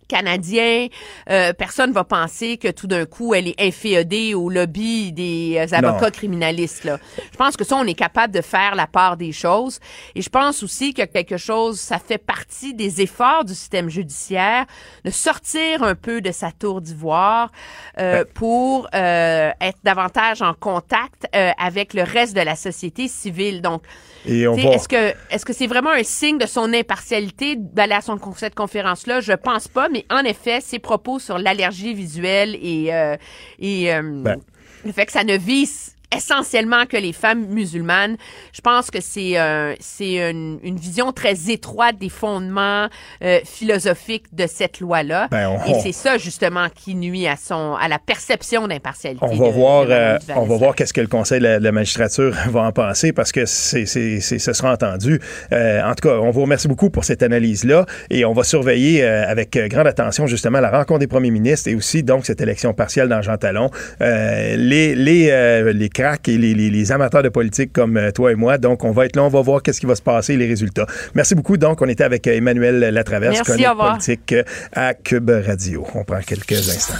canadiens, 0.07 0.87
euh, 1.29 1.53
personne 1.53 1.91
va 1.91 2.03
penser 2.03 2.57
que 2.57 2.69
tout 2.69 2.87
d'un 2.87 3.05
coup 3.05 3.33
elle 3.33 3.47
est 3.47 3.61
inféodée 3.61 4.33
au 4.33 4.49
lobby 4.49 5.11
des 5.11 5.55
euh, 5.57 5.75
avocats 5.75 6.05
Non. 6.05 6.11
criminalistes. 6.11 6.83
Là. 6.83 6.99
Je 7.31 7.37
pense 7.37 7.57
que 7.57 7.63
ça, 7.63 7.75
on 7.75 7.85
est 7.85 7.93
capable 7.93 8.33
de 8.33 8.41
faire 8.41 8.75
la 8.75 8.87
part 8.87 9.17
des 9.17 9.31
choses. 9.31 9.79
Et 10.15 10.21
je 10.21 10.29
pense 10.29 10.63
aussi 10.63 10.93
que 10.93 11.03
quelque 11.05 11.37
chose, 11.37 11.79
ça 11.79 11.99
fait 11.99 12.17
partie 12.17 12.73
des 12.73 13.01
efforts 13.01 13.45
du 13.45 13.53
système 13.53 13.89
judiciaire 13.89 14.65
de 15.05 15.11
sortir 15.11 15.83
un 15.83 15.95
peu 15.95 16.21
de 16.21 16.31
sa 16.31 16.51
tour 16.51 16.81
d'ivoire 16.81 17.51
euh, 17.99 18.23
pour 18.33 18.87
euh, 18.93 19.51
être 19.61 19.79
davantage 19.83 20.41
en 20.41 20.53
contact 20.53 21.27
euh, 21.35 21.51
avec 21.57 21.93
le 21.93 22.03
reste 22.03 22.35
de 22.35 22.41
la 22.41 22.55
société 22.55 23.07
civile. 23.07 23.61
Donc, 23.61 23.83
est-ce 24.25 24.87
que 24.87 25.13
est-ce 25.29 25.45
que 25.45 25.53
c'est 25.53 25.67
vraiment 25.67 25.91
un 25.91 26.03
signe 26.03 26.37
de 26.37 26.45
son 26.45 26.73
impartialité 26.73 27.55
d'aller 27.57 27.93
à 27.93 28.01
son, 28.01 28.19
cette 28.35 28.55
conférence-là? 28.55 29.21
Je 29.21 29.33
pense 29.33 29.67
pas, 29.67 29.89
mais 29.89 29.96
en 30.09 30.23
effet, 30.23 30.61
ses 30.61 30.79
propos 30.79 31.19
sur 31.19 31.37
l'allergie 31.37 31.93
visuelle 31.93 32.55
et, 32.61 32.93
euh, 32.93 33.15
et 33.59 33.93
euh, 33.93 34.01
Ben. 34.23 34.39
le 34.85 34.91
fait 34.91 35.05
que 35.05 35.11
ça 35.11 35.23
ne 35.23 35.37
vise 35.37 35.96
essentiellement 36.15 36.85
que 36.85 36.97
les 36.97 37.13
femmes 37.13 37.45
musulmanes, 37.47 38.15
je 38.53 38.61
pense 38.61 38.89
que 38.91 38.99
c'est 39.01 39.37
euh, 39.39 39.73
c'est 39.79 40.29
une, 40.29 40.59
une 40.63 40.77
vision 40.77 41.11
très 41.11 41.49
étroite 41.49 41.97
des 41.97 42.09
fondements 42.09 42.87
euh, 43.23 43.39
philosophiques 43.43 44.25
de 44.33 44.45
cette 44.47 44.79
loi-là. 44.79 45.27
Ben, 45.31 45.49
on- 45.49 45.65
et 45.69 45.79
c'est 45.81 45.91
ça 45.91 46.17
justement 46.17 46.67
qui 46.73 46.95
nuit 46.95 47.27
à 47.27 47.35
son 47.35 47.75
à 47.75 47.87
la 47.87 47.99
perception 47.99 48.67
d'impartialité. 48.67 49.19
On 49.29 49.35
va 49.35 49.49
voir, 49.49 49.85
euh, 49.89 50.17
on 50.35 50.45
va 50.45 50.55
voir 50.57 50.75
qu'est-ce 50.75 50.93
que 50.93 51.01
le 51.01 51.07
Conseil 51.07 51.39
de 51.39 51.43
la, 51.43 51.59
de 51.59 51.63
la 51.63 51.71
magistrature 51.71 52.33
va 52.49 52.61
en 52.61 52.71
penser 52.71 53.11
parce 53.13 53.31
que 53.31 53.45
c'est, 53.45 53.85
ce 53.85 54.53
sera 54.53 54.71
entendu. 54.73 55.19
Euh, 55.51 55.81
en 55.83 55.93
tout 55.95 56.07
cas, 56.07 56.15
on 56.15 56.31
vous 56.31 56.41
remercie 56.41 56.67
beaucoup 56.67 56.89
pour 56.89 57.03
cette 57.05 57.23
analyse-là 57.23 57.85
et 58.09 58.23
on 58.25 58.33
va 58.33 58.43
surveiller 58.43 59.03
euh, 59.03 59.27
avec 59.27 59.57
grande 59.69 59.87
attention 59.87 60.25
justement 60.27 60.59
la 60.59 60.71
rencontre 60.71 60.99
des 60.99 61.07
premiers 61.07 61.31
ministres 61.31 61.69
et 61.69 61.75
aussi 61.75 62.03
donc 62.03 62.25
cette 62.25 62.41
élection 62.41 62.73
partielle 62.73 63.09
dans 63.09 63.21
Jean 63.21 63.37
Talon. 63.37 63.69
Euh, 64.01 64.55
les, 64.57 64.95
les, 64.95 65.29
euh, 65.31 65.73
les 65.73 65.89
cracks 65.97 66.27
et 66.29 66.37
les, 66.37 66.53
les- 66.53 66.69
les 66.69 66.91
amateurs 66.91 67.23
de 67.23 67.29
politique 67.29 67.71
comme 67.73 67.97
euh, 67.97 68.11
toi 68.11 68.31
et 68.31 68.35
moi. 68.35 68.57
Donc, 68.57 68.83
on 68.83 68.91
va 68.91 69.05
être 69.05 69.15
là, 69.15 69.23
on 69.23 69.29
va 69.29 69.41
voir 69.41 69.61
qu'est-ce 69.63 69.79
qui 69.79 69.85
va 69.87 69.95
se 69.95 70.01
passer, 70.01 70.37
les 70.37 70.47
résultats. 70.47 70.85
Merci 71.15 71.33
beaucoup. 71.35 71.57
Donc, 71.57 71.81
on 71.81 71.87
était 71.87 72.03
avec 72.03 72.27
euh, 72.27 72.33
Emmanuel 72.35 72.79
Latraverse, 72.93 73.41
chronique 73.41 73.65
politique 73.77 74.33
euh, 74.33 74.43
à 74.73 74.93
Cube 74.93 75.29
Radio. 75.45 75.85
On 75.95 76.03
prend 76.03 76.19
quelques 76.21 76.69
instants. 76.69 76.93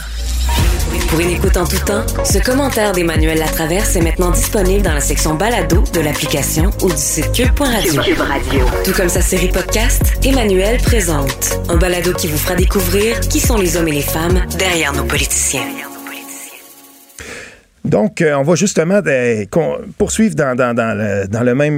Pour 1.10 1.20
une 1.20 1.30
écoute 1.30 1.56
en 1.58 1.66
tout 1.66 1.78
temps, 1.86 2.04
ce 2.26 2.38
commentaire 2.40 2.92
d'Emmanuel 2.94 3.38
Latraverse 3.40 3.96
est 3.96 4.02
maintenant 4.02 4.32
disponible 4.32 4.82
dans 4.84 4.94
la 4.94 5.00
section 5.00 5.36
balado 5.36 5.84
de 5.94 6.00
l'application 6.02 6.70
ou 6.82 6.90
du 6.90 6.98
site 6.98 7.32
cube.radio. 7.34 8.02
Cube 8.02 8.20
Radio. 8.20 8.66
Tout 8.84 8.92
comme 8.94 9.10
sa 9.10 9.22
série 9.22 9.50
podcast, 9.50 10.02
Emmanuel 10.24 10.78
présente. 10.82 11.60
Un 11.70 11.78
balado 11.78 12.14
qui 12.14 12.28
vous 12.28 12.38
fera 12.38 12.56
découvrir 12.56 13.20
qui 13.22 13.40
sont 13.40 13.58
les 13.58 13.78
hommes 13.78 13.88
et 13.90 13.94
les 13.94 14.02
femmes 14.02 14.42
derrière 14.58 14.94
nos 14.94 15.04
politiciens. 15.06 15.62
Donc, 17.86 18.22
euh, 18.22 18.36
on 18.36 18.44
va 18.44 18.56
justement 18.56 19.02
con- 19.50 19.78
poursuivre 19.98 20.36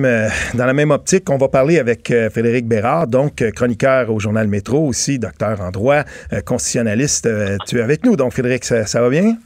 euh, 0.05 0.27
dans 0.53 0.65
la 0.65 0.73
même 0.73 0.91
optique. 0.91 1.29
On 1.29 1.37
va 1.37 1.47
parler 1.49 1.77
avec 1.77 2.09
euh, 2.09 2.29
Frédéric 2.29 2.67
Bérard, 2.67 3.07
donc 3.07 3.43
chroniqueur 3.55 4.09
au 4.11 4.19
journal 4.19 4.47
Métro, 4.47 4.87
aussi 4.87 5.19
docteur 5.19 5.61
en 5.61 5.69
droit, 5.71 6.03
constitutionnaliste. 6.45 7.29
Tu 7.67 7.79
es 7.79 7.81
avec 7.81 8.05
nous, 8.05 8.15
donc 8.15 8.31
Frédéric, 8.33 8.65
ça 8.65 9.01
va 9.01 9.09
bien? 9.09 9.37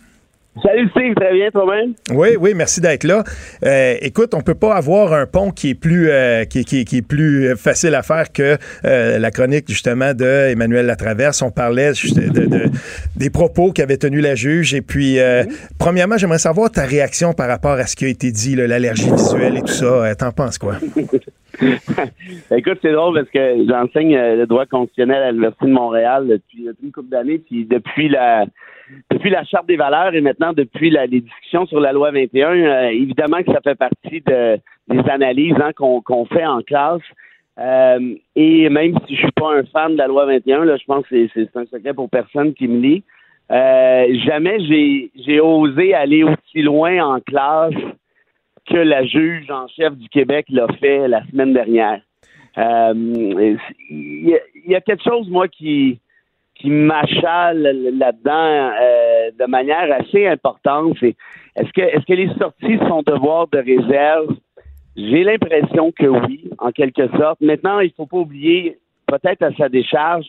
Salut 0.61 0.87
Steve, 0.91 1.15
très 1.15 1.33
bien 1.33 1.49
toi-même? 1.49 1.93
Oui, 2.11 2.29
oui, 2.39 2.53
merci 2.55 2.79
d'être 2.79 3.05
là. 3.05 3.23
Euh, 3.65 3.95
écoute, 4.01 4.35
on 4.35 4.41
peut 4.41 4.53
pas 4.53 4.75
avoir 4.75 5.11
un 5.13 5.25
pont 5.25 5.49
qui 5.49 5.71
est 5.71 5.75
plus 5.75 6.09
euh, 6.11 6.45
qui, 6.45 6.63
qui- 6.63 6.85
qui 6.85 6.97
est 6.97 7.07
plus 7.07 7.55
facile 7.57 7.95
à 7.95 8.03
faire 8.03 8.31
que 8.31 8.57
euh, 8.85 9.17
la 9.17 9.31
chronique 9.31 9.65
justement 9.67 10.13
de 10.13 10.51
Emmanuel 10.51 10.85
Latraverse. 10.85 11.41
On 11.41 11.49
parlait 11.49 11.95
juste 11.95 12.19
de, 12.19 12.45
de- 12.45 12.69
des 13.15 13.29
propos 13.31 13.71
qu'avait 13.71 13.97
tenus 13.97 14.21
la 14.21 14.35
juge. 14.35 14.75
Et 14.75 14.81
puis, 14.81 15.17
euh, 15.19 15.43
premièrement, 15.79 16.17
j'aimerais 16.17 16.37
savoir 16.37 16.69
ta 16.69 16.83
réaction 16.85 17.33
par 17.33 17.47
rapport 17.47 17.71
à 17.73 17.87
ce 17.87 17.95
qui 17.95 18.05
a 18.05 18.09
été 18.09 18.31
dit, 18.31 18.55
l'allergie 18.55 19.09
visuelle 19.09 19.57
et 19.57 19.61
tout 19.61 19.67
ça. 19.73 19.85
Euh, 19.85 20.13
T'en 20.13 20.31
penses 20.31 20.59
quoi? 20.59 20.75
Écoute, 22.51 22.77
c'est 22.81 22.91
drôle 22.91 23.15
parce 23.15 23.29
que 23.29 23.65
j'enseigne 23.67 24.15
euh, 24.15 24.35
le 24.35 24.45
droit 24.47 24.65
constitutionnel 24.67 25.23
à 25.23 25.31
l'Université 25.31 25.65
de 25.65 25.71
Montréal 25.71 26.27
depuis, 26.27 26.65
depuis 26.65 26.85
une 26.85 26.91
couple 26.91 27.09
d'années, 27.09 27.39
puis 27.39 27.65
depuis 27.65 28.09
la 28.09 28.45
depuis 29.11 29.29
la 29.29 29.43
Charte 29.45 29.67
des 29.67 29.75
valeurs 29.77 30.13
et 30.15 30.21
maintenant 30.21 30.53
depuis 30.53 30.89
la- 30.89 31.05
les 31.05 31.21
discussions 31.21 31.65
sur 31.65 31.79
la 31.79 31.91
loi 31.91 32.11
21, 32.11 32.49
euh, 32.55 32.87
évidemment 32.89 33.41
que 33.43 33.51
ça 33.51 33.61
fait 33.63 33.75
partie 33.75 34.21
de, 34.21 34.57
des 34.87 35.09
analyses 35.09 35.55
hein, 35.61 35.71
qu'on 35.73 36.25
fait 36.25 36.45
en 36.45 36.61
classe. 36.61 37.01
Euh, 37.59 38.15
et 38.35 38.67
même 38.69 38.95
si 39.07 39.15
je 39.15 39.21
suis 39.21 39.31
pas 39.31 39.55
un 39.55 39.63
fan 39.65 39.93
de 39.93 39.97
la 39.97 40.07
loi 40.07 40.25
21, 40.25 40.65
là, 40.65 40.75
je 40.77 40.85
pense 40.85 41.05
que 41.07 41.27
c'est- 41.33 41.55
un 41.55 41.65
secret 41.65 41.93
pour 41.93 42.09
personne 42.09 42.53
qui 42.53 42.67
me 42.67 42.79
lit. 42.81 43.03
Euh, 43.51 44.07
jamais 44.25 44.57
j'ai 45.15 45.39
osé 45.39 45.93
aller 45.93 46.23
aussi 46.23 46.61
loin 46.63 46.97
en 47.05 47.19
classe 47.19 47.73
que 48.67 48.77
la 48.77 49.05
juge 49.05 49.51
en 49.51 49.67
chef 49.67 49.93
du 49.95 50.07
Québec 50.09 50.45
l'a 50.49 50.67
fait 50.79 51.07
la 51.07 51.23
semaine 51.27 51.53
dernière. 51.53 52.01
Euh, 52.57 52.93
Il 53.89 54.29
y, 54.29 54.37
y 54.71 54.75
a 54.75 54.81
quelque 54.81 55.03
chose, 55.03 55.29
moi, 55.29 55.47
qui, 55.47 55.99
qui 56.55 56.69
m'achale 56.69 57.61
là-dedans 57.97 58.71
euh, 58.81 59.31
de 59.39 59.45
manière 59.49 59.91
assez 59.99 60.27
importante. 60.27 60.95
C'est 60.99 61.15
est-ce 61.55 61.71
que 61.73 61.81
est-ce 61.81 62.05
que 62.05 62.13
les 62.13 62.29
sorties 62.39 62.77
sont 62.87 63.01
devoir 63.03 63.47
de 63.47 63.57
réserve? 63.57 64.35
J'ai 64.95 65.23
l'impression 65.23 65.91
que 65.91 66.05
oui, 66.05 66.49
en 66.59 66.71
quelque 66.71 67.07
sorte. 67.17 67.41
Maintenant, 67.41 67.79
il 67.79 67.91
faut 67.97 68.05
pas 68.05 68.17
oublier, 68.17 68.77
peut-être 69.07 69.41
à 69.41 69.51
sa 69.55 69.67
décharge, 69.67 70.27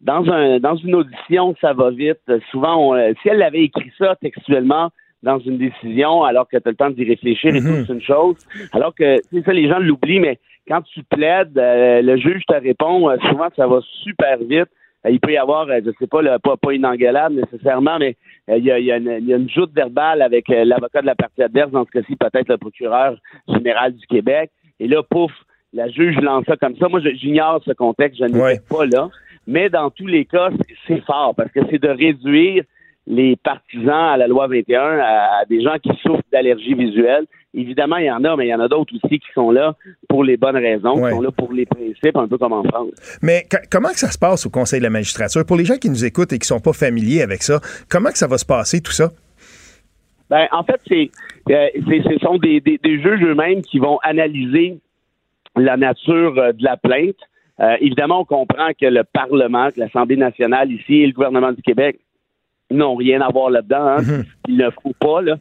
dans 0.00 0.26
un 0.30 0.58
dans 0.58 0.76
une 0.76 0.94
audition, 0.94 1.54
ça 1.60 1.72
va 1.74 1.90
vite. 1.90 2.20
Souvent, 2.50 2.94
on- 2.94 3.14
si 3.22 3.28
elle 3.28 3.42
avait 3.42 3.62
écrit 3.64 3.92
ça 3.98 4.16
textuellement 4.16 4.90
dans 5.22 5.38
une 5.38 5.58
décision, 5.58 6.24
alors 6.24 6.48
que 6.48 6.56
tu 6.56 6.62
as 6.68 6.70
le 6.70 6.76
temps 6.76 6.90
d'y 6.90 7.04
réfléchir 7.04 7.54
et 7.54 7.60
tout, 7.60 7.84
c'est 7.86 7.92
une 7.92 8.02
chose. 8.02 8.36
Alors 8.72 8.94
que, 8.94 9.16
c'est 9.32 9.44
ça, 9.44 9.52
les 9.52 9.68
gens 9.68 9.78
l'oublient, 9.78 10.20
mais 10.20 10.38
quand 10.68 10.82
tu 10.82 11.02
plaides, 11.02 11.56
euh, 11.58 12.00
le 12.02 12.16
juge 12.16 12.42
te 12.46 12.54
répond, 12.54 13.08
euh, 13.10 13.16
souvent, 13.28 13.48
ça 13.56 13.66
va 13.66 13.80
super 14.02 14.38
vite. 14.38 14.68
Euh, 15.04 15.10
il 15.10 15.20
peut 15.20 15.32
y 15.32 15.36
avoir, 15.36 15.68
euh, 15.68 15.80
je 15.84 15.90
sais 15.98 16.06
pas, 16.06 16.22
le- 16.22 16.38
pas, 16.38 16.56
pas 16.56 16.72
une 16.72 16.86
engueulade 16.86 17.32
nécessairement, 17.32 17.98
mais 17.98 18.16
euh, 18.48 18.56
il 18.58 18.64
y, 18.64 18.70
a, 18.70 18.78
il 18.78 18.86
y 18.86 18.92
a 18.92 18.96
une, 18.96 19.16
il 19.20 19.26
y 19.26 19.32
a 19.32 19.36
une 19.36 19.50
joute 19.50 19.72
verbale 19.74 20.22
avec 20.22 20.48
l'avocat 20.48 21.00
de 21.02 21.06
la 21.06 21.14
partie 21.14 21.42
adverse, 21.42 21.70
dans 21.70 21.84
ce 21.84 21.90
cas-ci, 21.90 22.16
peut-être 22.16 22.48
le 22.48 22.56
procureur 22.56 23.16
général 23.48 23.92
du 23.94 24.06
Québec. 24.06 24.50
Et 24.80 24.88
là, 24.88 25.02
pouf, 25.02 25.32
la 25.72 25.88
juge 25.88 26.16
lance 26.20 26.44
ça 26.46 26.56
comme 26.56 26.76
ça. 26.76 26.88
Moi, 26.88 27.00
j'ignore 27.14 27.60
ce 27.64 27.72
contexte, 27.72 28.18
je 28.18 28.24
n'étais 28.24 28.38
Ouais. 28.40 28.60
pas 28.68 28.86
là. 28.86 29.08
Mais 29.46 29.68
dans 29.68 29.90
tous 29.90 30.06
les 30.06 30.24
cas, 30.24 30.50
c'est 30.86 31.04
fort 31.04 31.34
parce 31.36 31.50
que 31.52 31.60
c'est 31.70 31.80
de 31.80 31.88
réduire 31.88 32.64
les 33.06 33.36
partisans 33.36 34.12
à 34.12 34.16
la 34.16 34.26
loi 34.26 34.46
21 34.48 34.80
à, 34.98 35.40
à 35.40 35.44
des 35.48 35.62
gens 35.62 35.76
qui 35.82 35.90
souffrent 36.02 36.22
d'allergie 36.32 36.74
visuelle. 36.74 37.24
Évidemment, 37.54 37.96
il 37.96 38.06
y 38.06 38.10
en 38.10 38.22
a, 38.24 38.36
mais 38.36 38.46
il 38.46 38.50
y 38.50 38.54
en 38.54 38.60
a 38.60 38.68
d'autres 38.68 38.92
aussi 39.02 39.18
qui 39.18 39.28
sont 39.34 39.50
là 39.50 39.74
pour 40.08 40.24
les 40.24 40.36
bonnes 40.36 40.56
raisons, 40.56 40.96
Ouais. 41.00 41.10
qui 41.10 41.16
sont 41.16 41.22
là 41.22 41.30
pour 41.30 41.52
les 41.52 41.64
principes, 41.64 42.16
un 42.16 42.28
peu 42.28 42.36
comme 42.36 42.52
en 42.52 42.64
France. 42.64 42.90
Mais 43.22 43.44
co- 43.50 43.56
comment 43.70 43.88
que 43.88 43.98
ça 43.98 44.10
se 44.10 44.18
passe 44.18 44.44
au 44.44 44.50
Conseil 44.50 44.80
de 44.80 44.84
la 44.84 44.90
magistrature? 44.90 45.46
Pour 45.46 45.56
les 45.56 45.64
gens 45.64 45.76
qui 45.76 45.88
nous 45.88 46.04
écoutent 46.04 46.32
et 46.34 46.38
qui 46.38 46.46
sont 46.46 46.60
pas 46.60 46.72
familiers 46.74 47.22
avec 47.22 47.42
ça, 47.42 47.60
comment 47.88 48.10
que 48.10 48.18
ça 48.18 48.26
va 48.26 48.36
se 48.38 48.44
passer 48.44 48.80
tout 48.82 48.92
ça? 48.92 49.10
Ben, 50.28 50.48
en 50.52 50.64
fait, 50.64 50.80
c'est, 50.88 51.10
euh, 51.52 51.68
ce 51.76 52.18
sont 52.20 52.36
des, 52.38 52.60
des, 52.60 52.78
des 52.82 53.00
juges 53.00 53.22
eux-mêmes 53.22 53.62
qui 53.62 53.78
vont 53.78 53.98
analyser 54.02 54.78
la 55.54 55.76
nature 55.76 56.34
euh, 56.38 56.52
de 56.52 56.64
la 56.64 56.76
plainte. 56.76 57.16
Euh, 57.60 57.76
évidemment, 57.80 58.20
on 58.20 58.24
comprend 58.24 58.68
que 58.78 58.86
le 58.86 59.04
Parlement, 59.04 59.70
que 59.70 59.80
l'Assemblée 59.80 60.16
nationale 60.16 60.70
ici 60.72 60.96
et 61.02 61.06
le 61.06 61.12
gouvernement 61.12 61.52
du 61.52 61.62
Québec 61.62 62.00
n'ont 62.70 62.94
rien 62.96 63.20
à 63.20 63.28
voir 63.30 63.50
là-dedans. 63.50 63.86
Hein. 63.98 64.22
Il 64.48 64.56
ne 64.56 64.70
faut 64.70 64.92
pas, 64.98 65.22
là. 65.22 65.36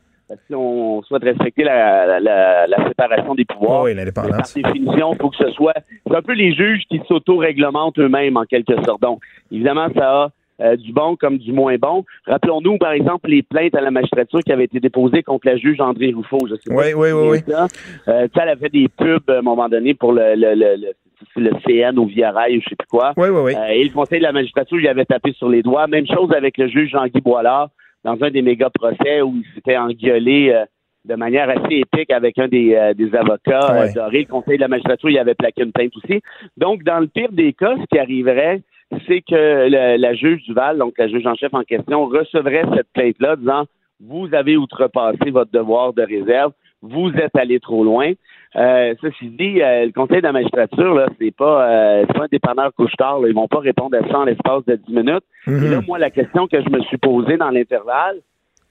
Si 0.48 0.56
on 0.56 1.04
souhaite 1.04 1.24
respecter 1.24 1.64
la, 1.64 2.06
la, 2.08 2.20
la- 2.20 2.66
la 2.68 2.88
séparation 2.88 3.36
des 3.36 3.46
pouvoirs, 3.46 3.84
Oui, 3.84 3.94
par 4.12 4.26
définition, 4.56 5.14
il 5.14 5.18
faut 5.22 5.30
que 5.30 5.38
ce 5.38 5.52
soit. 5.52 5.74
C'est 6.08 6.16
un 6.16 6.22
peu 6.24 6.34
les 6.34 6.52
juges 6.54 6.82
qui 6.90 7.00
s'auto-réglementent 7.08 8.00
eux-mêmes, 8.00 8.36
en 8.38 8.44
quelque 8.46 8.74
sorte. 8.84 9.02
Donc, 9.04 9.22
évidemment, 9.52 9.88
ça 9.96 10.24
a 10.24 10.30
euh, 10.62 10.76
du 10.78 10.94
bon 10.94 11.16
comme 11.16 11.38
du 11.38 11.52
moins 11.52 11.76
bon. 11.78 12.06
Rappelons-nous, 12.26 12.78
par 12.80 12.94
exemple, 12.94 13.30
les 13.30 13.44
plaintes 13.44 13.76
à 13.76 13.82
la 13.82 13.92
magistrature 13.92 14.40
qui 14.40 14.52
avaient 14.52 14.64
été 14.64 14.80
déposées 14.80 15.22
contre 15.22 15.46
la 15.48 15.58
juge 15.58 15.80
André 15.80 16.12
Rouffaut. 16.12 16.40
Je 16.50 16.56
sais 16.56 16.74
pas 16.74 16.76
Oui, 16.76 16.88
si 16.88 16.94
oui, 16.96 17.10
oui, 17.12 17.42
de 17.42 17.52
ça. 17.52 17.68
Euh, 18.08 18.24
tu 18.24 18.32
sais, 18.34 18.40
elle 18.42 18.50
avait 18.50 18.70
des 18.70 18.88
pubs 18.88 19.30
à 19.30 19.40
un 19.40 19.42
moment 19.44 19.70
donné 19.70 19.94
pour 19.94 20.12
le, 20.14 20.34
le, 20.36 20.56
le, 20.56 20.76
le, 20.78 20.88
le 21.36 21.52
CN 21.66 21.98
au 21.98 22.06
Via 22.06 22.32
Rail 22.32 22.58
ou 22.58 22.62
je 22.62 22.70
sais 22.70 22.76
plus 22.76 22.88
quoi. 22.88 23.14
Oui, 23.18 23.30
oui, 23.30 23.42
oui. 23.46 23.54
Euh, 23.56 23.68
et 23.68 23.84
le 23.84 23.90
Conseil 23.92 24.20
de 24.20 24.24
la 24.24 24.32
magistrature 24.32 24.78
lui 24.78 24.88
avait 24.88 25.06
tapé 25.06 25.34
sur 25.34 25.50
les 25.50 25.62
doigts. 25.64 25.88
Même 25.88 26.08
chose 26.08 26.32
avec 26.34 26.58
le 26.58 26.68
juge 26.68 26.90
Jean-Guy 26.92 27.22
Boilard 27.22 27.70
dans 28.04 28.22
un 28.24 28.30
des 28.30 28.42
méga 28.42 28.70
procès 28.70 29.22
où 29.22 29.36
il 29.38 29.46
s'était 29.56 29.78
engueulé 29.78 30.52
euh, 30.54 30.66
de 31.06 31.16
manière 31.16 31.50
assez 31.50 31.76
épique 31.76 32.12
avec 32.12 32.38
un 32.40 32.48
des, 32.48 32.74
euh, 32.76 32.94
des 32.94 33.14
avocats 33.16 33.80
Ouais. 33.80 33.94
dorés. 33.94 34.20
Le 34.22 34.26
Conseil 34.26 34.58
de 34.58 34.62
la 34.62 34.68
magistrature 34.68 35.10
il 35.10 35.18
avait 35.20 35.36
plaqué 35.36 35.64
une 35.64 35.72
plainte 35.72 35.92
aussi. 35.98 36.22
Donc, 36.58 36.84
dans 36.84 37.00
le 37.00 37.08
pire 37.08 37.32
des 37.32 37.54
cas, 37.54 37.76
ce 37.80 37.86
qui 37.92 38.00
arriverait, 38.00 38.62
c'est 39.08 39.22
que 39.22 39.68
le- 39.70 39.98
la 39.98 40.14
juge 40.14 40.44
Duval, 40.44 40.78
donc 40.78 40.94
la 40.98 41.08
juge 41.08 41.26
en 41.26 41.36
chef 41.36 41.54
en 41.54 41.64
question, 41.64 42.06
recevrait 42.06 42.64
cette 42.76 42.88
plainte-là 42.94 43.36
disant 43.36 43.66
vous 44.04 44.28
avez 44.34 44.58
outrepassé 44.58 45.30
votre 45.32 45.52
devoir 45.52 45.94
de 45.94 46.02
réserve, 46.04 46.52
vous 46.90 47.10
êtes 47.12 47.36
allé 47.36 47.60
trop 47.60 47.84
loin. 47.84 48.12
Euh, 48.56 48.94
ceci 49.02 49.28
dit, 49.30 49.62
euh, 49.62 49.86
le 49.86 49.92
Conseil 49.92 50.18
de 50.18 50.24
la 50.24 50.32
magistrature, 50.32 50.94
là, 50.94 51.08
c'est 51.20 51.36
pas, 51.36 51.70
euh, 51.70 52.06
c'est 52.08 52.14
pas 52.14 52.24
un 52.24 52.30
dépanneur 52.32 52.74
couche-tard. 52.74 53.20
Ils 53.28 53.34
vont 53.34 53.48
pas 53.48 53.60
répondre 53.60 53.98
à 53.98 54.08
ça 54.08 54.20
en 54.20 54.24
l'espace 54.24 54.64
de 54.66 54.76
10 54.76 54.94
minutes. 54.94 55.24
Et 55.48 55.70
là, 55.70 55.82
moi, 55.86 56.00
la 56.00 56.10
question 56.10 56.48
que 56.48 56.62
je 56.62 56.70
me 56.70 56.80
suis 56.84 56.98
posée 56.98 57.38
dans 57.38 57.50
l'intervalle, 57.50 58.22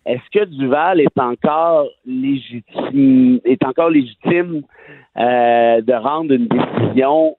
est-ce 0.06 0.38
que 0.38 0.44
Duval 0.44 1.00
est 1.00 1.18
encore 1.18 1.86
légitime, 2.06 3.40
est 3.44 3.64
encore 3.64 3.90
légitime 3.90 4.62
euh, 5.16 5.80
de 5.80 5.92
rendre 5.92 6.32
une 6.32 6.48
décision 6.48 7.36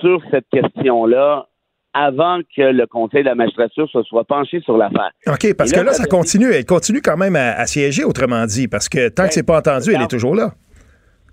sur 0.00 0.20
cette 0.30 0.46
question-là 0.50 1.46
avant 1.94 2.40
que 2.56 2.62
le 2.62 2.86
Conseil 2.86 3.22
de 3.22 3.28
la 3.28 3.34
magistrature 3.34 3.88
se 3.88 4.02
soit 4.02 4.24
penché 4.24 4.60
sur 4.60 4.76
l'affaire? 4.76 5.10
OK, 5.28 5.54
parce 5.56 5.72
Et 5.72 5.76
là, 5.76 5.82
que 5.82 5.86
là, 5.86 5.92
ça 5.92 6.04
continue. 6.06 6.50
Elle 6.52 6.64
continue 6.66 7.00
quand 7.00 7.16
même 7.16 7.36
à, 7.36 7.52
à 7.52 7.66
siéger, 7.66 8.04
autrement 8.04 8.44
dit, 8.46 8.68
parce 8.68 8.88
que 8.88 9.08
tant 9.08 9.22
Ben, 9.22 9.28
que 9.28 9.34
c'est 9.34 9.46
pas 9.46 9.58
entendu, 9.58 9.92
elle 9.94 10.02
est 10.02 10.08
toujours 10.10 10.34
là. 10.34 10.50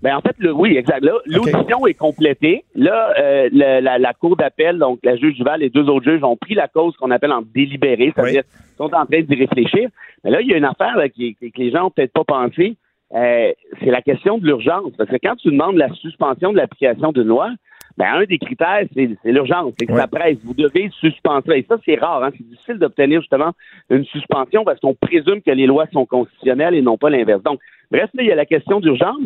Ben 0.02 0.16
en 0.16 0.20
fait, 0.20 0.34
le, 0.38 0.52
oui, 0.52 0.76
exact. 0.76 1.04
L'audition 1.26 1.86
est 1.86 1.94
complétée. 1.94 2.64
Là, 2.74 3.12
euh, 3.20 3.48
le- 3.52 3.80
la, 3.80 3.98
la 3.98 4.12
cour 4.14 4.36
d'appel, 4.36 4.78
donc 4.78 4.98
la 5.04 5.14
juge 5.16 5.36
Duval, 5.36 5.60
les 5.60 5.70
deux 5.70 5.84
autres 5.88 6.10
juges 6.10 6.24
ont 6.24 6.36
pris 6.36 6.54
la 6.54 6.66
cause 6.66 6.96
qu'on 6.96 7.12
appelle 7.12 7.30
en 7.30 7.42
délibéré, 7.54 8.12
c'est-à-dire 8.16 8.42
qu'ils 8.42 8.76
sont 8.78 8.92
en 8.94 9.06
train 9.06 9.20
d'y 9.20 9.34
réfléchir. 9.36 9.88
Mais 10.24 10.30
là, 10.30 10.40
il 10.40 10.48
y 10.50 10.54
a 10.54 10.56
une 10.56 10.64
affaire 10.64 10.96
là, 10.96 11.08
qui- 11.08 11.36
que 11.36 11.46
les 11.56 11.70
gens 11.70 11.86
ont 11.86 11.90
peut-être 11.90 12.12
pas 12.12 12.24
pensé. 12.24 12.76
Euh, 13.14 13.52
c'est 13.78 13.90
la 13.90 14.02
question 14.02 14.38
de 14.38 14.46
l'urgence. 14.46 14.90
Parce 14.98 15.08
que 15.10 15.16
quand 15.22 15.36
tu 15.36 15.50
demandes 15.52 15.76
la 15.76 15.88
suspension 15.94 16.50
de 16.52 16.56
l'application 16.56 17.12
d'une 17.12 17.28
loi, 17.28 17.50
ben 17.96 18.06
un 18.14 18.24
des 18.24 18.38
critères, 18.38 18.84
c'est, 18.94 19.10
l'urgence. 19.24 19.72
C'est 19.78 19.86
que 19.86 19.96
ça 19.96 20.06
presse. 20.06 20.38
Vous 20.44 20.54
devez 20.54 20.90
suspendre 21.00 21.42
ça. 21.46 21.56
Et 21.56 21.66
ça, 21.68 21.76
c'est 21.84 21.96
rare. 21.96 22.24
Hein? 22.24 22.30
C'est 22.36 22.46
difficile 22.46 22.78
d'obtenir 22.78 23.20
justement 23.20 23.52
une 23.90 24.04
suspension 24.06 24.64
parce 24.64 24.80
qu'on 24.80 24.94
présume 24.94 25.42
que 25.42 25.50
les 25.50 25.66
lois 25.66 25.86
sont 25.92 26.06
constitutionnelles 26.06 26.74
et 26.74 26.82
non 26.82 26.96
pas 26.96 27.10
l'inverse. 27.10 27.42
Donc, 27.42 27.60
bref, 27.90 28.10
là, 28.14 28.22
il 28.22 28.28
y 28.28 28.32
a 28.32 28.36
la 28.36 28.46
question 28.46 28.80
d'urgence. 28.80 29.20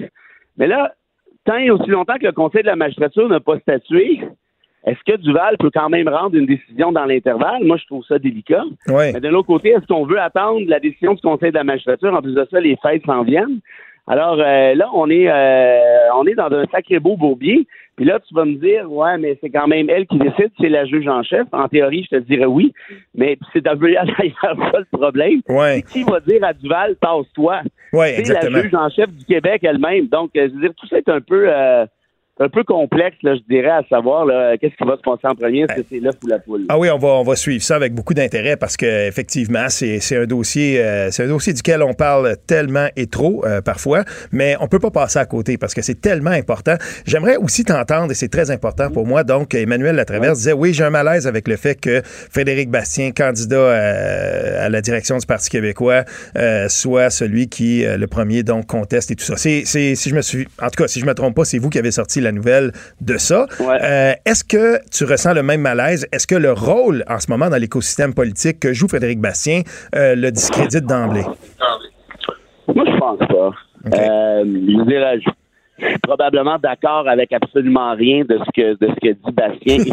Mais 0.57 0.67
là, 0.67 0.95
tant 1.45 1.59
et 1.59 1.71
aussi 1.71 1.91
longtemps 1.91 2.17
que 2.19 2.27
le 2.27 2.33
Conseil 2.33 2.63
de 2.63 2.69
la 2.69 2.77
magistrature 2.77 3.29
n'a 3.29 3.41
pas 3.41 3.59
statué, 3.61 4.21
est-ce 4.87 5.01
que 5.05 5.17
Duval 5.21 5.57
peut 5.59 5.71
quand 5.73 5.89
même 5.89 6.09
rendre 6.09 6.37
une 6.37 6.47
décision 6.47 6.93
dans 6.93 7.05
l'intervalle? 7.05 7.65
Moi, 7.65 7.77
je 7.77 7.87
trouve 7.87 8.05
ça 8.05 8.19
délicat. 8.19 8.65
Ouais. 8.89 9.13
Mais 9.13 9.21
de 9.21 9.29
l'autre 9.29 9.49
côté, 9.49 9.71
est-ce 9.71 9.87
qu'on 9.87 10.07
veut 10.07 10.21
attendre 10.21 10.61
la 10.69 10.79
décision 10.81 11.15
du 11.15 11.21
Conseil 11.21 11.51
de 11.51 11.57
la 11.57 11.65
magistrature? 11.65 12.15
En 12.15 12.23
plus 12.23 12.35
de 12.35 12.47
ça, 12.51 12.61
les 12.61 12.77
fêtes 12.83 13.05
s'en 13.05 13.23
viennent. 13.23 13.61
Alors 14.09 14.39
euh, 14.39 14.75
là, 14.75 14.89
on 14.95 15.11
est 15.11 15.29
euh, 15.29 16.15
on 16.15 16.27
est 16.27 16.35
dans 16.35 16.53
un 16.53 16.65
sacré 16.67 17.01
beau 17.01 17.17
bourbier. 17.17 17.67
Puis 17.97 18.05
là, 18.05 18.21
tu 18.21 18.35
vas 18.35 18.45
me 18.45 18.57
dire, 18.57 18.91
ouais, 18.93 19.17
mais 19.19 19.39
c'est 19.41 19.51
quand 19.51 19.67
même 19.67 19.89
elle 19.89 20.07
qui 20.07 20.19
décide, 20.19 20.51
c'est 20.61 20.69
la 20.69 20.85
juge 20.85 21.09
en 21.09 21.23
chef. 21.23 21.47
En 21.53 21.67
théorie, 21.67 22.07
je 22.11 22.19
te 22.19 22.23
dirais 22.23 22.45
oui, 22.45 22.73
mais 23.15 23.39
c'est 23.53 23.67
un 23.67 23.77
peu 23.77 23.91
d'ailleurs 23.93 24.37
ça 24.43 24.79
le 24.79 24.97
problème. 24.99 25.41
Ouais. 25.49 25.83
Qui 25.91 26.03
va 26.03 26.21
dire 26.21 26.45
à 26.45 26.53
Duval, 26.53 26.97
tasse-toi? 26.97 27.63
Ouais, 27.93 28.23
c'est 28.23 28.35
la 28.35 28.63
juge 28.63 28.75
en 28.75 28.91
chef 28.91 29.11
du 29.11 29.25
Québec 29.25 29.63
elle-même. 29.65 30.09
Donc, 30.09 30.31
euh, 30.37 30.49
je 30.49 30.55
veux 30.55 30.61
dire, 30.61 30.75
tout 30.77 30.87
ça 30.89 30.99
est 30.99 31.09
un 31.09 31.21
peu... 31.21 31.47
euh, 31.49 31.87
un 32.39 32.49
peu 32.49 32.65
complexe, 32.65 33.17
là, 33.23 33.35
je 33.35 33.41
dirais, 33.49 33.71
à 33.71 33.83
savoir 33.89 34.27
qu'est-ce 34.61 34.77
qui 34.77 34.85
va 34.85 34.97
se 34.97 35.03
passer 35.03 35.27
en 35.27 35.35
premier, 35.35 35.63
est-ce 35.63 35.81
que 35.81 35.87
c'est 35.89 36.01
l'œuf 36.01 36.17
ou 36.23 36.27
la 36.29 36.39
poule? 36.39 36.65
Ah 36.69 36.79
oui, 36.79 36.91
on 36.91 36.99
va, 36.99 37.09
on 37.09 37.23
va 37.23 37.37
suivre 37.37 37.63
ça 37.63 37.77
avec 37.77 37.95
beaucoup 37.95 38.15
d'intérêt 38.15 38.57
parce 38.57 38.77
que 38.77 39.09
effectivement, 39.09 39.69
c'est 39.69 40.01
c'est 40.01 40.17
un 40.17 40.27
dossier, 40.27 40.81
euh, 40.81 41.11
c'est 41.11 41.25
un 41.25 41.29
dossier 41.29 41.53
duquel 41.53 41.83
on 41.83 41.95
parle 41.95 42.37
tellement 42.47 42.89
et 42.97 43.07
trop 43.07 43.45
euh, 43.45 43.61
parfois, 43.63 44.05
mais 44.33 44.57
on 44.61 44.69
peut 44.69 44.79
pas 44.79 44.91
passer 44.91 45.19
à 45.19 45.27
côté 45.27 45.57
parce 45.59 45.75
que 45.75 45.83
c'est 45.83 46.01
tellement 46.01 46.31
important. 46.31 46.75
J'aimerais 47.07 47.37
aussi 47.37 47.65
t'entendre 47.65 48.13
et 48.13 48.15
c'est 48.15 48.29
très 48.29 48.51
important 48.51 48.91
pour 48.91 49.07
moi. 49.07 49.25
Donc, 49.25 49.55
Emmanuel 49.55 49.97
Latraverse 49.97 50.39
disait 50.39 50.53
oui, 50.53 50.75
j'ai 50.75 50.85
un 50.85 50.91
malaise 50.91 51.27
avec 51.27 51.49
le 51.49 51.57
fait 51.57 51.81
que 51.81 52.03
Frédéric 52.05 52.71
Bastien, 52.71 53.13
candidat 53.13 53.57
euh, 53.57 54.67
à 54.67 54.69
la 54.69 54.81
direction 54.81 55.19
du 55.19 55.27
Parti 55.27 55.51
québécois, 55.51 56.05
euh, 56.37 56.69
soit 56.69 57.11
celui 57.11 57.49
qui 57.49 57.85
euh, 57.85 57.97
le 57.97 58.07
premier 58.07 58.43
donc 58.43 58.67
conteste 58.67 59.11
et 59.11 59.17
tout 59.17 59.25
ça. 59.25 59.37
C'est, 59.37 59.63
c'est, 59.65 59.95
si 59.95 60.11
je 60.11 60.15
me 60.15 60.23
suis, 60.23 60.47
en 60.61 60.69
tout 60.69 60.83
cas, 60.83 60.89
si 60.89 61.01
je 61.01 61.07
me 61.07 61.15
trompe 61.15 61.35
pas, 61.35 61.45
c'est 61.45 61.59
vous 61.59 61.71
qui 61.71 61.79
avez 61.79 61.91
sorti 61.91 62.21
la 62.27 62.33
nouvelle 62.33 62.73
de 63.01 63.17
ça. 63.17 63.47
Ouais. 63.61 63.79
Euh, 63.83 64.13
est-ce 64.25 64.45
que 64.45 64.79
tu 64.91 65.05
ressens 65.05 65.35
le 65.35 65.43
même 65.43 65.61
malaise? 65.61 66.07
Est-ce 66.13 66.27
que 66.27 66.35
le 66.35 66.53
rôle 66.53 67.05
en 67.09 67.19
ce 67.19 67.31
moment 67.31 67.49
dans 67.49 67.57
l'écosystème 67.57 68.15
politique 68.15 68.61
que 68.61 68.73
joue 68.73 68.89
Frédéric 68.89 69.21
Bastien 69.21 69.63
euh, 69.95 70.15
le 70.15 70.31
discrédite 70.31 70.87
d'emblée? 70.87 71.25
Moi, 72.75 72.85
je 72.87 72.99
pense 72.99 73.19
pas. 73.19 73.53
Euh, 73.95 74.45
je 74.45 74.79
veux 74.79 74.85
dire, 74.85 75.07
je, 75.79 75.87
suis 75.87 75.99
probablement 75.99 76.59
d'accord 76.59 77.07
avec 77.07 77.33
absolument 77.33 77.95
rien 77.95 78.25
de 78.25 78.39
ce 78.39 78.51
que 78.55 78.73
de 78.73 78.89
ce 78.89 79.01
que 79.01 79.13
dit 79.13 79.33
Bastien 79.33 79.77
et 79.77 79.91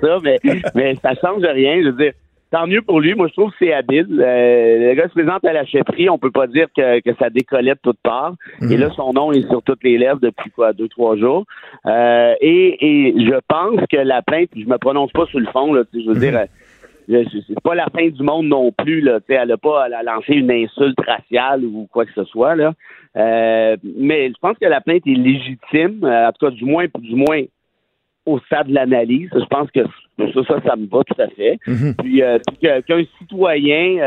ça, 0.00 0.18
mais, 0.22 0.38
mais 0.74 0.94
ça 0.96 1.14
change 1.14 1.42
rien. 1.42 1.82
Je 1.82 1.90
veux 1.90 2.04
dire, 2.04 2.12
tant 2.50 2.66
mieux 2.66 2.82
pour 2.82 3.00
lui. 3.00 3.14
Moi, 3.14 3.28
je 3.28 3.32
trouve 3.32 3.50
que 3.50 3.56
c'est 3.58 3.72
habile. 3.72 4.06
Euh, 4.20 4.88
le 4.88 4.94
gars 4.94 5.08
se 5.08 5.14
présente 5.14 5.44
à 5.44 5.52
la 5.52 5.64
chefferie. 5.64 6.08
On 6.08 6.18
peut 6.18 6.30
pas 6.30 6.46
dire 6.46 6.66
que, 6.76 7.00
que 7.00 7.14
ça 7.18 7.30
décollait 7.30 7.74
de 7.74 7.80
toutes 7.82 8.00
parts. 8.02 8.34
Et 8.70 8.76
là, 8.76 8.90
son 8.96 9.12
nom 9.12 9.32
est 9.32 9.48
sur 9.48 9.62
toutes 9.62 9.84
les 9.84 9.98
lèvres 9.98 10.20
depuis 10.20 10.50
quoi, 10.50 10.72
deux, 10.72 10.88
trois 10.88 11.16
jours. 11.16 11.44
Euh, 11.86 12.34
et, 12.40 13.08
et 13.08 13.26
je 13.26 13.38
pense 13.48 13.80
que 13.90 13.98
la 13.98 14.22
plainte, 14.22 14.50
je 14.56 14.66
me 14.66 14.78
prononce 14.78 15.12
pas 15.12 15.26
sur 15.26 15.40
le 15.40 15.46
fond, 15.46 15.72
là, 15.72 15.84
tu 15.84 15.98
sais, 15.98 16.04
je 16.04 16.10
veux 16.10 16.20
dire, 16.20 16.36
euh, 16.36 16.46
c'est 17.08 17.60
pas 17.62 17.74
la 17.74 17.86
fin 17.86 18.08
du 18.08 18.22
monde 18.22 18.46
non 18.46 18.72
plus. 18.72 19.00
Là, 19.00 19.20
tu 19.20 19.26
sais, 19.28 19.34
elle 19.34 19.52
a 19.52 19.56
pas 19.56 19.84
elle 19.86 19.94
a 19.94 20.02
lancé 20.02 20.34
une 20.34 20.50
insulte 20.50 20.98
raciale 21.06 21.64
ou 21.64 21.88
quoi 21.90 22.04
que 22.04 22.12
ce 22.14 22.24
soit. 22.24 22.54
Là. 22.54 22.72
Euh, 23.16 23.76
mais 23.96 24.28
je 24.28 24.38
pense 24.40 24.56
que 24.58 24.66
la 24.66 24.80
plainte 24.80 25.06
est 25.06 25.14
légitime, 25.14 26.04
euh, 26.04 26.28
en 26.28 26.32
tout 26.32 26.46
cas 26.46 26.52
du 26.52 26.64
moins 26.64 26.86
du 26.98 27.14
moins 27.14 27.42
au 28.28 28.38
stade 28.40 28.68
de 28.68 28.74
l'analyse. 28.74 29.30
Je 29.34 29.44
pense 29.46 29.70
que 29.70 29.80
ça, 30.18 30.42
ça, 30.48 30.60
ça 30.66 30.76
me 30.76 30.86
va 30.86 31.02
tout 31.04 31.20
à 31.20 31.28
fait. 31.28 31.58
Puis, 31.98 32.22
euh, 32.22 32.38
puis 32.46 32.56
que- 32.62 32.80
qu'un 32.80 33.02
citoyen 33.18 33.98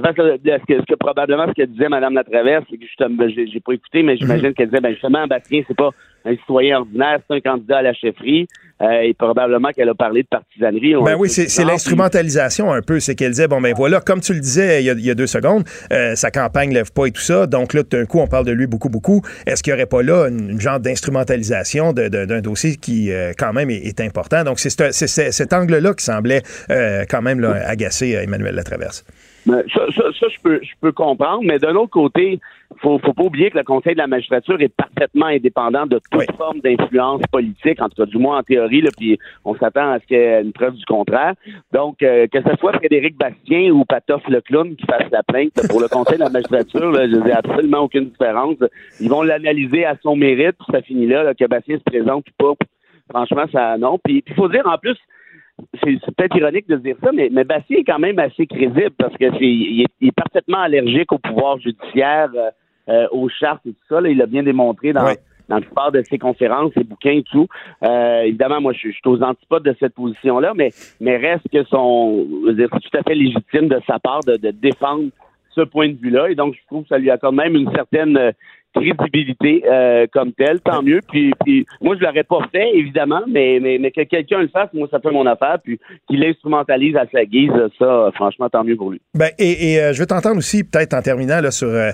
de 0.00 0.06
fait, 0.06 0.58
ce, 0.58 0.64
que, 0.66 0.84
que 0.84 0.94
probablement 0.94 1.46
ce 1.48 1.52
que 1.62 1.66
disait 1.66 1.88
Mme 1.88 2.14
Latraverse, 2.14 2.64
c'est 2.70 2.76
que 2.76 2.84
justement, 2.86 3.28
j'ai 3.28 3.46
j'ai 3.46 3.60
pas 3.60 3.72
écouté, 3.72 4.02
mais 4.02 4.16
j'imagine 4.16 4.52
qu'elle 4.54 4.68
disait, 4.68 4.80
ben 4.80 4.92
justement, 4.92 5.26
Bastien, 5.26 5.62
c'est 5.66 5.76
pas 5.76 5.90
un 6.24 6.34
citoyen 6.36 6.78
ordinaire, 6.78 7.18
c'est 7.28 7.36
un 7.36 7.40
candidat 7.40 7.78
à 7.78 7.82
la 7.82 7.94
chefferie, 7.94 8.46
euh, 8.82 9.00
et 9.00 9.14
probablement 9.14 9.68
qu'elle 9.70 9.88
a 9.88 9.94
parlé 9.94 10.22
de 10.24 10.28
partisanerie. 10.28 10.94
Ben 11.04 11.16
oui, 11.18 11.28
c'est 11.28 11.64
l'instrumentalisation 11.64 12.72
un 12.72 12.82
peu. 12.82 13.00
C'est 13.00 13.14
qu'elle 13.14 13.30
disait, 13.30 13.48
bon, 13.48 13.60
ben 13.60 13.72
voilà, 13.74 14.00
comme 14.00 14.20
tu 14.20 14.34
le 14.34 14.40
disais 14.40 14.82
il 14.82 14.86
y 14.86 14.90
a, 14.90 14.92
il 14.94 15.04
y 15.04 15.10
a 15.10 15.14
deux 15.14 15.26
secondes, 15.26 15.64
euh, 15.92 16.14
sa 16.16 16.30
campagne 16.30 16.72
lève 16.72 16.92
pas 16.92 17.06
et 17.06 17.10
tout 17.10 17.20
ça. 17.20 17.46
Donc 17.46 17.72
là, 17.74 17.82
d'un 17.82 18.04
coup, 18.04 18.18
on 18.20 18.26
parle 18.26 18.44
de 18.46 18.52
lui 18.52 18.66
beaucoup, 18.66 18.88
beaucoup. 18.88 19.22
Est-ce 19.46 19.62
qu'il 19.62 19.72
n'y 19.72 19.78
aurait 19.78 19.86
pas 19.86 20.02
là 20.02 20.28
une, 20.28 20.50
une 20.50 20.60
genre 20.60 20.80
d'instrumentalisation 20.80 21.92
d'un 21.92 22.40
dossier 22.40 22.76
qui, 22.76 23.10
euh, 23.10 23.32
quand 23.38 23.52
même, 23.52 23.70
est, 23.70 23.86
est 23.86 24.00
important? 24.00 24.44
Donc, 24.44 24.58
c'est 24.58 24.70
ce- 24.70 24.92
c'est- 24.92 25.06
c'est 25.06 25.32
cet 25.32 25.52
angle-là 25.52 25.94
qui 25.94 26.04
semblait 26.04 26.42
quand 27.08 27.22
même 27.22 27.40
là, 27.40 27.54
agacer 27.66 28.10
Emmanuel 28.12 28.54
Latraverse. 28.54 29.04
Ça, 29.48 29.86
ça, 29.96 30.02
ça, 30.18 30.26
je 30.28 30.40
peux, 30.42 30.60
je 30.62 30.72
peux 30.80 30.92
comprendre, 30.92 31.42
mais 31.44 31.58
d'un 31.58 31.74
autre 31.74 31.90
côté, 31.90 32.38
faut, 32.80 32.98
faut 32.98 33.14
pas 33.14 33.22
oublier 33.22 33.50
que 33.50 33.56
le 33.58 33.64
Conseil 33.64 33.94
de 33.94 33.98
la 33.98 34.06
magistrature 34.06 34.60
est 34.60 34.68
parfaitement 34.74 35.26
indépendant 35.26 35.86
de 35.86 35.98
toute 35.98 36.20
Oui. 36.20 36.26
forme 36.36 36.60
d'influence 36.60 37.22
politique, 37.32 37.80
en 37.80 37.88
tout 37.88 37.96
cas 38.02 38.06
du 38.06 38.18
moins 38.18 38.38
en 38.38 38.42
théorie, 38.42 38.82
là, 38.82 38.90
puis 38.96 39.18
on 39.44 39.54
s'attend 39.56 39.92
à 39.92 40.00
ce 40.00 40.06
qu'il 40.06 40.18
y 40.18 40.20
ait 40.20 40.42
une 40.42 40.52
preuve 40.52 40.74
du 40.74 40.84
contraire. 40.84 41.34
Donc, 41.72 42.02
euh, 42.02 42.26
que 42.26 42.42
ce 42.42 42.56
soit 42.58 42.72
Frédéric 42.74 43.16
Bastien 43.16 43.70
ou 43.70 43.84
Patoff 43.84 44.22
le 44.28 44.40
clown 44.40 44.76
qui 44.76 44.84
fasse 44.84 45.10
la 45.10 45.22
plainte 45.22 45.52
pour 45.70 45.80
le 45.80 45.88
Conseil 45.88 46.18
de 46.18 46.24
la 46.24 46.30
magistrature, 46.30 46.90
là, 46.90 47.08
je 47.08 47.16
n'ai 47.16 47.32
absolument 47.32 47.80
aucune 47.80 48.10
différence. 48.10 48.56
Ils 49.00 49.08
vont 49.08 49.22
l'analyser 49.22 49.84
à 49.86 49.96
son 50.02 50.14
mérite, 50.16 50.56
puis 50.58 50.66
ça 50.72 50.82
finit 50.82 51.06
là, 51.06 51.22
là, 51.22 51.34
que 51.34 51.46
Bastien 51.46 51.78
se 51.78 51.84
présente 51.84 52.24
ou 52.28 52.32
pas. 52.54 52.64
Franchement, 53.08 53.44
ça 53.50 53.78
non. 53.78 53.98
Puis 54.04 54.22
il 54.26 54.34
faut 54.34 54.48
dire 54.48 54.66
en 54.66 54.76
plus, 54.76 54.96
c'est 55.82 56.14
peut-être 56.16 56.36
ironique 56.36 56.68
de 56.68 56.76
dire 56.76 56.96
ça, 57.02 57.10
mais, 57.12 57.28
mais 57.32 57.44
Bastien 57.44 57.78
est 57.78 57.84
quand 57.84 57.98
même 57.98 58.18
assez 58.18 58.46
crédible 58.46 58.90
parce 58.96 59.16
que 59.16 59.30
c'est 59.32 59.38
il 59.44 59.82
est, 59.82 59.86
il 60.00 60.08
est 60.08 60.12
parfaitement 60.16 60.58
allergique 60.58 61.12
au 61.12 61.18
pouvoir 61.18 61.58
judiciaire, 61.58 62.30
euh, 62.34 62.50
euh, 62.88 63.06
aux 63.12 63.28
chartes 63.28 63.66
et 63.66 63.70
tout 63.72 63.84
ça. 63.88 64.00
là. 64.00 64.08
il 64.08 64.18
l'a 64.18 64.26
bien 64.26 64.42
démontré 64.42 64.92
dans, 64.92 65.04
Oui. 65.06 65.14
dans 65.48 65.56
la 65.56 65.60
plupart 65.62 65.92
de 65.92 66.02
ses 66.02 66.18
conférences, 66.18 66.72
ses 66.74 66.84
bouquins 66.84 67.12
et 67.18 67.22
tout. 67.24 67.46
Euh, 67.84 68.22
évidemment, 68.22 68.60
moi, 68.60 68.72
je, 68.72 68.78
suis- 68.78 68.92
je 68.92 68.96
suis 68.98 69.08
aux 69.08 69.22
antipodes 69.22 69.64
de 69.64 69.74
cette 69.80 69.94
position-là, 69.94 70.52
mais, 70.54 70.70
mais 71.00 71.16
reste 71.16 71.48
que 71.52 71.64
son, 71.64 72.26
c'est 72.56 72.68
tout 72.68 72.96
à 72.98 73.02
fait 73.02 73.14
légitime 73.14 73.68
de 73.68 73.80
sa 73.86 73.98
part 73.98 74.20
de, 74.26 74.36
de 74.36 74.50
défendre 74.50 75.08
ce 75.50 75.62
point 75.62 75.88
de 75.88 75.98
vue-là. 75.98 76.30
Et 76.30 76.34
donc, 76.34 76.54
je 76.54 76.60
trouve 76.66 76.82
que 76.84 76.88
ça 76.88 76.98
lui 76.98 77.10
accorde 77.10 77.34
même 77.34 77.56
une 77.56 77.70
certaine 77.72 78.16
euh, 78.16 78.30
crédibilité 78.74 79.62
euh, 79.66 80.06
comme 80.12 80.32
telle. 80.32 80.60
Tant 80.60 80.82
mieux. 80.82 81.00
Puis, 81.08 81.32
moi, 81.80 81.96
je 81.96 82.04
l'aurais 82.04 82.24
pas 82.24 82.40
fait, 82.52 82.70
évidemment, 82.74 83.22
mais, 83.28 83.58
mais, 83.60 83.78
mais 83.78 83.90
que 83.90 84.02
quelqu'un 84.02 84.40
le 84.40 84.48
fasse, 84.48 84.68
moi, 84.72 84.88
ça 84.90 85.00
fait 85.00 85.10
mon 85.10 85.26
affaire. 85.26 85.58
Puis 85.62 85.78
qu'il 86.08 86.20
l'instrumentalise 86.20 86.96
à 86.96 87.06
sa 87.12 87.24
guise, 87.24 87.52
ça, 87.78 88.10
franchement, 88.14 88.48
tant 88.48 88.64
mieux 88.64 88.76
pour 88.76 88.90
lui. 88.90 89.00
Ben, 89.14 89.30
et, 89.38 89.80
euh, 89.80 89.92
je 89.92 90.00
veux 90.00 90.06
t'entendre 90.06 90.38
aussi, 90.38 90.64
peut-être 90.64 90.94
en 90.94 91.02
terminant, 91.02 91.40
là, 91.40 91.50
sur. 91.50 91.68
euh, 91.68 91.90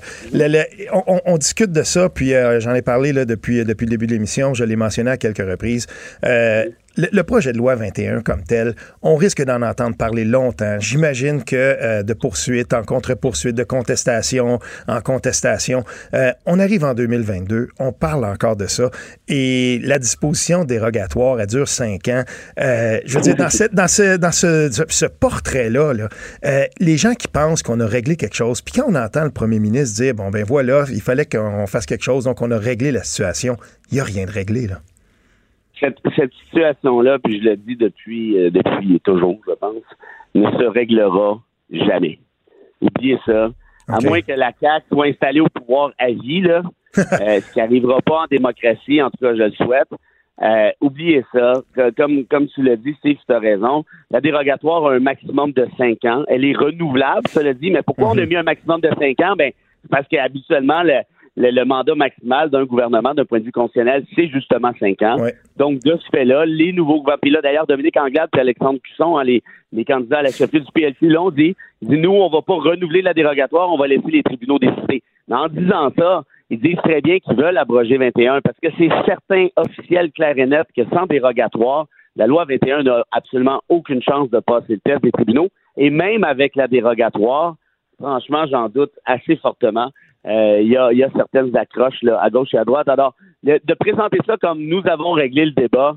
on, 1.27 1.39
discute 1.39 1.72
de 1.72 1.83
ça, 1.83 2.09
puis 2.09 2.33
j'en 2.59 2.75
ai 2.75 2.83
parlé 2.83 3.12
là, 3.12 3.25
depuis, 3.25 3.64
depuis 3.64 3.87
le 3.87 3.91
début 3.91 4.07
de 4.07 4.12
l'émission, 4.12 4.55
je 4.55 4.64
l'ai 4.64 4.77
mentionné 4.77 5.11
à 5.11 5.16
quelques 5.16 5.39
reprises. 5.39 5.87
Euh, 6.25 6.64
le, 6.97 7.22
projet 7.22 7.53
de 7.53 7.59
loi 7.59 7.74
21 7.74 8.20
comme 8.22 8.42
tel, 8.42 8.74
on 9.03 9.16
risque 9.16 9.42
d'en 9.42 9.62
entendre 9.62 9.97
parler 9.97 10.24
longtemps. 10.24 10.78
J'imagine 10.78 11.42
que 11.42 11.57
euh, 11.57 12.03
de 12.03 12.14
poursuite 12.14 12.72
en 12.72 12.82
contre-poursuite, 12.82 13.55
de 13.55 13.64
contestation 13.64 14.59
en 14.88 15.01
contestation, 15.01 15.84
euh, 16.14 16.32
on 16.47 16.59
arrive 16.59 16.84
en 16.84 16.95
2022, 16.95 17.68
on 17.78 17.92
parle 17.92 18.24
encore 18.24 18.57
de 18.57 18.66
ça, 18.66 18.90
et 19.28 19.80
la 19.82 19.99
disposition 19.99 20.64
dérogatoire, 20.64 21.40
elle 21.40 21.47
dure 21.47 21.68
cinq 21.68 22.09
ans. 22.09 22.24
Euh, 22.61 23.01
je 23.05 23.16
veux 23.16 23.22
dire, 23.22 23.36
dans, 23.36 23.51
ce, 23.51 25.07
portrait-là, 25.07 25.92
là, 25.92 26.09
les 26.78 26.97
gens 26.97 27.14
qui 27.14 27.28
pensent 27.28 27.62
qu'on 27.62 27.80
a 27.80 27.86
réglé 27.86 28.16
quelque 28.16 28.36
chose, 28.36 28.61
puis 28.61 28.74
quand 28.74 28.86
on 28.88 28.95
entend 28.95 29.24
le 29.24 29.30
premier 29.30 29.59
ministre 29.59 29.97
dire, 29.97 30.14
bon, 30.14 30.30
ben 30.30 30.45
voilà, 30.45 30.84
il 30.90 31.03
fallait 31.03 31.26
qu'on 31.26 31.66
fasse 31.66 31.86
quelque 31.86 32.05
chose, 32.05 32.24
donc 32.24 32.42
on 32.42 32.51
a 32.51 32.59
réglé 32.59 32.92
la 32.92 33.03
situation, 33.03 33.57
il 33.90 33.95
n'y 33.95 34.01
a 34.01 34.05
rien 34.05 34.26
de 34.26 34.30
réglé, 34.30 34.66
là. 34.66 34.80
Cette, 35.81 35.99
cette 36.16 36.33
situation-là, 36.47 37.18
puis 37.18 37.41
je 37.41 37.51
le 37.51 37.57
dis 37.57 37.77
depuis, 37.77 38.39
euh, 38.39 38.51
depuis 38.51 39.01
toujours, 39.01 39.39
je 39.47 39.55
pense, 39.55 39.83
ne 40.35 40.51
se 40.51 40.64
réglera 40.64 41.41
jamais. 41.70 42.18
Oubliez 42.81 43.18
ça. 43.25 43.51
À 43.89 44.01
moins 44.01 44.22
que 44.22 44.33
la 44.33 44.53
CAQ 44.59 44.87
soit 44.91 45.07
installée 45.07 45.41
au 45.41 45.49
pouvoir 45.49 45.93
à 45.99 46.09
vie, 46.09 46.41
là, 46.41 46.62
euh, 46.99 47.41
ce 47.41 47.53
qui 47.53 47.59
n'arrivera 47.59 48.01
pas 48.01 48.22
en 48.22 48.27
démocratie, 48.31 49.03
en 49.03 49.11
tout 49.11 49.18
cas, 49.20 49.35
je 49.35 49.43
le 49.43 49.51
souhaite. 49.53 49.89
Euh, 50.43 50.70
oubliez 50.81 51.25
ça. 51.33 51.62
Comme, 51.97 52.25
comme 52.27 52.49
tu 52.49 52.62
l'as 52.62 52.77
dit, 52.77 52.95
Steve, 52.99 53.18
tu 53.27 53.33
as 53.33 53.39
raison. 53.39 53.85
La 54.11 54.20
dérogatoire 54.20 54.87
a 54.87 54.95
un 54.95 55.01
maximum 55.01 55.53
de 55.53 55.68
cinq 55.79 56.05
ans. 56.05 56.25
Elle 56.29 56.45
est 56.45 56.57
renouvelable, 56.57 57.29
cela 57.29 57.55
dit, 57.55 57.70
mais 57.70 57.83
pourquoi 57.83 58.11
on 58.11 58.18
a 58.18 58.27
mis 58.27 58.37
un 58.37 58.43
maximum 58.43 58.81
de 58.81 58.91
cinq 58.99 59.20
ans? 59.20 59.35
Ben, 59.37 59.53
c'est 59.83 59.91
parce 59.91 60.09
qu'habituellement, 60.09 60.83
le, 60.83 61.03
le, 61.37 61.51
le 61.51 61.64
mandat 61.64 61.95
maximal 61.95 62.51
d'un 62.51 62.64
gouvernement, 62.64 63.14
d'un 63.14 63.24
point 63.24 63.41
de 63.41 63.45
vue 63.45 63.53
constitutionnel, 63.53 64.05
c'est 64.14 64.28
justement 64.28 64.72
cinq 64.78 65.03
ans. 65.03 65.18
Ouais. 65.20 65.35
Donc, 65.57 65.80
de 65.80 65.97
ce 65.97 66.09
fait-là, 66.11 66.47
les 66.47 66.72
nouveaux 66.72 66.99
gouvernements, 66.99 67.18
puis 67.20 67.30
là, 67.30 67.41
d'ailleurs, 67.41 67.66
Dominique 67.66 67.97
Anglade 67.97 68.28
et 68.37 68.41
Alexandre 68.41 68.78
Cusson, 68.80 69.16
hein, 69.16 69.24
les, 69.24 69.43
les 69.72 69.85
candidats 69.85 70.18
à 70.18 70.22
la 70.22 70.30
chefferie 70.30 70.61
du 70.61 70.72
PLC, 70.72 70.97
l'ont 71.09 71.30
dit. 71.30 71.57
Ils 71.82 71.89
disent, 71.89 71.99
nous, 71.99 72.12
on 72.12 72.30
va 72.30 72.43
pas 72.43 72.55
renouveler 72.55 73.03
la 73.03 73.14
dérogatoire, 73.14 73.72
on 73.72 73.76
va 73.76 73.87
laisser 73.87 74.11
les 74.11 74.22
tribunaux 74.22 74.59
décider. 74.59 75.03
Mais 75.28 75.37
en 75.37 75.49
disant 75.49 75.91
ça, 75.99 76.22
ils 76.51 76.61
disent 76.61 76.76
très 76.76 77.01
bien 77.01 77.18
qu'ils 77.18 77.37
veulent 77.37 77.57
abroger 77.57 77.97
21 77.97 78.41
parce 78.43 78.59
que 78.62 78.68
c'est 78.78 78.91
certain, 79.07 79.49
officiel, 79.57 80.12
clair 80.12 80.39
et 80.39 80.47
net, 80.47 80.66
que 80.76 80.85
sans 80.93 81.07
dérogatoire, 81.07 81.87
la 82.16 82.26
loi 82.26 82.45
21 82.45 82.82
n'a 82.85 83.05
absolument 83.11 83.61
aucune 83.68 84.03
chance 84.03 84.30
de 84.30 84.39
passer 84.41 84.74
le 84.74 84.80
test 84.80 85.03
des 85.03 85.11
tribunaux. 85.11 85.49
Et 85.76 85.91
même 85.91 86.22
avec 86.22 86.55
la 86.55 86.68
dérogatoire, 86.68 87.57
franchement, 87.99 88.45
j'en 88.49 88.68
doute 88.68 88.93
assez 89.05 89.37
fortement. 89.37 89.91
Euh, 90.27 90.61
Il 90.62 90.68
y, 90.68 90.77
a, 90.77 90.93
y 90.93 91.03
a 91.03 91.11
certaines 91.11 91.55
accroches 91.57 92.03
là, 92.03 92.20
à 92.20 92.31
gauche 92.31 92.55
et 92.55 92.59
à 92.59 92.64
droite. 92.64 92.89
Alors, 92.89 93.14
de 93.43 93.75
présenter 93.75 94.18
ça 94.27 94.37
comme 94.39 94.62
nous 94.62 94.83
avons 94.87 95.12
réglé 95.12 95.45
le 95.45 95.53
débat, 95.53 95.97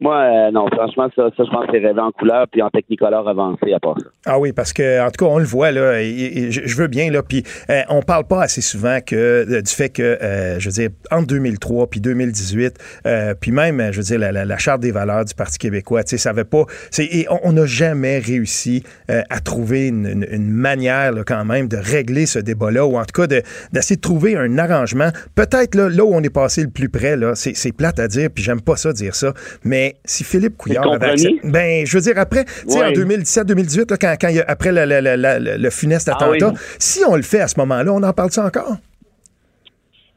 Moi, 0.00 0.14
euh, 0.14 0.50
non, 0.52 0.68
franchement, 0.68 1.08
ça, 1.16 1.28
je 1.36 1.42
pense 1.42 1.66
que 1.66 1.72
c'est 1.72 1.84
rêvé 1.84 1.98
en 1.98 2.12
couleur 2.12 2.46
puis 2.46 2.62
en 2.62 2.70
technicolor 2.70 3.28
avancé 3.28 3.72
à 3.72 3.80
part 3.80 3.96
ça. 3.98 4.06
Ah 4.26 4.38
oui, 4.38 4.52
parce 4.52 4.72
que 4.72 5.04
en 5.04 5.10
tout 5.10 5.24
cas, 5.24 5.28
on 5.28 5.38
le 5.38 5.44
voit 5.44 5.72
là, 5.72 6.00
et, 6.00 6.52
je, 6.52 6.76
veux 6.76 6.86
bien 6.86 7.10
là, 7.10 7.20
puis 7.24 7.42
euh, 7.68 7.82
on 7.88 8.00
parle 8.02 8.24
pas 8.24 8.42
assez 8.42 8.60
souvent 8.60 9.00
que 9.04 9.16
euh, 9.16 9.60
du 9.60 9.72
fait 9.72 9.88
que, 9.88 10.02
euh, 10.02 10.60
je 10.60 10.68
veux 10.68 10.72
dire, 10.72 10.90
entre 11.10 11.26
2003 11.26 11.88
puis 11.88 12.00
2018, 12.00 12.78
euh, 13.06 13.34
puis 13.40 13.50
même, 13.50 13.90
je 13.90 13.96
veux 13.96 14.04
dire, 14.04 14.20
la, 14.20 14.58
charte 14.58 14.80
des 14.80 14.92
valeurs 14.92 15.24
du 15.24 15.34
Parti 15.34 15.58
québécois, 15.58 16.04
tu 16.04 16.10
sais, 16.10 16.18
ça 16.18 16.30
avait 16.30 16.44
pas, 16.44 16.64
et 16.98 17.26
on- 17.42 17.52
n'a 17.52 17.66
jamais 17.66 18.18
réussi 18.18 18.84
à 19.08 19.40
trouver 19.40 19.88
une, 19.88 20.26
manière 20.48 21.12
quand 21.26 21.44
même 21.44 21.66
de 21.66 21.76
régler 21.76 22.26
ce 22.26 22.38
débat-là, 22.38 22.86
ou 22.86 22.98
en 22.98 23.04
tout 23.04 23.22
cas 23.22 23.26
de, 23.26 23.42
d'essayer 23.72 23.96
de 23.96 24.00
trouver 24.00 24.36
un 24.36 24.58
arrangement. 24.58 25.08
Peut-être 25.34 25.74
là, 25.74 25.88
là 25.88 26.04
où 26.04 26.14
on 26.14 26.22
est 26.22 26.32
passé 26.32 26.62
le 26.62 26.68
plus 26.68 26.88
près, 26.88 27.16
là, 27.16 27.34
c'est, 27.34 27.56
c'est 27.56 27.72
plate 27.72 27.98
à 27.98 28.06
dire, 28.06 28.28
puis 28.32 28.44
j'aime 28.44 28.60
pas 28.60 28.76
ça 28.76 28.92
dire 28.92 29.14
ça, 29.14 29.32
mais 29.64 29.87
si 30.04 30.24
Philippe 30.24 30.56
Couillard 30.56 30.90
avait 30.92 31.06
accepté- 31.10 31.40
ben, 31.44 31.86
je 31.86 31.96
veux 31.96 32.02
dire, 32.02 32.14
après, 32.18 32.44
tu 32.44 32.50
sais, 32.68 32.78
en 32.82 32.86
Ouais. 32.88 32.92
2017-2018, 32.92 33.90
là, 33.90 33.96
quand, 34.00 34.14
quand 34.20 34.28
il 34.28 34.36
y 34.36 34.40
a- 34.40 34.44
après 34.48 34.70
le, 34.72 35.70
funeste 35.70 36.08
Ah 36.08 36.16
attentat, 36.16 36.50
oui. 36.50 36.58
si 36.78 37.00
on 37.08 37.16
le 37.16 37.22
fait 37.22 37.40
à 37.40 37.48
ce 37.48 37.58
moment-là, 37.60 37.92
on 37.92 38.02
en 38.02 38.12
parle 38.12 38.30
ça 38.30 38.44
encore? 38.46 38.76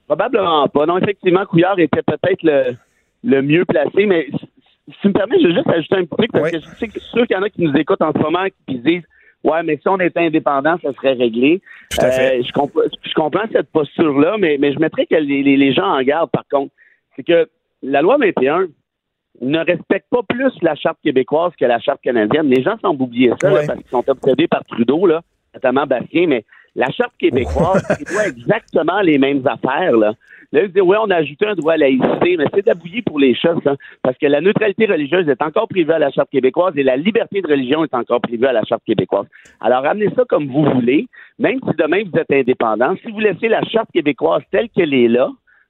Probablement 0.07 0.67
pas. 0.67 0.85
Non, 0.85 0.97
effectivement, 0.97 1.45
Couillard 1.45 1.79
était 1.79 2.01
peut-être 2.01 2.43
le, 2.43 2.75
le 3.23 3.41
mieux 3.41 3.65
placé, 3.65 4.05
mais 4.05 4.27
si 4.87 4.93
tu 5.01 5.07
me 5.07 5.13
permets, 5.13 5.37
je 5.41 5.47
vais 5.47 5.53
juste 5.53 5.69
ajouter 5.69 5.95
un 5.95 6.05
petit 6.05 6.15
truc 6.17 6.31
parce 6.33 6.45
Oui. 6.45 6.51
que 6.51 6.59
je 6.59 6.75
sais 6.79 6.87
que 6.89 6.99
sûr 6.99 7.25
qu'il 7.27 7.35
y 7.35 7.39
en 7.39 7.43
a 7.43 7.49
qui 7.49 7.61
nous 7.61 7.73
écoutent 7.77 8.01
en 8.01 8.11
ce 8.11 8.17
moment 8.17 8.43
et 8.43 8.53
qui 8.67 8.77
se 8.77 8.83
disent 8.83 9.03
Ouais, 9.43 9.63
mais 9.63 9.77
si 9.81 9.87
on 9.89 9.99
était 9.99 10.19
indépendant, 10.19 10.77
ça 10.83 10.93
serait 10.93 11.13
réglé. 11.13 11.61
Tout 11.89 12.05
à 12.05 12.11
fait. 12.11 12.39
Euh, 12.39 12.43
je, 12.45 12.51
comprends, 12.51 12.81
je 13.03 13.13
comprends 13.15 13.41
cette 13.51 13.71
posture-là, 13.71 14.35
mais, 14.37 14.57
mais 14.59 14.71
je 14.71 14.77
mettrais 14.77 15.07
que 15.07 15.15
les, 15.15 15.41
les- 15.41 15.57
les 15.57 15.73
gens 15.73 15.87
en 15.97 16.01
garde, 16.03 16.29
par 16.29 16.43
contre. 16.51 16.71
C'est 17.15 17.23
que 17.23 17.49
la 17.81 18.03
loi 18.03 18.17
21 18.19 18.67
ne 19.39 19.59
respecte 19.59 20.07
pas 20.09 20.21
plus 20.27 20.51
la 20.61 20.75
charte 20.75 20.97
québécoise 21.03 21.53
que 21.59 21.65
la 21.65 21.79
charte 21.79 22.01
canadienne. 22.01 22.47
Les 22.47 22.61
gens 22.61 22.77
semblent 22.81 23.01
oublier 23.01 23.31
ça 23.41 23.49
là, 23.49 23.61
parce 23.65 23.79
qu'ils 23.79 23.89
sont 23.89 24.09
obsédés 24.09 24.47
par 24.47 24.63
Trudeau, 24.65 25.05
là, 25.05 25.21
notamment 25.53 25.85
Bastien, 25.85 26.27
mais 26.27 26.43
la 26.75 26.89
charte 26.91 27.13
québécoise 27.17 27.83
prévoit 27.89 28.27
exactement 28.27 29.01
les 29.01 29.17
mêmes 29.17 29.45
affaires. 29.45 29.95
Là. 29.95 30.13
Là, 30.53 30.63
ils 30.63 30.71
disent, 30.71 30.81
ouais, 30.81 30.97
on 30.99 31.09
a 31.09 31.15
ajouté 31.15 31.47
un 31.47 31.55
droit 31.55 31.73
à 31.73 31.77
laïcité, 31.77 32.35
mais 32.37 32.45
c'est 32.53 32.65
d'abouiller 32.65 33.01
pour 33.01 33.19
les 33.19 33.33
choses, 33.35 33.61
hein, 33.65 33.77
parce 34.03 34.17
que 34.17 34.25
la 34.25 34.41
neutralité 34.41 34.85
religieuse 34.85 35.27
est 35.29 35.41
encore 35.41 35.67
prévue 35.69 35.93
à 35.93 35.99
la 35.99 36.11
Charte 36.11 36.29
québécoise 36.29 36.73
et 36.75 36.83
la 36.83 36.97
liberté 36.97 37.41
de 37.41 37.47
religion 37.47 37.85
est 37.85 37.93
encore 37.93 38.19
prévue 38.19 38.45
à 38.45 38.51
la 38.51 38.63
Charte 38.63 38.83
québécoise. 38.85 39.27
Alors, 39.61 39.85
amenez 39.85 40.09
ça 40.13 40.23
comme 40.27 40.47
vous 40.47 40.65
voulez, 40.65 41.07
même 41.39 41.59
si 41.63 41.75
demain 41.77 42.03
vous 42.03 42.19
êtes 42.19 42.31
indépendant. 42.31 42.95
Si 43.01 43.11
vous 43.11 43.19
laissez 43.21 43.47
la 43.47 43.63
Charte 43.63 43.89
québécoise 43.93 44.41
telle 44.51 44.69
qu'elle 44.69 44.93
est 44.93 45.07
là, 45.07 45.29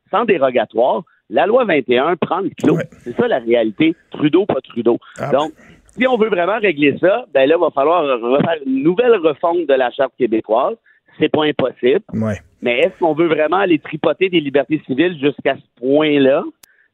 sans 0.09 0.26
dérogatoire, 0.26 1.03
la 1.32 1.48
loi 1.48 1.66
21 1.66 2.18
prend 2.18 2.42
le 2.42 2.50
clos. 2.50 2.76
Ouais. 2.76 2.88
C'est 3.00 3.16
ça 3.16 3.28
la 3.28 3.40
réalité. 3.40 3.96
Trudeau, 4.12 4.46
pas 4.46 4.62
Trudeau. 4.62 5.00
Ah. 5.18 5.32
Donc, 5.32 5.54
si 5.98 6.06
on 6.08 6.18
veut 6.18 6.30
vraiment 6.30 6.60
régler 6.60 6.98
ça, 7.00 7.26
ben 7.34 7.48
là, 7.48 7.56
il 7.58 7.62
va 7.62 7.72
falloir 7.72 8.04
refaire 8.04 8.58
une 8.66 8.84
nouvelle 8.84 9.16
refonte 9.16 9.66
de 9.68 9.74
la 9.74 9.92
Charte 9.92 10.14
québécoise. 10.18 10.76
C'est 11.20 11.30
pas 11.30 11.46
impossible. 11.46 12.02
Ouais. 12.14 12.40
Mais 12.62 12.80
est-ce 12.80 12.98
qu'on 13.00 13.14
veut 13.14 13.28
vraiment 13.28 13.58
aller 13.58 13.80
tripoter 13.80 14.30
des 14.30 14.40
libertés 14.40 14.82
civiles 14.86 15.20
jusqu'à 15.20 15.56
ce 15.56 15.82
point-là? 15.82 16.44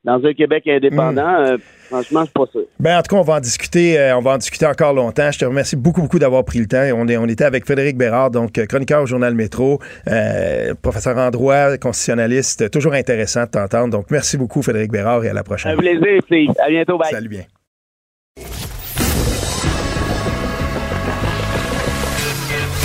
Dans 0.04 0.24
un 0.24 0.34
Québec 0.34 0.64
indépendant? 0.68 1.28
Hmm. 1.28 1.45
Euh, 1.45 1.58
franchement, 1.89 2.22
je 2.22 2.26
suis 2.26 2.34
pas 2.34 2.45
sûr. 2.52 2.62
Ben, 2.80 2.98
en 2.98 3.02
tout 3.02 3.16
cas, 3.16 3.22
on 3.22 3.26
va 3.26 3.34
en 3.36 3.39
discuter, 3.39 4.00
euh, 4.00 4.18
on 4.18 4.22
va 4.22 4.32
en 4.32 4.38
discuter 4.38 4.66
encore 4.66 4.93
longtemps. 4.93 5.32
Je 5.32 5.39
te 5.39 5.45
remercie 5.45 5.76
beaucoup, 5.76 6.02
beaucoup 6.02 6.20
d'avoir 6.20 6.45
pris 6.45 6.60
le 6.60 6.68
temps. 6.68 6.84
On, 6.95 7.08
est, 7.08 7.18
on 7.18 7.26
était 7.26 7.43
avec 7.43 7.66
Frédéric 7.66 7.98
Bérard, 7.98 8.32
donc 8.32 8.58
euh, 8.58 8.66
chroniqueur 8.66 9.02
au 9.04 9.06
Journal 9.06 9.34
Métro, 9.36 9.80
euh, 10.08 10.74
professeur 10.82 11.18
en 11.18 11.30
droit, 11.30 11.78
constitutionnaliste. 11.78 12.70
Toujours 12.72 12.93
intéressant 12.93 13.43
de 13.43 13.50
t'entendre. 13.50 13.89
Donc, 13.91 14.12
merci 14.12 14.38
beaucoup, 14.38 14.62
Frédéric 14.62 14.91
Bérard, 14.91 15.24
et 15.26 15.30
à 15.30 15.34
la 15.34 15.41
Un 15.41 15.43
prochaine. 15.43 15.76
plaisir, 15.78 16.22
Steve. 16.26 16.52
À 16.60 16.70
bientôt. 16.70 16.98
Bye. 16.98 17.12
Salut 17.12 17.30
bien. 17.30 17.43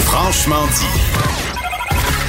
Franchement 0.06 0.66
dit. 0.66 1.11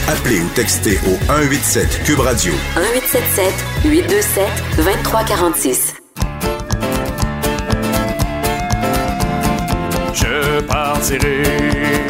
Appelez 0.07 0.41
ou 0.41 0.49
textez 0.49 0.99
au 1.07 1.17
187 1.27 2.03
Cube 2.03 2.19
Radio 2.19 2.53
1877 2.75 3.53
827 3.85 4.47
2346. 4.77 5.95
Je 10.13 10.61
partirai 10.61 11.43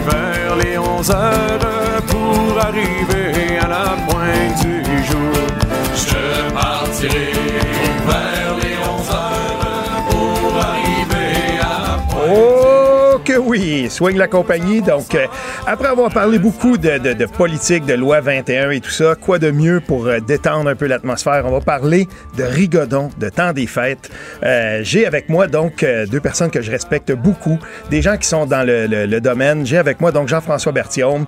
vers 0.09 0.55
les 0.55 0.77
11 0.77 1.11
heures 1.11 2.01
pour 2.07 2.59
arriver 2.59 3.59
à 3.61 3.67
la 3.67 3.95
pointe 4.07 4.65
du 4.65 5.03
jour. 5.03 5.33
Je 5.95 6.51
partirai 6.51 7.82
oui, 13.53 13.87
soigne 13.91 14.17
la 14.17 14.27
compagnie. 14.27 14.81
Donc, 14.81 15.13
euh, 15.13 15.27
après 15.67 15.87
avoir 15.87 16.11
parlé 16.11 16.39
beaucoup 16.39 16.75
de, 16.77 16.97
de- 16.97 17.13
de 17.13 17.25
politique, 17.25 17.85
de 17.85 17.93
loi 17.93 18.19
21 18.19 18.71
et 18.71 18.79
tout 18.81 18.89
ça, 18.89 19.13
quoi 19.15 19.37
de 19.37 19.51
mieux 19.51 19.79
pour 19.79 20.07
euh, 20.07 20.19
détendre 20.19 20.69
un 20.69 20.75
peu 20.75 20.87
l'atmosphère? 20.87 21.43
On 21.45 21.51
va 21.51 21.61
parler 21.61 22.07
de 22.35 22.43
rigodon, 22.43 23.09
de 23.19 23.29
temps 23.29 23.53
des 23.53 23.67
fêtes. 23.67 24.09
Euh, 24.43 24.79
J'ai 24.81 25.05
avec 25.05 25.29
moi 25.29 25.45
donc 25.45 25.85
deux 26.09 26.19
personnes 26.19 26.49
que 26.49 26.61
je 26.63 26.71
respecte 26.71 27.11
beaucoup, 27.11 27.59
des 27.91 28.01
gens 28.01 28.17
qui 28.17 28.27
sont 28.27 28.47
dans 28.47 28.65
le, 28.65 28.87
le- 28.87 29.05
le 29.05 29.21
domaine. 29.21 29.65
J'ai 29.67 29.77
avec 29.77 30.01
moi 30.01 30.11
donc 30.11 30.27
Jean-François 30.29 30.71
Berthiaume. 30.71 31.27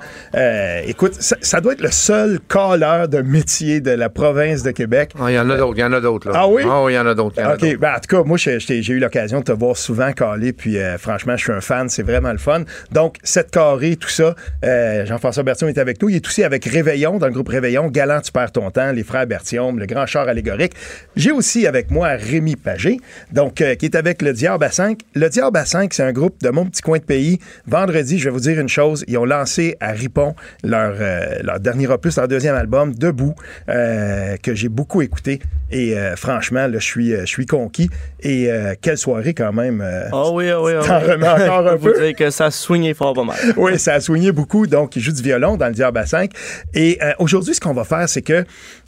Écoute, 0.88 1.14
ça, 1.20 1.36
ça 1.42 1.62
doit 1.62 1.74
être 1.74 1.82
le 1.82 1.92
seul 1.92 2.40
calleur 2.50 3.08
de 3.08 3.22
métier 3.22 3.82
de 3.82 3.92
la 3.92 4.10
province 4.10 4.64
de 4.64 4.72
Québec. 4.72 5.12
Ah, 5.20 5.26
Il 5.30 5.36
y 5.36 5.40
en 5.40 5.48
a 5.50 5.58
d'autres, 5.58 5.74
il 5.78 5.82
y 5.82 5.84
en 5.84 5.94
a 5.94 6.02
d'autres. 6.02 6.30
là. 6.30 6.34
Ah 6.40 6.48
oui? 6.48 6.64
Ah 6.66 6.84
oui, 6.84 6.94
il 6.94 6.96
y 6.96 7.00
en 7.00 7.06
a 7.06 7.14
d'autres. 7.14 7.40
OK. 7.54 7.78
Ben, 7.78 7.92
en 7.96 8.00
tout 8.00 8.16
cas, 8.18 8.24
moi, 8.24 8.38
j'ai 8.38 8.58
eu 8.92 9.00
l'occasion 9.00 9.40
de 9.40 9.44
te 9.46 9.52
voir 9.52 9.78
souvent 9.78 10.12
caler, 10.12 10.54
puis 10.54 10.78
franchement, 10.98 11.36
je 11.38 11.44
suis 11.44 11.52
un 11.54 11.62
fan, 11.62 11.90
c'est 11.90 12.04
vraiment 12.16 12.32
le 12.32 12.38
fun. 12.38 12.64
Donc, 12.92 13.18
7 13.24 13.52
carrés, 13.52 13.98
tout 13.98 14.10
ça. 14.10 14.36
Euh, 14.64 15.06
Jean-François 15.06 15.44
Berthiaume 15.44 15.70
est 15.70 15.78
avec 15.78 16.02
nous. 16.02 16.10
Il 16.10 16.16
est 16.16 16.26
aussi 16.26 16.44
avec 16.44 16.64
Réveillon, 16.66 17.18
dans 17.18 17.28
le 17.28 17.34
groupe 17.34 17.50
Réveillon, 17.50 17.88
Galant, 17.88 18.22
tu 18.22 18.32
perds 18.32 18.54
ton 18.54 18.72
temps, 18.72 18.92
les 18.92 19.04
frères 19.04 19.28
Berthiaume, 19.28 19.80
le 19.80 19.86
grand 19.86 20.06
char 20.06 20.28
allégorique. 20.28 20.74
J'ai 21.16 21.32
aussi 21.32 21.68
avec 21.68 21.92
moi 21.92 22.10
Rémi 22.10 22.56
Pagé, 22.56 23.00
donc, 23.34 23.60
euh, 23.60 23.76
qui 23.76 23.86
est 23.86 23.96
avec 23.96 24.22
le 24.22 24.32
Diable 24.32 24.64
à 24.64 24.72
5. 24.72 25.00
Le 25.14 25.28
Diable 25.28 25.58
à 25.58 25.66
5, 25.66 25.94
c'est 25.94 26.04
un 26.04 26.14
groupe 26.14 26.42
de 26.42 26.50
mon 26.50 26.66
petit 26.66 26.82
coin 26.82 27.00
de 27.00 27.04
pays. 27.04 27.40
Vendredi, 27.68 28.18
je 28.18 28.26
vais 28.26 28.30
vous 28.32 28.40
dire 28.40 28.60
une 28.60 28.70
chose, 28.70 29.04
ils 29.08 29.18
ont 29.18 29.26
lancé 29.26 29.76
à 29.82 29.92
Ripon 29.92 30.36
leur, 30.64 30.96
euh, 31.00 31.40
leur 31.44 31.60
dernier 31.60 31.88
opus, 31.88 32.16
leur 32.16 32.30
deuxième 32.30 32.56
album, 32.56 32.94
Debout, 32.96 33.36
que 33.68 34.56
j'ai 34.56 34.70
beaucoup 34.70 35.02
écouté. 35.02 35.42
Et 35.72 35.96
franchement, 36.16 36.68
là, 36.68 36.80
je 36.80 36.86
suis, 36.86 37.12
je 37.12 37.26
suis 37.26 37.46
conquis. 37.46 37.90
Et 38.22 38.50
quelle 38.82 38.98
soirée 38.98 39.34
quand 39.34 39.52
même. 39.52 39.84
Ah 40.12 40.30
oui, 40.32 40.50
ah 40.50 40.62
oui, 40.62 40.74
ah 40.76 40.80
oui. 40.82 40.88
T'en 40.88 41.00
remets 41.00 41.28
encore 41.28 41.68
un 41.68 41.78
Je 41.82 41.82
peux 41.82 41.94
peu? 41.94 42.05
Que 42.14 42.30
ça 42.30 42.52
swingait 42.52 42.94
fort 42.94 43.14
pas 43.14 43.24
mal. 43.24 43.38
oui, 43.58 43.80
ça 43.80 43.94
a 43.94 44.00
soigné 44.00 44.32
beaucoup. 44.32 44.68
Donc, 44.68 44.96
il 44.96 45.02
joue 45.02 45.12
du 45.12 45.22
violon 45.22 45.58
dans 45.58 45.68
le 45.68 45.74
Diable 45.74 45.98
à 45.98 46.06
5. 46.06 46.32
Et 46.74 46.98
euh, 47.02 47.14
aujourd'hui, 47.20 47.56
ce 47.56 47.60
qu'on 47.60 47.74
va 47.74 47.84
faire, 47.84 48.08
c'est 48.08 48.22
que 48.22 48.46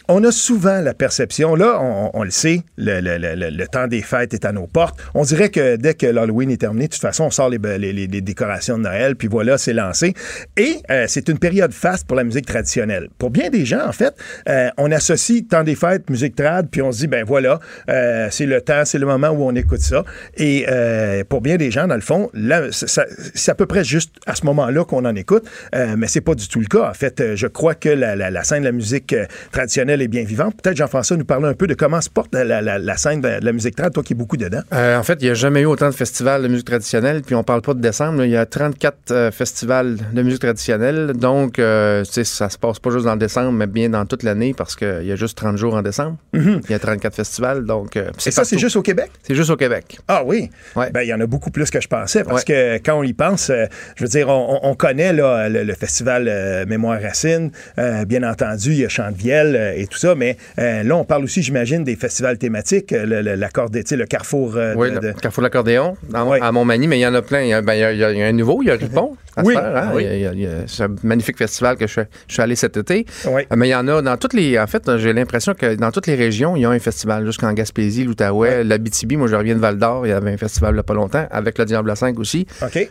on 0.09 0.23
a 0.23 0.31
souvent 0.31 0.81
la 0.81 0.93
perception, 0.93 1.55
là, 1.55 1.79
on, 1.81 2.11
on 2.13 2.23
le 2.23 2.31
sait, 2.31 2.61
le, 2.77 3.01
le- 3.01 3.17
le- 3.17 3.49
le- 3.49 3.67
temps 3.67 3.87
des 3.87 4.01
fêtes 4.01 4.33
est 4.33 4.45
à 4.45 4.51
nos 4.51 4.65
portes. 4.67 4.97
On 5.13 5.23
dirait 5.23 5.49
que 5.49 5.75
dès 5.75 5.93
que 5.93 6.05
l'Halloween 6.05 6.49
est 6.51 6.57
terminé, 6.61 6.87
de 6.87 6.93
toute 6.93 7.01
façon, 7.01 7.25
on 7.25 7.31
sort 7.31 7.49
les, 7.49 7.57
les- 7.77 7.91
les- 7.93 8.21
décorations 8.21 8.77
de 8.77 8.83
Noël, 8.83 9.15
puis 9.15 9.27
voilà, 9.27 9.57
c'est 9.57 9.73
lancé. 9.73 10.13
Et 10.55 10.77
euh, 10.89 11.05
c'est 11.07 11.27
une 11.29 11.39
période 11.39 11.73
faste 11.73 12.07
pour 12.07 12.15
la 12.15 12.23
musique 12.23 12.45
traditionnelle. 12.45 13.09
Pour 13.17 13.29
bien 13.29 13.49
des 13.49 13.65
gens, 13.65 13.85
en 13.87 13.91
fait, 13.91 14.13
euh, 14.47 14.69
on 14.77 14.91
associe 14.91 15.45
temps 15.47 15.63
des 15.63 15.75
fêtes, 15.75 16.09
musique 16.09 16.35
trad, 16.35 16.67
puis 16.69 16.81
on 16.81 16.91
se 16.91 16.99
dit, 16.99 17.07
ben 17.07 17.25
voilà, 17.25 17.59
euh, 17.89 18.27
c'est 18.31 18.45
le 18.45 18.61
temps, 18.61 18.83
c'est 18.85 18.99
le 18.99 19.05
moment 19.05 19.29
où 19.29 19.43
on 19.43 19.55
écoute 19.55 19.81
ça. 19.81 20.03
Et 20.37 20.65
euh, 20.69 21.23
pour 21.27 21.41
bien 21.41 21.57
des 21.57 21.71
gens, 21.71 21.87
dans 21.87 21.95
le 21.95 22.01
fond, 22.01 22.29
c'est 22.71 23.51
à 23.51 23.55
peu 23.55 23.65
près 23.65 23.83
juste 23.83 24.15
à 24.25 24.35
ce 24.35 24.45
moment-là 24.45 24.85
qu'on 24.85 25.03
en 25.05 25.15
écoute, 25.15 25.45
euh, 25.75 25.95
mais 25.97 26.07
c'est 26.07 26.21
pas 26.21 26.35
du 26.35 26.47
tout 26.47 26.59
le 26.59 26.67
cas. 26.67 26.89
En 26.89 26.93
fait, 26.93 27.19
euh, 27.19 27.35
je 27.35 27.47
crois 27.47 27.75
que 27.75 27.89
la, 27.89 28.15
la- 28.15 28.43
scène 28.43 28.61
de 28.61 28.65
la 28.65 28.71
musique 28.71 29.13
euh, 29.13 29.25
est 30.01 30.07
bien 30.07 30.23
vivante. 30.23 30.55
Peut-être 30.61 30.77
Jean-François 30.77 31.17
nous 31.17 31.25
parler 31.25 31.47
un 31.47 31.53
peu 31.53 31.67
de 31.67 31.73
comment 31.73 32.01
se 32.01 32.09
porte 32.09 32.33
la, 32.33 32.43
la- 32.61 32.79
la 32.79 32.97
scène 32.97 33.21
de, 33.21 33.39
de 33.39 33.45
la 33.45 33.51
musique 33.53 33.75
trad, 33.75 33.93
toi 33.93 34.03
qui 34.03 34.13
es 34.13 34.15
beaucoup 34.15 34.37
dedans. 34.37 34.61
Euh, 34.73 34.97
en 34.97 35.03
fait, 35.03 35.17
il 35.21 35.25
n'y 35.25 35.31
a 35.31 35.33
jamais 35.33 35.61
eu 35.61 35.65
autant 35.65 35.89
de 35.89 35.95
festivals 35.95 36.41
de 36.43 36.47
musique 36.47 36.65
traditionnelle, 36.67 37.21
puis 37.25 37.35
on 37.35 37.43
parle 37.43 37.61
pas 37.61 37.73
de 37.73 37.81
décembre. 37.81 38.23
Il 38.23 38.31
y 38.31 38.37
a 38.37 38.45
34 38.45 38.97
euh, 39.11 39.31
festivals 39.31 39.97
de 40.13 40.21
musique 40.21 40.39
traditionnelle, 40.41 41.13
donc 41.13 41.59
euh, 41.59 42.03
tu 42.03 42.11
sais, 42.13 42.23
ça 42.23 42.49
se 42.49 42.57
passe 42.57 42.79
pas 42.79 42.89
juste 42.91 43.05
dans 43.05 43.13
le 43.13 43.19
décembre, 43.19 43.51
mais 43.51 43.67
bien 43.67 43.89
dans 43.89 44.05
toute 44.05 44.23
l'année, 44.23 44.53
parce 44.55 44.75
qu'il 44.75 45.03
y 45.05 45.11
a 45.11 45.15
juste 45.15 45.37
30 45.37 45.57
jours 45.57 45.75
en 45.75 45.81
décembre. 45.81 46.17
Il 46.33 46.61
y 46.69 46.73
a 46.73 46.79
34 46.79 47.15
festivals, 47.15 47.65
donc 47.65 47.95
euh. 47.97 48.09
Et 48.25 48.31
ça, 48.31 48.43
c'est 48.43 48.57
juste 48.57 48.75
au 48.75 48.81
Québec? 48.81 49.11
C'est 49.23 49.35
juste 49.35 49.49
au 49.49 49.55
Québec. 49.57 49.97
Ah 50.07 50.23
oui? 50.25 50.49
Ouais. 50.75 50.91
Ben, 50.91 51.01
il 51.01 51.07
y 51.07 51.13
en 51.13 51.19
a 51.21 51.25
beaucoup 51.25 51.51
plus 51.51 51.69
que 51.69 51.81
je 51.81 51.87
pensais 51.87 52.23
parce 52.23 52.43
que 52.43 52.75
quand 52.77 52.95
on 52.99 53.03
y 53.03 53.13
pense, 53.13 53.51
je 53.95 54.03
veux 54.03 54.09
dire, 54.09 54.29
on, 54.29 54.59
on- 54.63 54.69
on 54.71 54.75
connaît 54.75 55.13
là, 55.13 55.47
le, 55.49 55.63
le 55.63 55.73
festival 55.73 56.65
Mémoire 56.67 57.01
Racine, 57.01 57.51
bien 58.07 58.23
entendu, 58.23 58.71
il 58.71 58.79
y 58.79 58.85
a 58.85 58.89
Chantevielle 58.89 59.55
euh, 59.55 59.73
et 59.75 59.86
tout 59.87 59.97
ça, 59.97 60.15
mais 60.15 60.37
euh, 60.59 60.83
là, 60.83 60.95
on 60.95 61.03
parle 61.03 61.23
aussi, 61.23 61.41
j'imagine, 61.41 61.83
des 61.83 61.95
festivals 61.95 62.37
thématiques, 62.37 62.91
euh, 62.93 63.05
le, 63.05 63.21
le, 63.21 63.35
le 63.35 64.05
carrefour 64.05 64.55
euh, 64.55 64.73
Oui, 64.75 64.89
de- 64.89 64.95
le 64.95 64.99
de- 65.13 65.19
Carrefour 65.19 65.41
de 65.41 65.45
l'accordéon, 65.47 65.95
Ouais. 66.13 66.39
à 66.41 66.51
Montmagny, 66.51 66.87
mais 66.87 66.97
il 66.97 67.01
y 67.01 67.07
en 67.07 67.13
a 67.13 67.21
plein. 67.21 67.41
Il 67.41 67.49
y 67.49 67.53
a, 67.53 67.61
ben, 67.61 67.73
il 67.73 67.79
y 67.79 67.83
a- 67.83 67.91
il 68.11 68.17
y 68.17 68.23
a 68.23 68.27
un 68.27 68.31
nouveau, 68.31 68.61
il 68.61 68.67
y 68.67 68.71
a 68.71 68.75
Ripon. 68.75 69.15
à 69.35 69.43
Oui. 69.43 69.53
se 69.53 69.59
faire, 69.59 69.77
hein. 69.77 69.91
Oui. 69.93 70.03
Il 70.03 70.07
y 70.07 70.09
a- 70.09 70.15
il 70.15 70.21
y 70.21 70.25
a- 70.27 70.31
il 70.33 70.39
y 70.41 70.45
a- 70.47 70.49
C'est 70.65 70.83
un 70.83 70.95
magnifique 71.03 71.37
festival 71.37 71.77
que 71.77 71.85
je, 71.85 72.01
je 72.27 72.33
suis 72.33 72.41
allé 72.41 72.55
cet 72.55 72.75
été. 72.77 73.05
Euh, 73.27 73.41
Mais 73.55 73.67
il 73.67 73.71
y 73.71 73.75
en 73.75 73.87
a 73.87 74.01
dans 74.01 74.17
toutes 74.17 74.33
les. 74.33 74.57
En 74.57 74.65
fait, 74.65 74.97
j'ai 74.97 75.13
l'impression 75.13 75.53
que 75.53 75.75
dans 75.75 75.91
toutes 75.91 76.07
les 76.07 76.15
régions, 76.15 76.55
il 76.55 76.63
y 76.63 76.65
a 76.65 76.69
un 76.71 76.79
festival. 76.79 77.23
Jusqu'en 77.25 77.53
Gaspésie, 77.53 78.03
l'Outaouais, 78.03 78.63
l'Abitibi. 78.63 79.15
Moi, 79.15 79.27
je 79.27 79.35
reviens 79.35 79.53
de 79.53 79.59
Val 79.59 79.77
d'Or. 79.77 80.07
Il 80.07 80.09
y 80.09 80.11
avait 80.13 80.31
un 80.31 80.37
festival 80.37 80.71
il 80.71 80.73
n'y 80.73 80.79
a 80.79 80.83
pas 80.83 80.95
longtemps, 80.95 81.27
avec 81.29 81.57
le 81.59 81.65
Diable 81.65 81.91
à 81.91 81.95
5 81.95 82.17
aussi. 82.19 82.47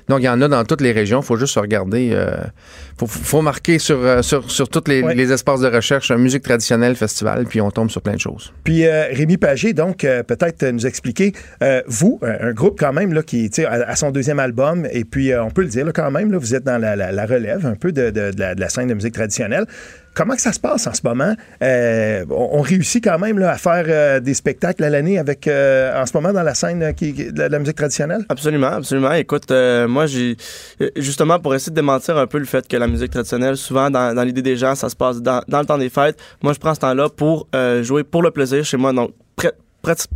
Donc, 0.08 0.20
il 0.20 0.24
y 0.24 0.28
en 0.28 0.40
a 0.40 0.46
dans 0.46 0.64
toutes 0.64 0.82
les 0.82 0.92
régions. 0.92 1.18
Il 1.20 1.24
faut 1.26 1.36
juste 1.36 1.56
regarder. 1.58 2.04
Il 2.14 2.50
faut, 2.98 3.06
faut 3.08 3.42
marquer 3.42 3.80
sur, 3.80 3.98
euh, 4.04 4.22
sur, 4.22 4.48
sur 4.50 4.68
tous 4.68 4.84
les, 4.86 5.02
les 5.14 5.32
espaces 5.32 5.60
de 5.60 5.66
recherche 5.68 6.12
musique 6.12 6.44
traditionnelle 6.44 6.85
festival, 6.94 7.44
puis 7.46 7.60
on 7.60 7.70
tombe 7.70 7.90
sur 7.90 8.00
plein 8.02 8.14
de 8.14 8.20
choses. 8.20 8.52
Puis 8.64 8.86
euh, 8.86 9.06
Rémi 9.12 9.36
Pagé, 9.38 9.72
donc, 9.72 10.04
euh, 10.04 10.22
peut-être 10.22 10.62
euh, 10.62 10.72
nous 10.72 10.86
expliquer, 10.86 11.32
euh, 11.62 11.82
vous, 11.86 12.20
un, 12.22 12.52
groupe 12.52 12.78
quand 12.78 12.92
même 12.92 13.12
là, 13.12 13.22
qui 13.22 13.46
est 13.46 13.58
à, 13.64 13.72
à 13.88 13.96
son 13.96 14.10
deuxième 14.10 14.38
album, 14.38 14.86
et 14.92 15.04
puis 15.04 15.32
euh, 15.32 15.42
on 15.42 15.50
peut 15.50 15.62
le 15.62 15.68
dire 15.68 15.84
là, 15.86 15.92
quand 15.92 16.10
même, 16.10 16.30
là, 16.30 16.38
vous 16.38 16.54
êtes 16.54 16.64
dans 16.64 16.78
la, 16.78 16.94
la- 16.94 17.10
la 17.12 17.26
relève 17.26 17.66
un 17.66 17.74
peu 17.74 17.90
de, 17.92 18.10
de- 18.10 18.30
de 18.30 18.38
la, 18.40 18.54
de 18.54 18.60
la 18.60 18.68
scène 18.68 18.88
de 18.88 18.94
musique 18.94 19.14
traditionnelle. 19.14 19.64
Comment 20.14 20.34
que 20.34 20.40
ça 20.40 20.52
se 20.54 20.60
passe 20.60 20.86
en 20.86 20.94
ce 20.94 21.02
moment? 21.04 21.34
Euh, 21.62 22.24
on, 22.30 22.48
on 22.52 22.60
réussit 22.62 23.04
quand 23.04 23.18
même 23.18 23.38
là, 23.38 23.50
à 23.50 23.58
faire 23.58 23.84
euh, 23.86 24.18
des 24.18 24.32
spectacles 24.32 24.82
à 24.82 24.88
l'année 24.88 25.18
avec, 25.18 25.46
euh, 25.46 26.00
en 26.00 26.06
ce 26.06 26.16
moment, 26.16 26.32
dans 26.32 26.42
la 26.42 26.54
scène 26.54 26.82
euh, 26.82 26.92
qui, 26.92 27.12
qui- 27.12 27.32
de 27.32 27.38
la, 27.38 27.48
de 27.48 27.52
la 27.52 27.58
musique 27.58 27.76
traditionnelle? 27.76 28.24
Absolument, 28.30 28.68
absolument. 28.68 29.12
Écoute, 29.12 29.50
euh, 29.50 29.86
moi, 29.86 30.06
j'ai 30.06 30.36
justement 30.96 31.38
pour 31.38 31.54
essayer 31.54 31.70
de 31.70 31.74
démentir 31.76 32.16
un 32.16 32.26
peu 32.26 32.38
le 32.38 32.46
fait 32.46 32.66
que 32.66 32.76
la 32.78 32.86
musique 32.86 33.10
traditionnelle, 33.10 33.58
souvent 33.58 33.90
dans, 33.90 34.14
dans 34.14 34.22
l'idée 34.22 34.40
des 34.40 34.56
gens, 34.56 34.74
ça 34.74 34.88
se 34.88 34.96
passe 34.96 35.20
dans, 35.20 35.42
dans 35.48 35.60
le 35.60 35.66
temps 35.66 35.76
des 35.76 35.90
fêtes. 35.90 36.18
Moi, 36.42 36.54
je 36.54 36.58
prends 36.58 36.74
ce 36.76 36.80
temps-là 36.80 37.08
pour 37.08 37.48
euh, 37.54 37.82
jouer 37.82 38.04
pour 38.04 38.22
le 38.22 38.30
plaisir 38.30 38.64
chez 38.64 38.76
moi. 38.76 38.92
Donc, 38.92 39.10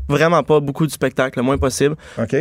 vraiment 0.08 0.42
pas 0.42 0.58
beaucoup 0.61 0.86
de 0.86 0.90
spectacles, 0.90 1.38
le 1.38 1.44
moins 1.44 1.58
possible. 1.58 1.94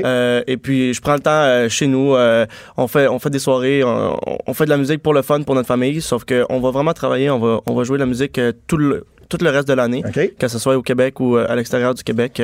Euh, 0.03 0.41
et 0.47 0.57
puis, 0.57 0.93
je 0.93 1.01
prends 1.01 1.13
le 1.13 1.19
temps 1.19 1.29
euh, 1.31 1.69
chez 1.69 1.87
nous. 1.87 2.15
euh, 2.15 2.45
on 2.77 2.87
fait, 2.87 3.07
on 3.07 3.19
fait 3.19 3.29
des 3.29 3.39
soirées, 3.39 3.83
on, 3.83 4.19
on 4.47 4.53
fait 4.53 4.65
de 4.65 4.69
la 4.71 4.77
musique 4.77 5.03
pour 5.03 5.13
le 5.13 5.21
fun, 5.21 5.41
pour 5.43 5.55
notre 5.55 5.67
famille. 5.67 6.01
Sauf 6.01 6.23
que 6.25 6.45
on 6.49 6.59
va 6.59 6.71
vraiment 6.71 6.93
travailler, 6.93 7.29
on 7.29 7.39
va, 7.39 7.61
on 7.67 7.75
va 7.75 7.83
jouer 7.83 7.97
de 7.97 8.03
la 8.03 8.07
musique 8.07 8.39
tout 8.67 8.77
le 8.77 9.05
tout 9.29 9.37
le 9.41 9.51
reste 9.51 9.67
de 9.67 9.73
l'année, 9.73 10.01
OK. 10.03 10.37
que 10.39 10.47
ce 10.47 10.57
soit 10.57 10.75
au 10.75 10.81
Québec 10.81 11.19
ou 11.19 11.37
à 11.37 11.55
l'extérieur 11.55 11.93
du 11.93 12.03
Québec. 12.03 12.41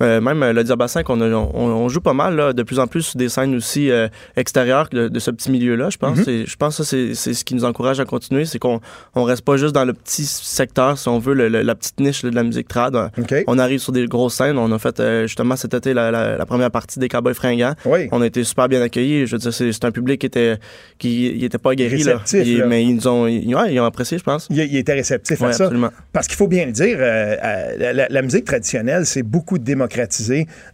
Euh, 0.00 0.20
même 0.20 0.42
euh, 0.42 0.52
le 0.52 0.64
Diabassin, 0.64 1.02
qu'on 1.02 1.20
on, 1.20 1.50
on 1.54 1.88
joue 1.88 2.00
pas 2.00 2.12
mal 2.12 2.36
là, 2.36 2.52
de 2.52 2.62
plus 2.62 2.78
en 2.78 2.86
plus 2.86 3.16
des 3.16 3.28
scènes 3.28 3.54
aussi 3.54 3.90
euh, 3.90 4.08
extérieures 4.36 4.88
de, 4.90 5.08
de 5.08 5.18
ce 5.18 5.30
petit 5.30 5.50
milieu-là, 5.50 5.90
je 5.90 5.98
pense. 5.98 6.18
Mhm. 6.18 6.24
Et 6.28 6.46
Je 6.46 6.56
pense 6.56 6.78
que 6.78 6.82
c'est 6.84 7.14
ce 7.34 7.44
qui 7.44 7.54
nous 7.54 7.64
encourage 7.64 8.00
à 8.00 8.04
continuer, 8.04 8.44
c'est 8.44 8.58
qu'on 8.58 8.80
on 9.14 9.24
reste 9.24 9.42
pas 9.42 9.56
juste 9.56 9.74
dans 9.74 9.84
le 9.84 9.92
petit 9.92 10.24
secteur, 10.24 10.98
si 10.98 11.08
on 11.08 11.18
veut, 11.18 11.34
le- 11.34 11.48
le- 11.48 11.62
la 11.62 11.74
petite 11.74 11.98
niche 12.00 12.22
là, 12.22 12.30
de 12.30 12.34
la 12.36 12.42
musique 12.44 12.68
trad. 12.68 12.96
On 13.46 13.58
arrive 13.58 13.80
sur 13.80 13.92
des 13.92 14.06
grosses 14.06 14.34
scènes. 14.34 14.58
On 14.58 14.70
a 14.72 14.78
fait 14.78 15.00
euh, 15.00 15.22
justement 15.26 15.56
cet 15.56 15.74
été 15.74 15.94
la, 15.94 16.10
la- 16.10 16.36
la 16.36 16.46
première 16.46 16.70
partie 16.70 16.98
des 16.98 17.08
Cowboys 17.08 17.34
fringants. 17.34 17.74
Oui. 17.84 18.08
On 18.12 18.20
a 18.22 18.26
été 18.26 18.44
super 18.44 18.68
bien 18.68 18.80
accueillis. 18.82 19.26
Je 19.26 19.32
veux 19.36 19.38
dire, 19.38 19.52
c'est 19.52 19.84
un 19.84 19.90
public 19.90 20.20
qui 20.20 20.26
était 20.26 20.56
qui 20.98 21.26
il 21.28 21.44
était 21.44 21.58
pas 21.58 21.72
aguerri 21.72 22.02
là. 22.04 22.18
Réceptif, 22.18 22.46
Il- 22.46 22.58
là. 22.58 22.66
mais 22.66 22.82
ils 22.84 22.94
nous 22.94 23.08
ont 23.08 23.26
ils, 23.26 23.54
ouais, 23.54 23.74
ils 23.74 23.80
ont 23.80 23.84
apprécié, 23.84 24.18
je 24.18 24.24
pense. 24.24 24.46
Il, 24.50 24.58
il 24.58 24.76
était 24.76 24.94
réceptif 24.94 25.40
Ouais, 25.40 25.48
à 25.48 25.52
ça. 25.52 25.70
Parce 26.12 26.26
qu'il 26.26 26.36
faut 26.36 26.48
bien 26.48 26.66
le 26.66 26.72
dire, 26.72 26.98
la, 26.98 28.08
la- 28.08 28.22
musique 28.22 28.44
traditionnelle, 28.44 29.06
c'est 29.06 29.22
beaucoup 29.22 29.58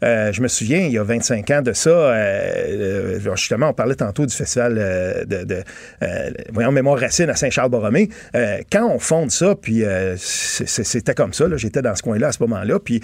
Euh, 0.02 0.32
je 0.32 0.40
me 0.40 0.48
souviens, 0.48 0.80
il 0.80 0.92
y 0.92 0.98
a 0.98 1.02
25 1.02 1.50
ans 1.50 1.62
de 1.62 1.72
ça, 1.72 1.90
euh, 1.90 3.18
euh, 3.26 3.36
justement, 3.36 3.68
on 3.68 3.72
parlait 3.72 3.94
tantôt 3.94 4.26
du 4.26 4.34
festival 4.34 4.74
de, 5.26 5.44
de 5.44 6.70
Mémoire 6.70 6.98
Racine 6.98 7.30
à 7.30 7.36
Saint-Charles-Borromée. 7.36 8.08
Euh, 8.34 8.58
quand 8.70 8.90
on 8.90 8.98
fonde 8.98 9.30
ça, 9.30 9.54
puis 9.54 9.82
c'était 10.16 11.14
comme 11.14 11.32
ça, 11.32 11.46
j'étais 11.56 11.82
dans 11.82 11.94
ce 11.94 12.02
coin-là 12.02 12.28
à 12.28 12.32
ce 12.32 12.42
moment-là, 12.42 12.78
puis 12.78 13.00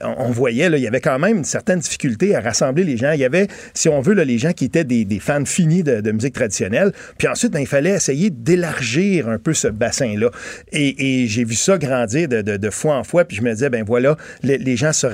on, 0.00 0.30
voyait, 0.30 0.68
là, 0.70 0.76
il 0.76 0.82
y 0.82 0.86
avait 0.86 1.00
quand 1.00 1.18
même 1.18 1.38
une 1.38 1.44
certaine 1.44 1.80
difficulté 1.80 2.34
à 2.34 2.40
rassembler 2.40 2.84
les 2.84 2.96
gens. 2.96 3.12
Il 3.12 3.20
y 3.20 3.24
avait, 3.24 3.48
si 3.74 3.88
on 3.88 4.00
veut, 4.00 4.14
là, 4.14 4.24
les 4.24 4.38
gens 4.38 4.52
qui 4.52 4.64
étaient 4.64 4.84
des, 4.84 5.20
fans 5.20 5.44
finis 5.44 5.82
de, 5.82 6.10
musique 6.12 6.34
traditionnelle. 6.34 6.92
Puis 7.18 7.28
ensuite, 7.28 7.52
ben, 7.52 7.60
il 7.60 7.66
fallait 7.66 7.90
essayer 7.90 8.30
d'élargir 8.30 9.28
un 9.28 9.38
peu 9.38 9.54
ce 9.54 9.68
bassin-là. 9.68 10.30
Et, 10.72 11.26
j'ai 11.26 11.44
vu 11.44 11.54
ça 11.54 11.78
grandir 11.78 12.28
de, 12.28 12.70
fois 12.70 12.96
en 12.96 13.04
fois. 13.04 13.24
Puis 13.24 13.36
je 13.36 13.42
me 13.42 13.52
disais, 13.52 13.70
ben 13.70 13.84
voilà, 13.84 14.16
les, 14.42 14.76
gens 14.76 14.92
se 14.92 15.06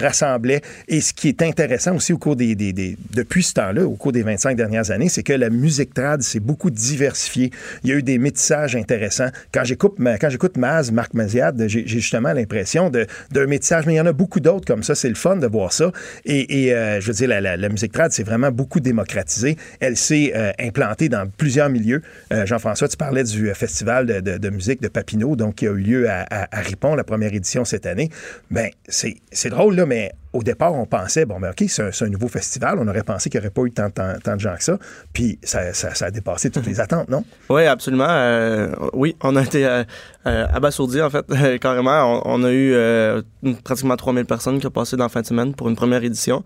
Et 0.88 1.00
ce 1.00 1.12
qui 1.12 1.28
est 1.28 1.42
intéressant 1.42 1.94
aussi 1.94 2.12
au 2.12 2.18
cours 2.18 2.36
des, 2.36 2.54
depuis 2.54 3.42
ce 3.42 3.54
temps-là, 3.54 3.84
au 3.84 3.94
cours 3.94 4.12
des 4.12 4.22
25 4.22 4.56
dernières 4.56 4.90
années, 4.90 5.08
c'est 5.08 5.22
que 5.22 5.32
la 5.32 5.50
musique 5.50 5.94
trad 5.94 6.22
s'est 6.22 6.40
beaucoup 6.40 6.70
diversifiée. 6.70 7.50
Il 7.84 7.90
y 7.90 7.92
a 7.92 7.96
eu 7.96 8.02
des 8.02 8.18
métissages 8.18 8.76
intéressants. 8.76 9.28
Quand 9.52 9.64
j'écoute, 9.64 9.96
quand 10.20 10.30
j'écoute 10.30 10.56
Maz, 10.56 10.92
Marc 10.92 11.14
Maziad, 11.14 11.66
j'ai 11.68 11.86
justement 11.86 12.32
l'impression 12.32 12.90
d'un 12.90 13.46
métissage. 13.46 13.86
Mais 13.86 13.94
il 13.94 13.96
y 13.96 14.00
en 14.00 14.06
a 14.06 14.12
beaucoup 14.12 14.40
d'autres 14.40 14.66
comme 14.66 14.82
ça. 14.82 14.94
C'est 14.94 15.08
le 15.08 15.14
fun 15.14 15.36
de 15.36 15.46
voir 15.46 15.72
ça. 15.72 15.92
Et, 16.24 16.72
euh, 16.72 17.00
je 17.00 17.06
veux 17.08 17.12
dire, 17.12 17.28
la, 17.28 17.68
musique 17.68 17.92
trad, 17.92 18.12
c'est 18.12 18.24
vraiment 18.24 18.50
beaucoup 18.50 18.80
démocratisé. 18.80 19.56
Elle 19.80 19.96
s'est 19.96 20.32
euh, 20.34 20.52
implantée 20.58 21.08
dans 21.08 21.28
plusieurs 21.28 21.68
milieux. 21.68 22.02
Euh, 22.32 22.46
Jean-François, 22.46 22.88
tu 22.88 22.96
parlais 22.96 23.24
du 23.24 23.52
festival 23.54 24.06
de, 24.06 24.50
musique 24.50 24.80
de 24.80 24.88
Papineau, 24.88 25.36
donc 25.36 25.56
qui 25.56 25.66
a 25.66 25.70
eu 25.70 25.78
lieu 25.78 26.10
à, 26.10 26.26
à- 26.30 26.60
Ripon, 26.60 26.94
la 26.94 27.04
première 27.04 27.32
édition 27.32 27.64
cette 27.64 27.86
année. 27.86 28.10
Ben, 28.50 28.70
c'est 28.88 29.50
drôle, 29.50 29.76
là, 29.76 29.86
mais 29.86 30.12
au 30.36 30.42
départ, 30.42 30.74
on 30.74 30.86
pensait, 30.86 31.24
bon, 31.24 31.40
ben, 31.40 31.50
OK, 31.50 31.64
c'est 31.68 31.82
un, 32.04 32.08
nouveau 32.08 32.28
festival. 32.28 32.78
On 32.78 32.86
aurait 32.88 33.02
pensé 33.02 33.30
qu'il 33.30 33.40
n'y 33.40 33.46
aurait 33.46 33.52
pas 33.52 33.62
eu 33.62 33.72
tant, 33.72 33.90
tant- 33.90 34.18
tant 34.22 34.34
de 34.34 34.40
gens 34.40 34.54
que 34.54 34.62
ça. 34.64 34.78
Puis 35.12 35.38
ça, 35.42 35.72
ça- 35.72 35.94
ça 35.94 36.06
a 36.06 36.10
dépassé 36.10 36.50
toutes 36.50 36.66
les 36.66 36.80
attentes, 36.84 37.08
non? 37.08 37.24
Oui, 37.48 37.64
absolument. 37.66 38.06
Euh, 38.08 38.74
oui, 38.92 39.16
on 39.22 39.34
a 39.36 39.42
été 39.42 39.66
euh, 39.66 39.82
euh, 40.26 40.46
abasourdis, 40.52 41.00
en 41.02 41.10
fait, 41.10 41.24
carrément. 41.60 42.22
On, 42.26 42.42
on 42.42 42.44
a 42.44 42.50
eu 42.52 42.72
euh, 42.74 43.22
pratiquement 43.64 43.96
3000 43.96 44.24
personnes 44.26 44.60
qui 44.60 44.66
ont 44.66 44.70
passé 44.70 44.96
dans 44.96 45.04
la 45.04 45.08
fin 45.08 45.22
de 45.22 45.26
semaine 45.26 45.54
pour 45.54 45.68
une 45.68 45.76
première 45.76 46.04
édition 46.04 46.44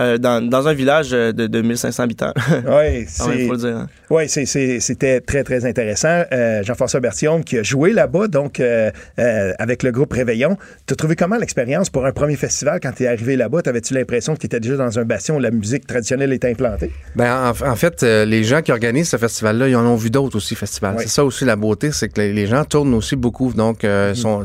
euh, 0.00 0.18
dans, 0.18 0.46
dans 0.46 0.68
un 0.68 0.74
village 0.74 1.10
de, 1.10 1.32
de 1.32 1.60
1500 1.62 2.02
habitants. 2.04 2.32
Oui, 2.50 2.54
ouais, 2.72 3.04
c'est. 3.08 3.46
faut 3.46 3.52
le 3.52 3.58
dire. 3.58 3.76
hein. 3.76 3.88
Oui, 4.10 4.28
c'est- 4.28 4.46
c'est- 4.46 4.80
c'était 4.80 5.20
très, 5.20 5.42
très 5.44 5.64
intéressant. 5.64 6.22
Euh, 6.32 6.62
Jean-François 6.62 7.00
Bertillon, 7.00 7.42
qui 7.42 7.58
a 7.58 7.62
joué 7.62 7.92
là-bas, 7.92 8.28
donc 8.28 8.60
euh, 8.60 8.90
euh, 9.18 9.52
avec 9.58 9.82
le 9.82 9.90
groupe 9.90 10.12
Réveillon. 10.12 10.56
Tu 10.86 10.92
as 10.92 10.96
trouvé 10.96 11.16
comment 11.16 11.36
l'expérience 11.36 11.90
pour 11.90 12.04
un 12.06 12.12
premier 12.12 12.36
festival 12.36 12.80
quand 12.82 12.92
tu 12.92 13.04
es 13.04 13.06
arrivé 13.06 13.36
là-bas? 13.36 13.62
T'avais-tu 13.62 13.94
l'impression 13.94 14.34
que 14.34 14.40
tu 14.40 14.46
étais 14.46 14.60
déjà 14.60 14.76
dans 14.76 14.98
un 14.98 15.04
bastion 15.04 15.36
où 15.36 15.40
la 15.40 15.50
musique 15.50 15.86
traditionnelle 15.86 16.32
était 16.32 16.50
implantée? 16.50 16.90
Ben, 17.16 17.52
en, 17.60 17.68
en 17.70 17.76
fait, 17.76 18.02
euh, 18.02 18.24
les 18.24 18.44
gens 18.44 18.60
qui 18.62 18.72
organisent 18.72 19.08
ce 19.10 19.16
festival-là, 19.16 19.68
ils 19.68 19.76
en 19.76 19.86
ont 19.86 19.96
vu 19.96 20.10
d'autres 20.10 20.36
aussi, 20.36 20.54
festivals. 20.54 20.94
Oui. 20.98 21.02
C'est 21.04 21.10
ça 21.10 21.24
aussi 21.24 21.44
la 21.44 21.56
beauté, 21.56 21.90
c'est 21.92 22.08
que 22.08 22.20
les, 22.20 22.32
les 22.32 22.46
gens 22.46 22.64
tournent 22.64 22.94
aussi 22.94 23.16
beaucoup. 23.16 23.52
Donc, 23.52 23.84
euh, 23.84 24.14
sont- 24.14 24.42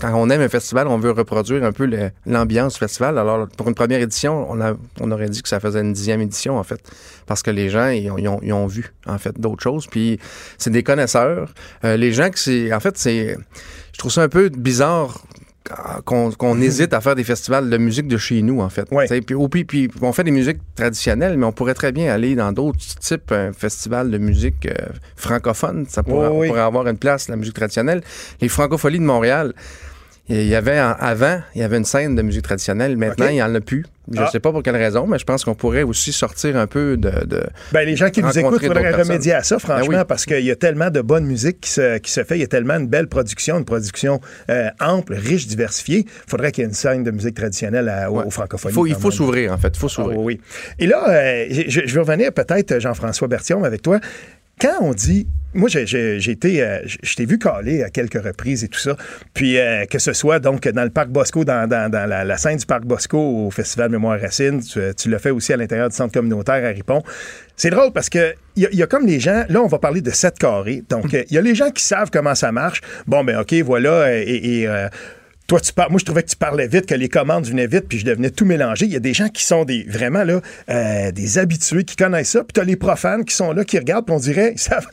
quand 0.00 0.12
on 0.14 0.28
aime 0.30 0.40
un 0.40 0.48
festival, 0.48 0.88
on 0.88 0.98
veut 0.98 1.10
reproduire 1.12 1.64
un 1.64 1.72
peu 1.72 1.88
l'ambiance 2.26 2.74
du 2.74 2.78
festival. 2.80 3.18
Alors, 3.18 3.46
pour 3.56 3.68
une 3.68 3.74
première 3.74 4.00
édition, 4.00 4.46
on, 4.50 4.60
a, 4.60 4.72
on 5.00 5.10
aurait 5.10 5.28
dit 5.28 5.42
que 5.42 5.48
ça 5.48 5.60
faisait 5.60 5.80
une 5.80 5.92
dixième 5.92 6.20
édition, 6.20 6.58
en 6.58 6.62
fait, 6.64 6.80
parce 7.26 7.42
que 7.42 7.50
les 7.50 7.68
gens, 7.70 7.88
ils 7.88 8.10
ont, 8.10 8.18
ils 8.18 8.28
ont- 8.28 8.40
ils 8.42 8.52
ont 8.52 8.66
vu, 8.66 8.92
en 9.06 9.18
fait, 9.18 9.38
d'autres 9.40 9.62
choses. 9.62 9.86
Puis, 9.86 10.18
c'est 10.58 10.70
des 10.70 10.82
connaisseurs. 10.82 11.52
Euh, 11.84 11.96
les 11.96 12.12
gens 12.12 12.30
qui, 12.30 12.42
c'est, 12.42 12.72
en 12.72 12.80
fait, 12.80 12.96
c'est, 12.98 13.36
je 13.92 13.98
trouve 13.98 14.12
ça 14.12 14.22
un 14.22 14.28
peu 14.28 14.48
bizarre 14.48 15.22
qu'on 16.04 16.30
qu'on 16.32 16.60
hésite 16.60 16.92
à 16.92 17.00
faire 17.00 17.14
des 17.14 17.24
festivals 17.24 17.70
de 17.70 17.78
musique 17.78 18.06
de 18.06 18.18
chez 18.18 18.42
nous, 18.42 18.60
en 18.60 18.68
fait. 18.68 18.86
Ouais. 18.90 19.06
Puis, 19.22 19.34
ou 19.34 19.48
puis, 19.48 19.64
puis 19.64 19.90
on 20.02 20.12
fait 20.12 20.22
des 20.24 20.30
musiques 20.30 20.58
traditionnelles, 20.74 21.38
mais 21.38 21.46
on 21.46 21.52
pourrait 21.52 21.72
très 21.74 21.90
bien 21.90 22.12
aller 22.12 22.34
dans 22.34 22.52
d'autres 22.52 22.78
types, 23.00 23.32
un 23.32 23.52
festival 23.54 24.10
de 24.10 24.18
musique 24.18 24.66
euh, 24.66 24.74
francophone. 25.16 25.86
Ça 25.88 26.02
pourrait, 26.02 26.28
Oui, 26.28 26.34
oui. 26.36 26.46
on 26.46 26.50
pourrait 26.50 26.60
avoir 26.62 26.86
une 26.86 26.98
place, 26.98 27.28
la 27.28 27.36
musique 27.36 27.54
traditionnelle. 27.54 28.02
Les 28.42 28.48
francopholies 28.50 28.98
de 28.98 29.04
Montréal, 29.04 29.54
il 30.28 30.46
y 30.46 30.54
avait 30.54 30.78
avant, 30.78 31.40
il 31.54 31.60
y 31.60 31.64
avait 31.64 31.76
une 31.76 31.84
scène 31.84 32.14
de 32.16 32.22
musique 32.22 32.42
traditionnelle. 32.42 32.96
Maintenant, 32.96 33.28
il 33.28 33.34
n'y 33.34 33.42
en 33.42 33.54
a 33.54 33.60
plus. 33.60 33.84
Je 34.12 34.18
ne 34.20 34.24
Ah. 34.26 34.28
sais 34.30 34.38
pas 34.40 34.52
pour 34.52 34.62
quelle 34.62 34.76
raison, 34.76 35.06
mais 35.06 35.18
je 35.18 35.24
pense 35.24 35.44
qu'on 35.44 35.54
pourrait 35.54 35.82
aussi 35.82 36.12
sortir 36.12 36.58
un 36.58 36.66
peu 36.66 36.98
de. 36.98 37.10
de- 37.24 37.46
Ben, 37.72 37.86
les 37.86 37.96
gens 37.96 38.10
qui 38.10 38.22
nous 38.22 38.38
écoutent, 38.38 38.58
il 38.60 38.66
faudrait 38.68 38.90
remédier 38.92 39.32
à 39.32 39.42
ça, 39.42 39.58
franchement, 39.58 39.86
Ben 39.92 39.98
oui. 40.00 40.04
parce 40.06 40.26
qu'il 40.26 40.44
y 40.44 40.50
a 40.50 40.56
tellement 40.56 40.90
de 40.90 41.00
bonne 41.00 41.24
musique 41.24 41.62
qui 41.62 41.70
se, 41.70 41.96
qui 41.96 42.10
se 42.12 42.22
fait, 42.22 42.36
il 42.36 42.40
y 42.42 42.44
a 42.44 42.46
tellement 42.46 42.78
de 42.78 42.84
belle 42.84 43.06
production, 43.06 43.56
une 43.58 43.64
production 43.64 44.20
euh, 44.50 44.68
ample, 44.78 45.14
riche, 45.14 45.46
diversifiée. 45.46 46.00
Il 46.06 46.30
faudrait 46.30 46.52
qu'il 46.52 46.62
y 46.62 46.66
ait 46.66 46.68
une 46.68 46.74
scène 46.74 47.02
de 47.02 47.10
musique 47.10 47.34
traditionnelle 47.34 47.88
à, 47.88 48.10
aux, 48.10 48.18
Ouais. 48.18 48.24
aux 48.26 48.30
francophonies. 48.30 48.74
il 48.90 48.94
faut, 48.94 49.10
s'ouvrir, 49.10 49.52
en 49.52 49.56
fait. 49.58 49.72
Il 49.74 49.78
faut 49.78 49.86
Ah, 49.86 49.94
s'ouvrir. 49.94 50.18
oui, 50.18 50.34
oui. 50.34 50.40
Et 50.78 50.86
là, 50.86 51.08
euh, 51.08 51.46
je, 51.50 51.80
je 51.86 51.94
vais 51.94 52.00
revenir 52.00 52.30
peut-être, 52.30 52.78
Jean-François 52.80 53.26
Bertillon, 53.28 53.64
avec 53.64 53.80
toi. 53.80 54.00
Quand 54.60 54.76
on 54.80 54.92
dit. 54.92 55.26
Moi, 55.56 55.68
j'ai- 55.68 56.18
été. 56.30 56.62
euh, 56.64 56.80
je 56.84 57.14
t'ai 57.14 57.26
vu 57.26 57.38
caler 57.38 57.84
à 57.84 57.88
quelques 57.90 58.20
reprises 58.20 58.64
et 58.64 58.68
tout 58.68 58.80
ça. 58.80 58.96
Puis 59.34 59.56
euh, 59.56 59.84
que 59.84 60.00
ce 60.00 60.12
soit 60.12 60.40
donc 60.40 60.66
dans 60.66 60.82
le 60.82 60.90
parc 60.90 61.10
Bosco, 61.10 61.44
dans, 61.44 61.68
dans- 61.68 61.88
dans 61.88 62.06
la, 62.08 62.24
la 62.24 62.36
scène 62.38 62.56
du 62.56 62.66
parc 62.66 62.82
Bosco 62.84 63.16
au 63.46 63.50
Festival 63.52 63.88
Mémoire 63.90 64.20
Racine, 64.20 64.60
tu, 64.60 64.80
euh, 64.80 64.92
tu 64.92 65.08
l'as 65.08 65.20
fait 65.20 65.30
aussi 65.30 65.52
à 65.52 65.56
l'intérieur 65.56 65.88
du 65.90 65.94
centre 65.94 66.12
communautaire 66.12 66.64
à 66.64 66.68
Ripon. 66.70 67.04
C'est 67.54 67.70
drôle 67.70 67.92
parce 67.92 68.08
que 68.10 68.34
il 68.56 68.64
y, 68.64 68.66
a- 68.66 68.70
il 68.72 68.78
y 68.80 68.82
a 68.82 68.88
comme 68.88 69.06
les 69.06 69.20
gens. 69.20 69.44
Là, 69.48 69.62
on 69.62 69.68
va 69.68 69.78
parler 69.78 70.00
de 70.00 70.10
7 70.10 70.36
carrés. 70.40 70.82
Donc, 70.88 71.14
euh, 71.14 71.22
il 71.30 71.34
y 71.36 71.38
a 71.38 71.40
les 71.40 71.54
gens 71.54 71.70
qui 71.70 71.84
savent 71.84 72.10
comment 72.12 72.34
ça 72.34 72.50
marche. 72.50 72.80
Bon, 73.06 73.22
ben 73.22 73.38
OK, 73.38 73.54
voilà. 73.64 74.12
Et. 74.12 74.60
et, 74.62 74.66
euh, 74.66 74.88
toi, 75.46 75.60
tu 75.60 75.72
parles. 75.72 75.90
Moi, 75.90 75.98
je 75.98 76.04
trouvais 76.06 76.22
que 76.22 76.30
tu 76.30 76.36
parlais 76.36 76.66
vite, 76.66 76.86
que 76.86 76.94
les 76.94 77.08
commandes 77.08 77.46
venaient 77.46 77.66
vite, 77.66 77.84
puis 77.88 77.98
je 77.98 78.04
devenais 78.06 78.30
tout 78.30 78.44
mélangé. 78.46 78.86
Il 78.86 78.92
y 78.92 78.96
a 78.96 79.00
des 79.00 79.12
gens 79.12 79.28
qui 79.28 79.44
sont 79.44 79.64
des 79.64 79.84
vraiment 79.88 80.24
là, 80.24 80.40
euh, 80.70 81.12
des 81.12 81.38
habitués 81.38 81.84
qui 81.84 81.96
connaissent 81.96 82.30
ça, 82.30 82.40
puis 82.40 82.52
t'as 82.54 82.64
les 82.64 82.76
profanes 82.76 83.24
qui 83.24 83.34
sont 83.34 83.52
là, 83.52 83.64
qui 83.64 83.78
regardent, 83.78 84.06
puis 84.06 84.14
on 84.14 84.18
dirait, 84.18 84.54
savent, 84.56 84.86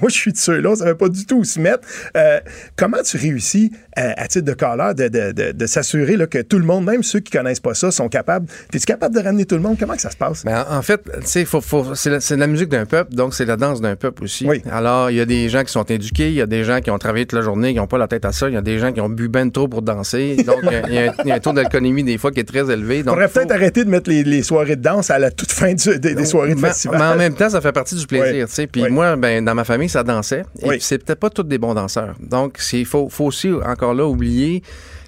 moi, 0.00 0.08
je 0.08 0.14
suis 0.14 0.32
de 0.32 0.36
ceux-là, 0.38 0.70
on 0.70 0.76
savait 0.76 0.94
pas 0.94 1.08
du 1.08 1.26
tout 1.26 1.38
où 1.38 1.44
se 1.44 1.58
mettre. 1.58 1.86
Euh, 2.16 2.38
comment 2.76 3.02
tu 3.04 3.16
réussis, 3.16 3.72
euh, 3.98 4.12
à 4.16 4.28
titre 4.28 4.44
de 4.44 4.52
caller, 4.52 4.92
de, 4.94 5.08
de, 5.08 5.32
de, 5.32 5.52
de 5.52 5.66
s'assurer 5.66 6.16
là, 6.16 6.26
que 6.26 6.42
tout 6.42 6.58
le 6.58 6.64
monde, 6.64 6.84
même 6.84 7.02
ceux 7.02 7.20
qui 7.20 7.32
connaissent 7.32 7.58
pas 7.60 7.74
ça, 7.74 7.90
sont 7.90 8.08
capables. 8.08 8.46
Es-tu 8.72 8.86
capable 8.86 9.14
de 9.16 9.20
ramener 9.20 9.46
tout 9.46 9.56
le 9.56 9.62
monde? 9.62 9.76
Comment 9.80 9.94
que 9.96 10.00
ça 10.02 10.10
se 10.10 10.16
passe? 10.16 10.44
Mais 10.44 10.54
en 10.54 10.82
fait, 10.82 11.02
tu 11.04 11.10
sais, 11.24 11.44
faut, 11.44 11.60
faut- 11.60 11.94
c'est 11.96 12.10
la, 12.10 12.20
c'est 12.20 12.36
la 12.36 12.46
musique 12.46 12.68
d'un 12.68 12.86
peuple, 12.86 13.14
donc 13.14 13.34
c'est 13.34 13.44
la 13.46 13.56
danse 13.56 13.80
d'un 13.80 13.96
peuple 13.96 14.22
aussi. 14.24 14.46
Oui. 14.46 14.62
Alors, 14.70 15.10
il 15.10 15.16
y 15.16 15.20
a 15.20 15.26
des 15.26 15.48
gens 15.48 15.64
qui 15.64 15.72
sont 15.72 15.82
éduqués, 15.84 16.28
il 16.28 16.34
y 16.34 16.40
a 16.42 16.46
des 16.46 16.62
gens 16.62 16.80
qui 16.80 16.90
ont 16.92 16.98
travaillé 16.98 17.26
toute 17.26 17.36
la 17.38 17.44
journée, 17.44 17.72
qui 17.72 17.78
n'ont 17.78 17.86
pas 17.88 17.98
la 17.98 18.06
tête 18.06 18.24
à 18.24 18.30
ça, 18.32 18.48
il 18.48 18.54
y 18.54 18.56
a 18.56 18.62
des 18.62 18.78
gens 18.78 18.92
qui 18.92 19.00
ont 19.00 19.08
bu 19.08 19.28
ben 19.28 19.50
trop 19.50 19.66
pour 19.66 19.82
danser. 19.88 20.36
Donc, 20.46 20.58
il 20.62 20.72
y 20.72 20.76
a- 20.76 21.12
il 21.24 21.28
y, 21.28 21.30
a 21.32 21.34
un- 21.34 21.38
taux 21.40 21.52
d'alcoolémie 21.52 22.04
des 22.04 22.18
fois 22.18 22.30
qui 22.30 22.40
est 22.40 22.44
très 22.44 22.70
élevé. 22.70 23.02
On 23.06 23.10
pourrait 23.12 23.26
faut- 23.28 23.40
peut-être 23.40 23.52
arrêter 23.52 23.84
de 23.84 23.90
mettre 23.90 24.08
les, 24.08 24.22
les 24.22 24.42
soirées 24.42 24.76
de 24.76 24.82
danse 24.82 25.10
à 25.10 25.18
la 25.18 25.30
toute 25.30 25.50
fin 25.52 25.72
du- 25.74 25.98
des, 25.98 26.14
des 26.14 26.24
soirées 26.24 26.54
de 26.54 26.60
festival. 26.60 26.98
mais 26.98 27.04
en 27.06 27.16
même 27.16 27.34
temps, 27.34 27.50
ça 27.50 27.60
fait 27.60 27.72
partie 27.72 27.94
du 27.96 28.06
plaisir. 28.06 28.46
Puis 28.70 28.82
moi, 28.90 29.16
ben, 29.16 29.44
dans 29.44 29.54
ma 29.54 29.64
famille, 29.64 29.88
ça 29.88 30.02
dansait. 30.04 30.44
Et 30.62 30.78
c'est 30.80 31.04
peut-être 31.04 31.18
pas 31.20 31.30
tous 31.30 31.42
des 31.42 31.58
bons 31.58 31.74
danseurs. 31.74 32.14
Donc, 32.20 32.58
il 32.72 32.86
faut, 32.86 33.08
faut 33.08 33.24
aussi, 33.26 33.50
encore 33.66 33.94
là, 33.94 34.06
oublier 34.06 34.62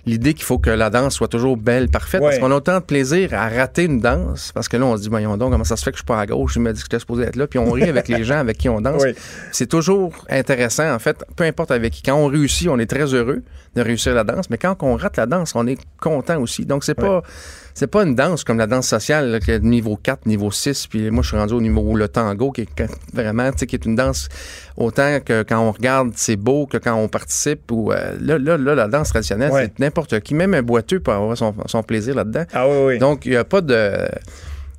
l'idée 0.07 0.34
qu'il 0.34 0.44
faut 0.44 0.59
que 0.59 0.70
la 0.70 0.90
danse 0.90 1.14
soit 1.14 1.28
toujours 1.28 1.57
belle, 1.57 1.88
parfaite. 1.88 2.20
Parce 2.20 2.38
qu'on 2.38 2.51
a 2.51 2.57
autant 2.57 2.78
de 2.78 2.84
plaisir 2.84 3.34
à 3.34 3.48
rater 3.48 3.84
une 3.84 4.01
danse. 4.01 4.53
Parce 4.53 4.68
que 4.68 4.76
là, 4.76 4.86
on 4.86 4.96
se 4.96 5.03
dit, 5.03 5.09
voyons 5.09 5.36
donc, 5.36 5.53
comment 5.53 5.64
ça 5.64 5.76
se 5.76 5.84
fait 5.84 5.90
que 5.90 5.96
je 5.96 6.03
suis 6.03 6.07
pas 6.07 6.20
à 6.20 6.26
gauche? 6.26 6.55
Je 6.55 6.61
me 6.61 6.72
dis 6.72 6.80
que 6.80 6.84
j'étais 6.84 6.98
supposé 6.98 7.24
être 7.24 7.36
là. 7.36 7.46
Puis 7.46 7.59
on 7.59 7.70
rit 7.70 7.88
avec 7.88 8.09
les 8.09 8.24
gens 8.30 8.38
avec 8.38 8.59
qui 8.59 8.68
on 8.68 8.80
danse. 8.80 9.03
C'est 9.53 9.68
toujours 9.68 10.26
intéressant, 10.28 10.92
en 10.92 10.98
fait, 10.98 11.24
peu 11.36 11.44
importe 11.44 11.70
avec 11.70 11.92
qui. 11.92 12.03
Quand 12.03 12.16
on 12.16 12.26
réussit, 12.26 12.68
on 12.68 12.78
est 12.78 12.90
très 12.90 13.14
heureux 13.14 13.42
de 13.74 13.82
réussir 13.82 14.14
la 14.14 14.24
danse. 14.24 14.51
Mais 14.51 14.59
quand 14.59 14.76
on 14.82 14.96
rate 14.96 15.16
la 15.16 15.26
danse, 15.26 15.55
on 15.55 15.66
est 15.66 15.78
content 16.01 16.40
aussi. 16.40 16.64
Donc, 16.64 16.84
c'est 16.84 16.94
pas. 16.94 17.22
C'est 17.74 17.86
pas 17.86 18.02
une 18.02 18.14
danse 18.14 18.44
comme 18.44 18.58
la 18.58 18.66
danse 18.66 18.88
sociale, 18.88 19.30
là, 19.30 19.40
qui 19.40 19.50
est 19.52 19.60
niveau 19.62 19.96
4, 19.96 20.26
niveau 20.26 20.50
6, 20.50 20.86
puis 20.88 21.10
moi 21.10 21.22
je 21.22 21.28
suis 21.28 21.36
rendu 21.36 21.54
au 21.54 21.60
niveau 21.60 21.94
le 21.96 22.08
tango, 22.08 22.50
qui 22.50 22.62
est 22.62 22.68
vraiment, 23.14 23.50
tu 23.52 23.58
sais, 23.58 23.66
qui 23.66 23.76
est 23.76 23.84
une 23.86 23.96
danse 23.96 24.28
autant 24.76 25.18
que 25.24 25.42
quand 25.42 25.58
on 25.60 25.72
regarde, 25.72 26.10
c'est 26.16 26.36
beau 26.36 26.66
que 26.66 26.76
quand 26.78 26.94
on 26.94 27.08
participe. 27.08 27.70
Ou 27.70 27.92
euh, 27.92 28.12
là, 28.20 28.38
là, 28.38 28.56
là, 28.56 28.74
la 28.74 28.88
danse 28.88 29.10
traditionnelle, 29.10 29.50
Ouais. 29.52 29.64
c'est 29.64 29.78
n'importe 29.78 30.20
qui, 30.20 30.34
même 30.34 30.54
un 30.54 30.62
boiteux 30.62 31.00
peut 31.00 31.12
avoir 31.12 31.36
son, 31.36 31.54
son 31.66 31.82
plaisir 31.82 32.14
là-dedans. 32.14 32.44
Ah 32.52 32.66
oui, 32.68 32.76
oui. 32.86 32.98
Donc, 32.98 33.24
il 33.26 33.32
n'y 33.32 33.36
a 33.36 33.44
pas 33.44 33.60
de. 33.60 33.92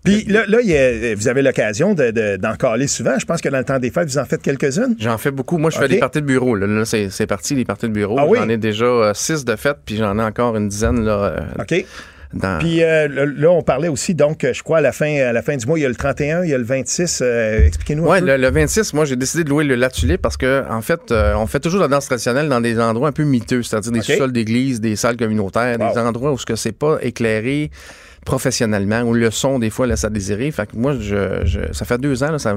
Puis 0.03 0.25
là, 0.25 0.45
là 0.47 0.59
il 0.61 0.67
y 0.69 0.75
a- 0.75 1.13
vous 1.15 1.27
avez 1.27 1.43
l'occasion 1.43 1.93
de- 1.93 2.09
de- 2.09 2.35
d'en 2.37 2.55
caler 2.55 2.87
souvent. 2.87 3.19
Je 3.19 3.25
pense 3.25 3.39
que 3.39 3.49
dans 3.49 3.59
le 3.59 3.63
temps 3.63 3.77
des 3.77 3.91
fêtes, 3.91 4.07
vous 4.07 4.17
en 4.17 4.25
faites 4.25 4.41
quelques-unes. 4.41 4.95
J'en 4.99 5.17
fais 5.19 5.29
beaucoup. 5.29 5.59
Moi, 5.59 5.69
je 5.69 5.77
fais 5.77 5.87
des 5.87 5.99
parties 5.99 6.21
de 6.21 6.25
bureau. 6.25 6.55
Là, 6.55 6.83
c'est 6.85 7.27
parti, 7.27 7.53
les 7.53 7.65
parties 7.65 7.87
de 7.87 7.93
bureau. 7.93 8.15
Ah 8.17 8.25
oui? 8.25 8.39
J'en 8.41 8.49
ai 8.49 8.57
déjà 8.57 8.85
euh, 8.85 9.11
six 9.13 9.45
de 9.45 9.55
fêtes, 9.55 9.77
puis 9.85 9.97
j'en 9.97 10.17
ai 10.17 10.23
encore 10.23 10.55
une 10.55 10.67
dizaine 10.69 11.03
là, 11.05 11.11
euh, 11.23 11.39
OK. 11.61 11.85
Dans. 12.33 12.59
Puis 12.59 12.83
euh, 12.83 13.07
là, 13.35 13.49
on 13.51 13.61
parlait 13.61 13.87
aussi, 13.87 14.15
donc, 14.15 14.43
euh, 14.43 14.53
je 14.53 14.63
crois, 14.63 14.77
à 14.79 14.81
la 14.81 14.91
fin, 14.91 15.13
à 15.21 15.31
la 15.33 15.41
fin 15.41 15.55
du 15.57 15.65
mois, 15.65 15.77
il 15.79 15.81
y 15.81 15.85
a 15.85 15.89
le 15.89 15.95
31, 15.95 16.43
il 16.43 16.49
y 16.49 16.53
a 16.53 16.57
le 16.57 16.63
26. 16.63 17.19
euh, 17.21 17.65
Expliquez-nous 17.65 18.05
un 18.05 18.09
Ouais, 18.11 18.19
peu. 18.19 18.25
le, 18.27 18.37
le 18.37 18.49
26, 18.51 18.93
moi, 18.93 19.05
j'ai 19.05 19.15
décidé 19.15 19.43
de 19.43 19.49
louer 19.49 19.63
le 19.63 19.75
La 19.75 19.89
Tulipe 19.89 20.21
parce 20.21 20.37
que, 20.37 20.63
en 20.69 20.81
fait, 20.81 21.11
euh, 21.11 21.33
on 21.35 21.47
fait 21.47 21.59
toujours 21.59 21.81
la 21.81 21.87
danse 21.87 22.05
traditionnelle 22.07 22.49
dans 22.49 22.61
des 22.61 22.79
endroits 22.79 23.09
un 23.09 23.13
peu 23.13 23.23
miteux, 23.23 23.63
c'est-à-dire 23.63 23.91
des 23.91 24.01
sous-sols 24.01 24.31
d'église, 24.31 24.79
des 24.81 24.95
salles 24.95 25.17
communautaires, 25.17 25.77
Wow. 25.79 25.93
des 25.93 25.99
endroits 25.99 26.31
où 26.31 26.37
ce 26.37 26.45
que 26.45 26.55
c'est 26.55 26.71
pas 26.77 26.97
éclairé 27.01 27.71
professionnellement, 28.25 29.01
où 29.01 29.13
le 29.13 29.31
son, 29.31 29.59
des 29.59 29.69
fois, 29.69 29.87
laisse 29.87 30.03
à 30.05 30.09
désirer. 30.09 30.51
Fait 30.51 30.67
que 30.69 30.75
moi, 30.77 30.93
je, 30.99 31.41
je- 31.45 31.73
ça 31.73 31.85
fait 31.85 31.97
deux 31.97 32.23
ans, 32.23 32.31
là, 32.31 32.39
ça, 32.39 32.55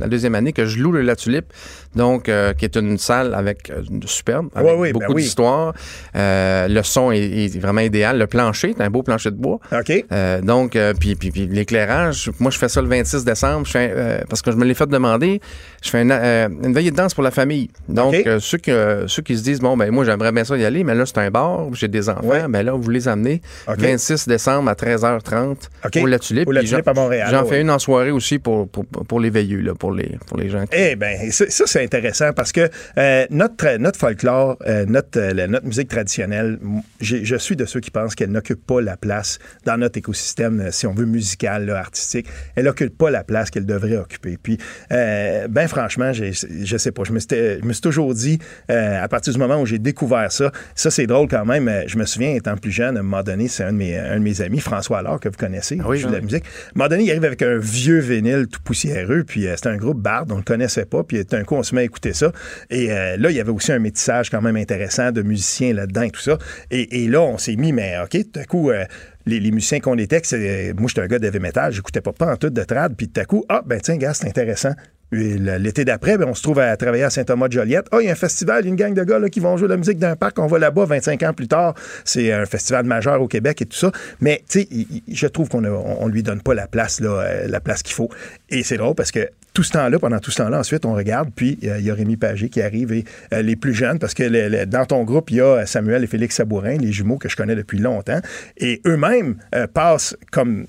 la 0.00 0.08
deuxième 0.08 0.34
année 0.34 0.52
que 0.52 0.64
je 0.66 0.78
loue 0.78 0.92
le 0.92 1.02
La 1.02 1.16
Tulipe, 1.16 1.52
donc, 1.94 2.28
euh, 2.28 2.54
qui 2.54 2.64
est 2.64 2.76
une 2.76 2.96
salle 2.98 3.34
avec 3.34 3.70
euh, 3.70 3.82
superbe, 4.06 4.48
avec 4.54 4.66
Ouais, 4.68 4.74
oui, 4.78 4.92
ben 4.92 4.98
beaucoup 5.00 5.14
oui. 5.14 5.22
d'histoire. 5.22 5.74
Euh, 6.16 6.66
le 6.68 6.82
son 6.82 7.12
est, 7.12 7.20
est 7.20 7.58
vraiment 7.58 7.80
idéal. 7.82 8.18
Le 8.18 8.26
plancher, 8.26 8.74
c'est 8.76 8.82
un 8.82 8.90
beau 8.90 9.02
plancher 9.02 9.30
de 9.30 9.36
bois. 9.36 9.58
OK. 9.72 10.04
Donc, 10.42 10.78
puis, 10.98 11.14
puis, 11.14 11.30
puis 11.30 11.46
l'éclairage, 11.46 12.30
moi, 12.40 12.50
je 12.50 12.58
fais 12.58 12.68
ça 12.68 12.80
le 12.80 12.88
26 12.88 13.24
décembre, 13.24 13.66
je 13.66 13.70
fais, 13.72 14.24
parce 14.28 14.42
que 14.42 14.50
je 14.50 14.56
me 14.56 14.64
l'ai 14.64 14.74
fait 14.74 14.86
demander, 14.86 15.40
je 15.82 15.90
fais 15.90 16.02
une, 16.02 16.12
une 16.12 16.72
veillée 16.72 16.90
de 16.90 16.96
danse 16.96 17.14
pour 17.14 17.22
la 17.22 17.30
famille. 17.30 17.70
Donc, 17.88 18.14
ceux, 18.40 18.58
qui, 18.58 18.70
ceux 19.06 19.22
qui 19.22 19.36
se 19.36 19.42
disent, 19.42 19.60
bon, 19.60 19.76
ben 19.76 19.90
moi, 19.90 20.04
j'aimerais 20.04 20.32
bien 20.32 20.44
ça 20.44 20.56
y 20.56 20.64
aller, 20.64 20.84
mais 20.84 20.94
là, 20.94 21.04
c'est 21.06 21.18
un 21.18 21.30
bar, 21.30 21.66
j'ai 21.74 21.88
des 21.88 22.08
enfants, 22.08 22.20
Ouais. 22.26 22.46
ben 22.48 22.62
là, 22.62 22.72
vous 22.72 22.90
les 22.90 23.08
amenez 23.08 23.42
OK. 23.68 23.78
26 23.78 24.26
décembre 24.28 24.70
à 24.70 24.74
13h30 25.02 25.56
OK. 25.84 25.98
au 26.02 26.06
La 26.06 26.18
Tulipe. 26.18 26.48
La 26.50 26.62
à 26.86 26.94
Montréal, 26.94 27.28
J'en 27.30 27.42
ouais. 27.42 27.48
fais 27.48 27.60
une 27.60 27.70
en 27.70 27.78
soirée 27.78 28.10
aussi 28.10 28.38
pour, 28.38 28.68
pour, 28.68 28.84
pour 28.86 29.20
les 29.20 29.30
veilleux, 29.30 29.60
là, 29.60 29.74
pour, 29.74 29.92
les, 29.92 30.18
pour 30.26 30.38
les 30.38 30.48
gens 30.48 30.64
qui... 30.66 30.76
Eh 30.76 30.96
bien, 30.96 31.30
ça, 31.30 31.44
ça, 31.48 31.64
c'est 31.66 31.82
intéressant 31.82 32.32
parce 32.32 32.52
que 32.52 32.68
euh, 32.98 33.26
notre, 33.30 33.76
notre 33.78 33.98
folklore, 33.98 34.56
euh, 34.66 34.84
notre, 34.86 35.18
euh, 35.18 35.46
notre 35.46 35.66
musique 35.66 35.88
traditionnelle, 35.88 36.58
je 37.00 37.36
suis 37.36 37.56
de 37.56 37.64
ceux 37.64 37.80
qui 37.80 37.90
pensent 37.90 38.14
qu'elle 38.14 38.30
n'occupe 38.30 38.64
pas 38.66 38.80
la 38.80 38.96
place 38.96 39.38
dans 39.64 39.76
notre 39.76 39.98
écosystème, 39.98 40.68
si 40.70 40.86
on 40.86 40.94
veut, 40.94 41.06
musical, 41.06 41.66
là, 41.66 41.78
artistique. 41.78 42.26
Elle 42.56 42.64
n'occupe 42.64 42.96
pas 42.96 43.10
la 43.10 43.24
place 43.24 43.50
qu'elle 43.50 43.66
devrait 43.66 43.96
occuper. 43.96 44.38
Puis, 44.42 44.58
ben 44.90 45.68
franchement, 45.68 46.12
je 46.12 46.76
sais 46.76 46.92
pas, 46.92 47.02
je 47.04 47.12
me 47.12 47.18
suis, 47.18 47.28
je 47.30 47.64
me 47.64 47.72
suis 47.72 47.82
toujours 47.82 48.14
dit, 48.14 48.38
à 48.68 49.08
partir 49.08 49.32
du 49.32 49.38
moment 49.38 49.60
où 49.60 49.66
j'ai 49.66 49.78
découvert 49.78 50.30
ça, 50.32 50.52
ça 50.74 50.90
c'est 50.90 51.06
drôle 51.06 51.28
quand 51.28 51.44
même, 51.44 51.70
je 51.86 51.96
me 51.98 52.04
souviens, 52.04 52.34
étant 52.34 52.56
plus 52.56 52.70
jeune, 52.70 52.96
à 52.96 53.00
un 53.00 53.02
moment 53.02 53.22
donné, 53.22 53.48
c'est 53.48 53.64
un, 53.64 53.72
de 53.72 53.76
mes- 53.78 53.96
un 53.98 54.18
de 54.18 54.22
mes 54.24 54.40
amis, 54.40 54.60
François 54.60 54.91
Allard, 54.94 55.20
que 55.20 55.28
vous 55.28 55.36
connaissez, 55.36 55.78
Ah 55.82 55.88
oui, 55.88 55.98
joue 55.98 56.08
de 56.08 56.14
la 56.14 56.20
musique. 56.20 56.44
À 56.44 56.46
un 56.48 56.72
moment 56.76 56.88
donné, 56.88 57.04
il 57.04 57.10
arrive 57.10 57.24
avec 57.24 57.42
un 57.42 57.58
vieux 57.58 57.98
vinyle 57.98 58.46
tout 58.50 58.60
poussiéreux, 58.62 59.24
puis 59.24 59.46
euh, 59.46 59.54
c'était 59.56 59.68
un 59.70 59.76
groupe 59.76 60.00
Bard, 60.00 60.26
on 60.30 60.36
le 60.36 60.42
connaissait 60.42 60.84
pas, 60.86 61.02
puis 61.04 61.24
d'un 61.24 61.44
coup, 61.44 61.54
on 61.54 61.62
se 61.62 61.74
met 61.74 61.82
à 61.82 61.84
écouter 61.84 62.12
ça. 62.12 62.32
Et 62.70 62.92
euh, 62.92 63.16
là, 63.16 63.30
il 63.30 63.36
y 63.36 63.40
avait 63.40 63.50
aussi 63.50 63.72
un 63.72 63.78
métissage 63.78 64.30
quand 64.30 64.42
même 64.42 64.56
intéressant 64.56 65.12
de 65.12 65.22
musiciens 65.22 65.72
là-dedans 65.74 66.02
et 66.02 66.10
tout 66.10 66.20
ça. 66.20 66.38
Et, 66.70 67.04
et 67.04 67.08
là, 67.08 67.20
on 67.22 67.38
s'est 67.38 67.56
mis, 67.56 67.72
mais 67.72 67.94
OK, 68.02 68.16
tout 68.32 68.40
à 68.40 68.44
coup, 68.44 68.70
euh, 68.70 68.84
les, 69.26 69.40
les 69.40 69.50
musiciens 69.50 69.80
qu'on 69.80 69.96
que 69.96 70.26
c'est- 70.26 70.72
moi, 70.78 70.88
j'étais 70.88 71.00
un 71.02 71.06
gars 71.06 71.18
de 71.18 71.26
heavy 71.26 71.38
metal, 71.38 71.72
j'écoutais 71.72 72.00
pas, 72.00 72.12
pas 72.12 72.32
en 72.32 72.36
tout 72.36 72.50
de 72.50 72.64
trad, 72.64 72.94
puis 72.96 73.08
tout 73.08 73.20
à 73.20 73.24
coup, 73.24 73.44
ah, 73.48 73.62
ben 73.64 73.80
tiens, 73.80 73.96
gars, 73.96 74.14
c'est 74.14 74.26
intéressant. 74.28 74.72
L'été 75.12 75.84
d'après, 75.84 76.16
ben, 76.16 76.26
on 76.26 76.34
se 76.34 76.42
trouve 76.42 76.58
à 76.58 76.74
travailler 76.78 77.04
à 77.04 77.10
Saint-Thomas-de-Joliette. 77.10 77.86
Ah, 77.92 77.98
il 78.00 78.06
y 78.06 78.08
a 78.08 78.12
un 78.12 78.16
festival, 78.16 78.64
une 78.66 78.76
gang 78.76 78.94
de 78.94 79.04
gars 79.04 79.20
qui 79.28 79.40
vont 79.40 79.58
jouer 79.58 79.68
la 79.68 79.76
musique 79.76 79.98
d'un 79.98 80.16
parc. 80.16 80.38
On 80.38 80.46
va 80.46 80.58
là-bas 80.58 80.86
25 80.86 81.22
ans 81.24 81.34
plus 81.34 81.48
tard. 81.48 81.74
C'est 82.06 82.32
un 82.32 82.46
festival 82.46 82.86
majeur 82.86 83.20
au 83.20 83.28
Québec 83.28 83.60
et 83.60 83.66
tout 83.66 83.76
ça. 83.76 83.92
Mais, 84.20 84.42
tu 84.48 84.62
sais, 84.62 84.68
je 85.08 85.26
trouve 85.26 85.50
qu'on 85.50 85.64
on 85.66 86.08
lui 86.08 86.22
donne 86.22 86.40
pas 86.40 86.54
la 86.54 86.66
place, 86.66 87.00
euh, 87.02 87.46
la 87.46 87.60
place 87.60 87.82
qu'il 87.82 87.94
faut. 87.94 88.08
Et 88.48 88.62
c'est 88.62 88.78
drôle 88.78 88.94
parce 88.94 89.10
que 89.10 89.28
tout 89.52 89.62
ce 89.62 89.72
temps-là, 89.72 89.98
pendant 89.98 90.18
tout 90.18 90.30
ce 90.30 90.38
temps-là, 90.38 90.60
ensuite, 90.60 90.86
on 90.86 90.94
regarde, 90.94 91.30
puis 91.34 91.58
euh, 91.64 91.78
il 91.78 91.84
y 91.84 91.90
a 91.90 91.94
Rémi 91.94 92.16
Pagé 92.16 92.48
qui 92.48 92.62
arrive 92.62 92.92
et 92.92 93.04
euh, 93.34 93.42
les 93.42 93.56
plus 93.56 93.74
jeunes, 93.74 93.98
parce 93.98 94.14
que 94.14 94.64
dans 94.64 94.86
ton 94.86 95.04
groupe, 95.04 95.30
il 95.30 95.36
y 95.36 95.40
a 95.40 95.66
Samuel 95.66 96.04
et 96.04 96.06
Félix 96.06 96.36
Sabourin, 96.36 96.76
les 96.78 96.92
jumeaux 96.92 97.18
que 97.18 97.28
je 97.28 97.36
connais 97.36 97.54
depuis 97.54 97.78
longtemps, 97.78 98.20
et 98.56 98.80
eux-mêmes 98.86 99.36
euh, 99.54 99.66
passent 99.66 100.16
comme, 100.30 100.66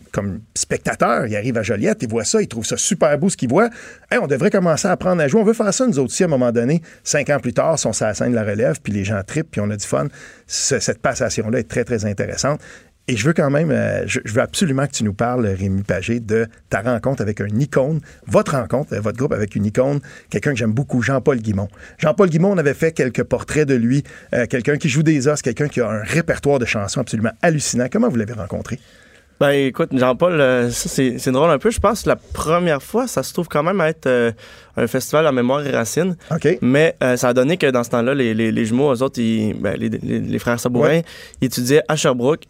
spectateurs. 0.56 1.28
Ils 1.28 1.36
arrivent 1.36 1.58
à 1.58 1.64
Joliette, 1.64 2.04
ils 2.04 2.10
voient 2.10 2.26
ça, 2.26 2.42
ils 2.42 2.48
trouvent 2.48 2.66
ça 2.66 2.78
super 2.78 3.18
beau 3.18 3.30
ce 3.30 3.38
qu'ils 3.38 3.50
voient. 3.50 3.70
Hey, 4.12 4.20
on 4.20 4.28
devrait 4.28 4.50
commencer 4.50 4.88
à 4.88 4.92
apprendre 4.92 5.22
à 5.22 5.28
jouer. 5.28 5.42
On 5.42 5.46
veut 5.46 5.54
faire 5.54 5.74
ça, 5.74 5.88
nous 5.88 6.00
aussi, 6.00 6.24
à 6.24 6.26
un 6.26 6.30
moment 6.30 6.52
donné. 6.52 6.82
Cinq 7.04 7.30
ans 7.30 7.40
plus 7.40 7.54
tard, 7.54 7.80
sont 7.80 7.94
sur 7.94 8.06
de 8.08 8.36
la 8.36 8.44
relève, 8.44 8.80
puis 8.82 8.92
les 8.94 9.04
gens 9.04 9.22
trippent, 9.26 9.52
puis 9.52 9.62
on 9.62 9.70
a 9.70 9.78
du 9.78 9.86
fun. 9.86 10.08
Ce- 10.48 10.80
cette 10.80 11.00
passation-là 11.00 11.60
est 11.60 11.70
très, 11.70 11.84
très 11.84 12.06
intéressante. 12.06 12.60
Et 13.10 13.18
je 13.18 13.26
veux 13.26 13.34
quand 13.34 13.49
même, 13.49 13.70
euh, 13.70 14.04
je, 14.08 14.20
veux 14.26 14.41
absolument 14.41 14.88
que 14.88 14.93
tu 14.93 15.04
nous 15.04 15.14
parles, 15.14 15.45
Rémi 15.45 15.84
Pagé, 15.84 16.22
de 16.22 16.47
ta 16.70 16.80
rencontre 16.82 17.22
avec 17.22 17.41
un 17.41 17.47
icône, 17.60 17.99
votre 18.28 18.54
rencontre, 18.54 18.93
euh, 18.93 19.01
votre 19.01 19.18
groupe 19.18 19.34
avec 19.34 19.58
une 19.58 19.66
icône, 19.66 19.99
quelqu'un 20.30 20.51
que 20.51 20.58
j'aime 20.58 20.72
beaucoup, 20.72 21.01
Jean-Paul 21.01 21.39
Guimont. 21.39 21.68
Jean-Paul 21.97 22.30
Guimont, 22.30 22.54
on 22.54 22.58
avait 22.58 22.74
fait 22.74 22.93
quelques 22.93 23.24
portraits 23.24 23.68
de 23.68 23.76
lui, 23.76 24.04
euh, 24.34 24.45
quelqu'un 24.45 24.78
qui 24.78 24.88
joue 24.88 25.04
des 25.04 25.28
os, 25.28 25.41
quelqu'un 25.41 25.68
qui 25.68 25.82
a 25.82 25.89
un 25.89 26.01
répertoire 26.01 26.60
de 26.60 26.66
chansons 26.66 27.01
absolument 27.01 27.34
hallucinant. 27.41 27.88
Comment 27.91 28.08
vous 28.08 28.16
l'avez 28.16 28.34
rencontré? 28.34 28.80
Ben 29.40 29.50
écoute, 29.50 29.90
Jean-Paul, 29.94 30.40
euh, 30.40 30.70
ça 30.70 30.88
c'est 30.90 31.32
drôle 31.32 31.50
un 31.50 31.58
peu. 31.58 31.70
Je 31.72 31.80
pense 31.80 32.04
que 32.04 32.10
la 32.10 32.16
première 32.16 32.82
fois, 32.82 33.08
ça 33.08 33.24
se 33.24 33.34
trouve 33.34 33.48
quand 33.50 33.64
même 33.64 33.82
à 33.82 33.90
être 33.90 34.06
euh, 34.08 34.32
un 34.78 34.88
festival 34.88 35.28
en 35.28 35.34
mémoire 35.34 35.66
et 35.66 35.72
racines. 35.72 36.16
OK. 36.32 36.60
Mais 36.62 36.96
euh, 37.04 37.18
ça 37.18 37.30
a 37.30 37.34
donné 37.34 37.58
que 37.58 37.68
dans 37.70 37.84
ce 37.84 37.90
temps-là, 37.90 38.14
les, 38.14 38.34
les, 38.34 38.52
les 38.52 38.66
jumeaux, 38.66 38.94
eux 38.94 39.02
autres, 39.04 39.20
ils- 39.20 39.54
ben, 39.54 39.76
les, 39.78 40.40
frères 40.40 40.60
Sabourin, 40.60 40.88
Ouais. 40.90 41.04
ils 41.42 41.46
étudiaient 41.48 41.84
à 41.88 41.96
Sherbrooke. 41.96 42.44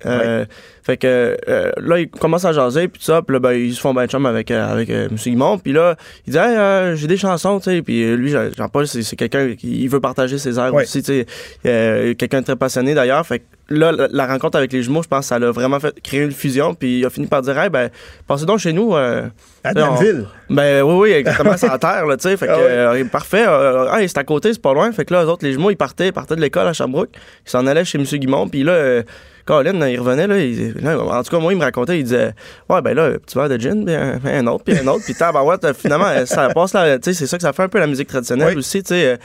Fait 0.83 0.97
que 0.97 1.37
là, 1.77 1.99
ils 1.99 2.09
commencent 2.09 2.45
à 2.45 2.51
jaser, 2.51 2.87
puis 2.89 3.01
ça. 3.03 3.21
Puis 3.21 3.33
là, 3.33 3.39
ben, 3.39 3.53
ils 3.53 3.73
se 3.73 3.79
font 3.81 3.93
ben 3.93 4.05
chum 4.05 4.25
avec, 4.25 4.51
avec 4.51 4.89
M. 4.89 5.09
Guimond. 5.15 5.57
Puis 5.57 5.71
là, 5.73 5.95
il 6.27 6.31
dit 6.33 6.37
hey, 6.37 6.55
euh, 6.57 6.95
j'ai 6.95 7.07
des 7.07 7.17
chansons, 7.17 7.59
tu 7.59 7.71
sais. 7.71 7.81
Puis 7.81 8.15
lui, 8.15 8.29
Jean- 8.29 8.49
Jean-Paul, 8.55 8.85
c'est 8.87 9.15
quelqu'un 9.15 9.55
qui 9.55 9.87
veut 9.87 10.01
partager 10.01 10.37
ses 10.37 10.59
airs 10.59 10.73
Ouais. 10.73 10.83
aussi, 10.83 11.01
tu 11.01 11.23
sais. 11.63 12.15
Quelqu'un 12.17 12.41
de 12.41 12.45
très 12.45 12.55
passionné 12.57 12.93
d'ailleurs. 12.93 13.25
Fait 13.25 13.39
que 13.39 13.43
là, 13.77 13.91
la, 13.91 14.07
la 14.11 14.27
rencontre 14.27 14.57
avec 14.57 14.71
les 14.73 14.83
jumeaux, 14.83 15.03
je 15.03 15.07
pense 15.07 15.21
que 15.21 15.25
ça 15.27 15.39
l'a 15.39 15.51
vraiment 15.51 15.79
fait 15.79 15.93
créer 16.01 16.21
une 16.21 16.31
fusion. 16.31 16.73
Puis 16.73 16.99
il 16.99 17.05
a 17.05 17.09
fini 17.09 17.27
par 17.27 17.41
dire 17.41 17.57
hey, 17.59 17.69
ben, 17.69 17.89
passez 18.27 18.45
donc 18.45 18.59
chez 18.59 18.73
nous. 18.73 18.95
euh, 18.95 19.27
À 19.63 19.73
Danville. 19.73 20.25
ben 20.49 20.81
oui, 20.83 20.93
oui, 20.95 21.11
exactement, 21.11 21.55
c'est 21.57 21.69
en 21.69 21.77
terre, 21.77 22.05
là, 22.05 22.17
tu 22.17 22.23
sais. 22.29 22.37
Fait 22.37 22.47
que, 22.47 22.51
Ah 22.51 22.57
ouais. 22.57 23.01
euh, 23.01 23.05
parfait. 23.05 23.45
euh, 23.47 23.87
ah, 23.89 23.99
c'est 24.07 24.17
à 24.17 24.23
côté, 24.23 24.53
c'est 24.53 24.61
pas 24.61 24.73
loin. 24.73 24.91
Fait 24.91 25.05
que 25.05 25.13
là, 25.13 25.23
eux 25.23 25.27
autres, 25.29 25.45
les 25.45 25.53
jumeaux, 25.53 25.71
ils 25.71 25.75
partaient, 25.77 26.07
ils 26.07 26.13
partaient 26.13 26.35
de 26.35 26.41
l'école 26.41 26.67
à 26.67 26.73
Sherbrooke. 26.73 27.09
Ils 27.45 27.49
s'en 27.49 27.65
allaient 27.67 27.85
chez 27.85 27.97
M. 27.97 28.03
Guimond. 28.05 28.47
Puis 28.49 28.63
là, 28.63 28.71
euh, 28.73 29.03
Colin, 29.45 29.87
il 29.87 29.99
revenait, 29.99 30.25
là, 30.27 30.37
il- 30.39 30.73
là, 30.81 30.97
en 30.97 31.21
tout 31.21 31.29
cas, 31.29 31.39
moi, 31.39 31.51
il 31.51 31.57
me 31.59 31.63
racontait, 31.63 31.97
il 31.99 32.03
disait, 32.05 32.33
ouais, 32.69 32.81
ben 32.81 32.93
là, 32.95 33.09
petit 33.19 33.37
verre 33.37 33.49
de 33.49 33.57
gin, 33.59 33.83
puis 33.85 33.93
un, 33.93 34.19
un 34.23 34.47
autre, 34.47 34.63
puis 34.63 34.77
un 34.77 34.87
autre, 34.87 35.03
puis 35.03 35.13
tabarouette, 35.13 35.73
finalement, 35.73 36.05
ça 36.25 36.47
passe 36.53 36.71
là, 36.73 36.97
tu 36.97 37.11
sais, 37.11 37.19
c'est 37.19 37.27
ça 37.27 37.35
que 37.35 37.43
ça 37.43 37.51
fait 37.51 37.63
un 37.63 37.67
peu 37.67 37.77
la 37.79 37.87
musique 37.87 38.07
traditionnelle 38.07 38.49
Oui. 38.53 38.59
aussi, 38.59 38.81
tu 38.83 38.89
sais. 38.93 39.19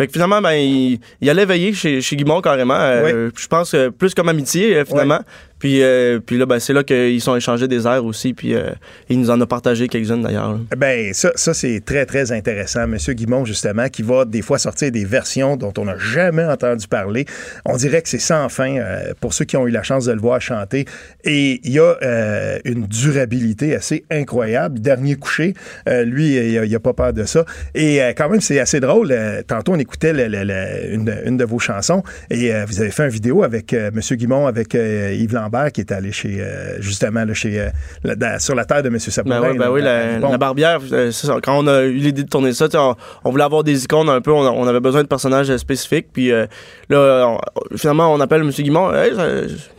Fait 0.00 0.06
que 0.06 0.12
finalement, 0.12 0.40
ben, 0.40 0.52
il, 0.52 0.98
il 1.20 1.28
allait 1.30 1.44
veiller 1.44 1.72
chez, 1.72 2.00
chez 2.00 2.16
Guimond 2.16 2.40
carrément. 2.40 2.74
euh, 2.74 3.30
Je 3.36 3.46
pense 3.46 3.72
que 3.72 3.88
plus 3.90 4.14
comme 4.14 4.28
amitié, 4.28 4.76
euh, 4.76 4.84
finalement. 4.84 5.20
Puis, 5.60 5.82
euh, 5.82 6.18
puis 6.18 6.36
là, 6.38 6.46
ben, 6.46 6.58
c'est 6.58 6.72
là 6.72 6.82
qu'ils 6.82 7.20
sont 7.20 7.36
échangés 7.36 7.68
des 7.68 7.86
airs 7.86 8.04
aussi. 8.04 8.34
Puis 8.34 8.54
euh, 8.54 8.70
il 9.08 9.20
nous 9.20 9.30
en 9.30 9.40
a 9.40 9.46
partagé 9.46 9.86
quelques-unes 9.86 10.22
d'ailleurs. 10.22 10.52
là. 10.52 10.58
Ben, 10.76 11.14
ça, 11.14 11.30
ça 11.36 11.54
c'est 11.54 11.80
très, 11.84 12.06
très 12.06 12.32
intéressant. 12.32 12.88
Monsieur 12.88 13.12
Guimond, 13.12 13.44
justement, 13.44 13.88
qui 13.88 14.02
va 14.02 14.24
des 14.24 14.42
fois 14.42 14.58
sortir 14.58 14.90
des 14.90 15.04
versions 15.04 15.56
dont 15.56 15.72
on 15.78 15.84
n'a 15.84 15.98
jamais 15.98 16.44
entendu 16.44 16.88
parler. 16.88 17.26
On 17.64 17.76
dirait 17.76 18.02
que 18.02 18.08
c'est 18.08 18.18
sans 18.18 18.48
fin 18.48 18.76
euh, 18.76 19.12
pour 19.20 19.34
ceux 19.34 19.44
qui 19.44 19.56
ont 19.56 19.66
eu 19.66 19.70
la 19.70 19.82
chance 19.82 20.06
de 20.06 20.12
le 20.12 20.20
voir 20.20 20.40
chanter. 20.40 20.86
Et 21.24 21.60
il 21.64 21.72
y 21.72 21.78
a 21.78 21.96
euh, 22.02 22.58
une 22.64 22.86
durabilité 22.86 23.74
assez 23.74 24.04
incroyable. 24.10 24.80
Dernier 24.80 25.16
couché, 25.16 25.54
euh, 25.88 26.04
lui, 26.04 26.36
il 26.36 26.70
n'a 26.70 26.80
pas 26.80 26.94
peur 26.94 27.12
de 27.12 27.24
ça. 27.24 27.44
Et 27.74 28.00
quand 28.16 28.28
même, 28.28 28.40
c'est 28.40 28.58
assez 28.58 28.80
drôle. 28.80 29.14
Tantôt, 29.46 29.72
on 29.72 29.78
écoutait 29.78 30.12
une, 30.12 31.14
une 31.24 31.36
de 31.36 31.44
vos 31.44 31.58
chansons 31.58 32.02
et 32.30 32.52
vous 32.64 32.80
avez 32.80 32.90
fait 32.90 33.04
une 33.04 33.10
vidéo 33.10 33.42
avec 33.42 33.74
Monsieur 33.92 34.16
Guimond, 34.16 34.46
avec 34.46 34.74
Yves 34.74 35.34
Lambert, 35.34 35.49
qui 35.72 35.80
est 35.80 35.92
allé 35.92 36.12
chez, 36.12 36.38
euh, 36.40 36.80
justement, 36.80 37.24
là, 37.24 37.34
chez, 37.34 37.60
euh, 37.60 37.68
la- 38.04 38.38
sur 38.38 38.54
la 38.54 38.64
terre 38.64 38.82
de 38.82 38.88
Monsieur 38.88 39.10
Sabourin. 39.10 39.40
Ben, 39.40 39.52
ben 39.54 39.64
là, 39.64 39.72
oui, 39.72 39.82
la, 39.82 40.14
dans- 40.14 40.26
bon. 40.26 40.30
la 40.32 40.38
barbière, 40.38 40.78
euh, 40.92 41.10
ça. 41.12 41.36
Quand 41.42 41.58
on 41.58 41.66
a 41.66 41.82
eu 41.82 41.92
l'idée 41.94 42.22
de 42.22 42.28
tourner 42.28 42.52
ça, 42.52 42.66
on, 42.74 42.94
on 43.24 43.30
voulait 43.30 43.44
avoir 43.44 43.64
des 43.64 43.84
icônes 43.84 44.08
un 44.08 44.20
peu, 44.20 44.32
on, 44.32 44.66
avait 44.66 44.80
besoin 44.80 45.02
de 45.02 45.08
personnages 45.08 45.54
spécifiques. 45.56 46.08
Puis 46.12 46.30
euh, 46.32 46.46
là, 46.88 47.26
on- 47.28 47.76
finalement, 47.76 48.12
on 48.12 48.20
appelle 48.20 48.42
M. 48.42 48.50
Guimond, 48.50 48.92
hey, 48.94 49.14
ça, 49.14 49.26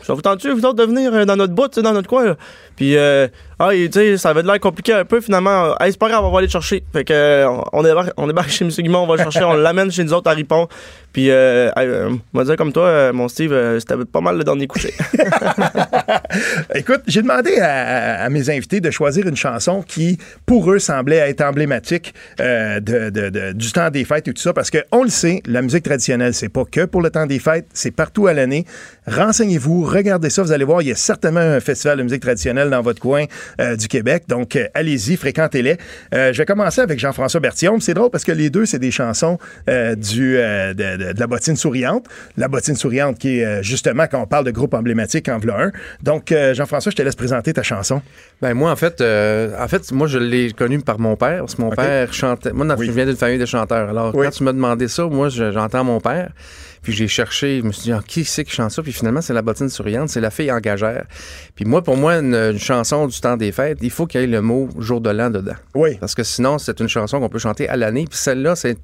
ça 0.04 0.14
vous 0.14 0.22
tente-tu, 0.22 0.52
vous 0.52 0.62
de 0.76 0.84
venir 0.84 1.26
dans 1.26 1.36
notre 1.36 1.54
bout, 1.54 1.80
dans 1.80 1.94
notre 1.94 2.10
coin? 2.10 2.36
Puis, 2.76 2.96
ah, 3.62 3.70
tu 3.74 3.92
sais, 3.92 4.18
ça 4.18 4.30
avait 4.30 4.42
de 4.44 4.48
l'air 4.48 4.60
compliqué 4.60 4.94
un 4.94 5.06
peu, 5.06 5.22
finalement. 5.22 5.76
Hey, 5.80 5.92
c'est 5.92 6.00
pas 6.00 6.10
grave, 6.10 6.24
on 6.26 6.32
va 6.32 6.40
aller 6.40 6.48
le 6.48 6.52
chercher. 6.52 6.84
Fait 6.94 7.04
que, 7.04 7.14
euh, 7.14 7.48
on 7.74 7.84
débarque, 7.84 8.12
on 8.18 8.28
débarque 8.28 8.50
chez 8.50 8.66
M. 8.66 8.72
Guimond, 8.72 9.00
on 9.04 9.08
va 9.08 9.18
le 9.18 9.24
chercher, 9.24 9.44
on 9.44 9.54
l'amène 9.58 9.92
chez 9.92 10.04
nous 10.04 10.14
autres 10.14 10.30
à 10.30 10.34
Ripon. 10.34 10.68
Puis, 11.14 11.30
euh, 11.30 11.70
euh, 11.78 12.10
on 12.34 12.38
va 12.38 12.46
dire 12.46 12.56
comme 12.56 12.72
toi, 12.72 12.86
euh, 12.88 13.14
mon 13.14 13.28
Steve, 13.28 13.54
c'était 13.80 13.98
pas 14.06 14.22
mal 14.22 14.38
le 14.38 14.44
dernier 14.46 14.66
coucher. 14.66 14.94
Écoute, 16.76 17.02
j'ai 17.08 17.22
demandé 17.22 17.58
à, 17.60 18.30
mes 18.30 18.50
invités 18.50 18.80
de 18.80 18.90
choisir 18.92 19.28
une 19.28 19.36
chanson 19.36 19.82
qui, 19.82 20.18
pour 20.46 20.72
eux, 20.72 20.80
semblait 20.80 21.18
être 21.18 21.42
emblématique 21.42 22.14
de, 22.40 22.80
de- 23.10 23.30
de- 23.30 23.52
du 23.52 23.72
temps 23.72 23.90
des 23.90 24.06
fêtes 24.06 24.28
et 24.28 24.34
tout 24.34 24.42
ça, 24.42 24.54
parce 24.54 24.70
qu'on 24.72 25.04
le 25.04 25.10
sait, 25.10 25.42
la 25.46 25.62
musique 25.62 25.84
traditionnelle, 25.84 26.34
c'est 26.34 26.50
pas 26.50 26.64
que 26.66 26.86
pour 26.86 27.02
le 27.02 27.10
temps 27.10 27.26
des 27.26 27.40
fêtes, 27.40 27.68
c'est 27.74 27.92
partout 27.92 28.28
à 28.28 28.34
l'année. 28.34 28.66
Renseignez-vous, 29.08 29.84
regardez 29.84 30.30
ça, 30.30 30.44
vous 30.44 30.52
allez 30.52 30.64
voir, 30.66 30.82
il 30.82 30.88
y 30.90 30.92
a 30.92 30.96
certainement 30.96 31.40
un 31.42 31.60
festival 31.60 31.98
de 31.98 32.04
musique 32.04 32.22
traditionnelle 32.22 32.70
dans 32.70 32.82
votre 32.82 33.02
coin 33.02 33.26
euh, 33.60 33.76
du 33.76 33.88
Québec, 33.88 34.24
donc 34.28 34.56
euh, 34.56 34.68
allez-y, 34.74 35.18
fréquentez-les. 35.18 35.78
Euh, 36.14 36.32
je 36.34 36.38
vais 36.38 36.46
commencer 36.46 36.82
avec 36.82 37.00
Jean-François 37.00 37.40
Berthiaume. 37.40 37.82
C'est 37.82 37.94
drôle 37.94 38.10
parce 38.10 38.24
que 38.24 38.32
les 38.32 38.50
deux, 38.50 38.66
c'est 38.66 38.80
des 38.80 38.92
chansons 38.92 39.38
du, 39.68 40.34
de, 40.36 40.74
de- 40.74 41.14
de 41.14 41.20
la 41.20 41.28
bottine 41.28 41.56
souriante. 41.56 42.06
La 42.38 42.48
bottine 42.48 42.76
souriante 42.76 43.18
qui 43.18 43.40
est 43.40 43.64
justement 43.64 44.06
quand 44.10 44.22
on 44.22 44.26
parle 44.28 44.46
de 44.46 44.52
groupe 44.52 44.74
emblématique 44.74 45.28
en 45.30 45.38
v'là 45.40 45.66
un. 45.66 45.72
Donc, 46.04 46.34
Jean-François, 46.54 46.92
je 46.92 46.96
te 46.96 47.02
laisse 47.02 47.16
présenter 47.16 47.54
ta 47.54 47.64
chanson. 47.64 48.02
Ben 48.42 48.54
moi 48.54 48.72
en 48.72 48.76
fait, 48.76 49.02
en 49.02 49.68
fait 49.68 49.92
moi 49.92 50.08
je 50.08 50.18
l'ai 50.20 50.52
connu 50.52 50.80
par 50.80 51.00
mon 51.00 51.16
père 51.16 51.40
parce 51.40 51.56
que 51.56 51.62
mon 51.62 51.70
père 51.72 52.14
chantait. 52.14 52.52
Moi 52.54 52.66
Oui. 52.78 52.88
je 52.88 52.92
viens 52.92 53.06
d'une 53.06 53.16
famille 53.16 53.38
de 53.40 53.46
chanteurs. 53.46 53.90
Alors 53.90 54.14
Oui. 54.16 54.26
quand 54.26 54.32
tu 54.32 54.44
m'as 54.44 54.54
demandé 54.54 54.88
ça, 54.88 55.06
moi 55.06 55.30
je- 55.30 55.52
j'entends 55.52 55.84
mon 55.84 56.00
père. 56.00 56.32
Puis 56.82 56.94
j'ai 56.94 57.08
cherché, 57.08 57.60
je 57.62 57.64
me 57.68 57.72
suis 57.72 57.84
dit 57.84 57.92
ah, 57.92 58.02
qui 58.06 58.26
c'est 58.26 58.44
qui 58.44 58.52
chante 58.52 58.72
ça? 58.72 58.82
Puis 58.82 58.92
finalement 58.92 59.22
c'est 59.22 59.34
la 59.34 59.42
bottine 59.42 59.70
souriante, 59.70 60.10
c'est 60.10 60.22
la 60.22 60.32
fille 60.32 60.52
engagère. 60.52 61.06
Puis 61.56 61.66
moi 61.66 61.84
pour 61.84 61.96
moi 61.98 62.16
une, 62.18 62.34
une 62.34 62.60
chanson 62.60 63.08
du 63.08 63.20
temps 63.20 63.38
des 63.38 63.52
fêtes, 63.52 63.78
il 63.82 63.92
faut 63.92 64.08
qu'il 64.08 64.22
y 64.22 64.24
ait 64.24 64.28
le 64.28 64.42
mot 64.42 64.68
jour 64.80 65.00
de 65.02 65.10
l'an 65.12 65.30
dedans. 65.30 65.56
Oui. 65.76 65.98
Parce 66.00 66.16
que 66.16 66.24
sinon 66.24 66.58
c'est 66.58 66.80
une 66.80 66.88
chanson 66.88 67.20
qu'on 67.20 67.30
peut 67.30 67.40
chanter 67.40 67.70
à 67.70 67.76
l'année. 67.78 68.06
Puis 68.10 68.18
celle-là 68.18 68.56
c'est 68.56 68.78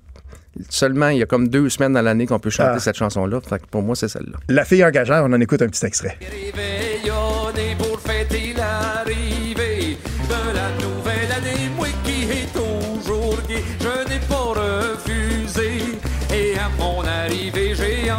seulement 0.69 1.09
il 1.09 1.17
y 1.19 1.23
a 1.23 1.25
comme 1.25 1.47
deux 1.49 1.69
semaines 1.69 1.93
dans 1.93 2.01
l'année 2.01 2.25
qu'on 2.27 2.39
peut 2.39 2.49
chanter 2.49 2.73
Ah. 2.75 2.79
cette 2.79 2.97
chanson-là. 2.97 3.41
Fait 3.41 3.59
que 3.59 3.65
pour 3.69 3.81
moi 3.81 3.95
c'est 3.95 4.07
celle-là. 4.09 4.37
La 4.49 4.65
fille 4.65 4.83
engagère, 4.85 5.23
on 5.23 5.33
en 5.33 5.39
écoute 5.41 5.61
un 5.61 5.67
petit 5.67 5.85
extrait. 5.85 6.17
Réveillonner 6.21 7.75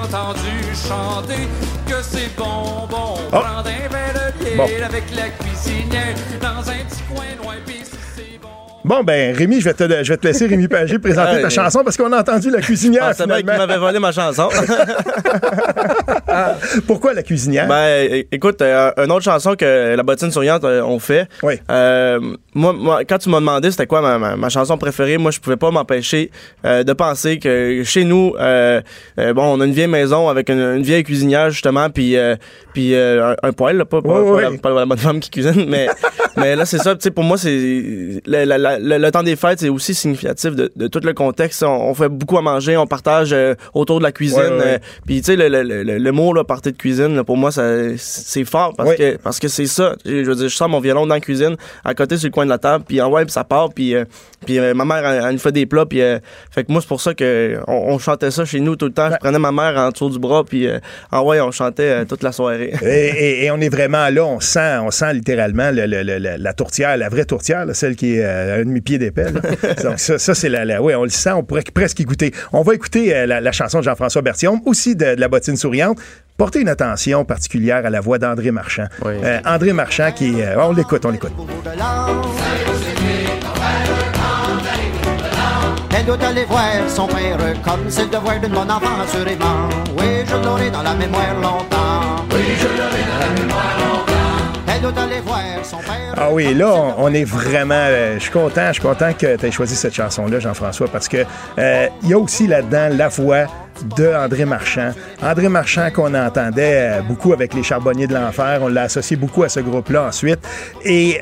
entendu 0.08 0.74
chanter 0.74 1.48
que 1.86 2.02
c'est 2.02 2.34
bon, 2.36 2.86
bon, 2.88 3.16
prendre 3.30 3.58
un 3.58 3.62
verre 3.62 3.90
de 4.14 4.44
bière 4.44 4.56
Bon. 4.56 4.84
avec 4.84 5.04
la 5.14 5.28
cuisinière 5.30 6.14
dans 6.40 6.68
un 6.70 6.84
petit 6.84 7.02
coin 7.14 7.24
loin, 7.42 7.56
bon. 8.88 9.04
Ben, 9.04 9.34
Rémi, 9.36 9.60
je 9.60 9.64
vais 9.66 9.74
te, 9.74 9.84
je 9.84 10.08
vais 10.12 10.16
te 10.16 10.26
laisser 10.26 10.46
Rémi 10.46 10.66
Pagé 10.68 10.98
présenter 11.00 11.36
Ouais. 11.36 11.42
ta 11.42 11.50
chanson 11.50 11.82
parce 11.84 11.96
qu'on 11.96 12.12
a 12.12 12.20
entendu 12.20 12.50
la 12.50 12.60
cuisinière. 12.60 13.04
Ah, 13.06 13.12
c'est 13.14 13.24
vrai 13.28 13.38
qu'il 13.42 13.46
m'avait 13.46 13.78
volé 13.78 13.98
ma 14.00 14.10
chanson. 14.12 14.48
Pourquoi 16.86 17.14
la 17.14 17.22
cuisinière? 17.22 17.66
Ben, 17.68 18.24
écoute, 18.32 18.60
euh, 18.62 18.90
une 18.98 19.10
autre 19.12 19.24
chanson 19.24 19.54
que 19.56 19.94
la 19.96 20.02
bottine 20.02 20.30
souriante 20.30 20.64
euh, 20.64 20.82
ont 20.82 20.98
fait. 20.98 21.28
Oui. 21.42 21.54
Euh, 21.70 22.20
moi, 22.54 22.72
moi, 22.72 23.00
quand 23.08 23.18
tu 23.18 23.28
m'as 23.28 23.40
demandé 23.40 23.70
c'était 23.70 23.86
quoi 23.86 24.00
ma, 24.00 24.18
ma- 24.18 24.36
ma 24.36 24.48
chanson 24.48 24.76
préférée, 24.78 25.18
moi, 25.18 25.30
je 25.30 25.38
pouvais 25.40 25.56
pas 25.56 25.70
m'empêcher 25.70 26.30
euh, 26.64 26.82
de 26.84 26.92
penser 26.92 27.38
que 27.38 27.82
chez 27.84 28.04
nous, 28.04 28.32
bon, 28.32 29.42
on 29.42 29.60
a 29.60 29.64
une 29.64 29.72
vieille 29.72 29.86
maison 29.88 30.28
avec 30.28 30.48
une, 30.50 30.58
une 30.60 30.82
vieille 30.82 31.04
cuisinière 31.04 31.50
justement, 31.50 31.90
puis 31.90 32.16
puis 32.72 32.94
un, 32.96 33.34
un 33.42 33.52
poêle, 33.52 33.76
là, 33.78 33.84
pas, 33.84 34.00
pas, 34.02 34.08
Oui, 34.20 34.40
pas 34.40 34.48
oui. 34.48 34.54
La, 34.54 34.58
pas 34.58 34.70
la 34.70 34.86
bonne 34.86 34.98
femme 34.98 35.20
qui 35.20 35.30
cuisine, 35.30 35.66
mais 35.68 35.88
mais 36.36 36.56
là 36.56 36.64
c'est 36.64 36.78
ça. 36.78 36.94
Tu 36.94 37.02
sais, 37.02 37.10
pour 37.10 37.24
moi, 37.24 37.36
c'est 37.36 37.48
le, 37.50 38.44
la- 38.44 38.58
la- 38.58 38.77
le- 38.80 38.98
le 38.98 39.10
temps 39.10 39.22
des 39.22 39.36
fêtes, 39.36 39.60
c'est 39.60 39.68
aussi 39.68 39.94
significatif 39.94 40.54
de, 40.54 40.70
de 40.74 40.86
tout 40.88 41.00
le 41.02 41.12
contexte. 41.14 41.62
On, 41.62 41.88
on 41.90 41.94
fait 41.94 42.08
beaucoup 42.08 42.38
à 42.38 42.42
manger, 42.42 42.76
on 42.76 42.86
partage 42.86 43.30
euh, 43.32 43.54
autour 43.74 43.98
de 43.98 44.04
la 44.04 44.12
cuisine. 44.12 44.38
Ouais, 44.38 44.48
ouais, 44.48 44.56
ouais. 44.58 44.74
euh, 44.74 44.78
puis 45.06 45.20
tu 45.20 45.26
sais, 45.32 45.36
le, 45.36 45.48
le, 45.48 45.62
le, 45.82 45.98
le 45.98 46.12
mot 46.12 46.32
là, 46.32 46.44
partie 46.44 46.72
de 46.72 46.76
cuisine, 46.76 47.14
là, 47.16 47.24
pour 47.24 47.36
moi, 47.36 47.50
c'est 47.52 48.44
fort 48.44 48.74
parce 48.76 48.94
que 48.94 49.16
parce 49.16 49.38
que 49.38 49.48
c'est 49.48 49.66
ça. 49.66 49.94
Je 50.04 50.24
veux 50.24 50.34
dire, 50.34 50.48
je 50.48 50.54
sors 50.54 50.68
mon 50.68 50.80
violon 50.80 51.06
dans 51.06 51.14
la 51.14 51.20
cuisine, 51.20 51.56
à 51.84 51.94
côté 51.94 52.16
sur 52.16 52.28
le 52.28 52.32
coin 52.32 52.44
de 52.44 52.50
la 52.50 52.58
table, 52.58 52.84
puis 52.86 53.00
en 53.00 53.10
ouais, 53.10 53.24
puis 53.24 53.32
ça 53.32 53.44
part, 53.44 53.70
puis 53.74 53.94
euh, 53.94 54.04
puis 54.46 54.58
euh, 54.58 54.74
ma 54.74 54.84
mère 54.84 55.04
elle, 55.06 55.22
elle 55.26 55.32
nous 55.32 55.38
fait 55.38 55.52
des 55.52 55.66
plats, 55.66 55.86
puis 55.86 56.00
fait 56.50 56.64
que 56.64 56.72
moi 56.72 56.80
c'est 56.80 56.88
pour 56.88 57.00
ça 57.00 57.14
que 57.14 57.58
on, 57.66 57.98
chantait 57.98 58.30
ça 58.30 58.44
chez 58.44 58.60
nous 58.60 58.76
tout 58.76 58.86
le 58.86 58.92
temps. 58.92 59.10
Je 59.10 59.16
prenais 59.16 59.38
ma 59.38 59.52
mère 59.52 59.76
en 59.76 59.90
dessous 59.90 60.10
du 60.10 60.18
bras, 60.18 60.44
puis 60.44 60.68
en 61.10 61.24
ouais, 61.24 61.40
on 61.40 61.50
chantait 61.50 62.04
toute 62.06 62.22
la 62.22 62.32
soirée. 62.32 62.72
Et, 62.82 62.86
et- 62.86 63.44
et 63.44 63.50
on 63.50 63.60
est 63.60 63.68
vraiment 63.68 64.08
là, 64.10 64.24
on 64.24 64.40
sent, 64.40 64.78
on 64.82 64.90
sent 64.90 65.12
littéralement 65.14 65.70
le- 65.70 65.86
le- 65.86 66.02
le- 66.02 66.36
la 66.38 66.52
tourtière, 66.52 66.96
la 66.96 67.08
vraie 67.08 67.24
tourtière, 67.24 67.66
là, 67.66 67.74
celle 67.74 67.96
qui 67.96 68.16
est 68.16 68.64
demi-pied 68.68 68.98
d'épais. 68.98 69.32
Donc 69.82 69.98
ça, 69.98 70.18
ça, 70.18 70.34
c'est 70.34 70.48
la, 70.48 70.64
la- 70.64 70.80
oui, 70.80 70.94
on 70.94 71.02
le 71.04 71.10
sent, 71.10 71.32
on 71.32 71.42
pourrait 71.42 71.64
presque 71.74 71.98
y 72.00 72.04
goûter. 72.04 72.32
On 72.52 72.62
va 72.62 72.74
écouter 72.74 73.14
euh, 73.14 73.26
la, 73.26 73.40
la 73.40 73.52
chanson 73.52 73.78
de 73.80 73.84
Jean-François 73.84 74.22
Berthiaume, 74.22 74.60
aussi 74.66 74.94
de, 74.94 75.14
de 75.16 75.20
la 75.20 75.28
bottine 75.28 75.56
souriante. 75.56 75.98
Portez 76.36 76.60
une 76.60 76.68
attention 76.68 77.24
particulière 77.24 77.84
à 77.84 77.90
la 77.90 78.00
voix 78.00 78.18
d'André 78.18 78.52
Marchand. 78.52 78.86
Oui. 79.04 79.14
Euh, 79.24 79.40
André 79.44 79.72
Marchand 79.72 80.12
qui, 80.14 80.40
euh, 80.40 80.54
on 80.62 80.72
l'écoute, 80.72 81.04
on 81.04 81.10
l'écoute. 81.10 81.32
Elle 85.96 86.04
doit 86.04 86.22
aller 86.24 86.44
voir 86.44 86.62
son 86.88 87.06
père 87.06 87.36
comme 87.64 87.80
c'est 87.88 88.04
le 88.04 88.10
devoir 88.10 88.38
d'une 88.40 88.52
bonne 88.52 88.70
enfant, 88.70 89.00
assurément. 89.02 89.68
Oui, 89.98 90.04
je 90.26 90.36
l'aurai 90.44 90.70
dans 90.70 90.82
la 90.82 90.94
mémoire 90.94 91.34
longtemps. 91.34 92.24
Oui, 92.32 92.40
je 92.60 92.66
l'aurai 92.68 93.02
dans 93.10 93.18
la 93.26 93.40
mémoire 93.40 93.78
longtemps. 93.80 93.97
Ah 96.16 96.28
oui, 96.32 96.54
là, 96.54 96.72
on, 96.98 97.12
est 97.12 97.24
vraiment. 97.24 97.74
euh, 97.74 98.14
je 98.14 98.20
suis 98.20 98.30
content, 98.30 98.68
je 98.68 98.72
suis 98.74 98.82
content 98.82 99.12
que 99.12 99.36
tu 99.36 99.46
aies 99.46 99.50
choisi 99.50 99.74
cette 99.76 99.94
chanson-là, 99.94 100.38
Jean-François, 100.40 100.88
parce 100.88 101.08
que 101.08 101.18
euh, 101.58 101.86
il 102.02 102.08
y 102.10 102.14
a 102.14 102.18
aussi 102.18 102.46
là-dedans 102.46 102.88
la 102.92 103.08
voix 103.08 103.46
de 103.96 104.12
André 104.14 104.44
Marchand. 104.44 104.90
André 105.22 105.48
Marchand 105.48 105.90
qu'on 105.92 106.14
entendait 106.14 106.98
euh, 106.98 107.02
beaucoup 107.02 107.32
avec 107.32 107.54
les 107.54 107.62
Charbonniers 107.62 108.06
de 108.06 108.14
l'Enfer, 108.14 108.58
on 108.62 108.68
l'a 108.68 108.82
associé 108.82 109.16
beaucoup 109.16 109.42
à 109.44 109.48
ce 109.48 109.60
groupe-là 109.60 110.04
ensuite. 110.04 110.40
Et 110.84 111.20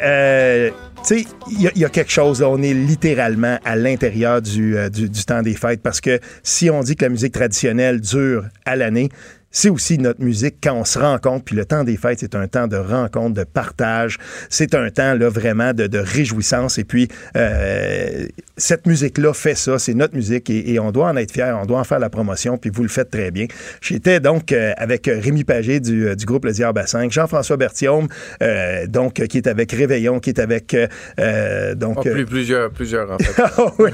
tu 1.06 1.18
sais, 1.20 1.26
il 1.50 1.70
y, 1.76 1.84
a- 1.84 1.88
quelque 1.88 2.10
chose, 2.10 2.42
on 2.42 2.60
est 2.62 2.72
littéralement 2.74 3.58
à 3.64 3.76
l'intérieur 3.76 4.42
du, 4.42 4.76
du 4.90 5.24
temps 5.24 5.42
des 5.42 5.54
fêtes 5.54 5.80
parce 5.82 6.00
que 6.00 6.18
si 6.42 6.68
on 6.70 6.80
dit 6.80 6.96
que 6.96 7.04
la 7.04 7.10
musique 7.10 7.32
traditionnelle 7.34 8.00
dure 8.00 8.44
à 8.64 8.74
l'année, 8.76 9.10
c'est 9.58 9.70
aussi 9.70 9.96
notre 9.96 10.20
musique 10.22 10.56
quand 10.62 10.74
on 10.74 10.84
se 10.84 10.98
rencontre. 10.98 11.46
Puis 11.46 11.56
le 11.56 11.64
temps 11.64 11.82
des 11.82 11.96
fêtes, 11.96 12.18
c'est 12.20 12.34
un 12.34 12.46
temps 12.46 12.66
de 12.66 12.76
rencontre, 12.76 13.32
de 13.32 13.44
partage. 13.44 14.18
C'est 14.50 14.74
un 14.74 14.90
temps 14.90 15.14
là 15.14 15.30
vraiment 15.30 15.72
de, 15.72 15.86
de 15.86 15.98
réjouissance. 15.98 16.76
Et 16.76 16.84
puis 16.84 17.08
euh, 17.38 18.26
cette 18.58 18.86
musique-là 18.86 19.32
fait 19.32 19.54
ça. 19.54 19.78
C'est 19.78 19.94
notre 19.94 20.14
musique 20.14 20.50
et, 20.50 20.72
et 20.74 20.78
on 20.78 20.92
doit 20.92 21.08
en 21.08 21.16
être 21.16 21.32
fiers. 21.32 21.54
On 21.58 21.64
doit 21.64 21.78
en 21.78 21.84
faire 21.84 21.98
la 22.00 22.10
promotion. 22.10 22.58
Puis 22.58 22.68
vous 22.68 22.82
le 22.82 22.90
faites 22.90 23.10
très 23.10 23.30
bien. 23.30 23.46
J'étais 23.80 24.20
donc 24.20 24.52
euh, 24.52 24.72
avec 24.76 25.06
Rémi 25.10 25.42
Pagé 25.44 25.80
du, 25.80 26.14
du 26.14 26.26
groupe 26.26 26.44
Le 26.44 26.52
Diable 26.52 26.78
à 26.80 26.86
5, 26.86 27.10
Jean-François 27.10 27.56
Berthiaume, 27.56 28.08
euh, 28.42 28.86
donc 28.86 29.20
euh, 29.20 29.26
qui 29.26 29.38
est 29.38 29.46
avec 29.46 29.72
Réveillon, 29.72 30.20
qui 30.20 30.28
est 30.30 30.38
avec 30.38 30.74
euh, 30.74 30.86
euh, 31.18 31.74
donc 31.74 32.06
euh, 32.06 32.12
plus, 32.12 32.26
plusieurs, 32.26 32.70
plusieurs 32.72 33.10
en 33.10 33.16
fait. 33.18 33.42
ah 33.56 33.72
oui. 33.78 33.90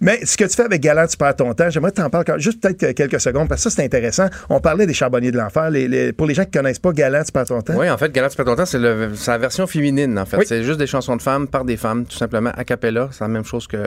Mais 0.00 0.24
ce 0.24 0.36
que 0.36 0.44
tu 0.44 0.54
fais 0.54 0.62
avec 0.62 0.80
Galant, 0.80 1.08
tu 1.08 1.16
perds 1.16 1.34
ton 1.34 1.52
temps. 1.52 1.68
J'aimerais 1.68 1.90
que 1.90 1.96
tu 1.96 2.02
en 2.02 2.10
parles 2.10 2.24
quand- 2.24 2.38
juste 2.38 2.60
peut-être 2.62 2.78
que 2.78 2.92
quelques 2.92 3.20
secondes, 3.20 3.48
parce 3.48 3.64
que 3.64 3.70
ça, 3.70 3.74
c'est 3.76 3.84
intéressant. 3.84 4.28
On 4.48 4.60
parlait 4.60 4.86
des 4.86 4.99
Charbonnier 5.00 5.32
de 5.32 5.36
l'Enfer. 5.38 5.70
Les- 5.70 5.88
les- 5.88 6.12
pour 6.12 6.26
les 6.26 6.34
gens 6.34 6.44
qui 6.44 6.50
connaissent 6.52 6.78
pas 6.78 6.92
Galant, 6.92 7.22
tu 7.24 7.32
perds 7.32 7.46
ton 7.46 7.60
temps. 7.62 7.74
Oui, 7.76 7.88
en 7.90 7.96
fait, 7.98 8.12
Galant, 8.12 8.28
tu 8.28 8.36
perds 8.36 8.44
ton 8.46 8.56
temps, 8.56 8.66
c'est 8.66 8.78
la 8.78 9.38
version 9.38 9.66
féminine, 9.66 10.18
en 10.18 10.26
fait. 10.26 10.36
Oui. 10.36 10.44
C'est 10.46 10.62
juste 10.62 10.78
des 10.78 10.86
chansons 10.86 11.16
de 11.16 11.22
femmes 11.22 11.48
par 11.48 11.64
des 11.64 11.76
femmes, 11.76 12.04
tout 12.04 12.16
simplement, 12.16 12.50
a 12.56 12.64
cappella. 12.64 13.08
C'est 13.12 13.24
la 13.24 13.28
même 13.28 13.44
chose 13.44 13.66
que. 13.66 13.78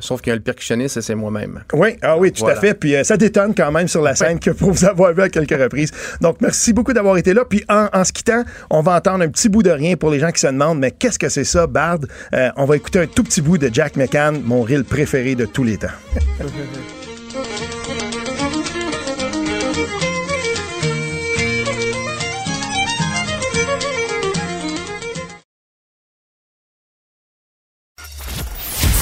Sauf 0.00 0.20
qu'il 0.20 0.30
y 0.30 0.32
a 0.32 0.36
le 0.36 0.42
percussionniste 0.42 0.96
et 0.96 1.02
c'est 1.02 1.14
moi-même. 1.14 1.60
Oui, 1.72 1.96
ah 2.02 2.16
oui, 2.18 2.32
tout 2.32 2.40
Voilà. 2.44 2.58
à 2.58 2.60
fait. 2.60 2.74
Puis 2.74 2.96
euh, 2.96 3.04
ça 3.04 3.16
détonne 3.16 3.54
quand 3.54 3.70
même 3.70 3.88
sur 3.88 4.02
la 4.02 4.14
scène 4.14 4.38
que 4.40 4.50
pour 4.50 4.70
vous 4.72 4.84
avoir 4.84 5.12
vu 5.14 5.22
à 5.22 5.28
quelques 5.28 5.50
reprises. 5.60 5.90
Donc, 6.20 6.40
merci 6.40 6.72
beaucoup 6.72 6.92
d'avoir 6.92 7.16
été 7.16 7.34
là. 7.34 7.44
Puis 7.48 7.64
en, 7.68 7.88
en 7.92 8.04
se 8.04 8.12
quittant, 8.12 8.44
on 8.70 8.80
va 8.80 8.96
entendre 8.96 9.22
un 9.24 9.28
petit 9.28 9.48
bout 9.48 9.62
de 9.62 9.70
rien 9.70 9.96
pour 9.96 10.10
les 10.10 10.18
gens 10.18 10.30
qui 10.32 10.40
se 10.40 10.46
demandent, 10.46 10.78
mais 10.78 10.90
qu'est-ce 10.90 11.18
que 11.18 11.28
c'est 11.28 11.44
ça, 11.44 11.66
Bard? 11.66 11.98
Euh, 12.34 12.48
on 12.56 12.64
va 12.64 12.76
écouter 12.76 13.00
un 13.00 13.06
tout 13.06 13.22
petit 13.24 13.42
bout 13.42 13.58
de 13.58 13.68
Jack 13.72 13.96
McCann, 13.96 14.40
mon 14.44 14.62
reel 14.62 14.84
préféré 14.84 15.34
de 15.34 15.44
tous 15.44 15.64
les 15.64 15.76
temps. 15.76 15.88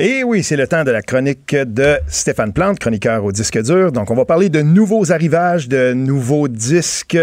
Et 0.00 0.22
oui, 0.22 0.44
c'est 0.44 0.54
le 0.54 0.68
temps 0.68 0.84
de 0.84 0.92
la 0.92 1.02
chronique 1.02 1.56
de 1.56 1.96
Stéphane 2.06 2.52
Plante, 2.52 2.78
chroniqueur 2.78 3.24
au 3.24 3.32
disque 3.32 3.60
dur. 3.60 3.90
Donc, 3.90 4.12
on 4.12 4.14
va 4.14 4.24
parler 4.24 4.48
de 4.48 4.62
nouveaux 4.62 5.10
arrivages, 5.10 5.66
de 5.66 5.92
nouveaux 5.92 6.46
disques. 6.46 7.18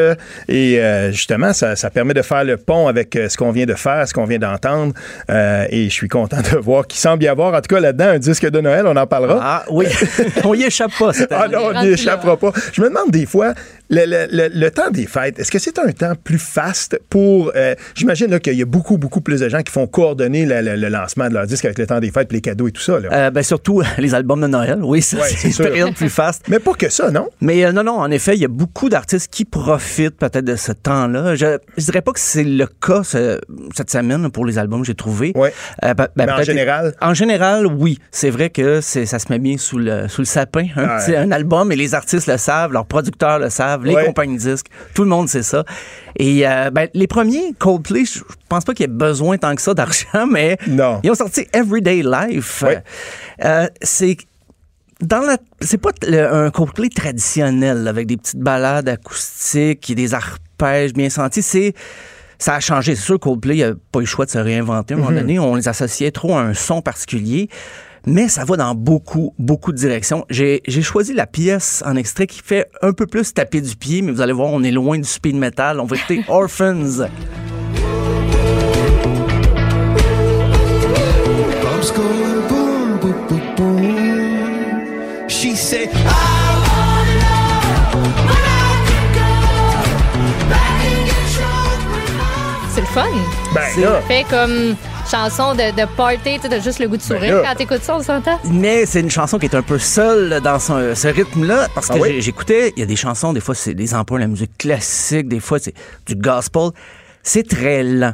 Et 0.49 0.81
euh, 0.81 1.10
justement, 1.14 1.53
ça, 1.53 1.77
ça 1.77 1.89
permet 1.89 2.14
de 2.14 2.22
faire 2.22 2.43
le 2.43 2.57
pont 2.57 2.89
avec 2.89 3.15
euh, 3.15 3.30
ce 3.30 3.38
qu'on 3.38 3.52
vient 3.52 3.65
de 3.65 3.76
faire, 3.76 4.06
ce 4.06 4.14
qu'on 4.14 4.26
vient 4.26 4.39
d'entendre. 4.39 4.93
Euh, 5.30 5.65
et 5.69 5.85
je 5.85 5.93
suis 5.93 6.10
content 6.10 6.41
de 6.52 6.57
voir 6.57 6.85
qu'il 6.85 6.99
semble 6.99 7.23
y 7.23 7.30
avoir, 7.30 7.53
en 7.53 7.61
tout 7.61 7.73
cas 7.73 7.80
là-dedans, 7.80 8.10
un 8.10 8.19
disque 8.19 8.49
de 8.49 8.60
Noël. 8.60 8.85
On 8.88 8.97
en 8.97 9.07
parlera. 9.07 9.39
Ah 9.41 9.64
oui, 9.72 9.85
on 10.43 10.53
y 10.53 10.64
échappe 10.64 10.91
pas 10.99 11.14
cette 11.14 11.31
Ah 11.31 11.43
année. 11.43 11.56
non, 11.56 11.72
on 11.73 11.81
n'y 11.81 11.91
échappera 11.91 12.35
pas. 12.35 12.52
Je 12.73 12.81
me 12.81 12.89
demande 12.89 13.10
des 13.10 13.26
fois, 13.26 13.53
le, 13.90 14.06
le- 14.06 14.28
le- 14.32 14.49
le 14.53 14.72
temps 14.72 14.90
des 14.91 15.06
fêtes, 15.06 15.40
est-ce 15.40 15.52
que 15.52 15.60
c'est 15.60 15.78
un 15.80 15.91
temps 15.91 16.14
plus 16.24 16.40
faste 16.40 16.99
pour... 17.10 17.52
euh, 17.56 17.76
J'imagine 17.95 18.40
qu'il 18.40 18.53
y 18.56 18.62
a 18.62 18.66
beaucoup, 18.66 18.98
beaucoup 18.98 19.22
plus 19.22 19.40
de 19.41 19.49
gens 19.49 19.62
qui 19.62 19.72
font 19.72 19.88
coordonner 19.88 20.45
le, 20.45 20.76
lancement 20.90 21.28
de 21.30 21.34
leur 21.34 21.45
disque 21.45 21.66
avec 21.66 21.78
le 21.78 21.86
temps 21.88 21.99
des 21.99 22.12
fêtes, 22.12 22.28
puis 22.28 22.38
les 22.38 22.41
cadeaux 22.41 22.68
et 22.68 22.72
tout 22.72 22.82
ça. 22.82 22.99
Là? 22.99 23.10
Euh, 23.12 23.32
ben 23.32 23.44
surtout 23.44 23.82
les 23.98 24.14
albums 24.16 24.41
de 24.41 24.48
Noël, 24.48 24.80
oui, 24.84 25.02
ça, 25.02 25.18
Ouais, 25.18 25.30
c'est 25.30 25.49
une 25.49 25.56
période 25.56 25.94
plus 25.94 26.10
faste. 26.10 26.44
Mais 26.48 26.60
pas 26.60 26.74
que 26.74 26.90
ça, 26.90 27.12
non? 27.12 27.30
Mais 27.41 27.66
euh, 27.66 27.72
non, 27.72 27.84
non, 27.84 27.98
en 27.99 28.10
effet, 28.12 28.36
il 28.36 28.41
y 28.41 28.45
a 28.45 28.49
beaucoup 28.49 28.90
d'artistes 28.90 29.32
qui 29.32 29.45
profitent 29.45 30.18
peut-être 30.18 30.45
de 30.45 30.56
ce 30.56 30.72
temps-là. 30.72 31.36
Je, 31.36 31.57
je 31.78 31.86
dirais 31.86 32.02
pas 32.02 32.12
que 32.12 32.20
c'est 32.20 32.44
le 32.44 32.68
cas 32.68 33.03
ce- 33.03 33.40
cette 33.76 33.90
semaine 33.91 34.30
pour 34.32 34.45
les 34.45 34.57
albums 34.57 34.82
que 34.82 34.88
j'ai 34.88 34.95
trouvés. 34.95 35.32
Ouais. 35.36 35.53
Euh, 35.84 35.94
ben- 35.94 36.07
ben, 36.16 36.26
Mais 36.28 36.32
en 36.32 36.44
général? 36.44 36.94
En 37.02 37.14
général, 37.14 37.66
oui. 37.68 37.99
C'est 38.12 38.30
vrai 38.30 38.49
que 38.49 38.82
ça 38.82 39.06
se 39.20 39.26
met 39.30 39.40
bien 39.40 39.57
sous 39.57 39.78
le, 39.78 40.07
sous 40.07 40.22
le 40.22 40.26
sapin, 40.26 40.68
un, 40.76 40.84
Ouais. 40.84 41.06
petit- 41.06 41.16
un 41.16 41.32
album, 41.32 41.72
et 41.72 41.76
les 41.76 41.94
artistes 41.95 42.28
le 42.28 42.38
savent, 42.38 42.72
leurs 42.72 42.86
producteurs 42.86 43.40
le 43.40 43.49
savent, 43.49 43.74
les 43.84 43.93
Ouais. 43.95 44.06
compagnies 44.06 44.38
disques, 44.38 44.68
tout 44.93 45.03
le 45.03 45.10
monde 45.10 45.27
sait 45.30 45.43
ça. 45.43 45.64
Et 46.18 46.47
euh, 46.47 46.69
ben, 46.72 46.88
les 46.93 47.07
premiers, 47.07 47.53
Coldplay, 47.60 48.06
je 48.06 48.22
pense 48.49 48.64
pas 48.64 48.73
qu'il 48.73 48.84
y 48.84 48.89
ait 48.89 48.93
besoin 48.93 49.38
tant 49.38 49.53
que 49.56 49.61
ça 49.61 49.73
d'argent, 49.73 50.27
mais 50.31 50.57
Non. 50.68 50.99
ils 51.03 51.11
ont 51.11 51.15
sorti 51.15 51.45
Everyday 51.53 52.03
Life. 52.03 52.64
Ouais. 52.65 52.84
Euh, 53.43 53.68
c'est 53.81 54.18
dans 55.02 55.19
la 55.19 55.38
c'est 55.60 55.77
pas 55.77 55.89
le- 56.07 56.34
un 56.34 56.49
Coldplay 56.52 56.88
traditionnel 56.89 57.88
avec 57.88 58.07
des 58.07 58.15
petites 58.18 58.39
balades 58.39 58.88
acoustiques 58.88 59.89
et 59.89 59.95
des 59.95 60.14
arpèges 60.14 60.93
bien 60.93 61.10
sentis, 61.10 61.41
c'est 61.41 61.73
ça 62.38 62.56
a 62.56 62.60
changé. 62.60 62.95
C'est 62.95 63.02
sûr 63.03 63.19
Coldplay 63.19 63.57
n'a 63.57 63.73
pas 63.91 63.99
eu 63.99 64.03
le 64.03 64.07
choix 64.07 64.26
de 64.26 64.31
se 64.31 64.38
réinventer 64.38 64.93
à 64.93 64.97
un 64.97 64.99
moment 65.02 65.11
donné. 65.11 65.38
On 65.39 65.56
les 65.56 65.68
associait 65.68 66.11
trop 66.11 66.35
à 66.38 66.41
un 66.41 66.53
son 66.53 66.81
particulier. 66.81 67.49
Mais 68.07 68.27
ça 68.27 68.45
va 68.45 68.56
dans 68.56 68.76
beaucoup, 68.76 69.34
beaucoup 69.40 69.72
de 69.72 69.77
directions. 69.77 70.26
J'ai 70.30 70.61
j'ai 70.68 70.84
choisi 70.84 71.14
la 71.14 71.26
pièce 71.26 71.84
en 71.86 71.95
extrait 71.95 72.27
qui 72.27 72.41
fait 72.44 72.69
un 72.84 72.94
peu 72.94 73.07
plus 73.07 73.34
taper 73.34 73.61
du 73.61 73.76
pied, 73.76 74.03
mais 74.03 74.11
vous 74.11 74.22
allez 74.22 74.34
voir, 74.34 74.49
on 74.49 74.61
est 74.64 74.72
loin 74.72 74.98
du 74.98 75.06
speed 75.06 75.36
metal. 75.36 75.80
On 75.80 75.86
va 75.86 75.95
écouter 75.95 76.23
Orphans. 76.27 77.07
She 85.27 85.56
said, 85.56 85.90
C'est 92.72 92.82
le 92.82 92.88
fun. 92.88 93.03
Ben 93.53 93.82
là, 93.82 94.02
Fait 94.07 94.26
comme 94.30 94.76
chanson 95.10 95.53
de, 95.53 95.72
de 95.76 95.86
party, 95.95 96.40
tu 96.41 96.53
as 96.53 96.60
juste 96.60 96.80
le 96.80 96.88
goût 96.88 96.98
de 96.98 97.02
sourire 97.02 97.22
Ben 97.36 97.41
là. 97.41 97.49
quand 97.49 97.56
t'écoutes 97.56 97.84
ça, 97.84 97.95
on 97.98 98.02
s'entend? 98.03 98.40
Mais 98.52 98.86
c'est 98.86 98.99
une 99.02 99.10
chanson 99.10 99.38
qui 99.40 99.45
est 99.45 99.56
un 99.56 99.61
peu 99.61 99.77
seule 99.80 100.41
dans 100.41 100.60
son- 100.60 100.94
ce 100.95 101.07
rythme-là, 101.07 101.68
parce 101.73 101.88
que 101.88 101.94
Ah 101.95 102.02
oui? 102.02 102.10
j'ai- 102.14 102.22
j'écoutais, 102.22 102.73
il 102.76 102.80
y 102.80 102.84
a 102.84 102.86
des 102.86 102.95
chansons, 102.95 103.34
des 103.34 103.40
fois 103.40 103.56
c'est 103.56 103.73
des 103.73 103.94
emprunts 103.94 104.18
de 104.18 104.22
la 104.22 104.27
musique 104.27 104.57
classique, 104.57 105.27
des 105.27 105.40
fois 105.40 105.60
c'est 105.60 105.73
du 106.07 106.15
gospel. 106.15 106.69
C'est 107.23 107.48
très 107.48 107.84
lent. 107.84 108.14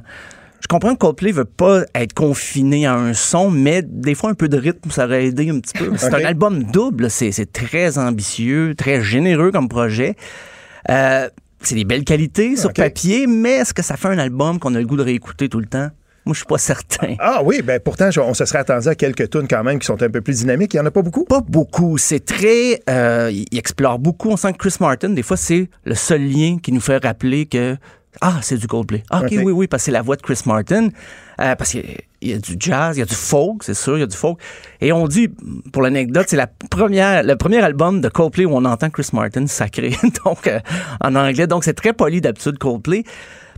Je 0.62 0.68
comprends 0.68 0.94
que 0.94 1.00
Coldplay 1.00 1.32
veut 1.32 1.46
pas 1.46 1.82
être 1.96 2.14
confiné 2.14 2.86
à 2.86 2.94
un 2.94 3.14
son, 3.14 3.50
mais 3.50 3.82
des 3.82 4.14
fois 4.16 4.30
un 4.30 4.34
peu 4.36 4.48
de 4.48 4.58
rythme, 4.58 4.92
ça 4.92 5.06
aurait 5.06 5.26
aidé 5.26 5.50
un 5.50 5.60
petit 5.60 5.74
peu. 5.78 5.92
C'est 5.98 6.14
un 6.14 6.24
album 6.26 6.64
double, 6.64 7.10
c'est 7.10 7.32
c'est 7.32 7.52
très 7.52 7.98
ambitieux, 7.98 8.76
très 8.78 9.02
généreux 9.02 9.52
comme 9.52 9.68
projet. 9.70 10.16
Euh, 10.90 11.28
c'est 11.64 11.76
des 11.76 11.84
belles 11.84 12.04
qualités 12.06 12.56
sur 12.56 12.74
papier, 12.74 13.28
mais 13.28 13.52
est-ce 13.52 13.74
que 13.74 13.82
ça 13.84 13.98
fait 13.98 14.08
un 14.08 14.18
album 14.18 14.60
qu'on 14.60 14.74
a 14.76 14.80
le 14.80 14.86
goût 14.86 14.98
de 14.98 15.04
réécouter 15.04 15.48
tout 15.50 15.60
le 15.60 15.66
temps? 15.68 15.90
Moi, 16.26 16.34
je 16.34 16.40
suis 16.40 16.46
pas 16.46 16.58
certain. 16.60 17.16
ah 17.20 17.42
oui, 17.44 17.62
ben 17.64 17.80
pourtant, 17.80 18.10
on 18.20 18.34
se 18.36 18.46
serait 18.46 18.60
attendu 18.60 18.88
à 18.88 18.96
quelques 18.96 19.30
tunes 19.32 19.48
quand 19.50 19.64
même 19.64 19.80
qui 19.80 19.88
sont 19.88 20.02
un 20.04 20.10
peu 20.10 20.22
plus 20.22 20.40
dynamiques. 20.40 20.74
Il 20.74 20.78
n'y 20.78 20.82
en 20.82 20.86
a 20.86 20.92
pas 20.92 21.02
beaucoup? 21.02 21.26
Pas 21.26 21.42
beaucoup. 21.42 21.98
C'est 21.98 22.24
très. 22.24 22.80
euh, 22.90 23.32
il 23.32 23.58
explore 23.58 23.98
beaucoup. 23.98 24.30
On 24.30 24.38
sent 24.38 24.54
que 24.54 24.58
Chris 24.60 24.76
Martin, 24.80 25.10
des 25.10 25.24
fois, 25.24 25.36
c'est 25.38 25.70
le 25.84 25.96
seul 25.96 26.22
lien 26.22 26.58
qui 26.62 26.72
nous 26.72 26.82
fait 26.82 26.98
rappeler 27.04 27.46
que. 27.48 27.76
Ah, 28.20 28.40
c'est 28.42 28.58
du 28.58 28.68
Coldplay. 28.68 29.04
Ah, 29.10 29.22
Ok. 29.24 29.30
oui, 29.32 29.52
oui, 29.54 29.68
parce 29.68 29.84
que 29.84 29.86
c'est 29.86 29.92
la 29.92 30.02
voix 30.02 30.18
de 30.18 30.22
Chris 30.22 30.42
Martin. 30.46 30.90
Euh, 31.40 31.56
parce 31.56 31.72
qu'il 31.72 31.86
y 32.22 32.34
a- 32.34 32.36
y 32.36 32.40
du 32.40 32.56
jazz, 32.60 32.98
il 32.98 33.00
y 33.00 33.04
a 33.04 33.06
du 33.06 33.16
folk, 33.16 33.64
c'est 33.64 33.74
sûr, 33.74 33.98
il 33.98 34.02
y 34.02 34.04
a 34.04 34.06
du 34.06 34.18
folk. 34.18 34.38
Et 34.82 34.92
on 34.92 35.08
dit, 35.08 35.30
pour 35.72 35.82
l'anecdote, 35.82 36.26
c'est 36.28 36.36
la 36.36 36.48
première, 36.70 37.24
le 37.24 37.36
premier 37.38 37.60
album 37.64 38.02
de 38.02 38.10
Coldplay 38.10 38.44
où 38.46 38.52
on 38.54 38.66
entend 38.66 38.90
Chris 38.90 39.08
Martin 39.14 39.48
sacré, 39.48 39.92
donc 40.26 40.46
euh, 40.48 40.60
en 41.02 41.16
anglais. 41.16 41.48
Donc 41.48 41.64
c'est 41.64 41.74
très 41.74 41.94
poli 41.94 42.20
d'habitude 42.22 42.58
Coldplay. 42.60 43.06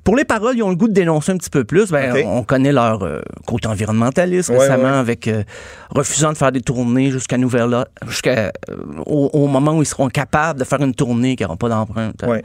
Pour 0.04 0.18
les 0.18 0.26
paroles, 0.26 0.58
ils 0.58 0.64
ont 0.64 0.70
le 0.70 0.76
goût 0.76 0.90
de 0.90 0.94
dénoncer 0.94 1.32
un 1.32 1.38
petit 1.38 1.50
peu 1.50 1.64
plus. 1.64 1.90
Ben. 1.90 2.14
On 2.26 2.44
connaît 2.44 2.74
leur 2.74 3.04
euh, 3.04 3.22
côté 3.46 3.68
environnementaliste 3.70 4.50
Ouais, 4.50 4.58
récemment 4.60 4.84
ouais. 4.84 4.98
avec 4.98 5.28
euh, 5.30 5.44
refusant 5.92 6.34
de 6.34 6.38
faire 6.38 6.52
des 6.52 6.60
tournées 6.60 7.10
jusqu'à 7.10 7.38
nouvelle 7.38 7.86
jusqu'à 8.08 8.32
euh, 8.32 8.50
au, 9.06 9.30
au 9.32 9.48
moment 9.48 9.72
où 9.78 9.82
ils 9.82 9.86
seront 9.86 10.10
capables 10.10 10.60
de 10.60 10.66
faire 10.66 10.82
une 10.82 10.94
tournée 10.94 11.36
qui 11.38 11.44
n'aura 11.44 11.56
pas 11.56 11.70
d'empreinte. 11.70 12.16
Ouais. 12.28 12.44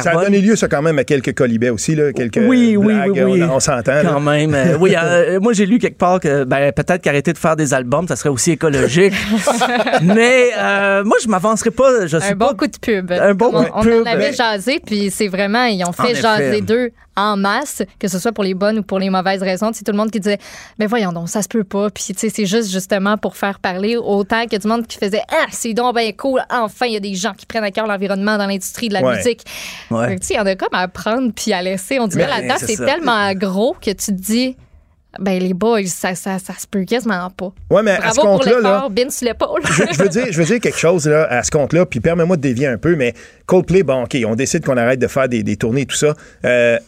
Ça 0.00 0.10
a 0.18 0.24
donné 0.24 0.40
lieu, 0.40 0.56
ça, 0.56 0.66
quand 0.68 0.82
même, 0.82 0.98
à 0.98 1.04
quelques 1.04 1.32
colibets 1.32 1.70
aussi, 1.70 1.94
là, 1.94 2.12
quelques 2.12 2.40
oui, 2.44 2.76
oui, 2.76 2.94
blagues, 2.94 3.12
oui, 3.14 3.22
oui. 3.22 3.42
On, 3.44 3.54
on 3.54 3.60
s'entend. 3.60 3.92
là. 3.92 4.02
Quand 4.04 4.20
même. 4.20 4.52
euh, 4.54 4.76
oui, 4.78 4.94
euh, 5.00 5.38
moi, 5.42 5.52
j'ai 5.52 5.64
lu 5.66 5.78
quelque 5.78 5.98
part 5.98 6.18
que 6.18 6.42
ben, 6.44 6.72
peut-être 6.72 7.02
qu'arrêter 7.02 7.32
de 7.32 7.38
faire 7.38 7.54
des 7.56 7.72
albums, 7.72 8.08
ça 8.08 8.16
serait 8.16 8.30
aussi 8.30 8.50
écologique. 8.50 9.14
Mais 10.02 10.50
euh, 10.58 11.04
moi, 11.04 11.16
je 11.22 11.28
m'avancerai 11.28 11.70
pas. 11.70 12.06
Je 12.06 12.16
suis 12.18 12.32
Un 12.32 12.34
bon 12.36 12.48
pas- 12.48 12.54
coup 12.54 12.66
de 12.66 12.76
pub. 12.78 13.12
Un 13.12 13.34
bon 13.34 13.50
on, 13.54 13.62
coup 13.64 13.64
de 13.64 13.70
on 13.74 13.82
pub. 13.82 14.06
en 14.06 14.10
avait 14.10 14.32
jasé, 14.32 14.80
puis 14.84 15.10
c'est 15.10 15.28
vraiment, 15.28 15.64
ils 15.64 15.84
ont 15.84 15.88
En 15.88 15.92
fait 15.92 16.12
effet. 16.12 16.22
jaser 16.22 16.60
d'eux 16.60 16.90
en 17.18 17.38
masse, 17.38 17.82
que 17.98 18.08
ce 18.08 18.18
soit 18.18 18.32
pour 18.32 18.44
les 18.44 18.52
bonnes 18.52 18.78
ou 18.80 18.82
pour 18.82 18.98
les 18.98 19.08
mauvaises 19.08 19.42
raisons. 19.42 19.70
C'est 19.72 19.84
tout 19.84 19.92
le 19.92 19.96
monde 19.96 20.10
qui 20.10 20.20
disait, 20.20 20.38
mais 20.78 20.84
voyons 20.86 21.12
donc, 21.12 21.30
ça 21.30 21.40
se 21.40 21.48
peut 21.48 21.64
pas. 21.64 21.88
Puis, 21.88 22.04
tu 22.08 22.14
sais, 22.18 22.28
c'est 22.28 22.44
juste 22.44 22.70
justement 22.70 23.16
pour 23.16 23.36
faire 23.38 23.58
parler 23.58 23.96
autant 23.96 24.44
que 24.46 24.56
du 24.56 24.68
monde 24.68 24.86
qui 24.86 24.98
faisait, 24.98 25.22
ah, 25.32 25.46
c'est 25.50 25.72
donc 25.72 25.96
bien 25.96 26.12
cool. 26.12 26.42
Enfin, 26.50 26.84
il 26.86 26.92
y 26.92 26.96
a 26.96 27.00
des 27.00 27.14
gens 27.14 27.32
qui 27.32 27.46
prennent 27.46 27.64
à 27.64 27.70
cœur 27.70 27.86
l'environnement 27.86 28.36
dans 28.36 28.46
l'industrie 28.46 28.88
de 28.88 28.94
la 28.94 29.00
Ouais. 29.02 29.16
musique. 29.16 29.42
Ouais. 29.90 30.18
Tu 30.18 30.26
sais, 30.26 30.34
il 30.34 30.36
y 30.36 30.40
en 30.40 30.44
a 30.46 30.56
comme 30.56 30.68
à 30.72 30.88
prendre 30.88 31.32
puis 31.34 31.54
à 31.54 31.62
laisser. 31.62 31.98
On 32.00 32.06
dirait 32.06 32.28
là-dedans, 32.28 32.56
c'est 32.58 32.76
tellement 32.76 33.32
gros 33.32 33.74
que 33.80 33.90
tu 33.92 33.94
te 33.94 34.10
dis, 34.10 34.54
ben, 35.20 35.38
les 35.40 35.54
boys, 35.54 35.84
ça, 35.86 36.14
ça, 36.14 36.38
ça 36.38 36.54
se 36.58 36.66
peut 36.66 36.84
quasiment 36.84 37.28
pas. 37.30 37.52
Ouais, 37.70 37.82
mais 37.82 37.92
à 37.92 38.10
ce 38.12 38.20
compte-là, 38.20 38.60
là, 38.60 38.88
bin 38.90 39.08
sur 39.10 39.26
l'épaule. 39.26 39.60
je, 39.64 39.82
je 39.92 40.02
veux 40.02 40.08
dire, 40.08 40.26
je 40.30 40.38
veux 40.38 40.44
dire 40.44 40.60
quelque 40.60 40.78
chose 40.78 41.06
là, 41.08 41.26
à 41.30 41.42
ce 41.42 41.50
compte-là, 41.50 41.86
puis 41.86 42.00
permets-moi 42.00 42.36
de 42.36 42.42
dévier 42.42 42.66
un 42.66 42.78
peu, 42.78 42.96
mais 42.96 43.14
Coldplay, 43.46 43.82
bon, 43.82 44.04
OK, 44.04 44.16
on 44.26 44.34
décide 44.34 44.64
qu'on 44.64 44.76
arrête 44.76 44.98
de 44.98 45.06
faire 45.06 45.28
des, 45.28 45.42
des 45.42 45.56
tournées 45.56 45.82
et 45.82 45.86
tout 45.86 45.96
ça. 45.96 46.14
Euh, 46.44 46.78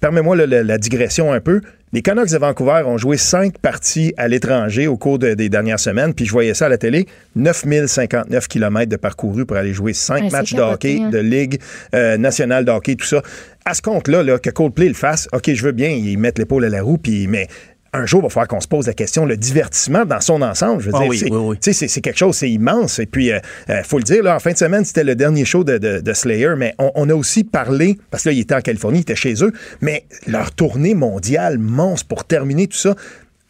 permets-moi 0.00 0.36
la, 0.36 0.62
la 0.62 0.78
digression 0.78 1.32
un 1.32 1.40
peu. 1.40 1.60
Les 1.92 2.02
Canucks 2.02 2.30
de 2.30 2.36
Vancouver 2.38 2.82
ont 2.84 2.98
joué 2.98 3.16
cinq 3.16 3.58
parties 3.58 4.12
à 4.16 4.26
l'étranger 4.28 4.86
au 4.88 4.96
cours 4.96 5.18
de- 5.18 5.34
des 5.34 5.48
dernières 5.48 5.78
semaines, 5.80 6.12
puis 6.14 6.26
je 6.26 6.32
voyais 6.32 6.52
ça 6.52 6.66
à 6.66 6.68
la 6.68 6.76
télé, 6.78 7.06
9059 7.36 8.48
km 8.48 8.90
de 8.90 8.96
parcouru 8.96 9.46
pour 9.46 9.56
aller 9.56 9.72
jouer 9.72 9.92
cinq 9.92 10.24
Ouais, 10.24 10.30
matchs 10.30 10.54
de 10.54 10.60
hockey, 10.60 11.00
hein. 11.02 11.10
de 11.10 11.18
Ligue 11.18 11.60
euh, 11.94 12.16
nationale 12.16 12.64
de 12.64 12.70
hockey, 12.72 12.96
tout 12.96 13.06
ça. 13.06 13.22
À 13.68 13.74
ce 13.74 13.82
compte-là, 13.82 14.22
là, 14.22 14.38
que 14.38 14.48
Coldplay 14.50 14.86
le 14.88 14.94
fasse, 14.94 15.28
OK, 15.32 15.50
je 15.52 15.62
veux 15.64 15.72
bien, 15.72 15.88
ils 15.90 16.16
mettent 16.16 16.38
l'épaule 16.38 16.64
à 16.64 16.68
la 16.68 16.82
roue, 16.82 16.98
puis 16.98 17.26
mais 17.26 17.48
un 17.92 18.04
jour, 18.06 18.20
il 18.20 18.24
va 18.24 18.28
falloir 18.28 18.48
qu'on 18.48 18.60
se 18.60 18.68
pose 18.68 18.86
la 18.86 18.92
question, 18.92 19.24
le 19.24 19.36
divertissement 19.36 20.04
dans 20.04 20.20
son 20.20 20.42
ensemble, 20.42 20.82
je 20.82 20.86
veux 20.90 20.94
Ah 20.94 21.00
dire, 21.00 21.08
oui, 21.08 21.18
c'est, 21.18 21.30
oui, 21.32 21.56
oui. 21.56 21.56
c'est, 21.88 22.00
quelque 22.02 22.18
chose, 22.18 22.36
c'est 22.36 22.50
immense. 22.50 22.98
Et 22.98 23.06
puis, 23.06 23.28
il 23.30 23.82
faut 23.84 23.96
le 23.98 24.04
dire, 24.04 24.22
là, 24.22 24.36
en 24.36 24.38
fin 24.38 24.52
de 24.52 24.56
semaine, 24.58 24.84
c'était 24.84 25.02
le 25.02 25.14
dernier 25.16 25.44
show 25.44 25.64
de, 25.64 25.78
de- 25.78 26.00
de 26.00 26.12
Slayer, 26.12 26.54
mais 26.56 26.74
on, 26.78 26.92
on 26.94 27.08
a 27.10 27.14
aussi 27.14 27.42
parlé, 27.42 27.96
parce 28.10 28.22
que 28.24 28.28
là, 28.28 28.32
il 28.34 28.40
était 28.40 28.54
en 28.54 28.60
Californie, 28.60 28.98
il 28.98 29.02
était 29.02 29.16
chez 29.16 29.42
eux, 29.42 29.52
mais 29.80 30.04
leur 30.26 30.52
tournée 30.52 30.94
mondiale 30.94 31.58
monstre 31.58 32.06
pour 32.06 32.24
terminer 32.24 32.66
tout 32.66 32.76
ça. 32.76 32.94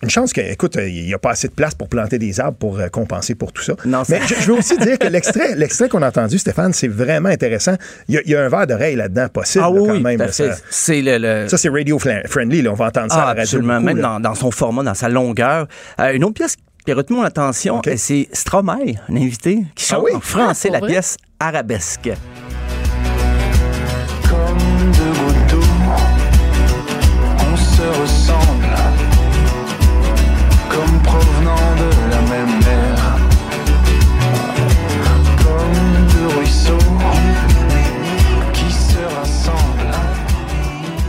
Une 0.06 0.10
chance 0.10 0.32
que, 0.32 0.40
écoute, 0.40 0.76
euh, 0.76 0.88
il 0.88 1.04
n'y 1.04 1.14
a 1.14 1.18
pas 1.18 1.30
assez 1.32 1.48
de 1.48 1.52
place 1.52 1.74
pour 1.74 1.88
planter 1.88 2.16
des 2.20 2.38
arbres 2.38 2.56
pour 2.56 2.78
euh, 2.78 2.86
compenser 2.86 3.34
pour 3.34 3.52
tout 3.52 3.62
ça. 3.62 3.74
Non, 3.84 4.04
Mais 4.08 4.20
je, 4.24 4.36
je 4.36 4.52
veux 4.52 4.58
aussi 4.58 4.78
dire 4.78 5.00
que 5.00 5.08
l'extrait, 5.08 5.54
l'extrait 5.56 5.88
qu'on 5.88 6.00
a 6.02 6.06
entendu, 6.08 6.38
Stéphane, 6.38 6.72
c'est 6.72 6.86
vraiment 6.86 7.28
intéressant. 7.28 7.74
Il 8.08 8.14
y 8.14 8.18
a, 8.18 8.20
il 8.24 8.30
y 8.30 8.36
a 8.36 8.44
un 8.44 8.48
verre 8.48 8.68
d'oreille 8.68 8.94
là-dedans 8.94 9.26
possible, 9.28 9.64
Ah 9.66 9.70
oui, 9.72 9.88
quand 9.88 10.00
même. 10.00 10.18
là, 10.20 10.30
ça, 10.30 10.44
C'est 10.70 11.02
le, 11.02 11.18
le- 11.18 11.48
ça, 11.48 11.58
c'est 11.58 11.68
radio 11.68 11.98
friendly. 11.98 12.62
Là. 12.62 12.70
On 12.70 12.74
va 12.74 12.86
entendre 12.86 13.10
ça 13.10 13.18
à 13.18 13.20
Ah, 13.22 13.24
la 13.24 13.26
radio. 13.28 13.42
absolument. 13.42 13.74
beaucoup, 13.80 13.86
Même 13.86 14.00
dans, 14.00 14.20
dans 14.20 14.34
son 14.36 14.52
format, 14.52 14.84
dans 14.84 14.94
sa 14.94 15.08
longueur. 15.08 15.66
Euh, 15.98 16.12
une 16.12 16.22
autre 16.22 16.34
pièce 16.34 16.54
qui 16.84 16.92
a 16.92 16.94
retenu 16.94 17.16
mon 17.16 17.24
attention, 17.24 17.82
c'est 17.96 18.28
Stromae, 18.32 18.94
un 19.08 19.16
invité, 19.16 19.64
qui 19.74 19.84
Ah 19.88 19.94
chante 19.96 20.04
oui? 20.04 20.12
en 20.14 20.20
français 20.20 20.68
Ah, 20.72 20.78
la 20.78 20.86
pièce 20.86 21.16
Arabesque. 21.40 22.10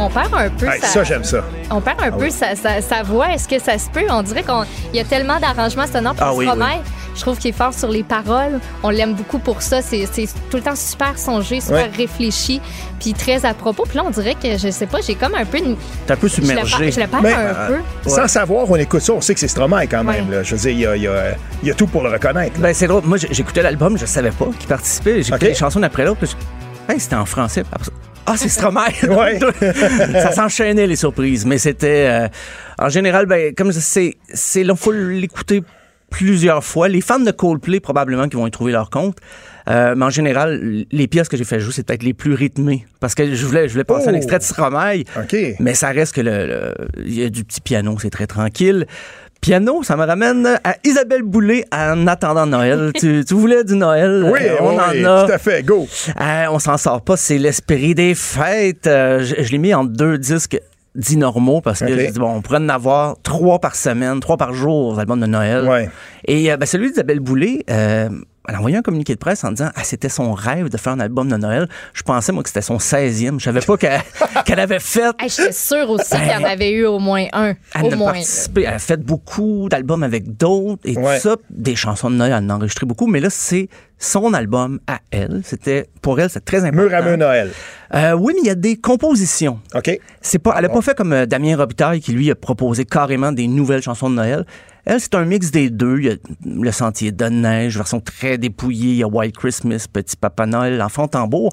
On 0.07 0.09
perd 0.09 0.33
un 0.33 0.49
peu 0.49 0.67
sa, 0.79 0.87
ça, 0.87 1.03
j'aime 1.03 1.23
ça. 1.25 1.43
on 1.69 1.81
perd 1.81 2.01
un 2.01 2.11
peu 2.11 2.29
sa, 2.29 2.55
sa- 2.55 2.81
sa 2.81 3.03
voix. 3.03 3.27
Est-ce 3.33 3.47
que 3.47 3.59
ça 3.59 3.77
se 3.77 3.89
peut? 3.89 4.05
On 4.09 4.23
dirait 4.23 4.43
qu'il 4.43 4.95
y 4.95 4.99
a 4.99 5.03
tellement 5.03 5.37
d'arrangements 5.39 5.85
sonores 5.87 6.15
pour 6.15 6.25
Ah 6.25 6.33
oui, 6.33 6.45
Stromae. 6.45 6.81
Je 7.15 7.21
trouve 7.21 7.37
qu'il 7.39 7.49
est 7.49 7.57
fort 7.57 7.73
sur 7.73 7.89
les 7.89 8.03
paroles. 8.03 8.59
On 8.83 8.89
l'aime 8.91 9.15
beaucoup 9.15 9.39
pour 9.39 9.61
ça. 9.63 9.81
C'est 9.81 10.05
tout 10.51 10.57
le 10.57 10.61
temps 10.63 10.75
super 10.75 11.17
songé, 11.17 11.59
super 11.61 11.77
Ouais. 11.87 11.91
réfléchi, 11.97 12.61
puis 12.99 13.13
très 13.13 13.43
à 13.45 13.53
propos. 13.55 13.83
Puis 13.87 13.97
là, 13.97 14.03
on 14.05 14.11
dirait 14.11 14.35
que, 14.35 14.55
je 14.57 14.69
sais 14.69 14.85
pas, 14.85 14.99
j'ai 15.01 15.15
comme 15.15 15.33
un 15.35 15.43
peu... 15.45 15.59
de- 15.59 15.75
T'es 16.05 16.13
un 16.13 16.15
peu 16.15 16.27
Je 16.27 16.39
le 16.41 16.47
perds- 16.47 16.65
submergé. 16.67 16.91
je 16.91 16.99
le 17.01 17.07
perds 17.07 17.21
Mais, 17.23 17.33
un 17.33 17.37
euh, 17.39 17.67
peu. 18.03 18.09
Sans 18.09 18.27
savoir, 18.27 18.69
on 18.69 18.75
écoute 18.75 19.01
ça, 19.01 19.13
on 19.13 19.21
sait 19.21 19.33
que 19.33 19.39
c'est 19.39 19.47
Stromae 19.47 19.87
quand 19.87 20.03
même. 20.03 20.29
Ouais. 20.29 20.35
là. 20.37 20.43
Je 20.43 20.55
veux 20.55 20.61
dire, 20.61 20.71
il 20.71 20.79
y 20.79 20.85
a, 20.85 20.95
il 20.95 21.01
y 21.03 21.07
a- 21.07 21.35
il 21.63 21.67
y 21.67 21.71
a 21.71 21.73
tout 21.73 21.87
pour 21.87 22.03
le 22.03 22.09
reconnaître. 22.11 22.59
Ben, 22.59 22.73
c'est 22.73 22.87
drôle. 22.87 23.01
Moi, 23.03 23.17
j'écoutais 23.17 23.63
l'album, 23.63 23.97
je 23.97 24.05
savais 24.05 24.31
pas 24.31 24.45
qu'il 24.57 24.67
participait. 24.69 25.21
J'écoutais 25.23 25.47
les 25.49 25.55
chansons 25.55 25.81
après 25.83 26.05
l'autre. 26.05 26.19
puis 26.19 26.29
je- 26.29 26.93
Hey, 26.93 26.99
c'était 26.99 27.15
en 27.15 27.25
français. 27.25 27.63
Ah, 28.29 28.35
c'est 28.37 28.49
Stromae. 28.49 28.91
Ouais. 29.09 29.39
ça 30.13 30.31
s'enchaînait 30.33 30.85
les 30.85 30.95
surprises, 30.97 31.45
mais 31.45 31.57
c'était 31.57 32.07
euh, 32.09 32.27
en 32.77 32.89
général, 32.89 33.25
ben 33.25 33.53
comme 33.55 33.71
sais, 33.71 34.17
c'est 34.33 34.63
là 34.63 34.75
faut 34.75 34.91
l'écouter 34.91 35.63
plusieurs 36.11 36.63
fois. 36.63 36.87
Les 36.87 37.01
fans 37.01 37.19
de 37.19 37.31
Coldplay 37.31 37.79
probablement 37.79 38.27
qui 38.29 38.35
vont 38.37 38.47
y 38.47 38.51
trouver 38.51 38.71
leur 38.71 38.89
compte. 38.89 39.17
Euh, 39.69 39.95
mais 39.97 40.05
en 40.05 40.09
général, 40.09 40.85
les 40.89 41.07
pièces 41.07 41.27
que 41.27 41.35
j'ai 41.35 41.43
fait 41.43 41.59
jouer, 41.59 41.73
c'est 41.73 41.85
peut-être 41.85 42.03
les 42.03 42.13
plus 42.13 42.33
rythmées. 42.33 42.85
Parce 43.01 43.13
que 43.15 43.33
je 43.35 43.45
voulais, 43.45 43.67
je 43.67 43.73
voulais 43.73 43.83
passer 43.83 44.05
Oh! 44.07 44.11
un 44.11 44.13
extrait 44.13 44.37
de 44.39 44.43
Stromae. 44.43 45.01
OK. 45.17 45.35
Mais 45.59 45.73
ça 45.73 45.89
reste 45.89 46.15
que 46.15 46.21
le, 46.21 46.47
le- 46.47 46.73
il 47.05 47.13
y 47.19 47.23
a 47.25 47.29
du 47.29 47.43
petit 47.43 47.59
piano, 47.59 47.97
c'est 48.01 48.09
très 48.09 48.27
tranquille. 48.27 48.87
Piano, 49.47 49.81
ça 49.81 49.95
me 49.95 50.03
ramène 50.03 50.59
à 50.61 50.75
Isabelle 50.83 51.23
Boulay 51.23 51.63
en 51.71 52.05
attendant 52.05 52.45
Noël. 52.45 52.91
tu, 52.99 53.23
tu 53.25 53.33
voulais 53.33 53.63
du 53.63 53.77
Noël? 53.77 54.29
Oui, 54.29 54.41
euh, 54.43 54.57
on 54.59 54.71
oui, 54.71 55.05
en 55.05 55.09
a. 55.09 55.25
tout 55.25 55.31
à 55.31 55.37
fait. 55.37 55.63
Go. 55.63 55.87
Euh, 56.19 56.47
on 56.51 56.59
s'en 56.59 56.75
sort 56.75 57.01
pas, 57.01 57.15
c'est 57.15 57.37
l'esprit 57.37 57.95
des 57.95 58.13
fêtes. 58.13 58.87
Euh, 58.87 59.23
je 59.23 59.41
je 59.41 59.51
l'ai 59.53 59.57
mis 59.57 59.73
en 59.73 59.85
deux 59.85 60.17
disques 60.17 60.59
dits 60.97 61.15
normaux 61.15 61.61
parce 61.61 61.79
que 61.79 61.87
j'ai 61.87 62.11
dit, 62.11 62.19
bon, 62.19 62.35
on 62.35 62.41
pourrait 62.41 62.57
en 62.57 62.67
avoir 62.67 63.15
trois 63.23 63.59
par 63.59 63.75
semaine, 63.75 64.19
trois 64.19 64.35
par 64.35 64.53
jour, 64.53 64.87
aux 64.93 64.99
albums 64.99 65.21
de 65.21 65.27
Noël. 65.27 65.65
Ouais. 65.65 65.89
Et 66.25 66.51
euh, 66.51 66.57
ben, 66.57 66.65
celui 66.65 66.89
d'Isabelle 66.89 67.21
Boulay, 67.21 67.63
euh, 67.69 68.09
elle 68.47 68.55
a 68.55 68.57
envoyé 68.59 68.77
un 68.77 68.81
communiqué 68.81 69.13
de 69.13 69.19
presse 69.19 69.43
en 69.43 69.51
disant 69.51 69.69
ah, 69.75 69.83
c'était 69.83 70.09
son 70.09 70.33
rêve 70.33 70.69
de 70.69 70.77
faire 70.77 70.93
un 70.93 70.99
album 70.99 71.29
de 71.29 71.35
Noël. 71.37 71.67
Je 71.93 72.01
pensais, 72.03 72.31
moi, 72.31 72.43
que 72.43 72.49
c'était 72.49 72.61
son 72.61 72.77
16e. 72.77 73.39
Je 73.39 73.43
savais 73.45 73.59
pas 73.61 73.77
qu'elle 73.77 74.01
qu'elle 74.45 74.59
avait 74.59 74.79
fait. 74.79 75.11
Hey, 75.19 75.29
J'étais 75.29 75.51
sûre 75.51 75.89
aussi 75.89 76.09
qu'il 76.09 76.27
y 76.27 76.35
en 76.35 76.43
avait 76.43 76.71
eu 76.71 76.85
au 76.85 76.99
moins 76.99 77.25
un. 77.33 77.53
Elle 77.75 77.85
au 77.85 77.91
a 77.93 77.95
moins. 77.95 78.11
participé, 78.13 78.63
elle 78.63 78.73
a 78.75 78.79
fait 78.79 78.97
beaucoup 79.03 79.67
d'albums 79.69 80.03
avec 80.03 80.37
d'autres 80.37 80.81
et 80.85 80.97
Ouais. 80.97 81.17
tout 81.17 81.29
ça, 81.29 81.35
des 81.49 81.75
chansons 81.75 82.09
de 82.09 82.15
Noël, 82.15 82.33
elle 82.37 82.45
en 82.45 82.49
a 82.49 82.53
enregistré 82.55 82.85
beaucoup, 82.85 83.07
mais 83.07 83.19
là, 83.19 83.29
c'est 83.29 83.69
son 83.99 84.33
album 84.33 84.79
à 84.87 84.99
elle. 85.11 85.41
C'était, 85.43 85.87
pour 86.01 86.19
elle, 86.19 86.29
c'est 86.29 86.45
très 86.45 86.63
important. 86.63 86.83
Mur 86.89 86.93
à 86.95 87.01
mur 87.01 87.17
Noël. 87.17 87.51
Euh, 87.95 88.11
oui, 88.13 88.33
mais 88.35 88.41
il 88.43 88.47
y 88.47 88.51
a 88.51 88.55
des 88.55 88.75
compositions. 88.77 89.59
OK. 89.75 89.99
C'est 90.21 90.39
pas, 90.39 90.55
elle 90.57 90.65
a 90.65 90.69
pas 90.69 90.81
fait 90.81 90.95
comme 90.95 91.13
euh, 91.13 91.25
Damien 91.25 91.55
Robitaille 91.57 91.99
qui 92.01 92.11
lui 92.11 92.29
a 92.29 92.35
proposé 92.35 92.85
carrément 92.85 93.31
des 93.31 93.47
nouvelles 93.47 93.81
chansons 93.81 94.09
de 94.09 94.15
Noël. 94.15 94.45
Elle, 94.89 95.01
c'est 95.01 95.15
un 95.15 95.25
mix 95.25 95.51
des 95.51 95.69
deux. 95.69 95.97
Il 95.99 96.05
y 96.05 96.09
a 96.09 96.15
Le 96.45 96.71
Sentier 96.71 97.11
de 97.11 97.25
neige, 97.25 97.75
version 97.75 97.99
très 97.99 98.37
dépouillée. 98.37 98.91
Il 98.91 98.97
y 98.99 99.03
a 99.03 99.07
White 99.07 99.35
Christmas, 99.35 99.85
Petit 99.91 100.15
Papa 100.15 100.45
Noël, 100.45 100.77
L'Enfant 100.77 101.09
Tambour. 101.09 101.51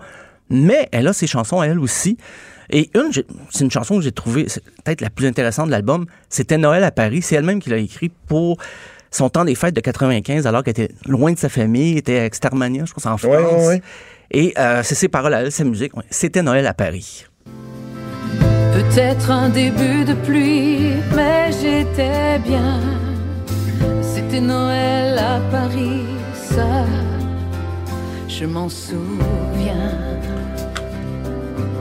Mais 0.51 0.89
elle 0.93 1.09
a 1.09 1.13
ses 1.13 1.27
chansons 1.27 1.61
à 1.61 1.67
elle 1.67 1.81
aussi. 1.81 2.17
Et 2.71 2.91
une, 2.95 3.11
c'est 3.51 3.65
une 3.65 3.73
chanson 3.73 3.97
que 3.97 4.03
j'ai 4.03 4.13
trouvée 4.13 4.45
c'est 4.47 4.63
peut-être 4.85 5.01
la 5.01 5.11
plus 5.11 5.27
intéressante 5.27 5.67
de 5.67 5.73
l'album. 5.73 6.07
C'était 6.29 6.59
Noël 6.59 6.85
à 6.85 6.93
Paris. 6.93 7.23
C'est 7.23 7.35
elle-même 7.35 7.59
qui 7.59 7.71
l'a 7.71 7.79
écrit 7.79 8.13
pour 8.29 8.57
son 9.11 9.29
temps 9.29 9.45
des 9.45 9.57
fêtes 9.57 9.75
de 9.75 9.81
95, 9.81 10.47
alors 10.47 10.63
qu'elle 10.63 10.71
était 10.71 10.95
loin 11.05 11.33
de 11.33 11.39
sa 11.39 11.49
famille, 11.49 11.99
était 11.99 12.21
à 12.21 12.27
Extermania, 12.27 12.85
je 12.85 12.93
pense, 12.93 13.07
en 13.07 13.17
France. 13.17 13.33
Ouais, 13.33 13.43
ouais, 13.43 13.67
ouais. 13.67 13.83
Et 14.31 14.55
euh, 14.59 14.83
c'est 14.85 14.95
ses 14.95 15.09
paroles 15.09 15.35
à 15.35 15.43
elle, 15.43 15.53
sa 15.53 15.65
musique. 15.65 15.97
Ouais. 15.97 16.05
C'était 16.09 16.43
Noël 16.43 16.69
à 16.69 16.75
Paris. 16.75 17.27
Peut-être 18.73 19.31
un 19.33 19.49
début 19.49 20.05
de 20.05 20.15
pluie, 20.15 20.93
mais 21.17 21.51
j'étais 21.51 22.39
bien. 22.39 22.81
C'était 24.03 24.41
Noël 24.41 25.19
à 25.19 25.41
Paris, 25.51 26.03
ça, 26.35 26.85
je 28.29 28.45
m'en 28.45 28.69
souviens. 28.69 29.91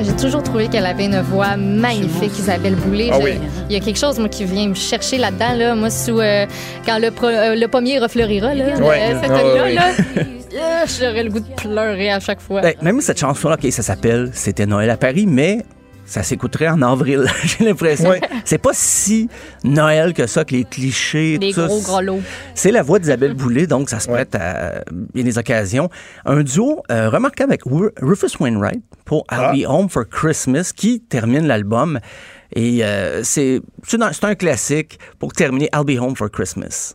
J'ai 0.01 0.15
toujours 0.17 0.43
trouvé 0.43 0.67
qu'elle 0.67 0.85
avait 0.85 1.05
une 1.05 1.21
voix 1.21 1.55
magnifique, 1.55 2.37
Isabelle 2.37 2.75
Boulay. 2.75 3.09
Ah 3.13 3.19
oui. 3.21 3.33
Il 3.69 3.73
y 3.73 3.77
a 3.77 3.79
quelque 3.79 3.97
chose, 3.99 4.19
moi, 4.19 4.27
qui 4.27 4.43
vient 4.43 4.67
me 4.67 4.73
chercher 4.73 5.17
là-dedans. 5.17 5.53
Là. 5.55 5.75
Moi, 5.75 5.89
sous, 5.89 6.19
euh, 6.19 6.45
quand 6.85 6.99
le, 6.99 7.09
pro- 7.11 7.27
euh, 7.27 7.55
le 7.55 7.67
pommier 7.67 7.99
refleurira, 7.99 8.53
là, 8.53 8.75
Ouais. 8.79 9.13
euh, 9.13 9.19
cette 9.21 9.31
ouais, 9.31 9.73
là, 9.75 9.91
euh, 9.91 10.85
j'aurais 10.99 11.23
le 11.23 11.29
goût 11.29 11.39
de 11.39 11.53
pleurer 11.55 12.11
à 12.11 12.19
chaque 12.19 12.41
fois. 12.41 12.59
Ben, 12.61 12.73
même 12.81 12.99
cette 12.99 13.19
chanson-là, 13.19 13.55
OK, 13.55 13.71
ça 13.71 13.81
s'appelle 13.81 14.31
C'était 14.33 14.65
Noël 14.65 14.89
à 14.89 14.97
Paris, 14.97 15.25
mais 15.25 15.59
ça 16.13 16.21
s'écouterait 16.23 16.67
en 16.69 16.81
avril, 16.83 17.25
j'ai 17.43 17.65
l'impression. 17.65 18.09
Ouais. 18.11 18.21
C'est 18.45 18.59
pas 18.59 18.71
si 18.73 19.29
Noël 19.63 20.13
que 20.13 20.27
ça, 20.27 20.45
que 20.45 20.51
les 20.53 20.63
clichés. 20.63 21.39
Des 21.39 21.49
tout 21.49 21.61
ça. 21.61 21.67
gros 21.67 21.81
gros 21.81 22.01
lots. 22.01 22.21
C'est 22.53 22.71
la 22.71 22.83
voix 22.83 22.99
d'Isabelle 22.99 23.33
Boulay, 23.33 23.65
donc 23.65 23.89
ça 23.89 23.99
se 23.99 24.07
prête 24.07 24.35
à 24.35 24.83
bien 25.13 25.23
des 25.23 25.37
occasions. 25.39 25.89
Un 26.25 26.43
duo 26.43 26.83
euh, 26.91 27.09
remarquable 27.09 27.51
avec 27.53 27.63
Ru- 27.63 27.89
Rufus 27.99 28.37
Wainwright 28.39 28.81
pour 29.05 29.25
I'll 29.31 29.39
Ah. 29.41 29.51
Be 29.55 29.65
Home 29.67 29.89
for 29.89 30.07
Christmas 30.07 30.71
qui 30.75 31.01
termine 31.01 31.47
l'album. 31.47 31.99
Et 32.55 32.83
euh, 32.85 33.23
c'est 33.23 33.61
c'est 33.87 33.99
un, 34.01 34.11
c'est 34.13 34.25
un 34.25 34.35
classique 34.35 34.99
pour 35.17 35.33
terminer 35.33 35.67
I'll 35.73 35.83
Be 35.83 35.99
Home 35.99 36.15
for 36.15 36.29
Christmas. 36.29 36.93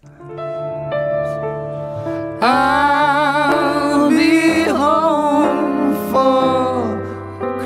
I'll 2.41 4.11
be 4.11 4.69
home 4.71 5.97
for 6.13 6.97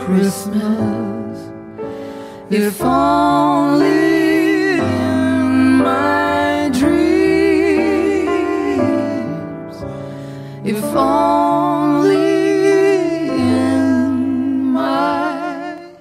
Christmas. 0.06 1.01
If 2.54 2.82
only 2.82 4.78
in 4.78 5.78
my 5.78 6.68
dreams. 6.70 8.12
If 10.64 10.82
only 10.94 12.16
in 13.38 14.72
my 14.72 14.78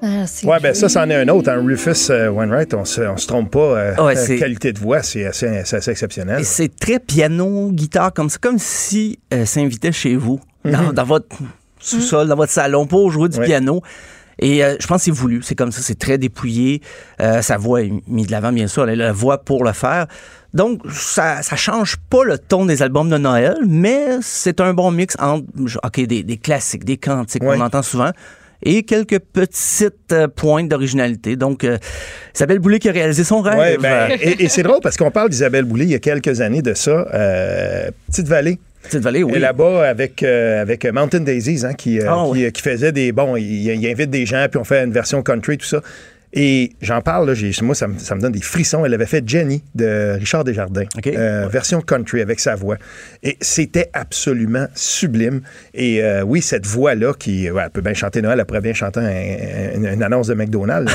Ah, 0.03 0.25
Ouais, 0.43 0.59
ben 0.61 0.73
ça, 0.73 0.89
c'en 0.89 1.09
est 1.09 1.15
un 1.15 1.27
autre. 1.29 1.49
Hein. 1.49 1.63
Rufus 1.65 2.09
euh, 2.09 2.29
Wainwright, 2.29 2.73
on 2.73 2.83
se, 2.83 3.01
on 3.01 3.15
se 3.17 3.27
trompe 3.27 3.51
pas. 3.51 3.59
euh, 3.59 3.95
Ouais, 4.05 4.17
euh, 4.17 4.37
qualité 4.39 4.73
de 4.73 4.79
voix, 4.79 5.01
c'est 5.03 5.25
assez, 5.25 5.47
exceptionnel. 5.89 6.41
Et 6.41 6.43
c'est 6.43 6.75
très 6.75 6.99
piano, 6.99 7.71
guitare, 7.71 8.11
comme 8.13 8.29
ça, 8.29 8.37
comme 8.41 8.59
si 8.59 9.19
euh, 9.33 9.45
s'invitait 9.45 9.91
chez 9.93 10.15
vous, 10.17 10.41
dans, 10.65 10.91
dans 10.91 11.05
votre 11.05 11.27
sous-sol, 11.79 12.27
dans 12.27 12.35
votre 12.35 12.51
salon, 12.51 12.85
pour 12.87 13.09
jouer 13.09 13.29
du 13.29 13.39
Ouais. 13.39 13.45
piano. 13.45 13.81
Et 14.41 14.63
euh, 14.63 14.75
je 14.79 14.87
pense 14.87 14.97
que 15.01 15.03
c'est 15.05 15.11
voulu. 15.11 15.41
C'est 15.43 15.55
comme 15.55 15.71
ça, 15.71 15.81
c'est 15.81 15.97
très 15.99 16.17
dépouillé. 16.17 16.81
Euh, 17.21 17.41
sa 17.41 17.57
voix 17.57 17.81
est 17.83 17.91
mise 18.07 18.27
de 18.27 18.31
l'avant, 18.31 18.51
bien 18.51 18.67
sûr. 18.67 18.89
Elle 18.89 19.01
a 19.01 19.05
la 19.05 19.11
voix 19.13 19.43
pour 19.43 19.63
le 19.63 19.71
faire. 19.71 20.07
Donc, 20.53 20.81
ça, 20.91 21.41
ça 21.43 21.55
change 21.55 21.95
pas 22.09 22.23
le 22.25 22.37
ton 22.37 22.65
des 22.65 22.81
albums 22.81 23.09
de 23.09 23.17
Noël, 23.17 23.55
mais 23.67 24.17
c'est 24.21 24.59
un 24.59 24.73
bon 24.73 24.91
mix 24.91 25.15
entre 25.19 25.45
ok 25.83 26.01
des, 26.07 26.23
des 26.23 26.37
classiques, 26.37 26.83
des 26.83 26.97
cantiques 26.97 27.43
Ouais. 27.43 27.55
qu'on 27.57 27.63
entend 27.63 27.81
souvent, 27.83 28.09
et 28.63 28.83
quelques 28.83 29.19
petites 29.19 30.11
euh, 30.11 30.27
pointes 30.27 30.67
d'originalité. 30.67 31.35
Donc, 31.37 31.63
euh, 31.63 31.77
Isabelle 32.35 32.59
Boulay 32.59 32.79
qui 32.79 32.89
a 32.89 32.91
réalisé 32.91 33.23
son 33.23 33.41
rêve. 33.41 33.57
Ouais, 33.57 33.77
ben, 33.77 34.11
et, 34.19 34.43
et 34.43 34.49
c'est 34.49 34.63
drôle 34.63 34.79
parce 34.83 34.97
qu'on 34.97 35.09
parle 35.11 35.29
d'Isabelle 35.29 35.63
Boulay 35.65 35.85
il 35.85 35.91
y 35.91 35.95
a 35.95 35.99
quelques 35.99 36.41
années 36.41 36.61
de 36.61 36.73
ça. 36.73 37.07
euh, 37.13 37.89
Petite 38.09 38.27
Vallée. 38.27 38.59
Petite 38.83 39.01
Vallée, 39.01 39.23
oui. 39.23 39.33
Et 39.35 39.39
là-bas, 39.39 39.87
avec, 39.87 40.23
euh, 40.23 40.61
avec 40.61 40.85
Mountain 40.85 41.19
Daisies, 41.21 41.65
hein, 41.65 41.73
qui, 41.73 41.99
euh, 41.99 42.05
Ah, 42.09 42.23
qui, 42.25 42.31
oui. 42.45 42.51
qui 42.51 42.61
faisait 42.61 42.91
des. 42.91 43.11
Bon, 43.11 43.35
il, 43.35 43.43
il 43.67 43.87
invite 43.91 44.09
des 44.09 44.25
gens, 44.25 44.45
puis 44.49 44.59
on 44.59 44.63
fait 44.63 44.83
une 44.83 44.91
version 44.91 45.21
country, 45.21 45.57
tout 45.57 45.65
ça. 45.67 45.81
Et 46.33 46.71
j'en 46.81 47.01
parle, 47.01 47.29
là, 47.29 47.51
moi, 47.61 47.75
ça 47.75 47.87
me, 47.87 47.99
ça 47.99 48.15
me 48.15 48.21
donne 48.21 48.31
des 48.31 48.41
frissons. 48.41 48.85
Elle 48.85 48.93
avait 48.93 49.05
fait 49.05 49.21
Jenny 49.27 49.63
de 49.75 50.17
Richard 50.17 50.43
Desjardins, 50.45 50.85
euh, 51.07 51.47
version 51.49 51.81
country 51.81 52.21
avec 52.21 52.39
sa 52.39 52.55
voix. 52.55 52.77
Et 53.21 53.37
c'était 53.41 53.89
absolument 53.93 54.67
sublime. 54.73 55.41
Et 55.73 56.01
euh, 56.01 56.21
oui, 56.21 56.41
cette 56.41 56.65
voix-là, 56.65 57.13
qui 57.17 57.51
ouais, 57.51 57.61
elle 57.65 57.69
peut 57.69 57.81
bien 57.81 57.93
chanter 57.93 58.21
Noël, 58.21 58.39
elle 58.39 58.45
pourrait 58.45 58.61
bien 58.61 58.73
chanter 58.73 59.01
un- 59.01 59.83
un- 59.85 59.93
une 59.93 60.03
annonce 60.03 60.27
de 60.27 60.33
McDonald's. 60.33 60.91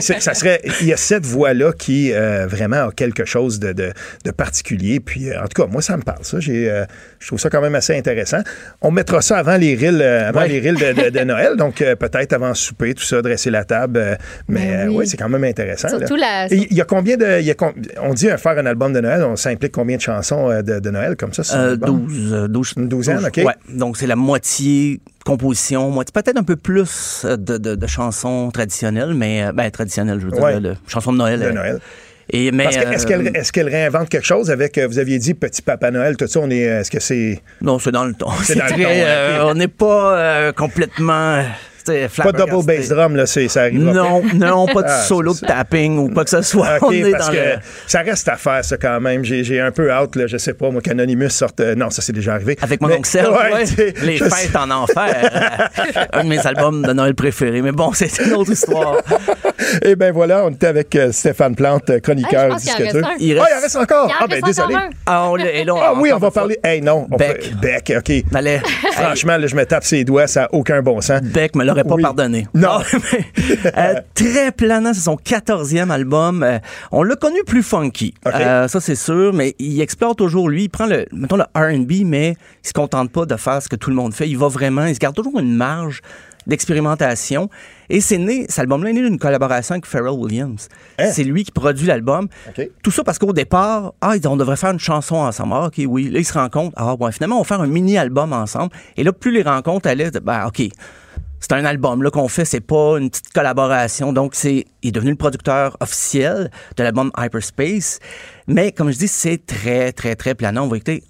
ça 0.00 0.34
serait, 0.34 0.60
il 0.80 0.88
y 0.88 0.92
a 0.92 0.96
cette 0.96 1.24
voix-là 1.24 1.72
qui 1.72 2.12
euh, 2.12 2.46
vraiment 2.48 2.88
a 2.88 2.92
quelque 2.92 3.24
chose 3.24 3.60
de, 3.60 3.72
de- 3.72 3.92
de 4.24 4.30
particulier. 4.32 4.98
Puis, 5.00 5.34
en 5.36 5.46
tout 5.46 5.62
cas, 5.62 5.68
moi, 5.70 5.80
ça 5.82 5.96
me 5.96 6.02
parle. 6.02 6.24
Ça, 6.24 6.40
je 6.40 6.84
trouve 7.26 7.38
ça 7.38 7.50
quand 7.50 7.60
même 7.60 7.74
assez 7.74 7.96
intéressant. 7.96 8.40
On 8.80 8.90
mettra 8.90 9.22
ça 9.22 9.38
avant 9.38 9.56
les 9.56 9.74
rilles, 9.76 10.00
euh, 10.02 10.28
avant 10.28 10.40
Ouais. 10.40 10.48
les 10.48 10.58
rilles 10.60 10.74
de, 11.10 11.24
Noël. 11.24 11.56
Donc, 11.56 11.76
peut-être 11.76 12.32
avant 12.32 12.52
souper, 12.54 12.94
tout 12.94 13.04
ça, 13.04 13.22
dresser 13.22 13.50
la 13.50 13.64
table. 13.64 14.18
Mais 14.60 14.76
Ben 14.76 14.88
oui. 14.88 14.96
oui, 14.98 15.06
c'est 15.06 15.16
quand 15.16 15.28
même 15.28 15.44
intéressant. 15.44 15.88
Surtout 15.88 16.16
là. 16.16 16.46
la- 16.48 16.54
Il 16.54 16.72
y 16.74 16.80
a 16.80 16.84
combien 16.84 17.16
de. 17.16 17.40
il 17.40 17.46
y 17.46 17.50
a 17.50 17.54
com- 17.54 17.72
on 18.02 18.14
dit 18.14 18.28
euh, 18.28 18.36
faire 18.36 18.58
un 18.58 18.66
album 18.66 18.92
de 18.92 19.00
Noël, 19.00 19.22
on 19.24 19.36
s'implique 19.36 19.72
combien 19.72 19.96
de 19.96 20.02
chansons 20.02 20.50
euh, 20.50 20.62
de, 20.62 20.78
de 20.80 20.90
Noël 20.90 21.16
comme 21.16 21.32
ça? 21.32 21.42
Euh, 21.56 21.72
album? 21.72 22.06
12, 22.06 22.32
euh, 22.32 22.48
12, 22.48 22.72
Une 22.78 22.88
douzaine, 22.88 23.16
12, 23.18 23.26
OK. 23.26 23.36
Ouais, 23.44 23.54
donc 23.74 23.96
c'est 23.96 24.06
la 24.06 24.16
moitié 24.16 25.00
composition, 25.24 25.90
moitié 25.90 26.12
peut-être 26.12 26.38
un 26.38 26.42
peu 26.44 26.56
plus 26.56 27.22
euh, 27.24 27.36
de, 27.36 27.58
de- 27.58 27.74
de 27.74 27.86
chansons 27.86 28.50
traditionnelles, 28.52 29.14
mais 29.14 29.44
euh, 29.44 29.52
ben 29.52 29.70
traditionnelles, 29.70 30.20
je 30.20 30.26
veux 30.26 30.32
dire, 30.32 30.42
Ouais. 30.42 30.60
chansons 30.88 31.12
de 31.12 31.18
Noël. 31.18 31.40
De 31.40 31.44
euh. 31.46 31.52
Noël. 31.52 31.78
Et 32.28 32.50
mais 32.50 32.64
Parce 32.64 32.76
que, 32.78 32.82
est-ce 32.92 33.04
euh, 33.04 33.08
qu'elle 33.08 33.36
est-ce 33.36 33.52
qu'elle 33.52 33.68
réinvente 33.68 34.08
quelque 34.08 34.26
chose 34.26 34.50
avec, 34.50 34.78
euh, 34.78 34.88
vous 34.88 34.98
aviez 34.98 35.16
dit 35.20 35.34
Petit 35.34 35.62
Papa 35.62 35.92
Noël, 35.92 36.16
tout 36.16 36.26
ça, 36.26 36.40
on 36.40 36.50
est, 36.50 36.68
euh, 36.68 36.80
est-ce 36.80 36.90
que 36.90 36.98
c'est... 36.98 37.40
Non, 37.62 37.78
c'est 37.78 37.92
dans 37.92 38.04
le 38.04 38.14
ton. 38.14 38.30
C'est 38.42 38.54
dans 38.58 38.64
le 38.64 38.70
ton, 38.72 38.78
euh, 38.84 39.44
on 39.44 39.54
n'est 39.54 39.68
pas 39.68 40.18
euh, 40.18 40.52
complètement. 40.52 41.44
Pas 41.86 42.32
double 42.32 42.42
flabbergasté. 42.62 42.76
bass 42.78 42.88
drum, 42.88 43.16
là, 43.16 43.26
c'est, 43.26 43.48
ça 43.48 43.62
arrive 43.62 43.80
Non, 43.82 44.22
non, 44.34 44.66
pas 44.66 44.82
de 44.82 44.88
Ah, 44.96 45.02
solo 45.02 45.34
de 45.34 45.40
tapping 45.40 45.98
ou 45.98 46.08
quoi 46.10 46.24
que 46.24 46.30
ce 46.30 46.42
soit. 46.42 46.76
OK, 46.80 46.88
on 46.88 46.92
est 46.92 47.10
parce 47.10 47.26
dans 47.26 47.32
que 47.32 47.36
le... 47.38 47.54
ça 47.86 48.00
reste 48.00 48.28
à 48.28 48.36
faire, 48.36 48.64
ça, 48.64 48.76
quand 48.76 49.00
même. 49.00 49.24
J'ai, 49.24 49.42
j'ai 49.44 49.60
un 49.60 49.70
peu 49.72 49.90
hâte, 49.90 50.16
là, 50.16 50.26
je 50.26 50.36
sais 50.36 50.54
pas, 50.54 50.70
moi, 50.70 50.80
qu'Anonymous 50.80 51.30
sorte... 51.30 51.60
euh, 51.60 51.74
non, 51.74 51.90
ça, 51.90 52.02
c'est 52.02 52.12
déjà 52.12 52.34
arrivé. 52.34 52.56
Avec 52.62 52.80
mon 52.80 52.90
oncle 52.90 53.08
Serge, 53.08 53.28
Ouais, 53.52 53.64
Les 54.02 54.18
fêtes 54.18 54.32
sais. 54.32 54.56
en 54.56 54.70
enfer. 54.70 55.70
un 56.12 56.24
de 56.24 56.28
mes 56.28 56.46
albums 56.46 56.82
de 56.82 56.92
Noël 56.92 57.14
préférés. 57.14 57.62
Mais 57.62 57.72
bon, 57.72 57.92
c'est 57.92 58.16
une 58.24 58.34
autre 58.34 58.52
histoire. 58.52 58.96
Et 59.82 59.96
ben 59.96 60.12
voilà, 60.12 60.44
on 60.44 60.50
était 60.50 60.66
avec 60.68 60.94
euh, 60.96 61.10
Stéphane 61.12 61.54
Plante, 61.56 61.90
euh, 61.90 61.98
chroniqueur 62.00 62.52
Hey, 62.52 62.56
disqueteur. 62.56 62.86
reste 62.94 62.96
un. 63.04 63.14
Il 63.18 63.38
Ah, 63.38 63.42
reste- 63.42 63.54
il 63.58 63.62
reste 63.62 63.76
encore. 63.76 64.08
Il 64.08 64.12
en 64.12 64.16
ah, 64.20 64.26
ben 64.28 64.40
désolé. 64.44 64.74
Ah, 65.06 65.28
on 65.28 65.34
l'a- 65.36 65.52
et 65.52 65.64
là, 65.64 65.74
Ah 65.82 65.92
oui, 65.96 66.12
on 66.12 66.18
va 66.18 66.30
parler. 66.30 66.58
Hey, 66.62 66.80
non. 66.80 67.06
on 67.10 67.16
Beck. 67.16 67.52
Beck, 67.60 67.92
OK. 67.98 68.24
Franchement, 68.92 69.36
là, 69.36 69.46
je 69.46 69.56
me 69.56 69.64
tape 69.66 69.84
ses 69.84 70.04
doigts, 70.04 70.26
ça 70.26 70.42
n'a 70.42 70.48
aucun 70.52 70.82
bon 70.82 71.00
sens. 71.00 71.20
Beck 71.22 71.54
me 71.56 71.64
pas 71.84 71.94
Oui. 71.94 72.02
pardonné. 72.02 72.46
Non. 72.54 72.78
Euh, 73.76 73.94
très 74.14 74.52
planant, 74.52 74.94
c'est 74.94 75.00
son 75.00 75.16
14e 75.16 75.90
album. 75.90 76.42
Euh, 76.42 76.58
on 76.92 77.02
l'a 77.02 77.16
connu 77.16 77.38
plus 77.46 77.62
funky. 77.62 78.14
Euh, 78.26 78.68
ça, 78.68 78.80
c'est 78.80 78.94
sûr, 78.94 79.32
mais 79.32 79.54
il 79.58 79.80
explore 79.80 80.16
toujours, 80.16 80.48
lui. 80.48 80.64
Il 80.64 80.68
prend 80.68 80.86
le, 80.86 81.06
mettons, 81.12 81.36
le 81.36 81.44
R&B, 81.54 82.04
mais 82.04 82.36
il 82.64 82.68
se 82.68 82.72
contente 82.72 83.10
pas 83.10 83.26
de 83.26 83.36
faire 83.36 83.62
ce 83.62 83.68
que 83.68 83.76
tout 83.76 83.90
le 83.90 83.96
monde 83.96 84.14
fait. 84.14 84.28
Il 84.28 84.38
va 84.38 84.48
vraiment, 84.48 84.84
il 84.86 84.94
se 84.94 85.00
garde 85.00 85.14
toujours 85.14 85.38
une 85.38 85.54
marge 85.54 86.00
d'expérimentation. 86.46 87.50
Et 87.88 88.00
c'est 88.00 88.18
né, 88.18 88.46
cet 88.48 88.60
album-là 88.60 88.90
est 88.90 88.92
né 88.94 89.02
d'une 89.02 89.18
collaboration 89.18 89.74
avec 89.74 89.86
Pharrell 89.86 90.12
Williams. 90.12 90.68
Hein? 90.98 91.10
C'est 91.12 91.24
lui 91.24 91.44
qui 91.44 91.52
produit 91.52 91.86
l'album. 91.86 92.28
Tout 92.82 92.90
ça 92.90 93.04
parce 93.04 93.18
qu'au 93.18 93.32
départ, 93.32 93.94
ah, 94.00 94.14
on 94.26 94.36
devrait 94.36 94.56
faire 94.56 94.70
une 94.70 94.78
chanson 94.80 95.16
ensemble. 95.16 95.52
Ah, 95.54 95.66
OK, 95.66 95.80
oui. 95.86 96.08
Là, 96.08 96.18
ils 96.18 96.24
se 96.24 96.32
rencontrent. 96.32 96.74
Ah, 96.76 96.96
bon, 96.96 97.10
finalement, 97.12 97.36
on 97.36 97.42
va 97.42 97.44
faire 97.44 97.60
un 97.60 97.66
mini-album 97.66 98.32
ensemble. 98.32 98.72
Et 98.96 99.04
là, 99.04 99.12
plus 99.12 99.32
les 99.32 99.42
rencontres 99.42 99.88
allaient, 99.88 100.10
ben, 100.22 100.46
OK. 100.46 100.62
C'est 101.40 101.52
un 101.52 101.64
album 101.64 102.02
là 102.02 102.10
qu'on 102.10 102.28
fait, 102.28 102.44
c'est 102.44 102.60
pas 102.60 102.98
une 102.98 103.10
petite 103.10 103.32
collaboration. 103.32 104.12
Donc, 104.12 104.34
c'est, 104.34 104.64
il 104.82 104.88
est 104.88 104.92
devenu 104.92 105.10
le 105.10 105.16
producteur 105.16 105.76
officiel 105.80 106.50
de 106.76 106.82
l'album 106.82 107.10
Hyperspace. 107.16 108.00
Mais, 108.46 108.72
comme 108.72 108.90
je 108.90 108.98
dis, 108.98 109.08
c'est 109.08 109.44
très, 109.44 109.92
très, 109.92 110.16
très 110.16 110.34
planant. 110.34 110.64
On 110.64 110.68
va 110.68 110.76
écouter 110.76 111.04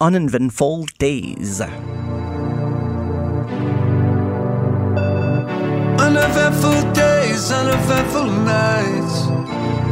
Uneventful 0.00 0.86
Days. 0.98 1.62
Uneventful 5.98 6.92
days, 6.92 7.50
uneventful 7.50 8.26
nights. 8.44 9.26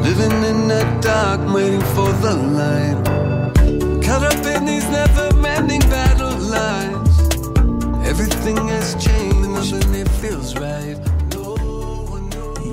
Living 0.02 0.44
in 0.44 0.68
the 0.68 0.84
dark, 1.00 1.40
waiting 1.52 1.80
for 1.94 2.12
the 2.22 2.34
light. 2.34 2.96
Caught 4.02 4.24
up 4.24 4.46
in 4.46 4.64
these 4.66 4.88
never 4.90 5.28
ending 5.46 5.80
battle 5.90 6.36
lines. 6.38 7.18
Everything 8.06 8.68
has 8.68 8.94
changed, 9.02 9.33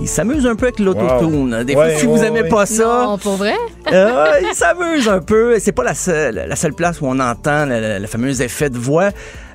Il 0.01 0.07
s'amuse 0.07 0.45
un 0.47 0.55
peu 0.55 0.65
avec 0.65 0.79
l'autotune. 0.79 1.63
Des 1.63 1.73
fois, 1.73 1.85
Ouais, 1.85 1.97
si 1.97 2.05
ouais, 2.07 2.17
vous 2.17 2.23
aimez 2.23 2.41
ouais. 2.41 2.49
pas 2.49 2.65
ça, 2.65 3.03
Non, 3.05 3.17
pour 3.17 3.35
vrai? 3.35 3.53
Euh, 3.91 4.25
il 4.49 4.55
s'amuse 4.55 5.09
un 5.09 5.19
peu. 5.19 5.59
C'est 5.59 5.73
pas 5.73 5.83
la 5.83 5.93
seule, 5.93 6.45
la 6.47 6.55
seule 6.55 6.73
place 6.73 7.01
où 7.01 7.07
on 7.07 7.19
entend 7.19 7.65
le, 7.65 7.81
le- 7.81 7.99
le 7.99 8.07
fameux 8.07 8.41
effet 8.41 8.69
de 8.69 8.77
voix. 8.77 9.09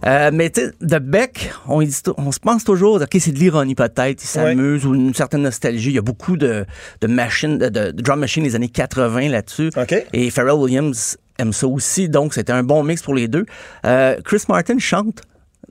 Euh, 0.04 0.30
mais 0.30 0.50
tu 0.50 0.60
sais, 0.60 0.72
de 0.82 0.98
Beck, 0.98 1.50
on, 1.66 1.80
se 1.86 2.38
pense 2.42 2.62
toujours, 2.64 2.96
OK, 2.96 3.16
c'est 3.18 3.32
de 3.32 3.38
l'ironie 3.38 3.74
peut-être, 3.74 4.22
il 4.22 4.26
s'amuse 4.26 4.84
ou 4.84 4.94
une 4.94 5.14
certaine 5.14 5.40
nostalgie. 5.42 5.88
Il 5.88 5.94
y 5.94 5.98
a 5.98 6.02
beaucoup 6.02 6.36
de, 6.36 6.66
de 7.00 7.06
machines, 7.06 7.56
de, 7.56 7.68
de 7.70 7.90
drum 8.02 8.20
machines 8.20 8.42
des 8.44 8.54
années 8.54 8.68
80 8.68 9.30
là-dessus. 9.30 9.70
OK. 9.74 9.94
Et 10.12 10.28
Pharrell 10.30 10.52
Williams 10.52 11.16
aime 11.38 11.54
ça 11.54 11.66
aussi, 11.66 12.10
donc 12.10 12.34
c'était 12.34 12.52
un 12.52 12.62
bon 12.62 12.82
mix 12.82 13.00
pour 13.00 13.14
les 13.14 13.26
deux. 13.28 13.46
Euh, 13.86 14.16
Chris 14.22 14.42
Martin 14.50 14.78
chante 14.78 15.22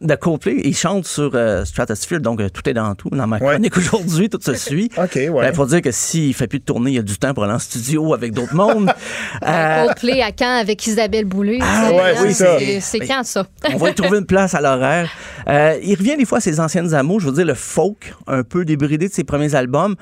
de 0.01 0.13
Coldplay, 0.15 0.57
il 0.65 0.75
chante 0.75 1.05
sur 1.07 1.31
euh, 1.35 1.63
Stratosphere, 1.63 2.19
donc 2.19 2.41
euh, 2.41 2.49
tout 2.49 2.67
est 2.69 2.73
dans 2.73 2.93
tout. 2.95 3.09
Dans 3.09 3.27
ma 3.27 3.37
Ouais. 3.37 3.51
chronique 3.53 3.77
aujourd'hui, 3.77 4.29
tout 4.29 4.39
se 4.41 4.53
suit. 4.55 4.89
OK, 4.97 5.15
ouais. 5.15 5.29
Ben, 5.29 5.53
pour 5.53 5.67
dire 5.67 5.81
que 5.81 5.91
s'il 5.91 6.33
fait 6.33 6.47
plus 6.47 6.59
de 6.59 6.65
tournée, 6.65 6.91
il 6.91 6.95
y 6.95 6.99
a 6.99 7.01
du 7.01 7.17
temps 7.17 7.33
pour 7.33 7.45
aller 7.45 7.53
en 7.53 7.59
studio 7.59 8.13
avec 8.13 8.33
d'autres 8.33 8.55
mondes. 8.55 8.91
Euh, 9.45 9.85
Coldplay 9.85 10.21
à 10.21 10.31
Caen 10.37 10.59
avec 10.61 10.85
Isabelle 10.87 11.25
Boulay? 11.25 11.59
Ah 11.61 11.87
C'est- 11.89 11.95
ouais, 11.95 12.13
c'est 12.15 12.33
ça. 12.33 12.57
c'est- 12.81 12.99
Mais- 12.99 13.07
quand 13.07 13.23
ça? 13.23 13.45
on 13.73 13.77
va 13.77 13.89
y 13.89 13.93
trouver 13.93 14.17
une 14.19 14.25
place 14.25 14.53
à 14.55 14.61
l'horaire. 14.61 15.09
Euh, 15.47 15.77
il 15.83 15.95
revient 15.95 16.15
des 16.17 16.25
fois 16.25 16.37
à 16.37 16.41
ses 16.41 16.59
anciennes 16.59 16.93
amours, 16.93 17.19
je 17.19 17.27
veux 17.27 17.33
dire 17.33 17.45
le 17.45 17.53
folk, 17.53 18.13
un 18.27 18.43
peu 18.43 18.63
débridé 18.65 19.07
de 19.09 19.13
ses 19.13 19.23
premiers 19.25 19.53
albums. 19.53 19.95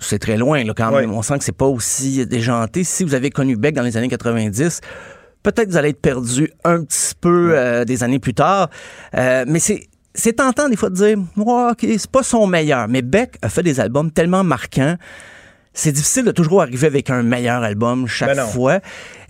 C'est 0.00 0.18
très 0.18 0.36
loin 0.36 0.64
là, 0.64 0.72
quand 0.76 0.90
Ouais. 0.92 1.02
même. 1.02 1.12
On 1.12 1.22
sent 1.22 1.38
que 1.38 1.44
c'est 1.44 1.52
pas 1.56 1.66
aussi 1.66 2.26
déjanté. 2.26 2.82
Si 2.82 3.04
vous 3.04 3.14
avez 3.14 3.30
connu 3.30 3.56
Beck 3.56 3.74
dans 3.74 3.82
les 3.82 3.96
années 3.96 4.08
90, 4.08 4.80
peut-être 5.42 5.70
vous 5.70 5.76
allez 5.76 5.90
être 5.90 6.00
perdu 6.00 6.50
un 6.64 6.82
petit 6.84 7.14
peu 7.20 7.52
euh, 7.54 7.84
des 7.84 8.02
années 8.02 8.18
plus 8.18 8.34
tard. 8.34 8.68
Euh, 9.16 9.44
mais 9.46 9.58
c'est 9.58 9.86
c'est 10.14 10.34
tentant 10.34 10.68
des 10.68 10.76
fois 10.76 10.90
de 10.90 10.94
dire, 10.94 11.18
ouais, 11.38 11.70
ok, 11.70 11.78
c'est 11.98 12.10
pas 12.10 12.22
son 12.22 12.46
meilleur. 12.46 12.86
Mais 12.88 13.00
Beck 13.00 13.36
a 13.40 13.48
fait 13.48 13.62
des 13.62 13.80
albums 13.80 14.10
tellement 14.10 14.44
marquants. 14.44 14.96
C'est 15.72 15.92
difficile 15.92 16.24
de 16.26 16.32
toujours 16.32 16.60
arriver 16.60 16.86
avec 16.86 17.08
un 17.08 17.22
meilleur 17.22 17.62
album 17.62 18.06
chaque 18.06 18.36
Ben 18.36 18.44
fois. 18.44 18.80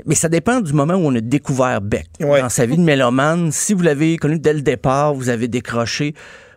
Mais 0.07 0.17
ça 0.17 0.29
dépend 0.29 0.61
du 0.61 0.73
moment 0.73 0.95
où 0.95 1.07
on 1.07 1.15
a 1.15 1.21
découvert 1.21 1.81
Beck 1.81 2.09
Ouais. 2.19 2.41
dans 2.41 2.49
sa 2.49 2.67
vie 2.67 2.77
de 2.77 2.83
mélomane. 2.83 3.53
Si 3.53 3.75
vous 3.75 3.83
l'avez 3.83 4.17
connu 4.17 4.41
dès 4.41 4.53
le 4.55 4.61
départ, 4.63 5.15
vous 5.15 5.29
avez 5.29 5.47
décroché, 5.47 6.15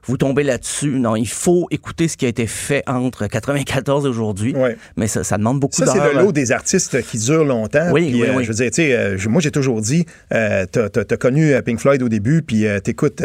vous 0.07 0.17
tombez 0.17 0.43
là-dessus. 0.43 0.91
Non, 0.91 1.15
il 1.15 1.27
faut 1.27 1.67
écouter 1.71 2.07
ce 2.07 2.17
qui 2.17 2.25
a 2.25 2.29
été 2.29 2.47
fait 2.47 2.83
entre 2.87 3.27
94 3.27 4.05
et 4.05 4.07
aujourd'hui. 4.09 4.55
Ouais. 4.55 4.77
Mais 4.97 5.07
ça, 5.07 5.23
ça 5.23 5.37
demande 5.37 5.59
beaucoup 5.59 5.75
Ça, 5.75 5.87
c'est 5.87 6.13
le 6.13 6.19
lot 6.19 6.31
des 6.31 6.51
artistes 6.51 7.01
qui 7.03 7.17
durent 7.17 7.45
longtemps. 7.45 7.91
Oui, 7.91 8.11
Puis, 8.11 8.21
oui, 8.21 8.27
euh, 8.27 8.33
oui. 8.35 8.43
Je 8.43 8.49
veux 8.49 8.55
dire, 8.55 8.71
tu 8.71 8.75
sais, 8.83 8.93
euh, 8.93 9.17
moi, 9.27 9.41
j'ai 9.41 9.51
toujours 9.51 9.81
dit, 9.81 10.05
euh, 10.33 10.65
t'as 10.71 10.87
as, 10.95 11.17
connu 11.17 11.53
Pink 11.63 11.79
Floyd 11.79 12.01
au 12.03 12.09
début, 12.09 12.41
puis 12.41 12.67
euh, 12.67 12.79
t'écoutes 12.79 13.21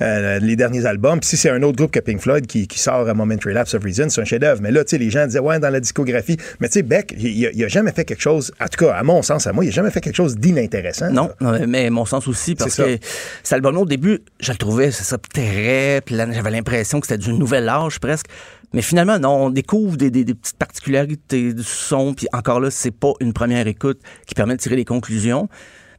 les 0.00 0.56
derniers 0.56 0.86
albums. 0.86 1.20
Puis 1.20 1.30
si 1.30 1.36
c'est 1.36 1.50
un 1.50 1.62
autre 1.62 1.76
groupe 1.76 1.90
que 1.90 2.00
Pink 2.00 2.20
Floyd 2.20 2.46
qui, 2.46 2.66
qui 2.66 2.78
sort 2.78 3.08
à 3.08 3.14
Momentary 3.14 3.54
Lapse 3.54 3.74
of 3.74 3.82
Reason, 3.82 4.08
c'est 4.08 4.20
un 4.20 4.24
chef-d'œuvre. 4.24 4.60
Mais 4.62 4.70
là, 4.70 4.84
tu 4.84 4.90
sais, 4.90 4.98
les 4.98 5.10
gens 5.10 5.26
disaient, 5.26 5.38
ouais, 5.38 5.58
dans 5.58 5.70
la 5.70 5.80
discographie. 5.80 6.36
Mais 6.60 6.68
tu 6.68 6.74
sais, 6.74 6.82
Beck, 6.82 7.14
il, 7.18 7.26
il 7.54 7.64
a- 7.64 7.68
jamais 7.68 7.92
fait 7.92 8.04
quelque 8.04 8.22
chose, 8.22 8.52
en 8.60 8.66
tout 8.66 8.84
cas, 8.84 8.94
à 8.94 9.02
mon 9.02 9.22
sens, 9.22 9.46
à 9.46 9.52
moi, 9.52 9.64
il 9.64 9.68
a 9.68 9.70
jamais 9.70 9.90
fait 9.90 10.00
quelque 10.00 10.16
chose 10.16 10.36
d'inintéressant. 10.36 11.10
Non, 11.10 11.30
mais 11.66 11.90
mon 11.90 12.04
sens 12.04 12.26
aussi, 12.28 12.54
parce 12.54 12.72
ça. 12.72 12.84
que 12.84 12.98
cet 13.42 13.52
album-là, 13.54 13.80
au 13.80 13.86
début, 13.86 14.20
je 14.40 14.52
le 14.52 14.58
trouvais, 14.58 14.90
c'est 14.90 15.04
ça, 15.04 15.16
très 15.32 16.00
plein. 16.04 16.17
J'avais 16.32 16.50
l'impression 16.50 17.00
que 17.00 17.06
c'était 17.06 17.22
du 17.22 17.32
nouvel 17.32 17.68
âge 17.68 17.98
presque. 18.00 18.26
Mais 18.72 18.82
finalement, 18.82 19.18
non, 19.18 19.46
on 19.46 19.50
découvre 19.50 19.96
des, 19.96 20.10
petites 20.10 20.58
particularités 20.58 21.54
du 21.54 21.62
son. 21.62 22.14
Puis 22.14 22.26
encore 22.32 22.60
là, 22.60 22.70
c'est 22.70 22.90
pas 22.90 23.12
une 23.20 23.32
première 23.32 23.66
écoute 23.66 24.00
qui 24.26 24.34
permet 24.34 24.56
de 24.56 24.60
tirer 24.60 24.76
des 24.76 24.84
conclusions. 24.84 25.48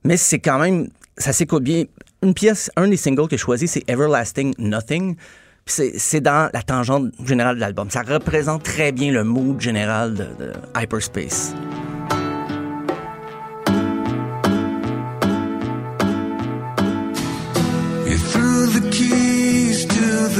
Mais 0.03 0.17
c'est 0.17 0.39
quand 0.39 0.59
même, 0.59 0.89
ça 1.17 1.33
s'écoute 1.33 1.63
bien. 1.63 1.85
Une 2.21 2.33
pièce, 2.33 2.69
un 2.75 2.87
des 2.87 2.97
singles 2.97 3.27
que 3.27 3.31
j'ai 3.31 3.37
choisi, 3.37 3.67
c'est 3.67 3.89
Everlasting 3.89 4.53
Nothing. 4.57 5.15
C'est- 5.65 6.21
dans 6.21 6.49
la 6.51 6.63
tangente 6.63 7.11
générale 7.25 7.55
de 7.55 7.61
l'album. 7.61 7.89
Ça 7.91 8.01
représente 8.01 8.63
très 8.63 8.91
bien 8.91 9.11
le 9.11 9.23
mood 9.23 9.61
général 9.61 10.15
de 10.15 10.53
Hyperspace. 10.75 11.53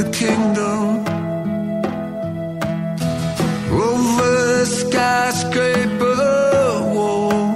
The 0.02 0.10
kingdom 0.12 1.04
over 3.70 4.62
a 4.62 4.66
skyscraper 4.66 6.16
wall. 6.94 7.54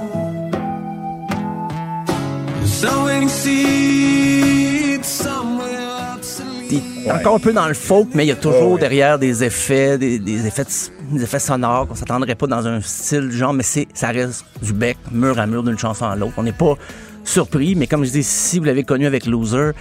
Sowing 2.65 3.29
seeds 3.29 5.07
somewhere 5.07 6.13
obsolete. 6.13 6.67
Puis 6.67 6.83
est 7.05 7.11
encore 7.11 7.35
un 7.35 7.39
peu 7.39 7.53
dans 7.53 7.67
le 7.67 7.73
folk, 7.73 8.09
mais 8.13 8.25
il 8.25 8.27
y 8.27 8.31
a 8.31 8.35
toujours 8.35 8.77
derrière 8.77 9.17
des 9.17 9.43
effets, 9.43 9.97
des, 9.97 10.19
des 10.19 10.45
effets, 10.45 10.65
des 11.11 11.23
effets 11.23 11.39
sonores 11.39 11.87
qu'on 11.87 11.95
s'attendrait 11.95 12.35
pas 12.35 12.47
dans 12.47 12.67
un 12.67 12.79
style 12.81 13.29
du 13.29 13.37
genre, 13.37 13.53
mais 13.53 13.63
c'est, 13.63 13.87
ça 13.95 14.09
reste 14.09 14.45
du 14.61 14.73
bec, 14.73 14.97
mur 15.11 15.39
à 15.39 15.47
mur 15.47 15.63
d'une 15.63 15.79
chanson 15.79 16.05
à 16.05 16.15
l'autre. 16.15 16.33
On 16.37 16.43
n'est 16.43 16.51
pas 16.51 16.75
surpris, 17.23 17.73
mais 17.75 17.87
comme 17.87 18.05
je 18.05 18.11
dis, 18.11 18.23
si 18.23 18.59
vous 18.59 18.65
l'avez 18.65 18.83
connu 18.83 19.07
avec 19.07 19.25
Loser, 19.25 19.71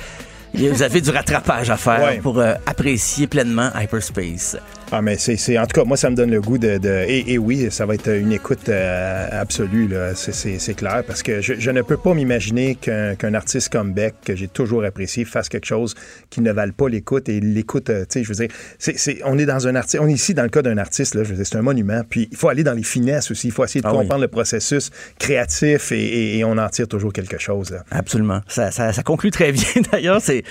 vous 0.55 0.83
avez 0.83 1.01
du 1.01 1.11
rattrapage 1.11 1.71
à 1.71 1.77
faire 1.77 2.03
Ouais. 2.03 2.19
pour 2.19 2.39
euh, 2.39 2.55
apprécier 2.67 3.27
pleinement 3.27 3.71
Hyperspace. 3.75 4.57
Ah, 4.97 5.03
mais 5.03 5.17
c'est, 5.19 5.59
en 5.59 5.67
tout 5.67 5.81
cas, 5.81 5.85
moi, 5.85 5.97
ça 5.97 6.09
me 6.09 6.15
donne 6.15 6.31
le 6.31 6.41
goût 6.41 6.57
de. 6.57 6.79
de- 6.79 7.05
et, 7.09 7.33
et 7.33 7.39
oui, 7.39 7.67
ça 7.71 7.85
va 7.85 7.95
être 7.95 8.09
une 8.15 8.31
écoute 8.33 8.69
euh, 8.69 9.29
absolue, 9.33 9.89
là. 9.89 10.15
C'est, 10.15 10.75
clair, 10.75 11.03
parce 11.05 11.23
que 11.25 11.41
je, 11.41 11.55
je 11.59 11.71
ne 11.73 11.83
peux 11.83 11.97
pas 11.97 12.15
m'imaginer 12.15 12.77
qu'un, 12.77 13.35
artiste 13.35 13.71
comme 13.71 13.93
Beck, 13.93 14.15
que 14.25 14.37
j'ai 14.37 14.47
toujours 14.47 14.85
apprécié, 14.85 15.25
fasse 15.25 15.49
quelque 15.49 15.67
chose 15.67 15.95
qui 16.31 16.41
ne 16.43 16.53
vale 16.53 16.73
pas 16.73 16.89
l'écoute. 16.89 17.29
Et 17.29 17.41
l'écoute, 17.41 17.91
euh, 17.91 18.03
tu 18.09 18.21
sais, 18.21 18.23
je 18.23 18.29
veux 18.29 18.35
dire, 18.47 18.49
c'est, 18.79 19.21
on 19.25 19.37
est 19.37 19.47
dans 19.47 19.67
un 19.67 19.75
artiste, 19.75 19.99
on 20.01 20.07
est 20.07 20.13
ici 20.13 20.33
dans 20.33 20.45
le 20.45 20.49
cas 20.49 20.63
d'un 20.63 20.79
artiste, 20.79 21.17
là, 21.17 21.25
je 21.25 21.31
veux 21.31 21.37
dire, 21.37 21.47
c'est 21.47 21.57
un 21.59 21.63
monument. 21.63 22.03
Puis 22.09 22.29
il 22.31 22.37
faut 22.37 22.49
aller 22.49 22.63
dans 22.63 22.73
les 22.75 22.85
finesses 22.85 23.33
aussi, 23.33 23.49
il 23.49 23.53
faut 23.53 23.65
essayer 23.65 23.81
de 23.81 23.87
Ah 23.89 23.93
oui. 23.93 23.99
comprendre 23.99 24.23
le 24.23 24.29
processus 24.29 24.91
créatif 25.19 25.91
et, 25.91 25.97
et- 25.99 26.39
et 26.39 26.45
on 26.45 26.57
en 26.57 26.69
tire 26.69 26.87
toujours 26.87 27.13
quelque 27.13 27.39
chose, 27.39 27.71
là. 27.73 27.83
Absolument. 27.91 28.43
Ça, 28.47 28.71
ça, 28.71 28.93
ça 28.93 29.03
conclut 29.03 29.33
très 29.33 29.51
bien 29.51 29.65
d'ailleurs. 29.93 30.21
C'est, 30.21 30.45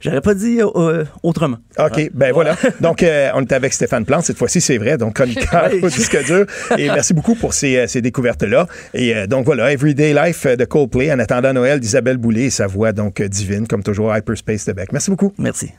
j'aurais 0.00 0.22
pas 0.22 0.34
dit 0.34 0.60
euh, 0.62 1.04
autrement. 1.22 1.58
OK, 1.78 2.10
ben 2.14 2.32
voilà. 2.32 2.56
Donc, 2.80 3.02
euh, 3.02 3.28
on 3.34 3.42
est 3.42 3.52
avec 3.52 3.72
Stéphane 3.74 3.89
Plante. 4.04 4.24
Cette 4.24 4.38
fois-ci, 4.38 4.60
c'est 4.60 4.78
vrai. 4.78 4.96
Donc, 4.96 5.14
chroniqueur 5.14 5.70
au 5.82 5.88
disque 5.88 6.24
dur. 6.24 6.46
Et 6.76 6.86
merci 6.86 7.14
beaucoup 7.14 7.34
pour 7.34 7.54
ces, 7.54 7.76
euh, 7.76 7.86
ces 7.86 8.00
découvertes-là. 8.00 8.66
Et 8.94 9.14
euh, 9.14 9.26
donc, 9.26 9.44
voilà, 9.44 9.72
Everyday 9.72 10.14
Life 10.14 10.46
euh, 10.46 10.56
de 10.56 10.64
Coldplay 10.64 11.12
en 11.12 11.18
attendant 11.18 11.52
Noël 11.52 11.80
d'Isabelle 11.80 12.16
Boulay 12.16 12.44
et 12.44 12.50
sa 12.50 12.66
voix, 12.66 12.92
donc, 12.92 13.22
divine, 13.22 13.66
comme 13.66 13.82
toujours, 13.82 14.16
Hyperspace 14.16 14.66
de 14.66 14.72
Beck. 14.72 14.92
Merci 14.92 15.10
beaucoup. 15.10 15.32
Merci. 15.38 15.70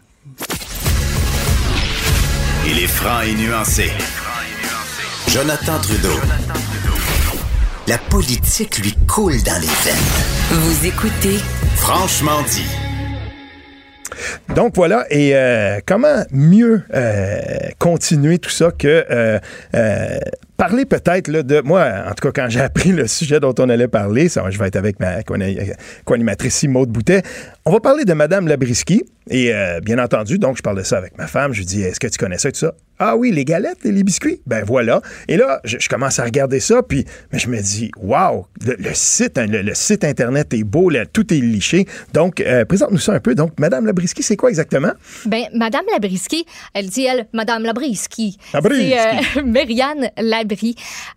Il 2.67 2.79
est 2.79 2.87
franc 2.87 3.21
et 3.21 3.33
nuancé. 3.33 3.89
Jonathan 5.27 5.79
Trudeau. 5.79 6.19
La 7.87 7.97
politique 7.97 8.77
lui 8.79 8.93
coule 9.07 9.41
dans 9.43 9.59
les 9.59 9.67
veines. 9.67 10.51
Vous 10.51 10.85
écoutez 10.85 11.39
Franchement 11.75 12.41
dit. 12.49 12.90
Donc 14.55 14.75
voilà, 14.75 15.05
et 15.09 15.35
euh, 15.35 15.79
comment 15.85 16.23
mieux 16.31 16.83
euh, 16.93 17.39
continuer 17.79 18.39
tout 18.39 18.49
ça 18.49 18.71
que 18.71 19.05
euh, 19.09 19.39
parler 20.61 20.85
peut-être 20.85 21.31
de 21.31 21.61
moi, 21.61 21.87
en 22.07 22.13
tout 22.13 22.29
cas 22.29 22.43
quand 22.43 22.47
j'ai 22.47 22.59
appris 22.61 22.91
le 22.91 23.07
sujet 23.07 23.39
dont 23.39 23.55
on 23.57 23.67
allait 23.67 23.87
parler, 23.87 24.29
ça, 24.29 24.43
je 24.51 24.59
vais 24.59 24.67
être 24.67 24.75
avec 24.75 24.99
ma 24.99 25.23
co- 25.23 25.33
co-animatrice 26.05 26.65
Maude 26.65 26.89
Boutet, 26.89 27.23
on 27.65 27.71
va 27.71 27.79
parler 27.79 28.05
de 28.05 28.13
Madame 28.13 28.47
Labriski, 28.47 29.01
et 29.29 29.53
euh, 29.53 29.79
bien 29.79 29.97
entendu, 29.97 30.37
donc 30.37 30.57
je 30.57 30.61
parle 30.61 30.77
de 30.77 30.83
ça 30.83 30.97
avec 30.99 31.17
ma 31.17 31.25
femme, 31.25 31.51
je 31.53 31.59
lui 31.59 31.65
dis, 31.65 31.81
est-ce 31.81 31.99
que 31.99 32.07
tu 32.07 32.17
connais 32.19 32.37
ça 32.37 32.49
et 32.49 32.51
tout 32.51 32.59
ça? 32.59 32.73
Ah 33.03 33.15
oui, 33.15 33.31
les 33.31 33.45
galettes 33.45 33.83
et 33.83 33.91
les 33.91 34.03
biscuits? 34.03 34.41
Ben 34.45 34.63
voilà. 34.63 35.01
Et 35.27 35.35
là, 35.35 35.59
je, 35.63 35.77
je 35.79 35.89
commence 35.89 36.19
à 36.19 36.23
regarder 36.23 36.59
ça, 36.59 36.83
puis 36.83 37.03
mais 37.31 37.39
je 37.39 37.47
me 37.49 37.59
dis, 37.59 37.89
waouh, 37.97 38.45
le, 38.63 38.75
le 38.77 38.91
site, 38.93 39.39
hein, 39.39 39.47
le, 39.47 39.63
le 39.63 39.73
site 39.73 40.03
Internet 40.03 40.53
est 40.53 40.63
beau, 40.63 40.89
là, 40.91 41.07
tout 41.07 41.33
est 41.33 41.37
liché. 41.39 41.87
Donc, 42.13 42.41
euh, 42.41 42.63
présente-nous 42.65 42.99
ça 42.99 43.13
un 43.13 43.19
peu. 43.19 43.33
Donc, 43.33 43.59
Madame 43.59 43.87
Labriski, 43.87 44.21
c'est 44.21 44.35
quoi 44.35 44.49
exactement? 44.49 44.91
Ben, 45.25 45.43
Madame 45.55 45.81
Labriski, 45.91 46.45
elle 46.75 46.89
dit, 46.89 47.05
elle, 47.05 47.25
Madame 47.33 47.63
Labriski. 47.63 48.37
Labriski. 48.53 48.89
C'est 48.91 49.39
euh, 49.39 49.43
Marianne 49.45 50.09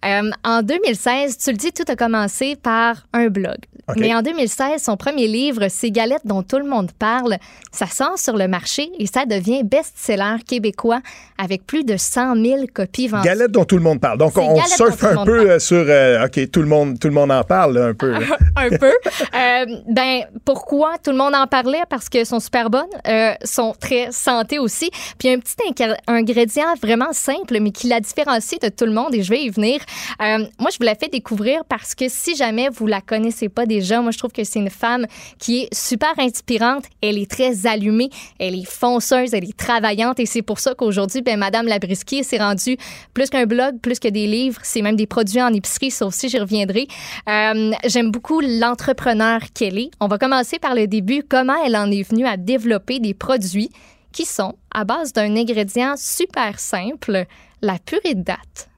Euh, 0.05 0.31
en 0.45 0.63
2016, 0.63 1.39
tu 1.39 1.51
le 1.51 1.57
dis, 1.57 1.73
tout 1.73 1.85
a 1.89 1.97
commencé 1.97 2.57
par 2.57 3.07
un 3.13 3.29
blog. 3.29 3.57
Mais 3.97 4.15
en 4.15 4.23
2016, 4.23 4.83
son 4.83 4.97
premier 4.97 5.27
livre, 5.27 5.69
Ces 5.69 5.91
galettes 5.91 6.25
dont 6.25 6.43
tout 6.43 6.59
le 6.59 6.65
monde 6.65 6.91
parle, 6.99 7.37
ça 7.73 7.87
sort 7.87 8.19
sur 8.19 8.37
le 8.37 8.49
marché 8.49 8.91
et 8.99 9.07
ça 9.07 9.25
devient 9.27 9.63
best-seller 9.65 10.37
québécois 10.47 11.01
avec 11.39 11.67
plus 11.67 11.85
de 11.85 11.97
100 11.97 12.37
000 12.37 12.65
copies 12.73 13.09
vendues. 13.09 13.25
Galettes 13.29 13.51
dont 13.53 13.65
tout 13.65 13.77
le 13.77 13.83
monde 13.83 14.01
parle. 14.01 14.19
Donc, 14.19 14.37
on 14.37 14.57
surfe 14.65 15.03
un 15.05 15.25
peu 15.25 15.37
parle. 15.37 15.49
euh, 15.51 15.59
sur. 15.59 15.85
euh, 15.89 16.25
OK, 16.27 16.51
tout 16.51 16.61
le, 16.61 16.69
monde, 16.69 16.99
tout 16.99 17.09
le 17.09 17.15
monde 17.15 17.31
en 17.33 17.43
parle, 17.43 17.79
là, 17.79 17.87
un 17.87 17.95
peu. 17.95 18.15
un 18.57 18.69
peu. 18.71 18.93
Euh, 19.35 19.67
ben, 19.89 20.23
pourquoi 20.45 20.93
tout 21.03 21.11
le 21.11 21.17
monde 21.17 21.35
en 21.35 21.47
parlait? 21.47 21.83
Parce 21.89 22.09
qu'elles 22.09 22.27
sont 22.27 22.41
super 22.41 22.71
bonnes, 22.71 22.85
euh, 23.09 23.33
sont 23.45 23.75
très 23.79 24.09
santé 24.13 24.59
aussi. 24.59 24.91
Puis 25.19 25.29
un 25.29 25.39
petit 25.39 25.57
ingr- 25.71 25.97
ingrédient 26.07 26.75
vraiment 26.83 27.13
simple, 27.13 27.59
mais 27.61 27.71
qui 27.71 27.89
la 27.89 28.01
différencie 28.01 28.61
de 28.61 28.69
tout 28.69 28.85
le 28.87 28.93
monde, 28.93 29.15
et 29.15 29.23
je 29.23 29.31
vais 29.31 29.43
y 29.43 29.51
venir. 29.51 29.81
Euh, 30.23 30.39
moi, 30.59 30.71
je 30.73 30.79
vous 30.79 30.85
la 30.85 30.95
fais 30.95 31.09
découvrir 31.09 31.65
parce 31.69 31.95
que 31.95 32.05
si 32.09 32.37
jamais 32.37 32.69
vous 32.73 32.87
la 32.87 33.01
connaissez 33.01 33.49
pas 33.49 33.67
déjà, 33.75 34.01
moi, 34.01 34.11
je 34.11 34.19
trouve 34.19 34.33
que 34.33 34.45
c'est 34.45 34.59
une 34.59 34.71
femme 34.71 35.07
qui 35.39 35.63
est 35.63 35.75
super 35.75 36.13
inspirante. 36.19 36.85
Elle 37.03 37.19
est 37.19 37.31
très 37.31 37.67
allumée, 37.67 38.11
elle 38.39 38.55
est 38.55 38.69
fonceuse, 38.69 39.35
elle 39.35 39.45
est 39.45 39.57
travaillante, 39.57 40.21
et 40.21 40.27
c'est 40.27 40.43
pour 40.43 40.59
ça 40.59 40.75
qu'aujourd'hui, 40.75 41.23
ben, 41.23 41.39
Madame 41.39 41.67
Labriski 41.67 42.25
s'est 42.25 42.39
rendue 42.39 42.77
plus 43.13 43.31
qu'un 43.31 43.47
blog, 43.47 43.81
plus 43.81 43.99
que 43.99 44.09
des 44.09 44.27
livres, 44.27 44.61
c'est 44.63 44.83
même 44.83 44.97
des 44.97 45.07
produits 45.07 45.43
en 45.43 45.53
épicerie, 45.53 45.91
ça 45.91 46.07
aussi, 46.07 46.29
j'y 46.29 46.39
reviendrai. 46.39 46.87
Euh, 47.29 47.73
J'aime 47.87 48.11
beaucoup 48.11 48.41
l'entrepreneur 48.41 49.41
qu'elle 49.55 49.79
est. 49.79 49.91
On 50.01 50.09
va 50.09 50.19
commencer 50.19 50.59
par 50.59 50.75
le 50.75 50.87
début. 50.87 51.23
Comment 51.29 51.57
elle 51.65 51.77
en 51.77 51.91
est 51.91 52.09
venue 52.09 52.27
à 52.27 52.37
développer 52.37 52.99
des 52.99 53.15
produits 53.15 53.71
qui 54.13 54.25
sont 54.25 54.55
à 54.73 54.85
base 54.85 55.13
d'un 55.13 55.37
ingrédient 55.37 55.95
super 55.97 56.59
simple, 56.59 57.25
la 57.63 57.79
purée 57.79 58.15
de 58.15 58.23
date? 58.23 58.69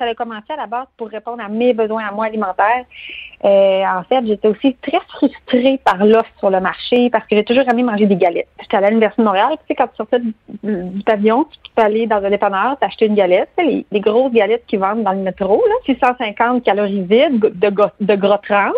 ça 0.00 0.06
a 0.06 0.14
commencé 0.14 0.52
à 0.52 0.56
la 0.56 0.66
base 0.66 0.86
pour 0.96 1.08
répondre 1.08 1.42
à 1.42 1.48
mes 1.48 1.74
besoins 1.74 2.06
à 2.06 2.10
moi 2.10 2.24
alimentaires. 2.24 2.86
Euh, 3.42 3.82
en 3.84 4.02
fait, 4.04 4.26
j'étais 4.26 4.48
aussi 4.48 4.76
très 4.82 5.00
frustrée 5.08 5.80
par 5.82 6.04
l'offre 6.04 6.30
sur 6.38 6.50
le 6.50 6.60
marché 6.60 7.08
parce 7.08 7.26
que 7.26 7.36
j'ai 7.36 7.44
toujours 7.44 7.64
aimé 7.70 7.82
manger 7.82 8.06
des 8.06 8.16
galettes. 8.16 8.48
J'étais 8.60 8.76
à 8.76 8.88
l'Université 8.88 9.22
de 9.22 9.26
Montréal, 9.26 9.52
tu 9.52 9.64
sais, 9.68 9.74
quand 9.74 9.86
tu 9.86 9.96
sortais 9.96 10.20
pavillon, 11.06 11.44
tu 11.44 11.70
peux 11.74 11.82
aller 11.82 12.06
dans 12.06 12.22
un 12.22 12.28
dépanneur, 12.28 12.78
t'acheter 12.78 13.06
une 13.06 13.14
galette, 13.14 13.48
les, 13.56 13.86
les 13.90 14.00
grosses 14.00 14.32
galettes 14.32 14.64
qui 14.66 14.76
vendent 14.76 15.04
dans 15.04 15.12
le 15.12 15.20
métro, 15.20 15.62
là, 15.66 15.74
650 15.86 16.64
calories 16.64 17.02
vides 17.02 17.40
de, 17.40 18.14
gras 18.16 18.38
trans. 18.46 18.72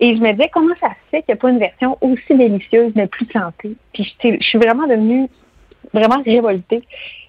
Et 0.00 0.16
je 0.16 0.20
me 0.20 0.32
disais, 0.32 0.50
comment 0.52 0.74
ça 0.80 0.88
se 0.88 1.10
fait 1.10 1.22
qu'il 1.22 1.34
n'y 1.34 1.38
a 1.38 1.40
pas 1.40 1.50
une 1.50 1.58
version 1.58 1.98
aussi 2.00 2.34
délicieuse, 2.34 2.92
mais 2.96 3.06
plus 3.06 3.26
santé? 3.32 3.76
Puis 3.92 4.16
je, 4.22 4.36
suis 4.40 4.58
vraiment 4.58 4.88
devenue 4.88 5.28
vraiment 5.92 6.20
révoltée. 6.24 6.82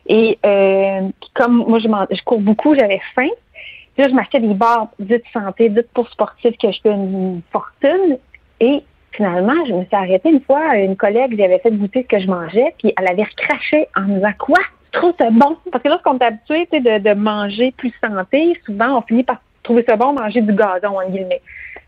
Et 0.07 0.39
euh, 0.43 1.09
comme 1.35 1.63
moi, 1.67 1.77
je 1.79 2.23
cours 2.23 2.41
beaucoup, 2.41 2.73
j'avais 2.73 3.01
faim. 3.13 3.29
Là, 3.99 4.07
je 4.07 4.13
m'achetais 4.13 4.39
des 4.39 4.53
barres 4.53 4.87
dites 4.97 5.25
santé, 5.33 5.67
dites 5.67 5.91
pour 5.93 6.07
sportifs 6.07 6.57
que 6.57 6.71
je 6.71 6.79
fais 6.81 6.89
une 6.89 7.41
fortune. 7.51 8.17
Et 8.61 8.81
finalement, 9.11 9.65
je 9.67 9.73
me 9.73 9.83
suis 9.83 9.95
arrêtée 9.95 10.29
une 10.29 10.39
fois. 10.39 10.77
Une 10.77 10.95
collègue, 10.95 11.35
j'avais 11.37 11.59
fait 11.59 11.69
goûter 11.71 12.03
ce 12.03 12.07
que 12.15 12.19
je 12.21 12.27
mangeais, 12.27 12.73
puis 12.77 12.93
elle 12.95 13.07
avait 13.09 13.23
recraché 13.23 13.89
en 13.97 14.03
me 14.03 14.15
disant 14.15 14.31
Quoi? 14.39 14.59
Trouves 14.93 15.15
ça 15.19 15.29
bon? 15.29 15.57
Parce 15.69 15.83
que 15.83 15.89
lorsqu'on 15.89 16.17
est 16.17 16.23
habitué 16.23 16.65
de, 16.71 16.99
de 16.99 17.13
manger 17.13 17.73
plus 17.75 17.91
santé, 18.01 18.57
souvent 18.65 18.99
on 18.99 19.01
finit 19.01 19.23
par 19.23 19.41
trouver 19.69 19.85
ça 19.87 19.95
bon 19.95 20.13
manger 20.13 20.41
du 20.41 20.53
gazon, 20.53 20.97
en 20.97 21.07
guillemets. 21.07 21.41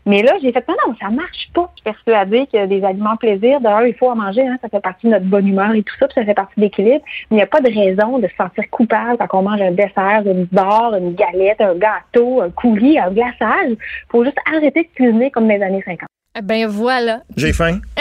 Mais 0.06 0.22
là, 0.22 0.34
j'ai 0.40 0.52
fait, 0.52 0.66
non, 0.68 0.74
non, 0.86 0.94
ça 1.00 1.10
marche 1.10 1.50
pas. 1.52 1.68
Je 1.74 1.80
suis 1.80 1.84
persuadée 1.84 2.46
que 2.46 2.66
des 2.66 2.84
aliments 2.84 3.16
plaisir, 3.16 3.60
d'ailleurs, 3.60 3.86
il 3.86 3.94
faut 3.94 4.08
en 4.08 4.14
manger, 4.14 4.46
hein, 4.46 4.56
ça 4.62 4.68
fait 4.68 4.80
partie 4.80 5.06
de 5.06 5.12
notre 5.12 5.26
bonne 5.26 5.48
humeur 5.48 5.74
et 5.74 5.82
tout 5.82 5.94
ça, 5.98 6.06
puis 6.06 6.14
ça 6.14 6.24
fait 6.24 6.34
partie 6.34 6.54
de 6.56 6.62
l'équilibre. 6.62 7.04
Mais 7.30 7.32
il 7.32 7.36
n'y 7.36 7.42
a 7.42 7.46
pas 7.46 7.60
de 7.60 7.68
raison 7.68 8.20
de 8.20 8.28
se 8.28 8.34
sentir 8.36 8.70
coupable 8.70 9.18
quand 9.18 9.38
on 9.38 9.42
mange 9.42 9.60
un 9.60 9.72
dessert, 9.72 10.22
une 10.26 10.44
barre, 10.44 10.94
une 10.94 11.14
galette, 11.14 11.60
un 11.60 11.74
gâteau, 11.74 12.40
un 12.40 12.50
coulis, 12.50 13.00
un 13.00 13.10
glaçage. 13.10 13.72
faut 14.10 14.24
juste 14.24 14.38
arrêter 14.52 14.84
de 14.84 14.94
cuisiner 14.94 15.32
comme 15.32 15.48
dans 15.48 15.54
les 15.54 15.62
années 15.62 15.82
50. 15.84 16.06
Ben 16.42 16.66
voilà. 16.66 17.22
J'ai 17.36 17.52
faim. 17.52 17.80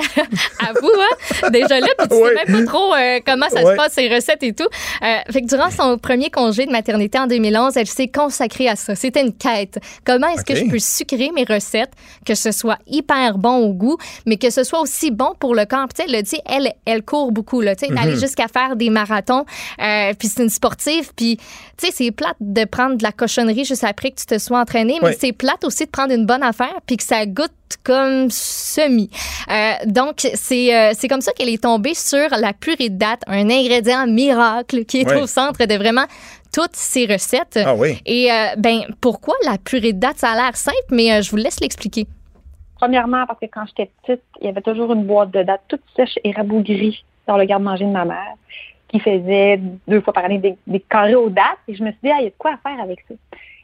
À 0.60 0.72
vous, 0.80 0.88
hein? 0.90 1.50
Déjà 1.50 1.80
là, 1.80 1.88
puis 1.98 2.08
tu 2.08 2.16
Ouais. 2.16 2.34
sais 2.46 2.52
même 2.52 2.66
pas 2.66 2.72
trop 2.72 2.94
euh, 2.94 3.20
comment 3.26 3.50
ça 3.50 3.64
Ouais. 3.64 3.72
se 3.72 3.76
passe, 3.76 3.94
ces 3.94 4.08
recettes 4.14 4.44
et 4.44 4.54
tout. 4.54 4.68
Euh, 5.04 5.18
fait 5.32 5.42
que 5.42 5.48
durant 5.48 5.70
son 5.72 5.98
premier 5.98 6.30
congé 6.30 6.66
de 6.66 6.72
maternité 6.72 7.18
en 7.20 7.28
2011, 7.28 7.76
elle 7.78 7.88
s'est 7.88 8.08
consacrée 8.08 8.68
à 8.70 8.76
ça. 8.76 8.96
C'était 8.96 9.22
une 9.22 9.34
quête. 9.34 9.80
Comment 10.06 10.28
est-ce 10.28 10.46
que 10.46 10.56
je 10.56 10.66
peux 10.66 10.80
sucrer 10.80 11.32
mes 11.36 11.44
recettes, 11.44 11.92
que 12.26 12.36
ce 12.36 12.52
soit 12.52 12.78
hyper 12.88 13.38
bon 13.38 13.58
au 13.58 13.74
goût, 13.74 13.98
mais 14.26 14.38
que 14.38 14.50
ce 14.50 14.64
soit 14.64 14.80
aussi 14.82 15.12
bon 15.12 15.34
pour 15.40 15.56
le 15.56 15.66
corps? 15.66 15.88
Puis, 15.90 15.96
tu 15.96 16.02
sais, 16.04 16.08
elle 16.08 16.16
le 16.18 16.22
dit, 16.24 16.40
elle, 16.46 16.74
elle 16.86 17.04
court 17.04 17.32
beaucoup, 17.32 17.60
là, 17.62 17.76
tu 17.76 17.88
sais, 17.88 17.94
d'aller 17.94 18.18
jusqu'à 18.18 18.48
faire 18.48 18.76
des 18.76 18.90
marathons. 18.90 19.46
Euh, 19.82 20.14
puis 20.18 20.28
c'est 20.30 20.44
une 20.44 20.50
sportive. 20.50 21.12
Puis, 21.16 21.38
tu 21.78 21.88
sais, 21.88 21.92
c'est 21.94 22.12
plate 22.12 22.38
de 22.40 22.64
prendre 22.66 22.96
de 22.98 23.04
la 23.04 23.12
cochonnerie 23.12 23.66
juste 23.66 23.84
après 23.84 24.12
que 24.12 24.20
tu 24.20 24.26
te 24.26 24.38
sois 24.38 24.60
entraîné, 24.60 25.00
mais 25.02 25.08
Ouais. 25.10 25.18
c'est 25.20 25.34
plate 25.34 25.64
aussi 25.66 25.86
de 25.86 25.90
prendre 25.90 26.14
une 26.14 26.26
bonne 26.26 26.44
affaire 26.44 26.76
puis 26.86 26.98
que 26.98 27.04
ça 27.04 27.26
goûte 27.26 27.52
comme 27.84 28.30
semi. 28.30 29.10
Euh, 29.50 29.72
donc, 29.86 30.16
c'est 30.34 30.76
euh, 30.76 30.92
c'est 30.94 31.08
comme 31.08 31.22
ça 31.22 31.32
qu'elle 31.34 31.50
est 31.50 31.64
tombée 31.64 31.94
sur 31.94 32.28
la 32.38 32.54
purée 32.54 32.90
de 32.90 32.98
date, 32.98 33.22
un 33.28 33.50
ingrédient 33.50 34.08
miracle 34.08 34.86
qui 34.86 35.02
est 35.02 35.08
Ouais. 35.12 35.22
au 35.22 35.28
centre 35.28 35.66
de 35.66 35.76
vraiment 35.76 36.06
toutes 36.54 36.76
ces 36.76 37.06
recettes. 37.06 37.60
Ah 37.66 37.76
oui. 37.76 38.00
Et 38.06 38.32
euh, 38.32 38.48
ben 38.58 38.82
pourquoi 39.00 39.36
la 39.46 39.58
purée 39.58 39.94
de 39.94 40.00
date? 40.00 40.18
Ça 40.18 40.32
a 40.32 40.36
l'air 40.36 40.56
simple, 40.56 40.78
mais 40.92 41.12
euh, 41.14 41.22
je 41.22 41.30
vous 41.32 41.38
laisse 41.38 41.60
l'expliquer. 41.60 42.06
Premièrement, 42.78 43.26
parce 43.28 43.40
que 43.40 43.46
quand 43.46 43.64
j'étais 43.68 43.92
petite, 44.04 44.24
il 44.42 44.48
y 44.48 44.50
avait 44.50 44.62
toujours 44.62 44.92
une 44.94 45.04
boîte 45.06 45.32
de 45.32 45.44
dates 45.44 45.62
toute 45.68 45.82
sèche 45.96 46.18
et 46.24 46.32
rabougrie 46.32 47.04
dans 47.28 47.38
le 47.38 47.46
garde-manger 47.46 47.86
de 47.86 47.92
ma 47.92 48.06
mère, 48.06 48.34
qui 48.90 49.00
faisait 49.00 49.60
deux 49.88 50.02
fois 50.02 50.14
par 50.14 50.26
année 50.26 50.40
des, 50.40 50.56
des 50.66 50.80
carrés 50.80 51.16
aux 51.16 51.30
dates. 51.30 51.60
Et 51.68 51.76
je 51.76 51.84
me 51.84 51.92
suis 51.92 52.00
dit, 52.04 52.10
ah, 52.10 52.18
il 52.20 52.24
y 52.24 52.28
a 52.28 52.30
de 52.32 52.36
quoi 52.38 52.52
à 52.54 52.58
faire 52.70 52.82
avec 52.84 53.00
ça. 53.08 53.14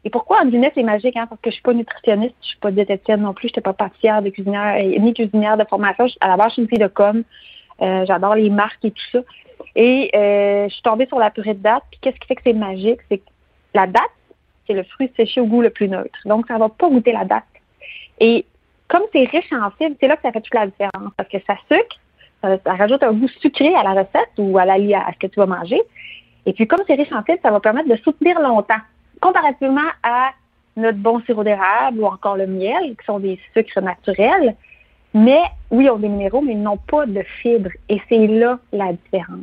Et 0.07 0.09
pourquoi 0.09 0.45
dîner, 0.45 0.71
c'est 0.73 0.83
magique, 0.83 1.17
hein? 1.17 1.27
Parce 1.27 1.41
que 1.41 1.49
je 1.49 1.55
suis 1.55 1.61
pas 1.61 1.73
nutritionniste, 1.73 2.33
je 2.41 2.47
suis 2.47 2.59
pas 2.59 2.71
diététicienne 2.71 3.23
non 3.23 3.33
plus, 3.33 3.49
je 3.49 3.51
n'étais 3.51 3.59
pas 3.59 3.73
pâtissière 3.73 4.21
de 4.21 4.29
cuisinière, 4.29 4.77
et 4.77 4.97
ni 4.99 5.13
cuisinière 5.13 5.57
de 5.57 5.65
formation. 5.65 6.05
À 6.21 6.29
la 6.29 6.37
base, 6.37 6.47
je 6.47 6.53
suis 6.53 6.61
une 6.61 6.69
fille 6.69 6.79
de 6.79 6.87
com. 6.87 7.25
Euh, 7.81 8.05
J'adore 8.05 8.35
les 8.35 8.49
marques 8.49 8.85
et 8.85 8.91
tout 8.91 9.03
ça. 9.11 9.19
Et 9.75 10.09
euh, 10.15 10.69
je 10.69 10.73
suis 10.73 10.81
tombée 10.81 11.07
sur 11.07 11.19
la 11.19 11.29
purée 11.29 11.55
de 11.55 11.61
date. 11.61 11.83
Puis 11.91 11.99
qu'est-ce 12.01 12.17
qui 12.19 12.25
fait 12.25 12.35
que 12.35 12.41
c'est 12.45 12.53
magique? 12.53 13.01
C'est 13.09 13.17
que 13.17 13.25
la 13.73 13.85
date, 13.85 14.15
c'est 14.65 14.75
le 14.75 14.83
fruit 14.83 15.11
séché 15.17 15.41
au 15.41 15.45
goût 15.45 15.61
le 15.61 15.71
plus 15.71 15.89
neutre. 15.89 16.17
Donc, 16.23 16.47
ça 16.47 16.57
va 16.57 16.69
pas 16.69 16.87
goûter 16.87 17.11
la 17.11 17.25
date. 17.25 17.43
Et 18.21 18.45
comme 18.87 19.03
c'est 19.11 19.25
riche 19.25 19.51
en 19.51 19.71
fibres, 19.71 19.97
c'est 19.99 20.07
là 20.07 20.15
que 20.15 20.21
ça 20.21 20.31
fait 20.31 20.39
toute 20.39 20.55
la 20.55 20.67
différence. 20.67 21.11
Parce 21.17 21.27
que 21.27 21.39
ça 21.45 21.55
sucre, 21.69 21.97
ça, 22.41 22.57
ça 22.65 22.75
rajoute 22.75 23.03
un 23.03 23.11
goût 23.11 23.27
sucré 23.27 23.75
à 23.75 23.83
la 23.83 23.89
recette 23.89 24.31
ou 24.37 24.57
à, 24.57 24.63
la, 24.63 24.75
à 24.75 25.11
ce 25.11 25.19
que 25.19 25.27
tu 25.27 25.37
vas 25.37 25.47
manger. 25.47 25.81
Et 26.45 26.53
puis, 26.53 26.65
comme 26.65 26.79
c'est 26.87 26.95
riche 26.95 27.11
en 27.11 27.23
fibres, 27.23 27.41
ça 27.43 27.51
va 27.51 27.59
permettre 27.59 27.89
de 27.89 27.97
soutenir 27.97 28.39
longtemps. 28.39 28.79
Comparativement 29.21 29.89
à 30.03 30.31
notre 30.75 30.97
bon 30.99 31.21
sirop 31.21 31.43
d'érable 31.43 31.99
ou 31.99 32.05
encore 32.05 32.37
le 32.37 32.47
miel, 32.47 32.95
qui 32.97 33.05
sont 33.05 33.19
des 33.19 33.39
sucres 33.53 33.81
naturels. 33.81 34.55
Mais 35.13 35.41
oui, 35.71 35.85
ils 35.85 35.89
ont 35.89 35.97
des 35.97 36.09
minéraux, 36.09 36.41
mais 36.41 36.53
ils 36.53 36.61
n'ont 36.61 36.77
pas 36.77 37.05
de 37.05 37.23
fibres. 37.41 37.71
Et 37.89 38.01
c'est 38.07 38.27
là 38.27 38.59
la 38.71 38.93
différence. 38.93 39.39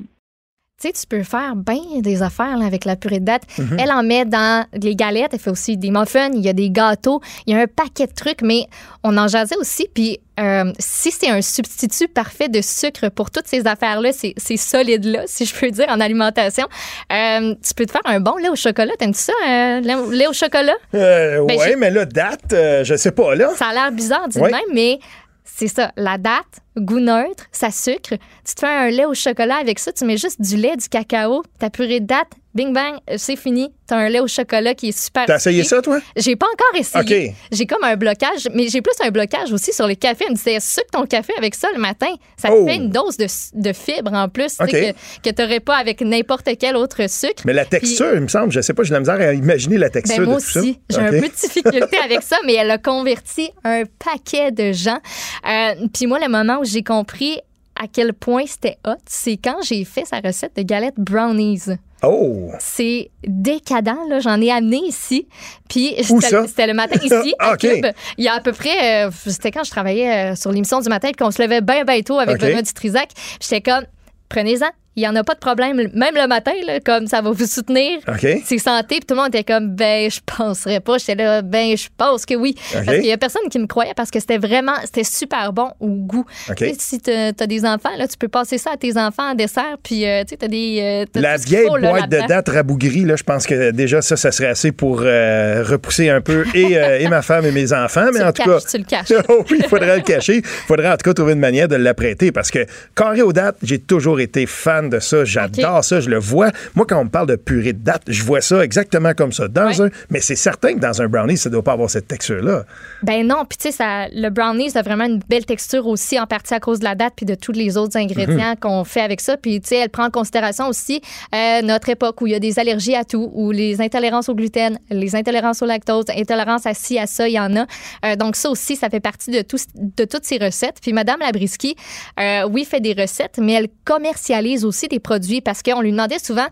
Tu 0.82 0.88
sais, 0.88 0.92
tu 0.92 1.06
peux 1.06 1.22
faire 1.22 1.54
bien 1.54 2.00
des 2.00 2.22
affaires 2.22 2.56
là, 2.58 2.66
avec 2.66 2.84
la 2.84 2.96
purée 2.96 3.20
de 3.20 3.24
date. 3.24 3.42
Mhm. 3.58 3.76
Elle 3.78 3.92
en 3.92 4.02
met 4.02 4.24
dans 4.24 4.66
les 4.72 4.96
galettes, 4.96 5.30
elle 5.32 5.38
fait 5.38 5.50
aussi 5.50 5.76
des 5.76 5.92
muffins, 5.92 6.30
il 6.34 6.40
y 6.40 6.48
a 6.48 6.52
des 6.52 6.68
gâteaux, 6.68 7.20
il 7.46 7.54
y 7.54 7.56
a 7.56 7.60
un 7.62 7.68
paquet 7.68 8.08
de 8.08 8.12
trucs, 8.12 8.42
mais 8.42 8.66
on 9.04 9.16
en 9.16 9.28
jasait 9.28 9.56
aussi. 9.56 9.86
Puis 9.94 10.18
euh, 10.40 10.72
si 10.80 11.12
c'est 11.12 11.28
un 11.30 11.40
substitut 11.42 12.08
parfait 12.08 12.48
de 12.48 12.60
sucre 12.60 13.08
pour 13.08 13.30
toutes 13.30 13.46
ces 13.46 13.68
affaires-là, 13.68 14.10
ces, 14.12 14.34
ces 14.36 14.56
solides-là, 14.56 15.22
si 15.26 15.46
je 15.46 15.54
peux 15.54 15.70
dire, 15.70 15.86
en 15.88 16.00
alimentation, 16.00 16.66
euh, 17.12 17.54
tu 17.64 17.72
peux 17.74 17.86
te 17.86 17.92
faire 17.92 18.02
un 18.04 18.18
bon 18.18 18.36
lait 18.36 18.48
au 18.48 18.56
chocolat. 18.56 18.94
T'aimes-tu 18.98 19.20
ça, 19.20 19.32
euh, 19.48 19.80
lait, 20.10 20.26
au- 20.26 20.32
chocolat? 20.32 20.74
Euh, 20.94 21.44
Ben, 21.46 21.56
j'ai- 21.64 21.76
mais 21.76 21.92
là, 21.92 22.04
date, 22.04 22.50
je 22.50 22.96
sais 22.96 23.12
pas, 23.12 23.36
là. 23.36 23.50
Ça 23.56 23.68
a 23.68 23.72
l'air 23.74 23.92
bizarre 23.92 24.28
de 24.28 24.40
Ouais. 24.40 24.50
même, 24.50 24.60
mais 24.72 24.98
c'est 25.44 25.68
ça. 25.68 25.92
La 25.96 26.18
date, 26.18 26.58
goût 26.76 27.00
neutre, 27.00 27.44
ça 27.52 27.70
sucre. 27.70 28.14
Tu 28.46 28.54
te 28.54 28.60
fais 28.60 28.66
un 28.66 28.90
lait 28.90 29.04
au 29.06 29.14
chocolat 29.14 29.56
avec 29.56 29.78
ça, 29.78 29.92
tu 29.92 30.04
mets 30.04 30.16
juste 30.16 30.40
du 30.40 30.56
lait, 30.56 30.76
du 30.76 30.88
cacao, 30.88 31.42
ta 31.58 31.70
purée 31.70 32.00
de 32.00 32.06
date, 32.06 32.28
bing 32.54 32.72
bang, 32.72 32.94
euh, 33.10 33.14
c'est 33.16 33.36
fini. 33.36 33.70
T'as 33.86 33.96
un 33.96 34.08
lait 34.08 34.20
au 34.20 34.26
chocolat 34.26 34.74
qui 34.74 34.88
est 34.88 34.98
super. 34.98 35.26
T'as 35.26 35.36
essayé 35.36 35.62
ça, 35.62 35.82
toi? 35.82 36.00
J'ai 36.16 36.36
pas 36.36 36.46
encore 36.46 36.80
essayé. 36.80 37.28
OK. 37.30 37.34
J'ai 37.52 37.66
comme 37.66 37.84
un 37.84 37.96
blocage, 37.96 38.48
mais 38.54 38.68
j'ai 38.68 38.80
plus 38.80 38.94
un 39.04 39.10
blocage 39.10 39.52
aussi 39.52 39.72
sur 39.74 39.86
les 39.86 39.96
cafés. 39.96 40.24
Elle 40.26 40.32
me 40.32 40.36
disait, 40.36 40.58
sucre 40.60 40.86
ton 40.92 41.04
café 41.04 41.34
avec 41.36 41.54
ça 41.54 41.68
le 41.74 41.80
matin. 41.80 42.06
Ça 42.38 42.48
Oh. 42.50 42.64
te 42.64 42.70
fait 42.70 42.76
une 42.76 42.88
dose 42.90 43.16
de, 43.18 43.26
de 43.54 43.72
fibres 43.74 44.12
en 44.14 44.28
plus 44.30 44.56
que, 44.56 44.92
que 45.22 45.30
t'aurais 45.30 45.60
pas 45.60 45.76
avec 45.76 46.00
n'importe 46.00 46.48
quel 46.58 46.76
autre 46.76 47.10
sucre. 47.10 47.42
Mais 47.44 47.52
la 47.52 47.64
Puis- 47.66 47.80
texture, 47.80 48.14
il 48.14 48.20
me 48.22 48.28
semble, 48.28 48.52
je 48.52 48.60
sais 48.62 48.72
pas, 48.72 48.84
j'ai 48.84 48.90
de 48.90 48.94
la 48.94 49.00
misère 49.00 49.20
à 49.20 49.32
imaginer 49.34 49.76
la 49.76 49.90
texture 49.90 50.18
ben, 50.24 50.30
moi 50.30 50.38
de 50.38 50.44
tout 50.44 50.58
aussi, 50.60 50.78
j'ai 50.88 50.96
OK. 50.98 51.02
un 51.02 51.10
peu 51.10 51.28
de 51.28 51.34
difficulté 51.34 51.98
avec 52.04 52.22
ça, 52.22 52.36
mais 52.46 52.54
elle 52.54 52.70
a 52.70 52.78
converti 52.78 53.50
un 53.64 53.82
paquet 54.02 54.50
de 54.52 54.72
gens. 54.72 54.98
Euh, 55.46 55.74
Puis 55.92 56.06
moi, 56.06 56.18
le 56.20 56.28
moment 56.30 56.58
où 56.60 56.63
j'ai 56.64 56.82
compris 56.82 57.40
à 57.76 57.88
quel 57.88 58.12
point 58.12 58.44
c'était 58.46 58.78
hot, 58.86 58.94
c'est 59.06 59.36
quand 59.36 59.56
j'ai 59.62 59.84
fait 59.84 60.04
sa 60.04 60.20
recette 60.20 60.56
de 60.56 60.62
galettes 60.62 60.98
brownies. 60.98 61.76
Oh! 62.02 62.50
C'est 62.58 63.10
décadent, 63.26 64.08
là. 64.08 64.20
J'en 64.20 64.40
ai 64.40 64.50
amené 64.50 64.76
ici. 64.86 65.26
Puis 65.68 65.94
c'était 66.02 66.66
le 66.66 66.74
matin 66.74 67.00
ici, 67.02 67.34
à 67.38 67.54
OK. 67.54 67.60
Cube. 67.60 67.86
Il 68.18 68.24
y 68.24 68.28
a 68.28 68.34
à 68.34 68.40
peu 68.40 68.52
près... 68.52 69.06
euh, 69.06 69.10
c'était 69.26 69.50
quand 69.50 69.64
je 69.64 69.70
travaillais 69.70 70.32
euh, 70.32 70.36
sur 70.36 70.52
l'émission 70.52 70.80
du 70.80 70.88
matin, 70.88 71.08
puis 71.08 71.24
qu'on 71.24 71.30
se 71.30 71.42
levait 71.42 71.62
bien, 71.62 71.84
bien 71.84 72.02
tôt 72.02 72.18
avec 72.18 72.36
OK. 72.36 72.42
Benoît 72.42 72.62
Dutrisac. 72.62 73.08
J'étais 73.40 73.62
comme, 73.62 73.84
prenez-en. 74.28 74.68
Il 74.96 75.00
n'y 75.00 75.08
en 75.08 75.16
a 75.16 75.24
pas 75.24 75.34
de 75.34 75.40
problème, 75.40 75.76
même 75.76 76.14
le 76.14 76.26
matin, 76.28 76.52
là, 76.66 76.78
comme 76.80 77.06
ça 77.08 77.20
va 77.20 77.30
vous 77.30 77.46
soutenir. 77.46 77.98
C'est 78.44 78.58
santé. 78.58 78.96
Puis 78.96 79.00
tout 79.06 79.14
le 79.14 79.20
monde 79.22 79.34
était 79.34 79.42
comme, 79.44 79.74
ben, 79.74 80.08
je 80.10 80.20
penserais 80.24 80.80
pas. 80.80 80.98
J'étais 80.98 81.16
là, 81.16 81.42
ben, 81.42 81.76
je 81.76 81.88
pense 81.96 82.24
que 82.24 82.34
oui. 82.34 82.54
OK. 82.76 82.84
Parce 82.84 82.96
qu'il 82.98 83.06
y 83.06 83.12
a 83.12 83.18
personne 83.18 83.42
qui 83.50 83.58
me 83.58 83.66
croyait 83.66 83.94
parce 83.96 84.10
que 84.10 84.20
c'était 84.20 84.38
vraiment, 84.38 84.74
c'était 84.84 85.04
super 85.04 85.52
bon 85.52 85.70
au 85.80 85.88
goût. 85.88 86.24
OK. 86.48 86.56
Tu 86.56 86.64
sais, 86.66 86.74
Si 86.78 87.00
tu 87.00 87.10
as 87.10 87.32
des 87.32 87.64
enfants, 87.64 87.90
là, 87.98 88.06
tu 88.06 88.16
peux 88.16 88.28
passer 88.28 88.56
ça 88.58 88.70
à 88.74 88.76
tes 88.76 88.96
enfants 88.96 89.30
en 89.32 89.34
dessert. 89.34 89.76
Puis, 89.82 90.06
euh, 90.06 90.22
tu 90.22 90.30
sais, 90.30 90.36
tu 90.36 90.44
as 90.44 90.48
des. 90.48 91.06
euh, 91.16 91.20
La 91.20 91.36
vieille 91.36 91.66
faut, 91.66 91.76
là, 91.76 91.90
boîte 91.90 92.10
de 92.10 92.26
date 92.28 92.48
rabougrie, 92.48 93.04
là, 93.04 93.16
je 93.16 93.24
pense 93.24 93.46
que 93.46 93.70
déjà 93.72 94.00
ça, 94.00 94.16
ça 94.16 94.30
serait 94.30 94.48
assez 94.48 94.70
pour 94.72 95.00
euh, 95.02 95.64
repousser 95.66 96.08
un 96.10 96.20
peu 96.20 96.44
et, 96.54 96.72
et 97.00 97.08
ma 97.08 97.22
femme 97.22 97.44
et 97.46 97.50
mes 97.52 97.72
enfants. 97.72 98.06
Mais 98.12 98.20
Tu 98.20 98.24
en 98.24 98.26
le 98.28 98.32
tout 98.32 98.42
caches, 98.44 98.62
cas, 98.64 98.70
tu 98.70 98.78
le 98.78 98.84
caches. 98.84 99.24
oh 99.28 99.44
oui, 99.50 99.58
il 99.62 99.68
faudrait 99.68 99.96
le 99.96 100.02
cacher. 100.02 100.36
Il 100.36 100.44
faudrait 100.44 100.88
en 100.90 100.96
tout 100.96 101.04
cas 101.10 101.14
trouver 101.14 101.32
une 101.32 101.40
manière 101.40 101.66
de 101.68 101.76
l'apprêter 101.76 102.30
parce 102.32 102.50
que 102.50 102.64
carré 102.94 103.22
aux 103.22 103.32
dates, 103.32 103.56
j'ai 103.62 103.78
toujours 103.78 104.20
été 104.20 104.46
fan 104.46 104.83
de 104.88 104.98
ça. 105.00 105.24
J'adore 105.24 105.84
ça, 105.84 106.00
je 106.00 106.10
le 106.10 106.18
vois. 106.18 106.50
Moi, 106.74 106.86
quand 106.88 106.98
on 107.00 107.04
me 107.04 107.10
parle 107.10 107.28
de 107.28 107.36
purée 107.36 107.72
de 107.72 107.82
date, 107.82 108.02
je 108.08 108.22
vois 108.22 108.40
ça 108.40 108.64
exactement 108.64 109.12
comme 109.14 109.32
ça. 109.32 109.48
Dans 109.48 109.82
un, 109.82 109.88
mais 110.10 110.20
c'est 110.20 110.36
certain 110.36 110.74
que 110.74 110.80
dans 110.80 111.02
un 111.02 111.08
brownie, 111.08 111.36
ça 111.36 111.48
ne 111.48 111.54
doit 111.54 111.62
pas 111.62 111.72
avoir 111.72 111.90
cette 111.90 112.08
texture-là. 112.08 112.64
Ben 113.02 113.26
non, 113.26 113.44
puis 113.48 113.58
tu 113.58 113.68
sais, 113.68 113.72
ça- 113.72 114.08
le 114.12 114.28
brownies 114.30 114.76
a 114.76 114.82
vraiment 114.82 115.04
une 115.04 115.20
belle 115.28 115.44
texture 115.46 115.86
aussi, 115.86 116.18
en 116.18 116.26
partie 116.26 116.54
à 116.54 116.60
cause 116.60 116.78
de 116.80 116.84
la 116.84 116.94
date 116.94 117.12
puis 117.16 117.26
de 117.26 117.34
tous 117.34 117.52
les 117.52 117.76
autres 117.76 117.96
ingrédients 117.96 118.50
Mhm. 118.52 118.56
qu'on 118.60 118.84
fait 118.84 119.00
avec 119.00 119.20
ça. 119.20 119.36
Puis 119.36 119.60
tu 119.60 119.68
sais, 119.68 119.76
elle 119.76 119.90
prend 119.90 120.06
en 120.06 120.10
considération 120.10 120.68
aussi 120.68 121.00
euh, 121.34 121.62
notre 121.62 121.88
époque 121.88 122.20
où 122.20 122.26
il 122.26 122.32
y 122.32 122.34
a 122.34 122.40
des 122.40 122.58
allergies 122.58 122.94
à 122.94 123.04
tout, 123.04 123.30
où 123.34 123.50
les 123.50 123.80
intolérances 123.80 124.28
au 124.28 124.34
gluten, 124.34 124.78
les 124.90 125.14
intolérances 125.16 125.62
au 125.62 125.66
lactose, 125.66 126.04
intolérances 126.16 126.66
à 126.66 126.74
ci, 126.74 126.98
à 126.98 127.06
ça, 127.06 127.28
il 127.28 127.32
y 127.34 127.40
en 127.40 127.54
a. 127.56 127.66
Euh, 128.04 128.16
donc 128.16 128.36
ça 128.36 128.50
aussi, 128.50 128.76
ça 128.76 128.88
fait 128.90 129.00
partie 129.00 129.30
de, 129.30 129.42
tout, 129.42 129.58
de 129.74 130.04
toutes 130.04 130.24
ces 130.24 130.38
recettes. 130.38 130.76
Puis 130.82 130.92
Madame 130.92 131.20
Labriski, 131.20 131.76
euh, 132.20 132.48
oui, 132.50 132.64
fait 132.64 132.80
des 132.80 132.92
recettes, 132.92 133.38
mais 133.40 133.52
elle 133.54 133.68
commercialise 133.84 134.64
aussi 134.64 134.73
des 134.88 135.00
produits 135.00 135.40
parce 135.40 135.62
qu'on 135.62 135.80
lui 135.80 135.90
demandait 135.92 136.18
souvent 136.18 136.46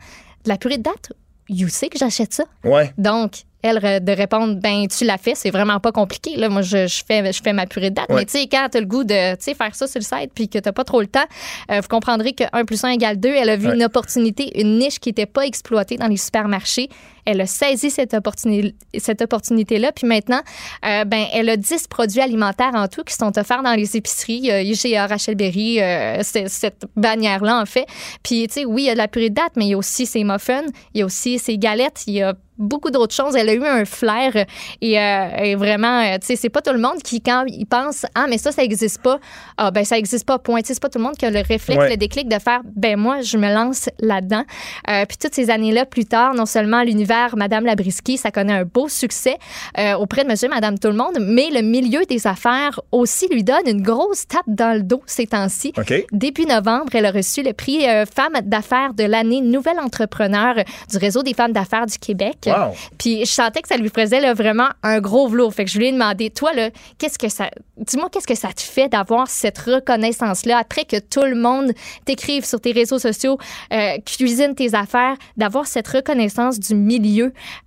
de 0.45 0.49
la 0.49 0.57
purée 0.57 0.79
de 0.79 0.83
date. 0.83 1.13
You 1.49 1.69
sais 1.69 1.89
que 1.89 1.99
j'achète 1.99 2.33
ça. 2.33 2.45
Ouais. 2.65 2.93
Donc, 2.99 3.43
elle, 3.63 4.03
de 4.03 4.13
répondre, 4.13 4.55
ben, 4.61 4.87
tu 4.89 5.05
l'as 5.05 5.19
fait, 5.19 5.35
c'est 5.35 5.51
vraiment 5.51 5.79
pas 5.81 5.93
compliqué. 5.93 6.37
Là. 6.37 6.49
Moi, 6.49 6.63
je, 6.63 6.87
je 6.87 7.03
fais, 7.07 7.33
je 7.33 7.43
fais 7.43 7.53
ma 7.53 7.67
purée 7.67 7.91
de 7.91 7.97
date. 7.97 8.09
Ouais. 8.09 8.17
Mais 8.17 8.25
tu 8.25 8.33
sais, 8.39 8.47
quand 8.51 8.69
tu 8.71 8.79
as 8.79 8.81
le 8.81 8.87
goût 8.87 9.05
de 9.05 9.35
tu 9.37 9.43
sais, 9.45 9.55
faire 9.55 9.75
ça 9.75 9.87
sur 9.87 10.01
le 10.01 10.05
site 10.05 10.31
puis 10.35 10.49
que 10.49 10.59
tu 10.59 10.73
pas 10.73 10.85
trop 10.85 11.01
le 11.01 11.07
temps, 11.07 11.25
euh, 11.71 11.81
vous 11.81 11.89
comprendrez 11.89 12.33
que 12.33 12.45
1 12.53 12.65
plus 12.65 12.83
1 12.85 12.89
égale 12.91 13.21
2. 13.21 13.29
Elle 13.29 13.51
a 13.51 13.57
vu 13.57 13.69
Ouais. 13.69 13.75
une 13.75 13.85
opportunité, 13.85 14.61
une 14.61 14.79
niche 14.79 14.99
qui 14.99 15.11
n'était 15.11 15.27
pas 15.27 15.45
exploitée 15.47 15.97
dans 15.97 16.09
les 16.09 16.17
supermarchés. 16.17 16.89
Elle 17.25 17.41
a 17.41 17.47
saisi 17.47 17.91
cette, 17.91 18.15
opportuni- 18.15 18.75
cette 18.99 19.23
opportunité-là. 19.23 19.93
Puis 19.93 20.07
maintenant, 20.07 20.41
euh, 20.85 21.05
ben, 21.05 21.25
elle 21.33 21.49
a 21.49 21.57
10 21.57 21.87
produits 21.89 22.21
alimentaires 22.21 22.73
en 22.75 22.89
tout 22.89 23.03
qui 23.05 23.15
sont 23.15 23.37
offerts 23.39 23.63
dans 23.63 23.75
les 23.75 23.97
épiceries. 23.97 24.51
A 24.51 24.63
IGA, 24.63 25.07
Rachel 25.07 25.35
Berry, 25.37 25.81
euh, 25.81 26.21
cette 26.23 26.87
bannière-là, 26.97 27.61
en 27.61 27.67
fait. 27.67 27.87
Puis, 28.23 28.47
tu 28.49 28.55
sais, 28.55 28.65
oui, 28.65 28.83
il 28.83 28.87
y 28.87 28.91
a 28.91 28.95
de 28.95 28.99
la 28.99 29.09
purée 29.09 29.31
de 29.31 29.35
date, 29.35 29.53
mais 29.57 29.67
il 29.67 29.71
y 29.71 29.75
a 29.75 29.79
aussi 29.79 30.07
ses 30.07 30.25
muffins, 30.25 30.63
il 30.95 31.01
y 31.01 31.03
a 31.03 31.07
aussi 31.07 31.39
ses 31.39 31.59
galettes, 31.59 32.03
il 32.07 32.15
y 32.15 32.23
a 32.23 32.35
beaucoup 32.59 32.91
d'autres 32.91 33.15
choses. 33.15 33.35
Elle 33.35 33.49
a 33.49 33.55
eu 33.55 33.65
un 33.65 33.85
flair 33.85 34.33
euh, 34.37 34.45
et, 34.81 35.01
euh, 35.01 35.29
et 35.43 35.55
vraiment, 35.57 36.01
euh, 36.01 36.19
tu 36.21 36.27
sais, 36.27 36.37
c'est 36.37 36.49
pas 36.51 36.61
tout 36.61 36.73
le 36.73 36.79
monde 36.79 37.03
qui, 37.03 37.21
quand 37.21 37.45
il 37.49 37.65
pense, 37.67 38.07
ah, 38.15 38.27
mais 38.29 38.39
ça, 38.39 38.53
ça 38.53 38.63
existe 38.63 39.03
pas, 39.03 39.19
ah, 39.57 39.71
ben, 39.71 39.85
ça 39.85 39.99
existe 39.99 40.27
pas, 40.27 40.39
point. 40.39 40.61
C'est 40.63 40.79
pas 40.81 40.89
tout 40.89 40.99
le 40.99 41.05
monde 41.05 41.17
qui 41.17 41.25
a 41.27 41.31
le 41.31 41.41
réflexe, 41.41 41.81
Ouais. 41.81 41.91
le 41.91 41.97
déclic 41.97 42.29
de 42.29 42.39
faire, 42.39 42.61
ben, 42.77 42.97
moi, 42.97 43.21
je 43.23 43.37
me 43.37 43.53
lance 43.53 43.89
là-dedans. 43.99 44.45
Euh, 44.91 45.05
puis 45.07 45.17
toutes 45.17 45.35
ces 45.35 45.51
années-là, 45.51 45.87
plus 45.87 46.05
tard, 46.05 46.35
non 46.35 46.47
seulement 46.47 46.83
l'univers 46.83 47.12
Madame 47.37 47.67
Labriski, 47.67 48.17
ça 48.17 48.31
connaît 48.31 48.53
un 48.53 48.65
beau 48.65 48.89
succès 48.89 49.37
euh, 49.79 49.95
auprès 49.95 50.25
de 50.25 50.29
Monsieur, 50.29 50.49
Madame, 50.49 50.79
tout 50.79 50.89
le 50.89 50.95
monde, 50.95 51.19
mais 51.21 51.51
le 51.51 51.61
milieu 51.61 52.05
des 52.07 52.27
affaires 52.27 52.81
aussi 52.91 53.29
lui 53.29 53.45
donne 53.45 53.67
une 53.67 53.83
grosse 53.83 54.27
tape 54.27 54.43
dans 54.47 54.75
le 54.75 54.83
dos 54.83 55.03
ces 55.07 55.27
temps-ci. 55.27 55.73
OK. 55.77 55.93
Début 56.13 56.47
novembre, 56.47 56.95
elle 56.95 57.07
a 57.07 57.11
reçu 57.11 57.43
le 57.43 57.53
prix 57.53 57.87
euh, 57.87 58.07
Femme 58.07 58.41
d'affaires 58.45 58.95
de 58.95 59.05
l'année 59.05 59.41
Nouvelle 59.41 59.79
entrepreneur 59.79 60.55
du 60.91 60.97
réseau 60.97 61.23
des 61.23 61.35
femmes 61.35 61.53
d'affaires 61.53 61.87
du 61.87 61.99
Québec. 61.99 62.37
Wow. 62.47 62.75
Puis 62.99 63.21
je 63.27 63.33
sentais 63.33 63.61
que 63.61 63.69
ça 63.69 63.77
lui 63.77 63.91
faisait 63.91 64.21
là, 64.21 64.33
vraiment 64.33 64.69
un 64.83 65.01
gros 65.01 65.29
velours. 65.29 65.53
Fait 65.53 65.65
que 65.65 65.71
je 65.71 65.79
lui 65.79 65.89
ai 65.89 65.93
demandé, 65.93 66.31
toi, 66.31 66.53
là, 66.55 66.71
qu'est-ce 66.99 67.19
que 67.19 67.29
ça. 67.29 67.51
Dis-moi, 67.77 68.09
qu'est-ce 68.11 68.27
que 68.27 68.35
ça 68.35 68.53
te 68.53 68.63
fait 68.63 68.89
d'avoir 68.89 69.29
cette 69.29 69.59
reconnaissance-là 69.59 70.59
après 70.59 70.85
que 70.85 70.99
tout 70.99 71.25
le 71.25 71.35
monde 71.35 71.73
t'écrive 72.05 72.45
sur 72.45 72.61
tes 72.61 72.73
réseaux 72.73 72.99
sociaux, 72.99 73.39
euh, 73.73 73.99
cuisine 74.07 74.55
tes 74.55 74.75
affaires, 74.75 75.17
d'avoir 75.37 75.67
cette 75.67 75.89
reconnaissance 75.89 76.59
du 76.59 76.75
milieu. 76.75 77.02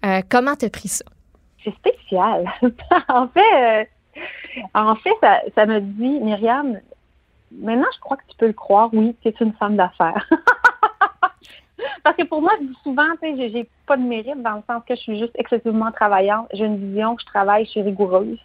Euh, 0.06 0.22
comment 0.30 0.56
t'as 0.56 0.70
pris 0.70 0.88
ça? 0.88 1.06
c'est 1.64 1.74
spécial. 1.76 2.46
en 3.10 3.28
fait, 3.28 3.82
euh, 3.82 3.86
en 4.74 4.96
fait, 4.96 5.16
ça, 5.56 5.66
me 5.66 5.80
dit, 5.80 6.20
Myriam, 6.20 6.80
maintenant 7.52 7.88
je 7.96 8.00
crois 8.00 8.18
que 8.18 8.24
tu 8.30 8.38
peux 8.38 8.48
le 8.48 8.54
croire, 8.54 8.90
oui, 8.94 9.16
tu 9.22 9.30
es 9.30 9.36
une 9.42 9.54
femme 9.54 9.76
d'affaires. 9.76 10.30
Parce 12.04 12.16
que 12.16 12.24
pour 12.24 12.42
moi, 12.42 12.52
je 12.62 12.68
dis 12.68 12.78
souvent, 12.84 13.08
tu 13.22 13.36
sais, 13.36 13.50
j'ai- 13.50 13.70
pas 13.88 13.98
de 13.98 14.04
mérite 14.04 14.42
dans 14.42 14.54
le 14.56 14.62
sens 14.68 14.82
que 14.88 14.96
je 14.96 15.00
suis 15.02 15.20
juste 15.20 15.34
excessivement 15.36 15.92
travaillante. 15.92 16.48
J'ai 16.54 16.66
une 16.66 16.78
vision, 16.78 17.18
je 17.20 17.26
travaille, 17.26 17.66
je 17.66 17.72
suis 17.72 17.82
rigoureuse. 17.82 18.40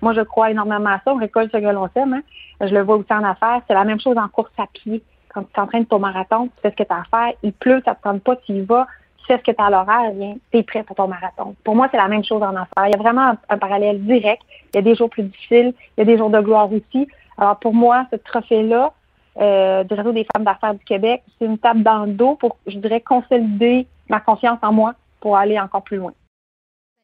Moi, 0.00 0.14
je 0.14 0.22
crois 0.22 0.50
énormément 0.50 0.90
à 0.90 1.00
ça. 1.04 1.12
On 1.12 1.16
récolte 1.16 1.52
ce 1.52 1.58
que 1.58 1.62
l'on 1.64 1.88
sème. 1.94 2.14
Hein. 2.14 2.22
Je 2.66 2.72
le 2.74 2.82
vois 2.82 2.96
aussi 2.96 3.12
en 3.12 3.22
affaires. 3.22 3.60
C'est 3.68 3.74
la 3.74 3.84
même 3.84 4.00
chose 4.00 4.16
en 4.16 4.28
course 4.28 4.50
à 4.58 4.66
pied. 4.66 5.02
Quand 5.32 5.42
tu 5.44 5.52
t'entraînes 5.52 5.86
ton 5.86 5.98
marathon, 5.98 6.46
tu 6.46 6.52
fais 6.62 6.70
ce 6.70 6.76
que 6.76 6.82
tu 6.82 6.92
as 6.92 7.00
à 7.00 7.04
faire. 7.04 7.34
Il 7.42 7.52
pleut, 7.52 7.82
ça 7.84 7.94
te 7.94 8.02
tente 8.02 8.22
pas, 8.22 8.36
tu 8.36 8.52
y 8.52 8.60
vas. 8.62 8.86
Tu 9.20 9.26
fais 9.26 9.38
ce 9.38 9.42
que 9.42 9.52
tu 9.52 9.62
as 9.62 9.70
l'horaire, 9.70 10.10
viens, 10.12 10.34
tu 10.50 10.58
es 10.58 10.62
prêt 10.62 10.82
pour 10.82 10.96
ton 10.96 11.08
marathon. 11.08 11.54
Pour 11.64 11.76
moi, 11.76 11.88
c'est 11.90 11.96
la 11.96 12.08
même 12.08 12.24
chose 12.24 12.42
en 12.42 12.56
affaires. 12.56 12.86
Il 12.86 12.92
y 12.92 12.94
a 12.94 12.98
vraiment 12.98 13.28
un, 13.28 13.38
un 13.48 13.58
parallèle 13.58 14.02
direct. 14.04 14.42
Il 14.72 14.76
y 14.76 14.78
a 14.78 14.82
des 14.82 14.94
jours 14.94 15.10
plus 15.10 15.24
difficiles. 15.24 15.74
Il 15.96 16.00
y 16.00 16.02
a 16.02 16.04
des 16.04 16.18
jours 16.18 16.30
de 16.30 16.40
gloire 16.40 16.68
aussi. 16.72 17.08
Alors, 17.38 17.58
pour 17.58 17.74
moi, 17.74 18.06
ce 18.10 18.16
trophée-là, 18.16 18.92
euh, 19.38 19.84
du 19.84 19.94
réseau 19.94 20.12
des 20.12 20.26
femmes 20.34 20.44
d'affaires 20.44 20.74
du 20.74 20.84
Québec, 20.84 21.22
c'est 21.38 21.46
une 21.46 21.58
tape 21.58 21.78
dans 21.78 22.04
le 22.04 22.12
dos 22.12 22.34
pour, 22.34 22.56
je 22.66 22.76
dirais, 22.78 23.00
consolider 23.00 23.86
ma 24.08 24.20
confiance 24.20 24.58
en 24.62 24.72
moi 24.72 24.94
pour 25.20 25.36
aller 25.36 25.58
encore 25.58 25.82
plus 25.82 25.98
loin. 25.98 26.12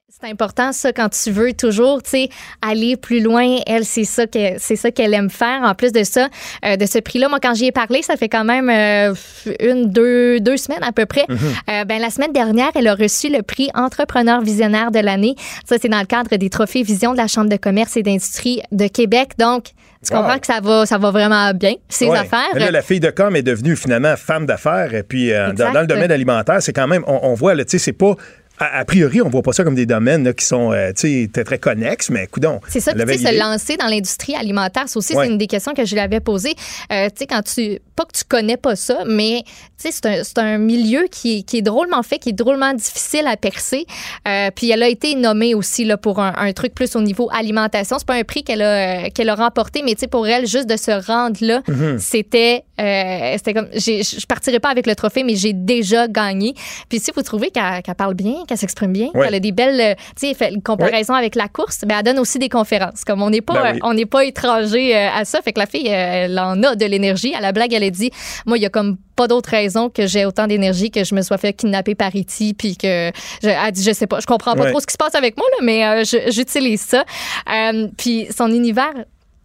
C'est 0.09 0.31
important 0.31 0.71
ça 0.73 0.93
quand 0.93 1.09
tu 1.09 1.33
veux 1.33 1.53
toujours, 1.53 2.01
tu 2.01 2.11
sais, 2.11 2.29
aller 2.63 2.97
plus 2.97 3.21
loin. 3.21 3.57
Elle, 3.67 3.85
c'est 3.85 4.05
ça 4.05 4.27
que 4.29 4.57
c'est 4.59 4.77
ça 4.77 4.93
qu'elle 4.93 5.13
aime 5.13 5.29
faire. 5.31 5.63
En 5.65 5.75
plus 5.75 5.91
de 5.91 6.05
ça, 6.05 6.29
euh, 6.65 6.77
de 6.77 6.87
ce 6.87 6.99
prix-là, 7.01 7.29
moi 7.29 7.41
quand 7.43 7.55
j'y 7.55 7.67
ai 7.67 7.73
parlé, 7.73 8.03
ça 8.03 8.17
fait 8.17 8.29
quand 8.29 8.45
même 8.45 8.71
euh, 8.71 9.15
une, 9.59 9.91
deux, 9.91 10.39
deux 10.39 10.57
semaines 10.59 10.83
à 10.85 10.93
peu 10.93 11.07
près. 11.07 11.27
Euh, 11.29 11.85
ben 11.85 12.01
la 12.01 12.11
semaine 12.11 12.33
dernière, 12.33 12.71
elle 12.77 12.87
a 12.87 12.95
reçu 12.95 13.29
le 13.31 13.43
prix 13.43 13.69
Entrepreneur 13.75 14.41
visionnaire 14.41 14.93
de 14.93 15.01
l'année. 15.01 15.35
Ça, 15.69 15.77
c'est 15.83 15.89
dans 15.89 15.99
le 16.01 16.07
cadre 16.07 16.37
des 16.37 16.51
trophées 16.51 16.85
Vision 16.85 17.11
de 17.13 17.17
la 17.19 17.27
Chambre 17.27 17.51
de 17.51 17.57
commerce 17.57 17.97
et 17.97 18.05
d'industrie 18.05 18.63
de 18.71 18.87
Québec. 18.87 19.31
Donc, 19.39 19.65
tu 20.07 20.13
Wow. 20.15 20.21
comprends 20.21 20.39
que 20.39 20.47
ça 20.47 20.61
va, 20.63 20.87
ça 20.87 20.99
va 20.99 21.11
vraiment 21.11 21.53
bien 21.53 21.75
ses 21.89 22.07
Ouais. 22.07 22.17
affaires. 22.19 22.47
Là, 22.55 22.71
la 22.71 22.83
fille 22.83 23.01
de 23.01 23.11
com 23.11 23.35
est 23.35 23.43
devenue 23.43 23.75
finalement 23.75 24.15
femme 24.17 24.47
d'affaires. 24.47 24.95
Et 24.95 25.03
puis, 25.03 25.33
euh, 25.33 25.53
dans, 25.53 25.81
le 25.81 25.87
domaine 25.89 26.13
alimentaire, 26.13 26.63
c'est 26.63 26.73
quand 26.73 26.87
même, 26.87 27.03
on, 27.09 27.19
on 27.25 27.35
voit, 27.35 27.57
tu 27.57 27.65
sais, 27.67 27.79
c'est 27.79 27.93
pas. 27.93 28.15
A, 28.59 28.79
a 28.81 28.85
priori, 28.85 29.21
on 29.21 29.29
voit 29.29 29.43
pas 29.43 29.53
ça 29.53 29.65
comme 29.65 29.75
des 29.75 29.87
domaines 29.87 30.25
là, 30.25 30.33
qui 30.33 30.45
sont 30.45 30.73
euh, 30.73 30.93
très, 30.93 31.45
très 31.45 31.59
connexes, 31.59 32.11
mais 32.11 32.27
coudon. 32.27 32.61
C'est 32.69 32.81
ça, 32.81 32.93
tu 32.95 33.01
sais, 33.07 33.19
se 33.19 33.39
lancer 33.39 33.77
dans 33.77 33.87
l'industrie 33.87 34.35
alimentaire, 34.35 34.89
ça 34.89 34.99
aussi, 34.99 35.15
Ouais. 35.15 35.27
c'est 35.27 35.33
une 35.33 35.39
des 35.39 35.47
questions 35.47 35.75
que 35.75 35.85
je 35.85 35.95
lui 35.95 36.01
avais 36.01 36.21
posées. 36.21 36.55
Euh, 36.93 37.07
tu 37.09 37.17
sais, 37.19 37.27
quand 37.27 37.43
tu. 37.43 37.79
Pas 37.97 38.05
que 38.05 38.13
tu 38.19 38.25
connais 38.29 38.59
pas 38.59 38.77
ça, 38.77 39.05
mais 39.07 39.43
tu 39.47 39.53
sais, 39.79 39.91
c'est 39.91 40.05
un, 40.07 40.23
c'est 40.23 40.37
un 40.39 40.59
milieu 40.59 41.07
qui, 41.11 41.39
est- 41.39 41.43
qui 41.45 41.57
est 41.59 41.63
drôlement 41.63 42.03
fait, 42.03 42.19
qui 42.19 42.29
est 42.29 42.33
drôlement 42.35 42.75
difficile 42.75 43.27
à 43.27 43.39
percer. 43.39 43.87
Euh, 44.29 44.51
puis 44.55 44.71
elle 44.71 44.83
a 44.83 44.89
été 44.89 45.15
nommée 45.15 45.55
aussi 45.55 45.85
là, 45.87 45.97
pour 45.97 46.21
un, 46.21 46.35
un 46.37 46.53
truc 46.53 46.75
plus 46.75 46.95
au 46.95 47.01
niveau 47.01 47.31
alimentation. 47.33 47.97
C'est 47.99 48.07
pas 48.07 48.17
un 48.17 48.23
prix 48.25 48.43
qu'elle 48.43 48.61
a, 48.61 49.07
euh, 49.07 49.09
qu'elle 49.15 49.31
a 49.31 49.35
remporté, 49.35 49.81
mais 49.83 49.95
tu 49.95 50.01
sais, 50.01 50.07
pour 50.09 50.27
elle, 50.29 50.47
juste 50.47 50.69
de 50.69 50.77
se 50.77 50.91
rendre 51.07 51.39
là, 51.41 51.63
Mhm. 51.69 51.99
c'était. 51.99 52.65
euh, 52.79 53.33
c'était 53.39 53.55
comme. 53.55 53.69
Je 53.73 54.27
partirai 54.27 54.61
pas 54.61 54.69
avec 54.69 54.87
le 54.87 54.95
trophée, 54.95 55.25
mais 55.25 55.35
j'ai 55.37 55.55
déjà 55.55 56.07
gagné. 56.07 56.53
Puis 56.91 57.01
si 57.01 57.11
vous 57.17 57.23
trouvez 57.23 57.51
qu'elle 57.51 57.83
qu'elle 57.83 57.95
parle 57.95 58.13
bien, 58.15 58.35
qu'elle 58.47 58.59
s'exprime 58.59 58.93
bien, 58.93 59.09
Ouais. 59.15 59.27
qu'elle 59.27 59.35
a 59.35 59.41
des 59.41 59.53
belles. 59.53 59.81
euh, 59.81 59.95
Tu 60.19 60.29
sais, 60.29 60.35
fait 60.35 60.53
une 60.53 60.63
comparaison 60.63 61.15
avec 61.15 61.35
la 61.35 61.49
course, 61.49 61.81
ben, 61.87 61.97
elle 61.99 62.05
donne 62.05 62.19
aussi 62.19 62.39
des 62.39 62.49
conférences. 62.49 63.05
Comme 63.05 63.23
on 63.23 63.31
n'est 63.31 63.41
pas, 63.41 63.55
Ben 63.63 63.73
oui. 63.75 63.81
on 63.83 63.95
n'est 63.95 64.07
pas 64.07 64.25
étranger 64.25 64.97
euh, 64.97 65.09
à 65.15 65.25
ça. 65.25 65.43
Fait 65.43 65.53
que 65.53 65.59
la 65.61 65.67
fille, 65.67 65.89
euh, 65.89 66.25
elle 66.25 66.39
en 66.39 66.63
a 66.63 66.75
de 66.77 66.85
l'énergie. 66.87 67.35
À 67.35 67.41
la 67.41 67.53
blague, 67.53 67.73
elle 67.73 67.85
a 67.85 67.91
dit 67.91 68.11
Moi, 68.47 68.59
il 68.59 68.63
y 68.63 68.67
a 68.67 68.71
comme 68.71 68.97
pas 69.17 69.29
d'autre 69.29 69.49
raison 69.51 69.89
que 69.89 70.07
j'ai 70.07 70.25
autant 70.27 70.47
d'énergie 70.47 70.91
que 70.91 71.03
je 71.05 71.15
me 71.15 71.23
sois 71.23 71.39
fait 71.39 71.53
kidnapper 71.55 71.95
par 71.95 72.09
E.T. 72.15 72.55
Puis 72.57 72.77
que. 72.77 73.11
Je, 73.43 73.49
elle 73.49 73.73
dit 73.73 73.83
Je 73.83 73.93
sais 73.93 74.07
pas, 74.07 74.21
je 74.21 74.27
comprends 74.27 74.55
pas 74.55 74.65
Ouais. 74.65 74.71
trop 74.71 74.81
ce 74.81 74.87
qui 74.87 74.93
se 74.93 74.99
passe 74.99 75.15
avec 75.15 75.37
moi, 75.37 75.47
là, 75.53 75.65
mais 75.65 75.85
euh, 75.87 76.05
j'utilise 76.31 76.83
ça. 76.83 77.05
Euh, 77.53 77.89
puis 77.97 78.27
son 78.37 78.51
univers. 78.51 78.93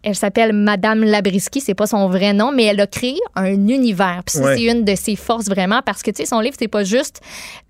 Elle 0.02 0.16
s'appelle 0.16 0.52
Madame 0.52 1.04
Labriski, 1.04 1.60
c'est 1.60 1.74
pas 1.74 1.86
son 1.86 2.08
vrai 2.08 2.32
nom, 2.32 2.50
mais 2.52 2.64
elle 2.64 2.80
a 2.80 2.86
créé 2.86 3.16
un 3.36 3.52
univers. 3.68 4.22
Puis 4.26 4.38
Ouais. 4.40 4.56
c'est 4.56 4.64
une 4.64 4.84
de 4.84 4.94
ses 4.96 5.14
forces 5.16 5.46
vraiment 5.46 5.80
parce 5.84 6.02
que 6.02 6.10
tu 6.10 6.22
sais 6.22 6.26
son 6.26 6.40
livre 6.40 6.56
c'est 6.58 6.68
pas 6.68 6.82
juste 6.84 7.20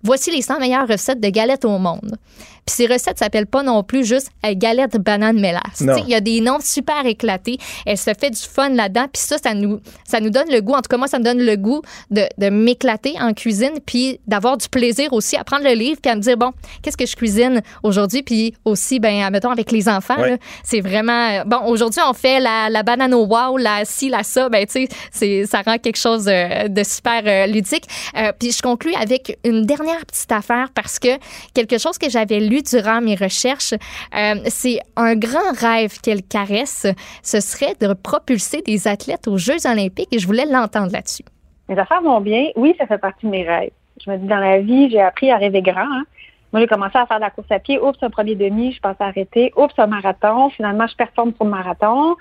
voici 0.03 0.31
les 0.31 0.41
100 0.41 0.59
meilleures 0.59 0.87
recettes 0.87 1.19
de 1.21 1.29
galettes 1.29 1.65
au 1.65 1.77
monde. 1.77 2.17
Puis 2.65 2.75
ces 2.75 2.87
recettes 2.87 3.19
s'appellent 3.19 3.47
pas 3.47 3.63
non 3.63 3.83
plus 3.83 4.05
juste 4.05 4.29
euh, 4.45 4.53
galette 4.55 4.97
banane 4.97 5.39
mélasse. 5.39 5.81
Il 5.81 6.09
y 6.09 6.15
a 6.15 6.21
des 6.21 6.41
noms 6.41 6.59
super 6.61 7.05
éclatés. 7.05 7.57
Elle 7.85 7.97
se 7.97 8.11
fait 8.13 8.29
du 8.29 8.39
fun 8.39 8.69
là-dedans. 8.69 9.05
Puis 9.11 9.21
ça, 9.21 9.37
ça 9.37 9.53
nous, 9.53 9.79
ça 10.05 10.19
nous 10.19 10.29
donne 10.29 10.49
le 10.49 10.61
goût. 10.61 10.73
En 10.73 10.81
tout 10.81 10.89
cas, 10.89 10.97
moi, 10.97 11.07
ça 11.07 11.19
me 11.19 11.23
donne 11.23 11.39
le 11.39 11.55
goût 11.55 11.81
de, 12.11 12.23
de 12.37 12.49
m'éclater 12.49 13.15
en 13.19 13.33
cuisine, 13.33 13.79
puis 13.85 14.19
d'avoir 14.27 14.57
du 14.57 14.67
plaisir 14.69 15.13
aussi 15.13 15.35
à 15.35 15.43
prendre 15.43 15.63
le 15.63 15.73
livre, 15.73 15.99
puis 16.01 16.11
à 16.11 16.15
me 16.15 16.21
dire 16.21 16.37
bon, 16.37 16.51
qu'est-ce 16.81 16.97
que 16.97 17.05
je 17.05 17.15
cuisine 17.15 17.61
aujourd'hui, 17.83 18.23
puis 18.23 18.53
aussi, 18.65 18.99
ben, 18.99 19.29
mettons 19.29 19.51
avec 19.51 19.71
les 19.71 19.89
enfants. 19.89 20.19
Ouais. 20.19 20.37
c'est 20.63 20.81
vraiment 20.81 21.43
bon. 21.45 21.65
Aujourd'hui, 21.67 22.01
on 22.07 22.13
fait 22.13 22.39
la, 22.39 22.69
la 22.69 22.83
banane 22.83 23.13
au 23.13 23.25
wow, 23.25 23.57
la 23.57 23.85
ci, 23.85 24.09
la 24.09 24.23
ça. 24.23 24.49
Ben, 24.49 24.65
tu 24.65 24.87
sais, 25.11 25.45
ça 25.45 25.61
rend 25.61 25.77
quelque 25.77 25.97
chose 25.97 26.27
euh, 26.27 26.67
de 26.67 26.83
super 26.83 27.21
euh, 27.25 27.47
ludique. 27.47 27.85
Euh, 28.17 28.31
puis 28.37 28.51
je 28.51 28.61
conclue 28.61 28.93
avec 28.95 29.37
une 29.43 29.65
dernière 29.65 30.05
petite 30.05 30.31
affaire 30.31 30.69
parce 30.73 30.99
que 30.99 31.09
quelque 31.53 31.77
chose 31.77 31.97
que 31.97 32.09
j'avais 32.09 32.39
lu 32.39 32.52
durant 32.61 33.01
mes 33.01 33.15
recherches, 33.15 33.73
euh, 33.73 34.35
c'est 34.45 34.79
un 34.95 35.15
grand 35.15 35.51
rêve 35.59 35.99
qu'elle 36.01 36.21
caresse. 36.21 36.85
Ce 37.23 37.39
serait 37.39 37.75
de 37.79 37.93
propulser 37.93 38.61
des 38.61 38.87
athlètes 38.87 39.27
aux 39.27 39.37
Jeux 39.37 39.65
Olympiques 39.65 40.09
et 40.11 40.19
je 40.19 40.27
voulais 40.27 40.45
l'entendre 40.45 40.91
là-dessus. 40.91 41.23
Mes 41.69 41.77
affaires 41.79 42.01
vont 42.01 42.21
bien. 42.21 42.49
Oui, 42.55 42.75
ça 42.77 42.85
fait 42.85 42.97
partie 42.97 43.25
de 43.25 43.31
mes 43.31 43.47
rêves. 43.47 43.71
Je 44.05 44.11
me 44.11 44.17
dis, 44.17 44.27
dans 44.27 44.37
la 44.37 44.59
vie, 44.59 44.89
j'ai 44.89 45.01
appris 45.01 45.31
à 45.31 45.37
rêver 45.37 45.61
grand. 45.61 45.81
hein. 45.81 46.03
Moi, 46.51 46.61
j'ai 46.61 46.67
commencé 46.67 46.97
à 46.97 47.07
faire 47.07 47.17
de 47.17 47.23
la 47.23 47.31
course 47.31 47.51
à 47.51 47.57
pied. 47.57 47.79
Oups, 47.79 47.97
un 48.03 48.09
premier 48.11 48.35
demi, 48.35 48.73
je 48.73 48.79
pense 48.79 48.95
à 48.99 49.05
arrêter. 49.05 49.51
Oups, 49.55 49.73
un 49.77 49.87
marathon. 49.87 50.49
Finalement, 50.51 50.85
je 50.85 50.95
performe 50.95 51.33
sur 51.35 51.45
le 51.45 51.49
marathon. 51.49 52.15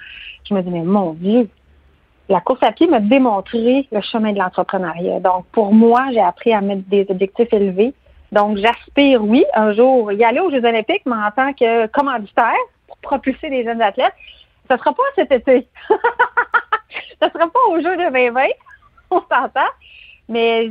Je 0.49 0.55
me 0.55 0.63
dis, 0.63 0.71
mais 0.71 0.83
mon 0.83 1.13
Dieu, 1.13 1.51
la 2.31 2.41
course 2.41 2.63
à 2.63 2.73
pied 2.73 2.87
m'a 2.87 3.01
démontré 3.01 3.87
le 3.93 4.01
chemin 4.01 4.33
de 4.33 4.39
l'entrepreneuriat. 4.39 5.21
Donc, 5.21 5.45
pour 5.53 5.75
moi, 5.75 6.07
j'ai 6.13 6.21
appris 6.21 6.53
à 6.55 6.63
mettre 6.63 6.89
des 6.89 7.07
objectifs 7.11 7.53
élevés. 7.53 7.93
Donc, 8.33 8.57
j'aspire, 8.57 9.23
oui, 9.23 9.45
un 9.55 9.73
jour 9.73 10.11
y 10.11 10.25
aller 10.25 10.41
aux 10.41 10.51
Jeux 10.51 10.65
olympiques, 10.65 11.03
mais 11.05 11.17
en 11.17 11.31
tant 11.31 11.53
que 11.53 11.87
commanditaire 11.89 12.55
pour 12.87 12.97
propulser 12.99 13.51
les 13.51 13.63
jeunes 13.63 13.83
athlètes. 13.83 14.15
Ce 14.71 14.77
sera 14.77 14.93
pas 14.93 15.03
cet 15.15 15.31
été. 15.31 15.69
Ce 17.23 17.29
sera 17.29 17.47
pas 17.47 17.61
aux 17.69 17.81
Jeux 17.81 17.97
de 17.97 18.11
2020. 18.11 18.43
On 19.11 19.21
s'entend. 19.21 19.71
Mais 20.29 20.71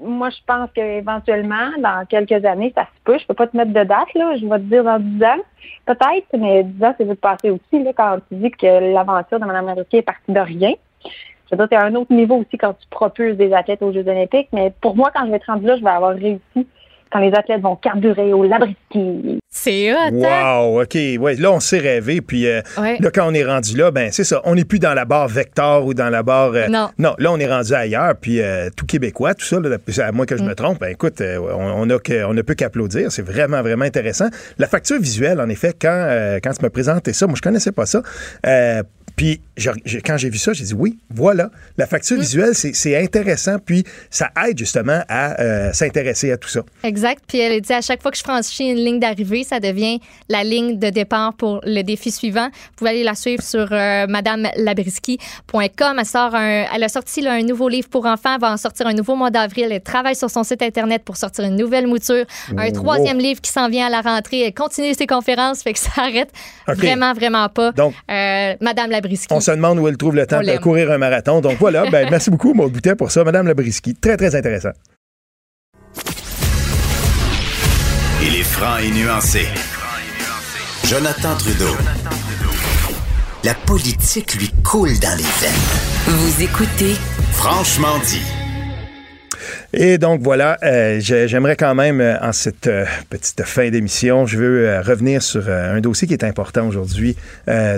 moi, 0.00 0.30
je 0.30 0.38
pense 0.46 0.70
qu'éventuellement, 0.74 1.70
dans 1.78 2.06
quelques 2.06 2.44
années, 2.46 2.72
ça 2.74 2.84
se 2.84 3.00
peut. 3.04 3.18
Je 3.18 3.26
peux 3.26 3.34
pas 3.34 3.46
te 3.46 3.56
mettre 3.56 3.72
de 3.72 3.84
date, 3.84 4.14
là. 4.14 4.36
Je 4.36 4.46
vais 4.46 4.58
te 4.58 4.64
dire 4.64 4.84
dans 4.84 4.98
10 4.98 5.22
ans. 5.22 5.42
Peut-être, 5.84 6.26
mais 6.38 6.64
10 6.64 6.82
ans, 6.82 6.94
c'est 6.96 7.04
vite 7.04 7.20
passé 7.20 7.50
aussi, 7.50 7.82
là, 7.82 7.92
quand 7.94 8.18
tu 8.28 8.36
dis 8.36 8.50
que 8.50 8.94
l'aventure 8.94 9.38
de 9.38 9.44
Mme 9.44 9.68
Américain 9.68 9.98
est 9.98 10.02
partie 10.02 10.32
de 10.32 10.40
rien. 10.40 10.72
Je 11.04 11.54
veux 11.54 11.58
dire, 11.58 11.68
t'es 11.68 11.76
à 11.76 11.84
un 11.84 11.94
autre 11.94 12.12
niveau 12.12 12.36
aussi 12.36 12.56
quand 12.56 12.72
tu 12.72 12.88
propulses 12.88 13.36
des 13.36 13.52
athlètes 13.52 13.82
aux 13.82 13.92
Jeux 13.92 14.08
olympiques. 14.08 14.48
Mais 14.52 14.72
pour 14.80 14.96
moi, 14.96 15.10
quand 15.14 15.26
je 15.26 15.30
vais 15.30 15.36
être 15.36 15.46
rendue 15.46 15.66
là, 15.66 15.76
je 15.76 15.84
vais 15.84 15.90
avoir 15.90 16.14
réussi 16.14 16.66
quand 17.12 17.18
les 17.20 17.32
athlètes 17.34 17.60
vont 17.62 17.76
carburer 17.76 18.32
au 18.32 18.44
Labriski. 18.44 19.38
C'est 19.48 19.92
hot, 19.92 20.12
Wow, 20.12 20.82
OK. 20.82 20.94
Ouais, 21.18 21.34
là, 21.36 21.50
on 21.52 21.60
s'est 21.60 21.78
rêvé. 21.78 22.20
Puis 22.20 22.46
euh, 22.46 22.60
Ouais. 22.78 22.98
là, 23.00 23.10
quand 23.10 23.26
on 23.26 23.32
est 23.34 23.44
rendu 23.44 23.76
là, 23.76 23.90
ben 23.90 24.10
c'est 24.12 24.24
ça. 24.24 24.40
On 24.44 24.54
n'est 24.54 24.64
plus 24.64 24.78
dans 24.78 24.92
la 24.92 25.04
barre 25.06 25.28
Vector 25.28 25.86
ou 25.86 25.94
dans 25.94 26.10
la 26.10 26.22
barre. 26.22 26.52
euh, 26.54 26.66
Non. 26.68 26.88
là, 26.98 27.32
on 27.32 27.38
est 27.38 27.46
rendu 27.50 27.72
ailleurs. 27.72 28.14
Puis 28.20 28.40
euh, 28.40 28.68
tout 28.76 28.84
Québécois, 28.86 29.34
tout 29.34 29.44
ça, 29.46 29.58
là, 29.60 29.76
à 30.04 30.12
moins 30.12 30.26
que 30.26 30.36
je 30.36 30.42
me 30.42 30.54
trompe, 30.54 30.80
ben 30.80 30.88
écoute, 30.90 31.20
euh, 31.20 31.38
on, 31.38 31.88
on 31.88 31.90
a 31.90 31.98
que- 31.98 32.24
on 32.24 32.34
ne 32.34 32.42
peut 32.42 32.54
qu'applaudir. 32.54 33.10
C'est 33.10 33.22
vraiment, 33.22 33.62
vraiment 33.62 33.84
intéressant. 33.84 34.26
La 34.58 34.66
facture 34.66 35.00
visuelle, 35.00 35.40
en 35.40 35.48
effet, 35.48 35.72
quand, 35.80 35.88
euh, 36.08 36.38
quand 36.42 36.52
tu 36.52 36.62
me 36.64 36.70
présentais 36.70 37.12
ça, 37.14 37.26
moi, 37.26 37.36
je 37.36 37.42
connaissais 37.42 37.72
pas 37.72 37.86
ça. 37.86 38.02
Puis 39.16 39.40
je- 39.56 39.70
je- 39.86 39.98
quand 39.98 40.18
j'ai 40.18 40.28
vu 40.28 40.36
ça, 40.38 40.52
j'ai 40.52 40.64
dit 40.64 40.74
oui, 40.74 40.98
voilà. 41.10 41.50
La 41.78 41.86
facture 41.86 42.18
visuelle, 42.20 42.54
c'est 42.54 43.02
intéressant. 43.02 43.56
Puis 43.58 43.82
ça 44.10 44.30
aide 44.46 44.58
justement 44.58 45.02
à 45.08 45.40
euh, 45.40 45.72
s'intéresser 45.72 46.30
à 46.32 46.36
tout 46.36 46.48
ça. 46.50 46.60
Exact. 46.84 47.24
Puis 47.26 47.38
elle 47.38 47.52
a 47.52 47.60
dit 47.60 47.72
à 47.72 47.80
chaque 47.80 48.02
fois 48.02 48.10
que 48.10 48.18
je 48.18 48.22
franchis 48.22 48.64
une 48.68 48.76
ligne 48.76 49.00
d'arrivée, 49.00 49.42
ça 49.42 49.58
devient 49.58 50.00
la 50.28 50.44
ligne 50.44 50.78
de 50.78 50.90
départ 50.90 51.32
pour 51.34 51.60
le 51.64 51.80
défi 51.82 52.10
suivant. 52.10 52.46
Vous 52.48 52.76
pouvez 52.76 52.90
aller 52.90 53.04
la 53.04 53.14
suivre 53.14 53.42
sur 53.42 53.66
euh, 53.72 54.06
madamelabriski.com. 54.06 55.96
Elle, 55.98 56.04
sort 56.06 56.34
un- 56.34 56.66
elle 56.74 56.82
a 56.84 56.88
sorti 56.88 57.22
là, 57.22 57.32
un 57.32 57.42
nouveau 57.42 57.68
livre 57.70 57.88
pour 57.88 58.04
enfants. 58.04 58.34
Elle 58.34 58.40
va 58.42 58.52
en 58.52 58.56
sortir 58.58 58.86
un 58.86 58.92
nouveau 58.92 59.16
mois 59.16 59.30
d'avril. 59.30 59.68
Elle 59.70 59.80
travaille 59.80 60.16
sur 60.16 60.30
son 60.30 60.44
site 60.44 60.60
Internet 60.62 61.02
pour 61.04 61.16
sortir 61.16 61.44
une 61.44 61.56
nouvelle 61.56 61.86
mouture. 61.86 62.26
Un 62.56 62.66
Wow. 62.66 62.72
troisième 62.72 63.18
livre 63.18 63.40
qui 63.40 63.50
s'en 63.50 63.68
vient 63.70 63.86
à 63.86 63.90
la 63.90 64.02
rentrée. 64.02 64.42
Elle 64.42 64.54
continue 64.54 64.92
ses 64.92 65.06
conférences. 65.06 65.62
Fait 65.62 65.72
que 65.72 65.78
ça 65.78 65.90
arrête 65.96 66.30
vraiment, 66.66 67.14
vraiment 67.14 67.48
pas. 67.48 67.72
Donc, 67.72 67.94
Euh, 68.10 68.54
Madame 68.60 68.90
Labriski. 68.90 69.05
On 69.30 69.40
se 69.40 69.50
demande 69.50 69.78
où 69.78 69.88
elle 69.88 69.96
trouve 69.96 70.14
le 70.16 70.26
temps 70.26 70.40
de 70.40 70.56
courir 70.58 70.90
un 70.90 70.98
marathon. 70.98 71.40
Donc 71.40 71.58
voilà, 71.58 71.88
ben, 71.90 72.08
merci 72.10 72.30
beaucoup, 72.30 72.54
Maud 72.54 72.72
Boutet, 72.72 72.94
pour 72.96 73.10
ça. 73.10 73.24
Madame 73.24 73.46
Labriski, 73.46 73.94
très, 73.94 74.16
très 74.16 74.34
intéressant. 74.34 74.70
Il 78.22 78.34
est 78.34 78.42
franc 78.42 78.78
et 78.78 78.90
nuancé. 78.90 79.46
Jonathan 80.84 81.36
Trudeau. 81.36 81.76
La 83.44 83.54
politique 83.54 84.34
lui 84.34 84.50
coule 84.64 84.98
dans 85.00 85.16
les 85.16 85.22
veines. 85.22 86.06
Vous 86.06 86.42
écoutez 86.42 86.94
Franchement 87.32 87.98
dit. 88.06 88.45
Et 89.72 89.98
donc 89.98 90.22
voilà, 90.22 90.56
euh, 90.62 90.98
j'ai- 91.00 91.28
j'aimerais 91.28 91.56
quand 91.56 91.74
même, 91.74 92.00
euh, 92.00 92.16
en 92.20 92.32
cette 92.32 92.66
euh, 92.66 92.84
petite 93.10 93.42
fin 93.44 93.68
d'émission, 93.68 94.24
je 94.26 94.38
veux 94.38 94.80
revenir 94.80 95.22
sur 95.22 95.48
un 95.48 95.80
dossier 95.80 96.06
qui 96.08 96.14
est 96.14 96.24
important 96.24 96.66
aujourd'hui. 96.68 97.16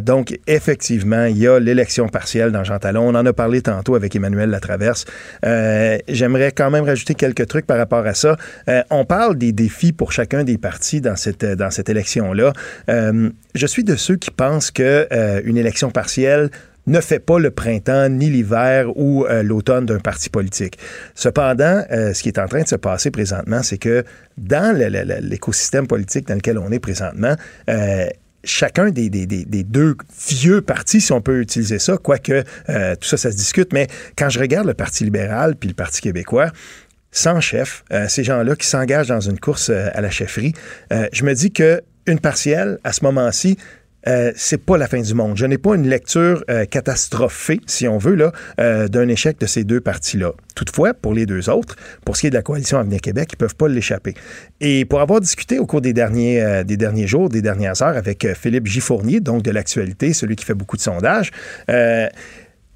Donc 0.02 0.38
effectivement, 0.46 1.24
il 1.24 1.38
y 1.38 1.46
a 1.48 1.58
l'élection 1.58 2.08
partielle 2.08 2.52
dans 2.52 2.64
Jean 2.64 2.78
Talon. 2.78 3.08
On 3.08 3.14
en 3.14 3.26
a 3.26 3.32
parlé 3.32 3.62
tantôt 3.62 3.94
avec 3.94 4.14
Emmanuel 4.14 4.50
Latraverse. 4.50 5.04
J'aimerais 5.42 6.52
quand 6.52 6.70
même 6.70 6.84
rajouter 6.84 7.14
quelques 7.14 7.46
trucs 7.46 7.66
par 7.66 7.78
rapport 7.78 8.06
à 8.06 8.14
ça. 8.14 8.36
On 8.90 9.04
parle 9.04 9.36
des 9.36 9.52
défis 9.52 9.92
pour 9.92 10.12
chacun 10.12 10.44
des 10.44 10.58
partis 10.58 11.00
dans 11.00 11.16
cette, 11.16 11.44
dans 11.44 11.70
cette 11.70 11.88
élection-là. 11.88 12.52
Je 13.54 13.66
suis 13.66 13.84
de 13.84 13.96
ceux 13.96 14.16
qui 14.16 14.30
pensent 14.30 14.70
que 14.70 15.08
euh, 15.10 15.40
une 15.44 15.56
élection 15.56 15.90
partielle 15.90 16.50
ne 16.88 17.00
fait 17.00 17.18
pas 17.18 17.38
le 17.38 17.50
printemps 17.50 18.08
ni 18.08 18.30
l'hiver 18.30 18.96
ou 18.96 19.24
euh, 19.26 19.42
l'automne 19.42 19.86
d'un 19.86 19.98
parti 19.98 20.30
politique. 20.30 20.78
Cependant, 21.14 21.84
euh, 21.90 22.12
ce 22.14 22.22
qui 22.22 22.28
est 22.28 22.38
en 22.38 22.46
train 22.46 22.62
de 22.62 22.68
se 22.68 22.76
passer 22.76 23.10
présentement, 23.10 23.62
c'est 23.62 23.78
que 23.78 24.04
dans 24.36 24.76
l'écosystème 25.22 25.86
politique 25.86 26.26
dans 26.26 26.34
lequel 26.34 26.58
on 26.58 26.70
est 26.72 26.78
présentement, 26.78 27.36
euh, 27.68 28.06
chacun 28.42 28.90
des, 28.90 29.10
deux 29.10 29.96
vieux 30.30 30.62
partis, 30.62 31.00
si 31.00 31.12
on 31.12 31.20
peut 31.20 31.40
utiliser 31.40 31.78
ça, 31.78 31.98
quoique 31.98 32.42
tout 32.42 33.08
ça, 33.08 33.16
ça 33.16 33.30
se 33.30 33.36
discute, 33.36 33.72
mais 33.72 33.88
quand 34.16 34.30
je 34.30 34.38
regarde 34.38 34.66
le 34.66 34.74
Parti 34.74 35.04
libéral 35.04 35.56
puis 35.56 35.68
le 35.68 35.74
Parti 35.74 36.00
québécois, 36.00 36.50
sans 37.10 37.40
chef, 37.40 37.84
ces 38.08 38.22
gens-là 38.22 38.54
qui 38.54 38.66
s'engagent 38.66 39.08
dans 39.08 39.20
une 39.20 39.40
course 39.40 39.70
à 39.70 40.00
la 40.00 40.10
chefferie, 40.10 40.54
je 41.12 41.24
me 41.24 41.34
dis 41.34 41.50
que 41.50 41.82
une 42.06 42.20
partielle, 42.20 42.78
à 42.84 42.92
ce 42.92 43.04
moment-ci, 43.04 43.58
euh, 44.06 44.32
c'est 44.36 44.64
pas 44.64 44.78
la 44.78 44.86
fin 44.86 45.00
du 45.00 45.14
monde. 45.14 45.36
Je 45.36 45.46
n'ai 45.46 45.58
pas 45.58 45.74
une 45.74 45.88
lecture 45.88 46.44
euh, 46.50 46.64
catastrophée, 46.64 47.60
si 47.66 47.88
on 47.88 47.98
veut, 47.98 48.16
euh, 48.60 48.88
d'un 48.88 49.08
échec 49.08 49.38
de 49.40 49.46
ces 49.46 49.64
deux 49.64 49.80
partis-là. 49.80 50.32
Toutefois, 50.54 50.94
pour 50.94 51.14
les 51.14 51.26
deux 51.26 51.50
autres, 51.50 51.76
pour 52.04 52.16
ce 52.16 52.22
qui 52.22 52.26
est 52.28 52.30
de 52.30 52.34
la 52.34 52.42
coalition 52.42 52.78
Avenir 52.78 53.00
Québec, 53.00 53.30
ils 53.32 53.36
peuvent 53.36 53.56
pas 53.56 53.68
l'échapper. 53.68 54.14
Et 54.60 54.84
pour 54.84 55.00
avoir 55.00 55.20
discuté 55.20 55.58
au 55.58 55.66
cours 55.66 55.80
des 55.80 55.92
derniers, 55.92 56.42
euh, 56.42 56.64
des 56.64 56.76
derniers 56.76 57.06
jours, 57.06 57.28
des 57.28 57.42
dernières 57.42 57.82
heures 57.82 57.96
avec 57.96 58.26
Philippe 58.34 58.66
Gifournier, 58.66 59.20
donc 59.20 59.42
de 59.42 59.50
l'actualité, 59.50 60.12
celui 60.12 60.36
qui 60.36 60.44
fait 60.44 60.54
beaucoup 60.54 60.76
de 60.76 60.82
sondages, 60.82 61.30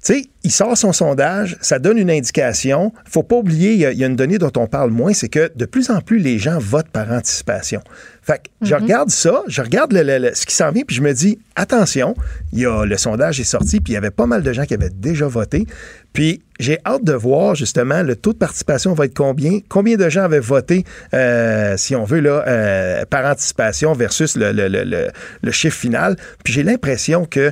sais, 0.03 0.25
il 0.43 0.51
sort 0.51 0.77
son 0.77 0.91
sondage, 0.91 1.57
ça 1.61 1.79
donne 1.79 1.97
une 1.97 2.09
indication. 2.11 2.91
faut 3.05 3.23
pas 3.23 3.37
oublier, 3.37 3.71
il 3.73 3.79
y, 3.79 3.85
a- 3.85 3.91
il 3.91 3.97
y 3.97 4.03
a 4.03 4.07
une 4.07 4.15
donnée 4.17 4.37
dont 4.37 4.51
on 4.57 4.67
parle 4.67 4.89
moins, 4.91 5.13
c'est 5.13 5.29
que 5.29 5.49
de 5.55 5.65
plus 5.65 5.89
en 5.89 6.01
plus, 6.01 6.19
les 6.19 6.39
gens 6.39 6.57
votent 6.59 6.89
par 6.89 7.09
anticipation. 7.11 7.81
Fait 8.21 8.39
que 8.39 8.65
je 8.67 8.73
regarde 8.75 9.09
ça, 9.09 9.43
je 9.47 9.61
regarde 9.61 9.93
le- 9.93 10.03
le- 10.03 10.17
le- 10.17 10.35
ce 10.35 10.45
qui 10.45 10.55
s'en 10.55 10.71
vient, 10.71 10.83
puis 10.85 10.95
je 10.95 11.01
me 11.01 11.13
dis, 11.13 11.39
attention, 11.55 12.15
il 12.51 12.59
y 12.59 12.65
a, 12.65 12.85
le 12.85 12.97
sondage 12.97 13.39
est 13.39 13.43
sorti, 13.45 13.79
puis 13.79 13.93
il 13.93 13.95
y 13.95 13.97
avait 13.97 14.11
pas 14.11 14.25
mal 14.25 14.43
de 14.43 14.51
gens 14.53 14.65
qui 14.65 14.73
avaient 14.73 14.89
déjà 14.89 15.27
voté. 15.27 15.65
Puis 16.11 16.41
j'ai 16.59 16.79
hâte 16.85 17.03
de 17.03 17.13
voir, 17.13 17.55
justement, 17.55 18.03
le 18.03 18.15
taux 18.15 18.33
de 18.33 18.37
participation 18.37 18.93
va 18.93 19.05
être 19.05 19.15
combien, 19.15 19.59
combien 19.69 19.95
de 19.95 20.09
gens 20.09 20.23
avaient 20.23 20.39
voté, 20.39 20.83
euh, 21.13 21.75
si 21.77 21.95
on 21.95 22.03
veut, 22.03 22.19
là, 22.19 22.43
euh, 22.47 23.05
par 23.09 23.25
anticipation 23.25 23.93
versus 23.93 24.35
le 24.37 25.51
chiffre 25.51 25.77
final? 25.77 26.15
Puis 26.43 26.53
j'ai 26.53 26.63
l'impression 26.63 27.25
que 27.25 27.51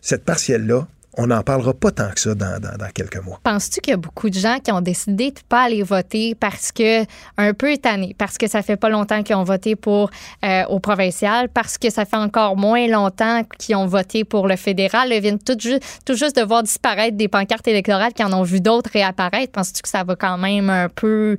cette 0.00 0.24
partielle-là, 0.24 0.86
on 1.18 1.26
n'en 1.26 1.42
parlera 1.42 1.74
pas 1.74 1.90
tant 1.90 2.10
que 2.10 2.20
ça 2.20 2.34
dans, 2.34 2.60
quelques 2.94 3.22
mois. 3.22 3.40
Penses-tu 3.42 3.80
qu'il 3.80 3.90
y 3.90 3.94
a 3.94 3.98
beaucoup 3.98 4.30
de 4.30 4.38
gens 4.38 4.58
qui 4.62 4.70
ont 4.70 4.80
décidé 4.80 5.32
de 5.32 5.40
pas 5.48 5.64
aller 5.64 5.82
voter 5.82 6.36
parce 6.36 6.70
que 6.72 7.02
un 7.36 7.52
peu 7.52 7.76
tannés, 7.76 8.14
parce 8.16 8.38
que 8.38 8.46
ça 8.46 8.62
fait 8.62 8.76
pas 8.76 8.88
longtemps 8.88 9.22
qu'ils 9.24 9.34
ont 9.34 9.44
voté 9.44 9.74
pour 9.74 10.10
euh, 10.44 10.64
au 10.68 10.78
provincial, 10.78 11.48
parce 11.48 11.76
que 11.76 11.90
ça 11.90 12.04
fait 12.04 12.16
encore 12.16 12.56
moins 12.56 12.86
longtemps 12.86 13.42
qu'ils 13.58 13.74
ont 13.74 13.86
voté 13.86 14.24
pour 14.24 14.46
le 14.46 14.56
fédéral, 14.56 15.12
ils 15.12 15.20
viennent 15.20 15.40
tout, 15.40 15.58
ju- 15.58 15.80
tout 16.06 16.14
juste 16.14 16.36
de 16.36 16.42
voir 16.42 16.62
disparaître 16.62 17.16
des 17.16 17.28
pancartes 17.28 17.66
électorales 17.66 18.12
qui 18.12 18.22
en 18.22 18.32
ont 18.32 18.44
vu 18.44 18.60
d'autres 18.60 18.90
réapparaître. 18.92 19.52
Penses-tu 19.52 19.82
que 19.82 19.88
ça 19.88 20.04
va 20.04 20.14
quand 20.14 20.38
même 20.38 20.70
un 20.70 20.88
peu 20.88 21.36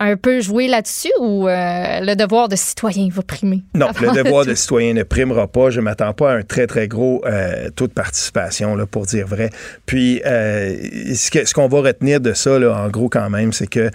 un 0.00 0.16
peu 0.16 0.40
jouer 0.40 0.68
là-dessus 0.68 1.10
ou 1.20 1.48
euh, 1.48 2.00
le 2.00 2.14
devoir 2.14 2.48
de 2.48 2.56
citoyen 2.56 3.08
va 3.12 3.22
primer? 3.22 3.62
Non, 3.74 3.88
le 4.00 4.22
devoir 4.22 4.46
de 4.46 4.54
citoyen 4.54 4.94
ne 4.94 5.02
primera 5.02 5.46
pas. 5.48 5.70
Je 5.70 5.80
ne 5.80 5.84
m'attends 5.84 6.12
pas 6.12 6.32
à 6.32 6.36
un 6.36 6.42
très, 6.42 6.66
très 6.66 6.86
gros 6.88 7.22
euh, 7.26 7.68
taux 7.70 7.86
de 7.88 7.92
participation, 7.92 8.76
là, 8.76 8.86
pour 8.86 9.06
dire 9.06 9.26
vrai. 9.26 9.50
Puis, 9.86 10.22
euh, 10.24 10.76
ce 11.14 11.52
qu'on 11.52 11.68
va 11.68 11.80
retenir 11.80 12.20
de 12.20 12.32
ça, 12.32 12.58
là, 12.58 12.72
en 12.76 12.88
gros, 12.88 13.08
quand 13.08 13.28
même, 13.30 13.52
c'est 13.52 13.66
que 13.66 13.90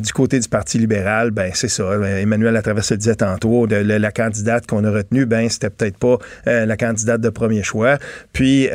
du 0.00 0.12
côté 0.12 0.38
du 0.40 0.48
Parti 0.48 0.78
libéral, 0.78 1.30
ben 1.30 1.50
c'est 1.54 1.68
ça. 1.68 1.84
Emmanuel 2.18 2.54
Latraverse 2.54 2.90
le 2.92 2.96
disait 2.96 3.14
tantôt, 3.16 3.66
de, 3.66 3.76
la, 3.76 3.98
la 3.98 4.10
candidate 4.12 4.66
qu'on 4.66 4.84
a 4.84 4.90
retenue, 4.90 5.26
ben 5.26 5.48
c'était 5.48 5.70
peut-être 5.70 5.98
pas 5.98 6.18
la 6.46 6.76
candidate 6.76 7.20
de 7.20 7.28
premier 7.28 7.62
choix. 7.62 7.98
Puis, 8.32 8.68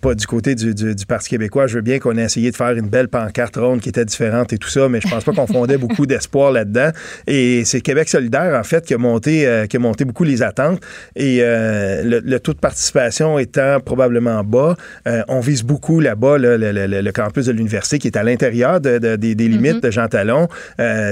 pas 0.00 0.14
du 0.14 0.26
côté 0.26 0.54
du, 0.54 0.74
du- 0.74 0.94
du 0.94 1.06
Parti 1.06 1.30
québécois. 1.30 1.66
Je 1.66 1.76
veux 1.76 1.82
bien 1.82 1.98
qu'on 1.98 2.16
ait 2.18 2.24
essayé 2.24 2.50
de 2.50 2.56
faire 2.56 2.72
une 2.72 2.88
belle 2.88 3.08
pancarte 3.08 3.56
ronde 3.56 3.80
qui 3.80 3.88
était 3.88 4.04
différente 4.04 4.52
et 4.52 4.58
tout 4.58 4.68
ça, 4.68 4.88
mais 4.88 5.00
je 5.00 5.08
pense 5.08 5.24
pas 5.24 5.32
qu'on 5.32 5.46
fondait 5.46 5.78
beaucoup 5.78 6.06
d'espoir 6.10 6.52
là-dedans. 6.52 6.90
Et 7.26 7.62
c'est 7.64 7.80
Québec 7.80 8.08
solidaire, 8.10 8.54
en 8.58 8.62
fait, 8.64 8.84
qui 8.84 8.92
a 8.94 8.98
monté, 8.98 9.46
euh, 9.46 9.66
qui 9.66 9.76
a 9.76 9.80
monté 9.80 10.04
beaucoup 10.04 10.24
les 10.24 10.42
attentes. 10.42 10.80
Et 11.16 11.38
euh, 11.40 12.02
le, 12.04 12.20
le 12.22 12.40
taux 12.40 12.52
de 12.52 12.58
participation 12.58 13.38
étant 13.38 13.80
probablement 13.80 14.44
bas, 14.44 14.76
euh, 15.06 15.22
on 15.28 15.40
vise 15.40 15.62
beaucoup 15.62 16.00
là-bas 16.00 16.36
là, 16.38 16.56
le, 16.58 16.72
le- 16.72 16.86
le- 16.86 17.00
le 17.00 17.12
campus 17.12 17.46
de 17.46 17.52
l'université 17.52 17.98
qui 17.98 18.08
est 18.08 18.16
à 18.18 18.22
l'intérieur 18.22 18.80
de- 18.80 18.98
de- 18.98 19.16
des, 19.16 19.34
des 19.34 19.48
limites 19.48 19.82
de 19.82 19.90
Jean 19.90 20.08
Talon. 20.08 20.48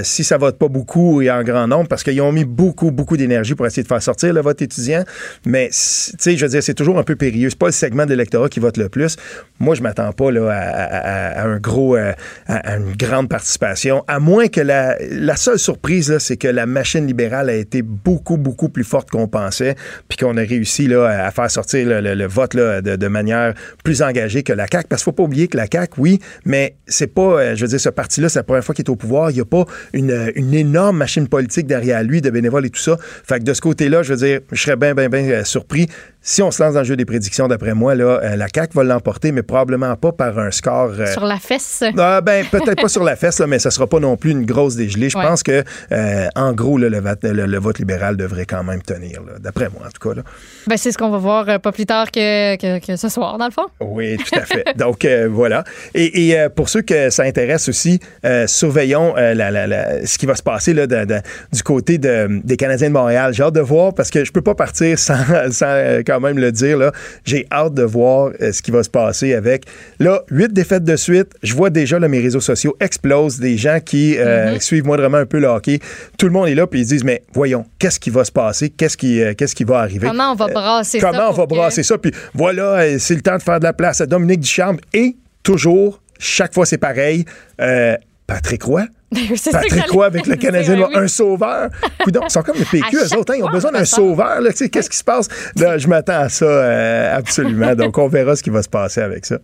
Si 0.03 0.25
ça 0.25 0.37
vote 0.37 0.59
pas 0.59 0.69
beaucoup 0.69 1.23
et 1.23 1.31
en 1.31 1.43
grand 1.43 1.67
nombre, 1.69 1.89
parce 1.89 2.03
qu'ils 2.03 2.21
ont 2.21 2.33
mis 2.33 2.45
beaucoup, 2.45 2.91
beaucoup 2.91 3.17
d'énergie 3.17 3.55
pour 3.55 3.67
essayer 3.67 3.83
de 3.83 3.89
faire 3.89 4.03
sortir 4.03 4.33
le 4.33 4.41
vote 4.41 4.61
étudiant, 4.61 5.05
mais 5.47 5.69
tu 5.69 5.75
sais, 5.75 6.37
je 6.37 6.45
veux 6.45 6.51
dire, 6.51 6.63
c'est 6.63 6.75
toujours 6.75 6.99
un 6.99 7.03
peu 7.05 7.17
périlleux. 7.17 7.51
C'est 7.51 7.59
pas 7.59 7.67
le 7.67 7.73
segment 7.73 8.05
de 8.05 8.11
l'électorat 8.11 8.49
qui 8.49 8.61
vote 8.61 8.77
le 8.77 8.89
plus. 8.89 9.17
Moi, 9.61 9.75
je 9.75 9.83
m'attends 9.83 10.13
pas 10.13 10.31
là, 10.31 10.49
à, 10.51 10.57
à- 10.57 11.43
à 11.43 11.47
un 11.47 11.59
gros, 11.59 11.95
à, 11.97 12.15
à 12.49 12.77
une 12.77 12.95
grande 12.97 13.29
participation, 13.29 14.05
à 14.09 14.19
moins 14.19 14.49
que 14.49 14.61
la, 14.61 14.88
la 15.11 15.37
seule 15.37 15.59
surprise, 15.59 16.19
c'est 16.19 16.37
que 16.37 16.49
la 16.49 16.67
machine 16.67 17.07
libérale 17.07 17.51
a 17.51 17.55
été 17.55 17.83
beaucoup, 17.83 18.37
beaucoup 18.37 18.69
plus 18.69 18.85
forte 18.85 19.11
qu'on 19.11 19.29
pensait, 19.29 19.75
puis 20.09 20.19
qu'on 20.19 20.37
a 20.37 20.43
réussi 20.43 20.93
à 20.95 21.31
faire 21.31 21.51
sortir 21.51 22.01
le, 22.03 22.27
vote 22.27 22.57
de, 22.57 23.09
manière 23.09 23.55
plus 23.85 24.03
engagée 24.03 24.43
que 24.43 24.53
la 24.53 24.67
CAQ. 24.71 24.89
Parce 24.89 25.03
qu'il 25.03 25.05
faut 25.07 25.13
pas 25.13 25.23
oublier 25.23 25.49
que 25.49 25.57
la 25.57 25.67
CAQ, 25.71 25.95
oui, 25.99 26.19
mais 26.45 26.77
c'est 26.87 27.07
pas, 27.07 27.41
euh, 27.41 27.57
je 27.57 27.63
veux 27.63 27.69
dire, 27.69 27.81
ce 27.81 27.89
parti-là, 27.89 28.29
c'est 28.29 28.39
la 28.39 28.45
première 28.45 28.65
fois 28.65 28.75
qu'il 28.75 28.85
est 28.85 28.91
au 28.91 28.97
pouvoir. 28.97 29.31
Il 29.31 29.35
n'y 29.35 29.41
a 29.41 29.45
pas 29.45 29.65
une, 29.93 30.33
une 30.35 30.55
énorme 30.55 30.99
machine 30.99 31.29
politique 31.29 31.67
derrière 31.67 32.03
lui, 32.03 32.21
de 32.21 32.31
bénévoles 32.31 32.67
et 32.67 32.71
tout 32.71 32.81
ça. 32.81 32.97
Fait 33.25 33.39
que 33.39 33.45
de 33.45 33.55
ce 33.55 33.61
côté-là, 33.61 34.03
je 34.03 34.15
veux 34.15 34.27
dire, 34.27 34.41
je 34.53 34.63
serais 34.63 34.77
bien, 34.77 34.95
bien, 34.95 35.09
bien 35.09 35.23
euh, 35.31 35.45
surpris. 35.45 35.89
Si 36.31 36.43
on 36.43 36.51
se 36.51 36.63
lance 36.63 36.75
dans 36.75 36.81
le 36.81 36.85
jeu 36.85 36.95
des 36.95 37.07
prédictions, 37.07 37.49
d'après 37.49 37.73
moi, 37.73 37.95
là, 37.95 38.21
euh, 38.23 38.37
la 38.37 38.49
CAQ 38.55 38.75
va 38.77 38.85
l'emporter, 38.85 39.33
mais 39.33 39.43
probablement 39.43 39.97
pas 39.97 40.13
par 40.13 40.39
un 40.39 40.51
score. 40.51 40.91
euh, 40.99 41.07
Sur 41.11 41.25
la 41.25 41.39
fesse. 41.39 41.83
ah, 41.97 42.21
ben, 42.21 42.45
peut-être 42.45 42.83
pas 42.83 42.89
sur 42.89 43.03
la 43.03 43.17
fesse, 43.17 43.39
là, 43.39 43.47
mais 43.47 43.59
ça 43.59 43.71
sera 43.71 43.87
pas 43.87 43.99
non 43.99 44.19
plus 44.19 44.33
une 44.33 44.45
grosse 44.45 44.77
dégelée. 44.77 45.09
Je 45.09 45.17
Ouais. 45.17 45.25
pense 45.25 45.43
que, 45.43 45.65
euh, 45.91 46.27
en 46.37 46.53
gros, 46.53 46.77
là, 46.77 46.91
le, 46.91 47.01
vote- 47.01 47.25
le- 47.25 47.47
le 47.47 47.59
vote 47.59 47.79
libéral 47.79 48.19
devrait 48.19 48.45
quand 48.45 48.63
même 48.63 48.83
tenir, 48.83 49.23
d'après 49.41 49.71
moi, 49.71 49.87
en 49.87 49.91
tout 49.91 50.07
cas. 50.07 50.17
Là. 50.17 50.23
Ben, 50.67 50.77
c'est 50.77 50.93
ce 50.93 50.99
qu'on 50.99 51.09
va 51.09 51.17
voir 51.17 51.61
pas 51.61 51.73
plus 51.73 51.87
tard 51.87 52.11
que, 52.11 52.57
que, 52.57 52.87
que 52.87 52.97
ce 52.97 53.09
soir, 53.09 53.39
dans 53.39 53.47
le 53.47 53.51
fond. 53.53 53.65
Oui, 53.81 54.19
tout 54.19 54.39
à 54.39 54.43
fait. 54.45 54.65
Donc, 54.77 55.09
voilà. 55.31 55.65
Et, 55.95 56.29
et, 56.33 56.49
pour 56.55 56.69
ceux 56.69 56.83
que 56.83 57.09
ça 57.09 57.23
intéresse 57.23 57.71
aussi, 57.71 58.01
surveillons 58.47 59.15
la- 59.15 59.35
la- 59.51 59.67
la- 59.67 60.07
ce 60.07 60.19
qui 60.19 60.27
va 60.27 60.35
se 60.35 60.43
passer 60.43 60.75
là, 60.75 60.87
de- 60.87 61.07
de- 61.07 61.21
du 61.55 61.63
côté 61.63 61.97
de- 61.97 62.43
des 62.45 62.59
Canadiens 62.59 62.89
de 62.89 62.93
Montréal. 62.93 63.33
J'ai 63.33 63.45
hâte 63.45 63.55
de 63.55 63.61
voir 63.61 63.95
parce 63.95 64.11
que 64.11 64.27
je 64.27 64.31
peux 64.31 64.43
pas 64.43 64.55
partir 64.55 64.99
sans, 64.99 65.17
sans, 65.51 66.03
quand 66.19 66.27
même 66.27 66.39
le 66.39 66.53
dire. 66.53 66.79
là. 66.79 66.93
J'ai 67.25 67.47
hâte 67.53 67.75
de 67.75 67.83
voir 67.83 68.31
euh, 68.41 68.53
ce 68.53 68.63
qui 68.63 68.71
va 68.71 68.83
se 68.83 68.91
passer 68.91 69.35
avec. 69.35 69.65
Là, 69.99 70.23
huit 70.31 70.53
défaites 70.53 70.85
de 70.85 70.97
suite. 70.97 71.29
Je 71.43 71.55
vois 71.55 71.71
déjà 71.71 71.99
là, 71.99 72.09
mes 72.09 72.21
réseaux 72.21 72.41
sociaux 72.41 72.77
explosent. 72.81 73.39
Des 73.39 73.57
gens 73.57 73.79
qui 73.85 74.19
euh, 74.19 74.59
suivent 74.61 74.85
moindrement 74.87 75.19
un 75.19 75.27
peu 75.27 75.39
le 75.39 75.47
hockey. 75.47 75.79
Tout 76.19 76.27
le 76.27 76.33
monde 76.33 76.49
est 76.49 76.55
là 76.55 76.67
puis 76.67 76.81
ils 76.81 76.85
se 76.85 76.89
disent, 76.91 77.05
mais 77.05 77.23
voyons, 77.33 77.65
qu'est-ce 77.79 78.01
qui 78.01 78.11
va 78.11 78.25
se 78.25 78.33
passer? 78.33 78.71
Qu'est-ce 78.71 78.97
qui, 78.97 79.23
euh, 79.23 79.35
qu'est-ce 79.35 79.55
qui 79.55 79.65
va 79.65 79.79
arriver? 79.81 80.07
Comment 80.09 80.33
on 80.33 80.35
va 80.35 80.47
brasser 80.49 81.01
ça? 81.01 81.11
Comment 81.11 81.29
on 81.31 81.33
va 81.33 81.45
que- 81.45 81.49
brasser 81.49 81.83
ça? 81.83 81.99
Puis 81.99 82.13
voilà, 82.35 82.81
euh, 82.81 82.97
c'est 82.99 83.15
le 83.15 83.21
temps 83.23 83.37
de 83.37 83.43
faire 83.43 83.59
de 83.61 83.65
la 83.65 83.73
place 83.73 84.01
à 84.01 84.07
Dominique 84.07 84.41
Ducharme. 84.41 84.79
Et 84.93 85.17
toujours, 85.43 86.01
chaque 86.19 86.55
fois 86.55 86.67
c'est 86.67 86.79
pareil, 86.79 87.25
euh, 87.61 87.97
Patrick 88.27 88.63
Roy. 88.65 88.85
Patrick 89.11 89.71
j'allais 89.71 89.91
Roy 89.91 90.07
avec 90.07 90.27
le 90.27 90.37
Canadien, 90.37 90.77
oui. 90.77 90.95
un 90.95 91.09
sauveur? 91.09 91.71
Coudon, 92.05 92.21
ils 92.25 92.31
sont 92.31 92.43
comme 92.43 92.59
le 92.59 92.65
PQ, 92.65 92.97
eux 92.97 93.19
autres, 93.19 93.33
hein, 93.33 93.37
ils 93.39 93.45
ont 93.45 93.51
besoin 93.51 93.73
d'un 93.73 93.85
sauveur. 93.85 94.41
Là, 94.41 94.51
tu 94.51 94.59
sais, 94.59 94.69
Qu'est-ce 94.69 94.91
qui 94.91 94.97
se 94.99 95.05
passe? 95.05 95.29
Là, 95.57 95.79
je 95.79 95.89
m'attends 95.89 96.21
à 96.21 96.29
ça 96.29 96.45
euh, 96.45 97.17
absolument. 97.17 97.75
Donc, 97.77 97.97
on 97.97 98.09
verra 98.09 98.37
ce 98.37 98.43
qui 98.43 98.51
va 98.51 98.63
se 98.63 98.69
passer 98.69 99.01
avec 99.01 99.25
ça. 99.25 99.39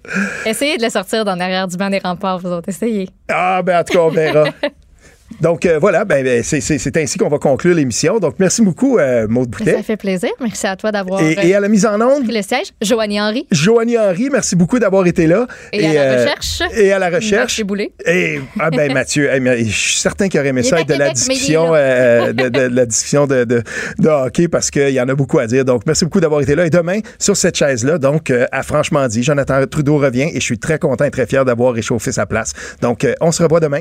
Essayez 0.45 0.77
de 0.77 0.83
le 0.83 0.91
sortir 0.91 1.25
dans 1.25 1.37
derrière 1.37 1.67
du 1.67 1.77
banc 1.77 1.89
des 1.89 1.99
remparts, 1.99 2.39
vous 2.39 2.51
autres. 2.51 2.69
Essayez. 2.69 3.09
Ah, 3.29 3.63
ben 3.63 3.81
en 3.81 3.85
tout 3.85 3.95
cas, 3.95 4.01
on 4.01 4.11
verra. 4.11 4.45
Donc, 5.41 5.67
euh, 5.67 5.79
voilà, 5.81 6.05
ben, 6.05 6.23
ben, 6.25 6.43
c'est- 6.43 6.61
c'est 6.61 6.79
c'est 6.79 6.97
ainsi 6.97 7.19
qu'on 7.19 7.29
va 7.29 7.39
conclure 7.39 7.75
l'émission. 7.75 8.19
Donc, 8.21 8.35
merci 8.39 8.63
beaucoup, 8.63 8.99
euh, 8.99 9.27
Maude 9.29 9.53
Ça 9.59 9.65
Boutet. 9.65 9.83
fait 9.83 9.97
plaisir. 9.97 10.31
Merci 10.41 10.67
à 10.67 10.77
toi 10.77 10.93
d'avoir 10.93 11.21
Et, 11.23 11.37
euh, 11.39 11.43
et 11.43 11.55
à 11.55 11.61
la 11.61 11.69
mise 11.69 11.85
en 11.87 12.01
onde, 12.01 12.31
le 12.31 12.43
siège. 12.43 12.69
Joanie 12.81 13.21
Henry. 13.21 13.47
Joanie 13.51 13.99
Henry, 13.99 14.29
merci 14.31 14.55
beaucoup 14.55 14.79
d'avoir 14.79 15.07
été 15.07 15.27
là. 15.27 15.47
Et 15.73 15.85
à 15.87 15.93
la 15.95 16.01
euh, 16.01 16.23
recherche. 16.25 16.63
Et 16.77 16.93
à 16.93 16.99
la 16.99 17.11
recherche. 17.11 17.63
Boulay. 17.63 17.93
Et 18.07 18.41
ah 18.61 18.71
ben 18.71 18.93
Mathieu, 18.93 19.29
je 19.59 19.63
suis 19.65 19.97
certain 19.99 20.29
qu'il 20.29 20.39
aurait 20.41 20.51
aimé 20.51 20.63
ça 20.63 20.77
à 20.77 20.81
être 20.81 20.89
de 20.89 20.95
la 20.95 21.11
discussion, 21.11 21.73
euh, 21.75 22.33
de, 22.33 22.49
de- 22.49 22.69
de 22.69 22.75
la 22.77 22.87
discussion 22.87 23.27
de, 23.27 23.45
de, 23.45 23.63
de 23.99 24.09
hockey 24.09 24.49
parce 24.49 24.71
qu'il 24.71 24.91
y 24.91 25.01
en 25.01 25.09
a 25.09 25.15
beaucoup 25.15 25.39
à 25.39 25.47
dire. 25.47 25.65
Donc 25.65 25.83
merci 25.87 26.05
beaucoup 26.05 26.21
d'avoir 26.21 26.43
été 26.43 26.55
là. 26.55 26.67
Et 26.67 26.71
demain 26.71 27.01
sur 27.19 27.37
cette 27.37 27.57
chaise 27.57 27.83
là, 27.85 27.99
donc 27.99 28.31
euh, 28.31 28.47
à 28.53 28.63
franchement 28.63 29.07
dit, 29.09 29.23
Jonathan 29.23 29.67
Trudeau 29.67 29.97
revient 29.99 30.29
et 30.33 30.37
je 30.37 30.45
suis 30.45 30.59
très 30.59 30.79
content 30.79 31.05
et 31.05 31.11
très 31.11 31.27
fier 31.27 31.45
d'avoir 31.45 31.73
réchauffé 31.75 32.13
sa 32.13 32.27
place. 32.27 32.53
Donc 32.83 33.05
euh, 33.05 33.15
on 33.21 33.33
se 33.33 33.43
revoit 33.43 33.61
demain. 33.61 33.81